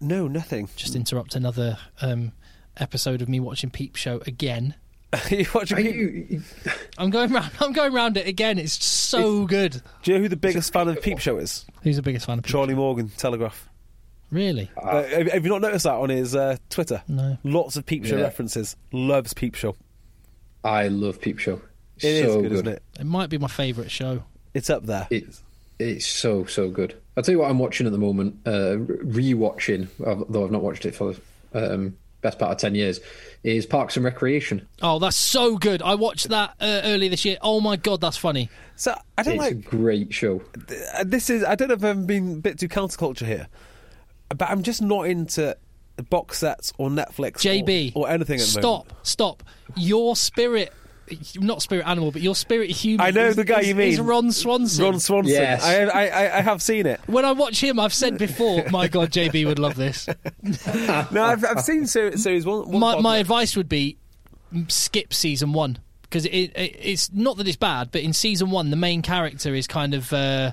No, 0.00 0.28
nothing. 0.28 0.68
Just 0.76 0.94
interrupt 0.94 1.34
another 1.34 1.78
um, 2.00 2.32
episode 2.76 3.22
of 3.22 3.28
me 3.28 3.40
watching 3.40 3.70
Peep 3.70 3.96
Show 3.96 4.22
again. 4.26 4.74
you 5.30 5.46
watching 5.54 5.78
Are 5.78 5.82
Peep- 5.82 5.94
you, 5.96 6.42
I'm 6.98 7.10
going 7.10 7.32
round. 7.32 7.50
I'm 7.60 7.72
going 7.72 7.92
round 7.92 8.16
it 8.16 8.26
again. 8.28 8.58
It's 8.58 8.84
so 8.84 9.46
good. 9.46 9.80
Do 10.02 10.10
you 10.12 10.18
know 10.18 10.22
who 10.22 10.28
the 10.28 10.36
biggest 10.36 10.72
fan 10.72 10.86
of 10.88 11.00
Peep 11.02 11.18
Show 11.18 11.38
is? 11.38 11.64
Who's 11.82 11.96
the 11.96 12.02
biggest 12.02 12.26
fan 12.26 12.38
of 12.38 12.44
Peep 12.44 12.52
Charlie 12.52 12.74
Morgan, 12.74 13.08
Telegraph. 13.16 13.68
Really? 14.30 14.70
Uh, 14.76 15.04
have, 15.04 15.32
have 15.32 15.44
you 15.44 15.50
not 15.50 15.60
noticed 15.60 15.84
that 15.84 15.94
on 15.94 16.08
his 16.08 16.34
uh, 16.34 16.56
Twitter? 16.70 17.02
No. 17.08 17.38
Lots 17.44 17.76
of 17.76 17.86
Peep 17.86 18.04
Show 18.04 18.16
Yeah. 18.16 18.22
references. 18.24 18.76
Loves 18.92 19.32
Peep 19.34 19.54
Show. 19.54 19.76
I 20.64 20.88
love 20.88 21.20
Peep 21.20 21.38
Show. 21.38 21.60
It 21.98 22.04
is 22.04 22.26
so 22.32 22.42
good, 22.42 22.52
isn't 22.52 22.68
it? 22.68 22.82
It 22.98 23.06
might 23.06 23.30
be 23.30 23.38
my 23.38 23.48
favourite 23.48 23.90
show. 23.90 24.22
It's 24.52 24.68
up 24.68 24.84
there. 24.86 25.06
It's 25.10 25.42
it's 25.78 26.06
so 26.06 26.44
so 26.44 26.68
good. 26.70 26.94
I'll 27.16 27.22
tell 27.22 27.32
you 27.32 27.38
what 27.38 27.50
I'm 27.50 27.58
watching 27.58 27.86
at 27.86 27.92
the 27.92 27.98
moment. 27.98 28.36
Uh, 28.46 28.78
re-watching, 28.78 29.88
though 29.98 30.44
I've 30.44 30.50
not 30.50 30.62
watched 30.62 30.84
it 30.86 30.94
for 30.94 31.14
um, 31.54 31.96
best 32.20 32.38
part 32.38 32.52
of 32.52 32.58
ten 32.58 32.74
years, 32.74 33.00
is 33.44 33.64
Parks 33.64 33.96
and 33.96 34.04
Recreation. 34.04 34.66
Oh, 34.82 34.98
that's 34.98 35.16
so 35.16 35.56
good. 35.56 35.80
I 35.82 35.94
watched 35.94 36.28
that 36.28 36.50
uh, 36.60 36.80
earlier 36.84 37.08
this 37.10 37.24
year. 37.24 37.38
Oh 37.40 37.60
my 37.60 37.76
god, 37.76 38.00
that's 38.02 38.16
funny. 38.18 38.50
So 38.74 38.94
I 39.16 39.22
don't 39.22 39.34
It's 39.36 39.42
a 39.44 39.54
like 39.54 39.64
great 39.64 40.12
show. 40.12 40.42
uh, 40.98 41.04
this 41.06 41.30
is 41.30 41.44
I 41.44 41.54
don't 41.54 41.68
know 41.68 41.74
if 41.74 41.84
I'm 41.84 42.04
being 42.06 42.32
a 42.34 42.36
bit 42.40 42.58
too 42.58 42.68
counterculture 42.68 43.26
here, 43.26 43.48
but 44.28 44.48
I'm 44.48 44.62
just 44.62 44.82
not 44.82 45.02
into 45.02 45.56
box 46.10 46.38
sets 46.38 46.72
or 46.78 46.88
Netflix 46.90 47.34
JB, 47.36 47.92
or, 47.94 48.06
or 48.06 48.10
anything 48.10 48.36
at 48.36 48.40
the 48.46 48.46
stop, 48.46 48.86
moment. 48.86 49.06
stop. 49.06 49.42
Your 49.76 50.14
spirit 50.16 50.72
not 51.36 51.62
spirit 51.62 51.86
animal, 51.86 52.10
but 52.10 52.20
your 52.20 52.34
spirit 52.34 52.70
human. 52.70 53.06
I 53.06 53.10
know 53.10 53.26
is- 53.26 53.36
the 53.36 53.44
guy 53.44 53.60
is- 53.60 53.68
you 53.68 53.74
mean. 53.74 53.88
Is 53.92 54.00
Ron 54.00 54.32
Swanson. 54.32 54.84
Ron 54.84 54.98
Swanson. 55.00 55.34
Yes. 55.34 55.62
I, 55.64 55.82
I, 55.84 56.06
I, 56.06 56.38
I 56.38 56.40
have 56.40 56.60
seen 56.60 56.86
it. 56.86 57.00
when 57.06 57.24
I 57.24 57.32
watch 57.32 57.62
him, 57.62 57.78
I've 57.78 57.94
said 57.94 58.18
before, 58.18 58.64
my 58.70 58.88
God, 58.88 59.10
JB 59.10 59.46
would 59.46 59.58
love 59.58 59.76
this. 59.76 60.08
No, 61.12 61.22
I've, 61.22 61.44
I've 61.44 61.60
seen 61.62 61.86
ser- 61.86 62.16
series 62.16 62.44
one. 62.44 62.68
one 62.68 62.80
my, 62.80 63.00
my 63.00 63.16
advice 63.18 63.56
would 63.56 63.68
be 63.68 63.98
mm, 64.52 64.70
skip 64.70 65.12
season 65.14 65.52
one 65.52 65.78
because 66.02 66.24
it, 66.26 66.30
it, 66.56 66.76
it's 66.80 67.12
not 67.12 67.36
that 67.36 67.46
it's 67.46 67.56
bad, 67.56 67.90
but 67.92 68.00
in 68.02 68.12
season 68.12 68.50
one, 68.50 68.70
the 68.70 68.76
main 68.76 69.02
character 69.02 69.54
is 69.54 69.66
kind 69.66 69.94
of. 69.94 70.12
Uh, 70.12 70.52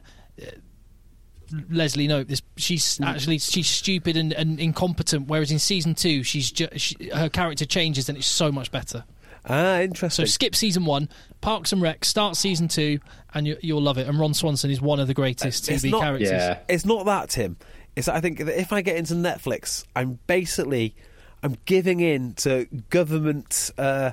Leslie 1.69 2.07
Knope. 2.07 2.27
This 2.27 2.41
she's 2.57 2.99
actually 3.01 3.37
she's 3.39 3.67
stupid 3.67 4.17
and, 4.17 4.33
and 4.33 4.59
incompetent. 4.59 5.27
Whereas 5.27 5.51
in 5.51 5.59
season 5.59 5.95
two, 5.95 6.23
she's 6.23 6.51
ju- 6.51 6.67
she, 6.77 7.09
her 7.13 7.29
character 7.29 7.65
changes 7.65 8.09
and 8.09 8.17
it's 8.17 8.27
so 8.27 8.51
much 8.51 8.71
better. 8.71 9.03
Ah, 9.45 9.79
interesting. 9.81 10.25
So 10.25 10.29
skip 10.31 10.55
season 10.55 10.85
one, 10.85 11.09
Parks 11.41 11.73
and 11.73 11.81
Rec, 11.81 12.05
start 12.05 12.37
season 12.37 12.69
two, 12.69 12.99
and 13.33 13.45
you, 13.45 13.57
you'll 13.61 13.81
love 13.81 13.97
it. 13.97 14.07
And 14.07 14.17
Ron 14.17 14.33
Swanson 14.33 14.71
is 14.71 14.81
one 14.81 14.99
of 15.01 15.07
the 15.07 15.13
greatest 15.13 15.67
It's 15.69 15.83
TV 15.83 15.91
not- 15.91 16.01
characters. 16.01 16.29
Yeah. 16.31 16.59
It's 16.69 16.85
not 16.85 17.05
that, 17.05 17.29
Tim. 17.29 17.57
It's 17.95 18.07
that 18.07 18.15
I 18.15 18.21
think 18.21 18.39
that 18.39 18.59
if 18.59 18.71
I 18.71 18.81
get 18.81 18.95
into 18.95 19.13
Netflix, 19.15 19.85
I'm 19.95 20.19
basically 20.27 20.95
I'm 21.43 21.57
giving 21.65 21.99
in 21.99 22.33
to 22.35 22.65
government 22.89 23.69
uh, 23.77 23.81
uh, 23.81 24.11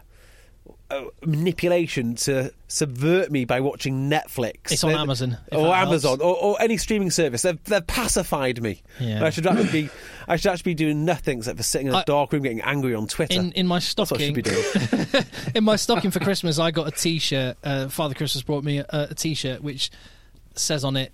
manipulation 1.25 2.15
to 2.15 2.53
subvert 2.69 3.31
me 3.31 3.45
by 3.45 3.61
watching 3.61 4.11
Netflix. 4.11 4.73
It's 4.73 4.85
on 4.85 4.93
Amazon, 4.93 5.39
or. 5.53 5.75
Amazon 5.75 6.21
or, 6.21 6.37
or 6.37 6.61
any 6.61 6.77
streaming 6.77 7.11
service. 7.11 7.43
They've, 7.43 7.63
they've 7.65 7.87
pacified 7.87 8.63
me. 8.63 8.83
Yeah. 8.99 9.25
I 9.25 9.31
should 9.31 9.47
actually 9.47 9.71
be 9.71 9.91
I 10.29 10.37
should 10.37 10.53
actually 10.53 10.71
be 10.73 10.75
doing 10.75 11.05
nothing 11.05 11.39
except 11.39 11.57
for 11.57 11.63
sitting 11.63 11.89
in 11.89 11.95
a 11.95 11.99
I- 11.99 12.05
dark 12.05 12.33
room 12.33 12.43
getting 12.43 12.61
angry 12.61 12.95
on 12.95 13.07
Twitter. 13.07 13.39
In 13.39 13.53
in 13.53 13.67
my 13.67 13.79
That's 13.79 13.97
what 13.97 14.21
I 14.21 14.31
stocking, 14.31 14.35
should 14.35 14.35
be 14.35 15.11
doing. 15.13 15.25
in 15.55 15.65
my 15.65 15.77
stocking 15.77 16.11
for 16.11 16.21
Christmas, 16.21 16.59
I 16.59 16.71
got 16.71 16.89
a 16.89 16.93
T-shirt. 16.93 17.57
Uh, 17.63 17.89
Father 17.89 18.15
Christmas 18.15 18.43
brought 18.43 18.65
me 18.65 18.79
a, 18.79 18.87
a 18.91 19.15
T-shirt 19.15 19.63
which 19.63 19.91
says 20.55 20.85
on 20.85 20.97
it, 20.97 21.13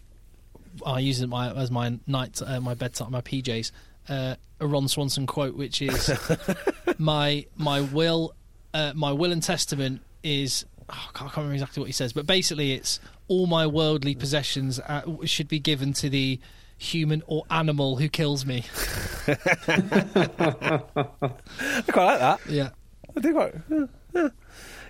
I 0.84 1.00
use 1.00 1.20
it 1.20 1.28
my, 1.28 1.52
as 1.52 1.70
my 1.70 1.98
night, 2.06 2.40
uh, 2.44 2.60
my 2.60 2.74
bedtime, 2.74 3.12
my 3.12 3.20
PJs. 3.20 3.70
Uh, 4.08 4.36
a 4.60 4.66
Ron 4.66 4.88
Swanson 4.88 5.26
quote, 5.26 5.56
which 5.56 5.82
is 5.82 6.10
my 6.98 7.46
my 7.56 7.80
will, 7.80 8.34
uh, 8.76 8.92
my 8.94 9.12
will 9.12 9.32
and 9.32 9.42
testament 9.42 10.02
is. 10.22 10.66
Oh, 10.88 11.08
I 11.14 11.18
can't 11.18 11.36
remember 11.36 11.54
exactly 11.54 11.80
what 11.80 11.86
he 11.86 11.92
says, 11.92 12.12
but 12.12 12.26
basically, 12.26 12.72
it's 12.74 13.00
all 13.26 13.46
my 13.46 13.66
worldly 13.66 14.14
possessions 14.14 14.78
uh, 14.78 15.02
should 15.24 15.48
be 15.48 15.58
given 15.58 15.92
to 15.94 16.08
the 16.08 16.38
human 16.78 17.22
or 17.26 17.44
animal 17.50 17.96
who 17.96 18.08
kills 18.08 18.46
me. 18.46 18.64
I 19.26 19.34
quite 21.90 22.04
like 22.04 22.20
that. 22.20 22.40
Yeah. 22.48 22.68
I 23.16 23.20
do 23.20 23.32
quite. 23.32 23.54
yeah, 23.68 23.86
yeah. 24.14 24.28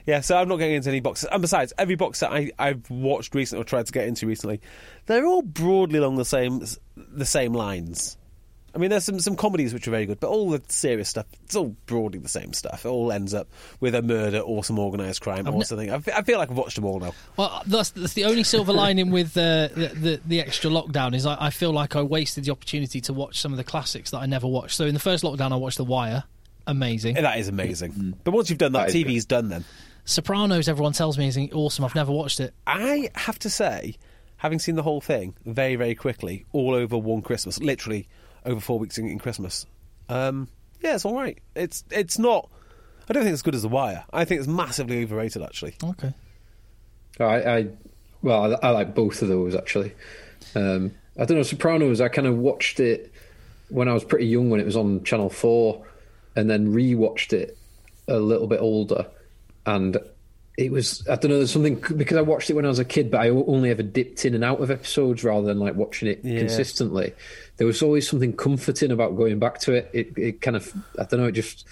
Yeah, 0.04 0.20
so 0.20 0.36
I'm 0.36 0.48
not 0.48 0.58
getting 0.58 0.76
into 0.76 0.88
any 0.88 1.00
boxes. 1.00 1.28
And 1.32 1.42
besides, 1.42 1.72
every 1.78 1.96
box 1.96 2.20
that 2.20 2.30
I, 2.30 2.52
I've 2.58 2.88
watched 2.90 3.34
recently 3.34 3.62
or 3.62 3.64
tried 3.64 3.86
to 3.86 3.92
get 3.92 4.06
into 4.06 4.26
recently, 4.26 4.60
they're 5.06 5.26
all 5.26 5.42
broadly 5.42 5.98
along 5.98 6.16
the 6.16 6.24
same 6.24 6.62
the 6.96 7.26
same 7.26 7.52
lines. 7.54 8.16
I 8.76 8.78
mean, 8.78 8.90
there's 8.90 9.04
some, 9.04 9.18
some 9.20 9.36
comedies 9.36 9.72
which 9.72 9.88
are 9.88 9.90
very 9.90 10.04
good, 10.04 10.20
but 10.20 10.28
all 10.28 10.50
the 10.50 10.62
serious 10.68 11.08
stuff, 11.08 11.24
it's 11.44 11.56
all 11.56 11.74
broadly 11.86 12.18
the 12.18 12.28
same 12.28 12.52
stuff. 12.52 12.84
It 12.84 12.88
all 12.88 13.10
ends 13.10 13.32
up 13.32 13.48
with 13.80 13.94
a 13.94 14.02
murder 14.02 14.40
or 14.40 14.62
some 14.62 14.78
organised 14.78 15.22
crime 15.22 15.48
or 15.48 15.52
ne- 15.52 15.64
something. 15.64 15.90
I 15.90 15.98
feel 16.00 16.38
like 16.38 16.50
I've 16.50 16.58
watched 16.58 16.76
them 16.76 16.84
all 16.84 17.00
now. 17.00 17.14
Well, 17.38 17.62
that's, 17.66 17.88
that's 17.90 18.12
the 18.12 18.26
only 18.26 18.42
silver 18.42 18.74
lining 18.74 19.10
with 19.10 19.34
uh, 19.34 19.68
the, 19.68 19.92
the 19.94 20.20
the 20.26 20.40
extra 20.40 20.70
lockdown 20.70 21.14
is 21.14 21.24
I, 21.24 21.46
I 21.46 21.50
feel 21.50 21.72
like 21.72 21.96
I 21.96 22.02
wasted 22.02 22.44
the 22.44 22.50
opportunity 22.50 23.00
to 23.00 23.14
watch 23.14 23.40
some 23.40 23.50
of 23.50 23.56
the 23.56 23.64
classics 23.64 24.10
that 24.10 24.18
I 24.18 24.26
never 24.26 24.46
watched. 24.46 24.76
So 24.76 24.84
in 24.84 24.92
the 24.92 25.00
first 25.00 25.24
lockdown, 25.24 25.52
I 25.52 25.56
watched 25.56 25.78
The 25.78 25.84
Wire, 25.84 26.24
amazing. 26.66 27.16
And 27.16 27.24
that 27.24 27.38
is 27.38 27.48
amazing. 27.48 28.18
But 28.24 28.32
once 28.32 28.50
you've 28.50 28.58
done 28.58 28.72
that, 28.72 28.88
That 28.88 28.94
is 28.94 29.04
TV's 29.06 29.24
done 29.24 29.48
then. 29.48 29.64
Sopranos, 30.04 30.68
everyone 30.68 30.92
tells 30.92 31.16
me 31.16 31.28
is 31.28 31.38
awesome. 31.54 31.84
I've 31.86 31.94
never 31.94 32.12
watched 32.12 32.40
it. 32.40 32.52
I 32.66 33.08
have 33.14 33.38
to 33.38 33.48
say, 33.48 33.96
having 34.36 34.58
seen 34.58 34.74
the 34.74 34.82
whole 34.82 35.00
thing 35.00 35.34
very, 35.46 35.76
very 35.76 35.94
quickly, 35.94 36.44
all 36.52 36.74
over 36.74 36.98
one 36.98 37.22
Christmas, 37.22 37.58
literally 37.58 38.06
over 38.46 38.60
four 38.60 38.78
weeks 38.78 38.96
in, 38.98 39.08
in 39.08 39.18
Christmas. 39.18 39.66
Um, 40.08 40.48
yeah, 40.80 40.94
it's 40.94 41.04
all 41.04 41.14
right. 41.14 41.38
It's 41.54 41.84
it's 41.90 42.18
not. 42.18 42.48
I 43.08 43.12
don't 43.12 43.22
think 43.22 43.32
it's 43.32 43.40
as 43.40 43.42
good 43.42 43.54
as 43.54 43.62
The 43.62 43.68
Wire. 43.68 44.04
I 44.12 44.24
think 44.24 44.40
it's 44.40 44.48
massively 44.48 45.02
overrated, 45.04 45.42
actually. 45.42 45.74
Okay. 45.82 46.12
I, 47.20 47.24
I 47.58 47.66
well, 48.22 48.54
I, 48.62 48.68
I 48.68 48.70
like 48.70 48.94
both 48.94 49.22
of 49.22 49.28
those 49.28 49.54
actually. 49.54 49.92
Um, 50.54 50.92
I 51.18 51.24
don't 51.24 51.36
know, 51.38 51.42
Sopranos. 51.42 52.00
I 52.00 52.08
kind 52.08 52.26
of 52.26 52.36
watched 52.36 52.80
it 52.80 53.12
when 53.68 53.88
I 53.88 53.92
was 53.94 54.04
pretty 54.04 54.26
young 54.26 54.50
when 54.50 54.60
it 54.60 54.66
was 54.66 54.76
on 54.76 55.02
Channel 55.04 55.30
Four, 55.30 55.84
and 56.34 56.48
then 56.50 56.72
rewatched 56.72 57.32
it 57.32 57.56
a 58.08 58.18
little 58.18 58.46
bit 58.46 58.60
older, 58.60 59.06
and 59.64 59.96
it 60.58 60.70
was 60.70 61.06
I 61.08 61.16
don't 61.16 61.30
know. 61.30 61.38
There's 61.38 61.52
something 61.52 61.82
because 61.96 62.16
I 62.16 62.22
watched 62.22 62.50
it 62.50 62.54
when 62.54 62.64
I 62.64 62.68
was 62.68 62.78
a 62.78 62.84
kid, 62.84 63.10
but 63.10 63.20
I 63.20 63.30
only 63.30 63.70
ever 63.70 63.82
dipped 63.82 64.24
in 64.24 64.34
and 64.34 64.44
out 64.44 64.60
of 64.60 64.70
episodes 64.70 65.24
rather 65.24 65.46
than 65.46 65.58
like 65.58 65.74
watching 65.74 66.08
it 66.08 66.20
Yeah. 66.22 66.38
consistently. 66.40 67.14
There 67.56 67.66
was 67.66 67.82
always 67.82 68.08
something 68.08 68.34
comforting 68.34 68.90
about 68.90 69.16
going 69.16 69.38
back 69.38 69.58
to 69.60 69.72
it. 69.72 69.90
It, 69.92 70.18
it 70.18 70.40
kind 70.40 70.56
of 70.56 70.72
I 70.98 71.04
don't 71.04 71.20
know. 71.20 71.26
It 71.26 71.32
just 71.32 71.64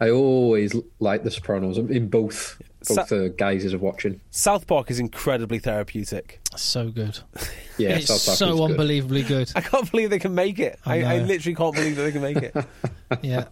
I 0.00 0.10
always 0.10 0.74
like 1.00 1.22
The 1.24 1.30
Sopranos 1.30 1.78
in 1.78 2.08
both 2.08 2.60
both 2.86 3.08
Sa- 3.08 3.16
uh, 3.16 3.28
guises 3.28 3.72
of 3.72 3.80
watching. 3.80 4.20
South 4.30 4.66
Park 4.66 4.90
is 4.90 4.98
incredibly 5.00 5.58
therapeutic. 5.58 6.40
So 6.56 6.90
good. 6.90 7.18
Yeah, 7.78 7.96
it's 7.96 8.06
South 8.06 8.24
Park 8.24 8.32
is 8.32 8.38
so 8.38 8.56
good. 8.56 8.70
unbelievably 8.70 9.24
good. 9.24 9.52
I 9.54 9.60
can't 9.60 9.90
believe 9.90 10.08
they 10.08 10.18
can 10.18 10.34
make 10.34 10.58
it. 10.58 10.78
I 10.86 11.02
I, 11.02 11.14
I 11.16 11.18
literally 11.18 11.54
can't 11.54 11.74
believe 11.74 11.96
that 11.96 12.04
they 12.04 12.12
can 12.12 12.22
make 12.22 12.38
it. 12.38 12.56
yeah. 13.22 13.48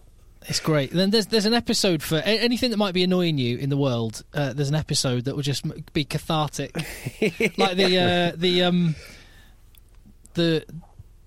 It's 0.47 0.59
great. 0.59 0.89
Then 0.91 1.11
there's 1.11 1.27
there's 1.27 1.45
an 1.45 1.53
episode 1.53 2.01
for 2.01 2.17
anything 2.17 2.71
that 2.71 2.77
might 2.77 2.95
be 2.95 3.03
annoying 3.03 3.37
you 3.37 3.57
in 3.57 3.69
the 3.69 3.77
world. 3.77 4.23
Uh, 4.33 4.53
there's 4.53 4.69
an 4.69 4.73
episode 4.75 5.25
that 5.25 5.35
will 5.35 5.43
just 5.43 5.63
be 5.93 6.05
cathartic, 6.05 6.75
like 7.57 7.77
the 7.77 7.99
uh, 7.99 8.35
the 8.35 8.63
um 8.63 8.95
the 10.33 10.65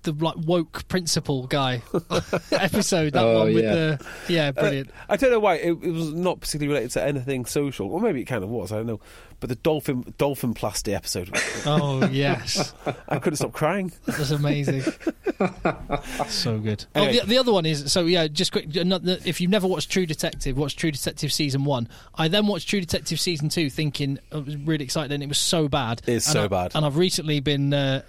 the 0.03 0.13
like 0.13 0.35
woke 0.37 0.87
principal 0.87 1.47
guy 1.47 1.81
episode. 2.51 3.13
That 3.13 3.23
Oh, 3.25 3.39
one 3.39 3.53
with 3.53 3.63
yeah. 3.63 3.73
the 3.73 4.05
yeah, 4.27 4.47
uh, 4.47 4.51
brilliant. 4.53 4.91
I 5.09 5.17
don't 5.17 5.31
know 5.31 5.39
why 5.39 5.55
it, 5.55 5.71
it 5.71 5.91
was 5.91 6.13
not 6.13 6.39
particularly 6.39 6.73
related 6.73 6.91
to 6.93 7.03
anything 7.03 7.45
social, 7.45 7.89
or 7.91 7.99
maybe 8.01 8.21
it 8.21 8.25
kind 8.25 8.43
of 8.43 8.49
was. 8.49 8.71
I 8.71 8.77
don't 8.77 8.87
know. 8.87 8.99
But 9.39 9.47
the 9.49 9.55
dolphin 9.55 10.13
dolphin 10.17 10.53
plasty 10.53 10.93
episode, 10.93 11.29
oh 11.65 12.05
yes, 12.11 12.73
I 13.07 13.19
couldn't 13.19 13.37
stop 13.37 13.53
crying. 13.53 13.91
that 14.05 14.19
was 14.19 14.31
amazing. 14.31 14.81
so 16.27 16.57
good. 16.59 16.85
Anyway. 16.95 17.17
Oh, 17.17 17.21
the, 17.21 17.27
the 17.27 17.37
other 17.37 17.51
one 17.53 17.65
is 17.65 17.91
so 17.91 18.05
yeah. 18.05 18.27
Just 18.27 18.51
quick. 18.51 18.75
another- 18.75 19.17
If 19.25 19.39
you've 19.41 19.51
never 19.51 19.67
watched 19.67 19.89
True 19.91 20.05
Detective, 20.05 20.57
watch 20.57 20.75
True 20.75 20.91
Detective 20.91 21.31
season 21.31 21.63
one. 21.65 21.87
I 22.15 22.27
then 22.27 22.47
watched 22.47 22.69
True 22.69 22.81
Detective 22.81 23.19
season 23.19 23.49
two, 23.49 23.69
thinking 23.69 24.19
I 24.31 24.37
was 24.37 24.57
really 24.57 24.83
excited, 24.83 25.11
and 25.11 25.23
it 25.23 25.27
was 25.29 25.37
so 25.37 25.67
bad. 25.67 26.01
It's 26.07 26.25
so 26.25 26.43
I- 26.45 26.47
bad. 26.47 26.71
And 26.75 26.85
I've 26.85 26.97
recently 26.97 27.39
been. 27.39 27.73
Uh, 27.73 28.01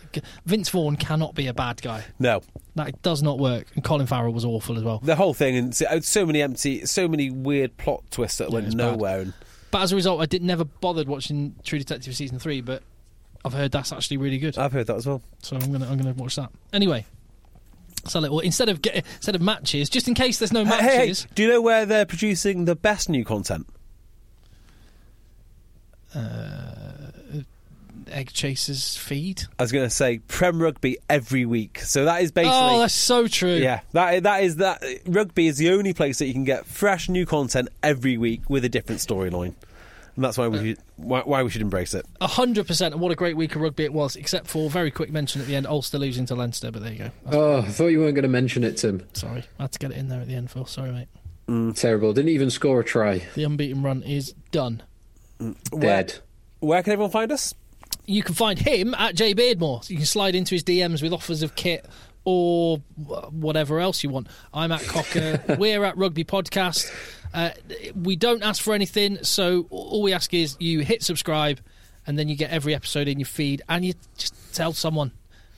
Vince 0.47 0.69
Vaughn 0.70 0.97
cannot 0.97 1.35
be 1.35 1.47
a 1.47 1.55
bad 1.55 1.81
guy. 1.82 2.05
No, 2.19 2.43
That 2.74 3.01
does 3.02 3.23
not 3.23 3.39
work. 3.39 3.66
And 3.74 3.85
Colin 3.85 4.07
Farrell 4.07 4.32
was 4.32 4.44
awful 4.44 4.77
as 4.77 4.82
well. 4.85 4.98
the 5.02 5.16
whole 5.16 5.35
thing 5.35 5.57
and 5.57 6.05
so, 6.05 6.27
many 6.27 6.43
empty, 6.43 6.85
so 6.86 7.07
many 7.09 7.31
weird 7.31 7.77
plot 7.77 8.02
twists 8.11 8.39
that 8.39 8.51
went 8.51 8.66
it's 8.66 8.74
bad. 8.74 8.93
nowhere. 8.97 9.20
And 9.20 9.32
But 9.70 9.82
as 9.82 9.92
a 9.92 9.97
result, 9.97 10.20
I 10.20 10.26
did 10.26 10.42
never 10.42 10.64
bothered 10.64 11.06
watching 11.09 11.55
True 11.64 11.78
Detective 11.78 12.14
season 12.16 12.38
three. 12.38 12.60
But 12.60 12.82
I've 13.44 13.52
heard 13.52 13.70
that's 13.72 13.92
actually 13.92 14.16
really 14.18 14.38
good. 14.38 14.59
I've 14.59 14.72
heard 14.72 14.86
that 14.88 14.97
as 14.97 15.06
well. 15.06 15.22
So 15.42 15.56
I'm 15.56 15.70
gonna 15.72 15.88
I'm 15.88 15.97
gonna 15.97 16.12
watch 16.14 16.36
that 16.36 16.51
anyway. 16.72 17.06
So 18.06 18.18
like, 18.18 18.30
well, 18.30 18.40
instead 18.40 18.68
of 18.70 18.80
get, 18.82 18.97
instead 19.16 19.34
of 19.34 19.42
matches, 19.42 19.90
just 19.90 20.09
in 20.09 20.14
case 20.14 20.38
there's 20.38 20.52
no 20.52 20.64
Hey, 20.64 20.76
hey, 20.78 20.98
matches. 20.98 21.26
do 21.34 21.42
you 21.42 21.48
know 21.51 21.60
where 21.60 21.84
they're 21.84 22.06
producing 22.06 22.64
the 22.64 22.74
best 22.74 23.09
new 23.10 23.24
content? 23.24 23.66
Uh, 26.14 27.10
Egg 28.11 28.32
Chasers 28.32 28.97
feed. 28.97 29.43
I 29.59 29.62
was 29.62 29.73
going 29.73 29.85
to 29.87 29.91
say 29.95 30.19
Prem 30.28 30.61
Rugby 30.61 30.99
every 31.09 31.45
week. 31.47 31.81
So 31.81 32.05
that 32.05 32.23
is 32.23 32.31
oh, 32.31 32.35
basically 32.35 32.59
Oh, 32.59 32.78
that's 32.81 32.95
so 32.95 33.27
true. 33.28 33.55
yeah. 33.55 33.81
That 33.93 34.23
that 34.24 34.43
is 34.43 34.57
that 34.57 34.82
rugby 35.07 35.47
is 35.47 35.59
the 35.59 35.70
only 35.70 35.93
place 35.95 36.19
that 36.19 36.27
you 36.27 36.32
can 36.32 36.45
get 36.45 36.66
fresh 36.66 37.09
new 37.09 37.27
content 37.27 37.69
every 37.82 38.16
week 38.19 38.49
with 38.49 38.65
a 38.65 38.69
different 38.69 39.01
storyline, 39.01 39.55
and 40.16 40.24
that's 40.24 40.37
why 40.39 40.49
we 40.49 40.59
uh, 40.59 40.62
should, 40.62 40.78
why, 40.97 41.20
why 41.20 41.43
we 41.43 41.51
should 41.51 41.62
embrace 41.62 41.95
it. 41.95 42.07
A 42.20 42.27
hundred 42.27 42.66
percent. 42.66 42.95
And 42.95 43.01
what 43.01 43.12
a 43.12 43.16
great 43.16 43.37
week 43.37 43.55
of 43.55 43.61
rugby 43.62 43.85
it 43.85 43.93
was. 43.93 44.16
Except 44.16 44.47
for 44.47 44.69
very 44.70 44.91
quick 44.91 45.11
mention 45.11 45.41
at 45.41 45.47
the 45.47 45.57
end, 45.57 45.66
Ulster 45.66 45.99
losing 45.99 46.27
to 46.27 46.35
Leinster. 46.35 46.70
But 46.70 46.82
there 46.82 46.93
you 46.93 46.99
go. 46.99 47.11
That's- 47.24 47.35
Oh, 47.35 47.59
I 47.59 47.69
thought 47.69 47.87
you 47.89 48.01
weren't 48.01 48.15
going 48.15 48.23
to 48.23 48.28
mention 48.28 48.65
it, 48.65 48.77
Tim. 48.77 49.07
Sorry, 49.12 49.45
I 49.59 49.62
had 49.62 49.73
to 49.73 49.78
get 49.78 49.91
it 49.93 49.97
in 49.97 50.09
there 50.09 50.20
at 50.20 50.27
the 50.27 50.35
end, 50.35 50.51
Phil. 50.51 50.66
Sorry, 50.66 50.91
mate. 50.93 51.09
Mm, 51.49 51.74
terrible. 51.74 52.12
Didn't 52.12 52.28
even 52.31 52.51
score 52.51 52.81
a 52.81 52.85
try. 52.85 53.27
The 53.35 53.43
unbeaten 53.45 53.82
run 53.82 54.03
is 54.03 54.35
done. 54.53 54.82
Dead. 55.78 56.15
Where 56.61 56.82
can 56.82 56.93
everyone 56.93 57.11
find 57.11 57.32
us? 57.32 57.55
You 58.11 58.24
can 58.24 58.35
find 58.35 58.59
him 58.59 58.93
at 58.95 59.15
Jay 59.15 59.35
Beardmore. 59.35 59.85
So 59.85 59.93
you 59.93 59.99
can 59.99 60.07
slide 60.07 60.35
into 60.35 60.57
his 60.57 60.65
DMs 60.65 61.01
with 61.01 61.12
offers 61.12 61.45
of 61.45 61.55
kit 61.55 61.87
or 62.24 62.78
whatever 63.31 63.78
else 63.78 64.03
you 64.03 64.11
want. 64.11 64.27
I'm 64.53 64.73
at 64.73 64.82
Cocker. 64.82 65.41
We're 65.59 65.85
at 65.85 65.97
Rugby 65.97 66.24
Podcast. 66.24 66.93
Uh, 67.32 67.51
we 67.95 68.16
don't 68.16 68.43
ask 68.43 68.61
for 68.61 68.74
anything, 68.74 69.23
so 69.23 69.69
all 69.70 70.03
we 70.03 70.12
ask 70.12 70.35
is 70.35 70.57
you 70.59 70.81
hit 70.81 71.05
subscribe, 71.05 71.61
and 72.05 72.19
then 72.19 72.28
you 72.28 72.35
get 72.35 72.51
every 72.51 72.74
episode 72.74 73.07
in 73.07 73.20
your 73.20 73.27
feed, 73.27 73.62
and 73.69 73.85
you 73.85 73.95
just 74.19 74.35
tell 74.53 74.73
someone. 74.73 75.12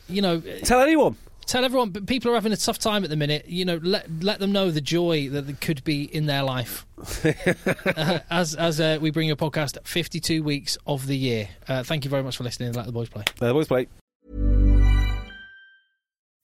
You 0.07 0.20
know, 0.20 0.41
Tell 0.41 0.83
anyone. 0.83 1.16
Tell 1.47 1.64
everyone, 1.64 1.90
but 1.90 2.06
people 2.06 2.31
are 2.31 2.35
having 2.35 2.52
a 2.52 2.56
tough 2.56 2.78
time 2.78 3.05
at 3.05 3.10
the 3.10 3.16
minute. 3.16 3.47
You 3.47 3.64
know, 3.64 3.81
let 3.82 4.09
let 4.23 4.39
them 4.39 4.52
know 4.52 4.70
the 4.70 4.81
joy 4.81 5.28
that 5.31 5.60
could 5.60 5.82
be 5.85 6.05
in 6.05 6.27
their 6.27 6.43
life. 6.43 6.86
uh, 7.24 8.20
as 8.31 8.55
as 8.55 8.81
uh, 8.81 8.98
we 9.01 9.10
bring 9.10 9.27
you 9.27 9.35
a 9.35 9.36
podcast, 9.36 9.77
fifty 9.86 10.20
two 10.20 10.43
weeks 10.43 10.78
of 10.86 11.06
the 11.06 11.16
year. 11.16 11.48
Uh, 11.69 11.82
thank 11.82 12.05
you 12.05 12.10
very 12.10 12.23
much 12.23 12.36
for 12.36 12.44
listening. 12.44 12.73
Let 12.73 12.86
the 12.86 12.93
boys 12.93 13.09
play. 13.09 13.24
Let 13.40 13.48
the 13.48 13.55
boys 13.55 13.69
play. 13.69 13.89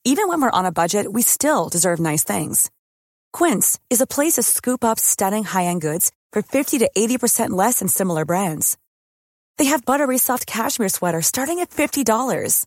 Even 0.04 0.28
when 0.28 0.40
we're 0.40 0.50
on 0.50 0.66
a 0.66 0.72
budget, 0.72 1.12
we 1.12 1.22
still 1.22 1.68
deserve 1.68 2.00
nice 2.00 2.24
things. 2.24 2.70
Quince 3.32 3.78
is 3.90 4.00
a 4.00 4.06
place 4.06 4.34
to 4.34 4.42
scoop 4.42 4.84
up 4.84 4.98
stunning 4.98 5.44
high 5.44 5.64
end 5.64 5.80
goods 5.80 6.10
for 6.32 6.42
fifty 6.42 6.78
to 6.78 6.90
eighty 6.96 7.18
percent 7.18 7.52
less 7.52 7.78
than 7.78 7.88
similar 7.88 8.24
brands. 8.24 8.76
They 9.58 9.66
have 9.66 9.84
buttery 9.84 10.18
soft 10.18 10.46
cashmere 10.46 10.88
sweaters 10.88 11.26
starting 11.26 11.60
at 11.60 11.70
fifty 11.70 12.04
dollars 12.04 12.66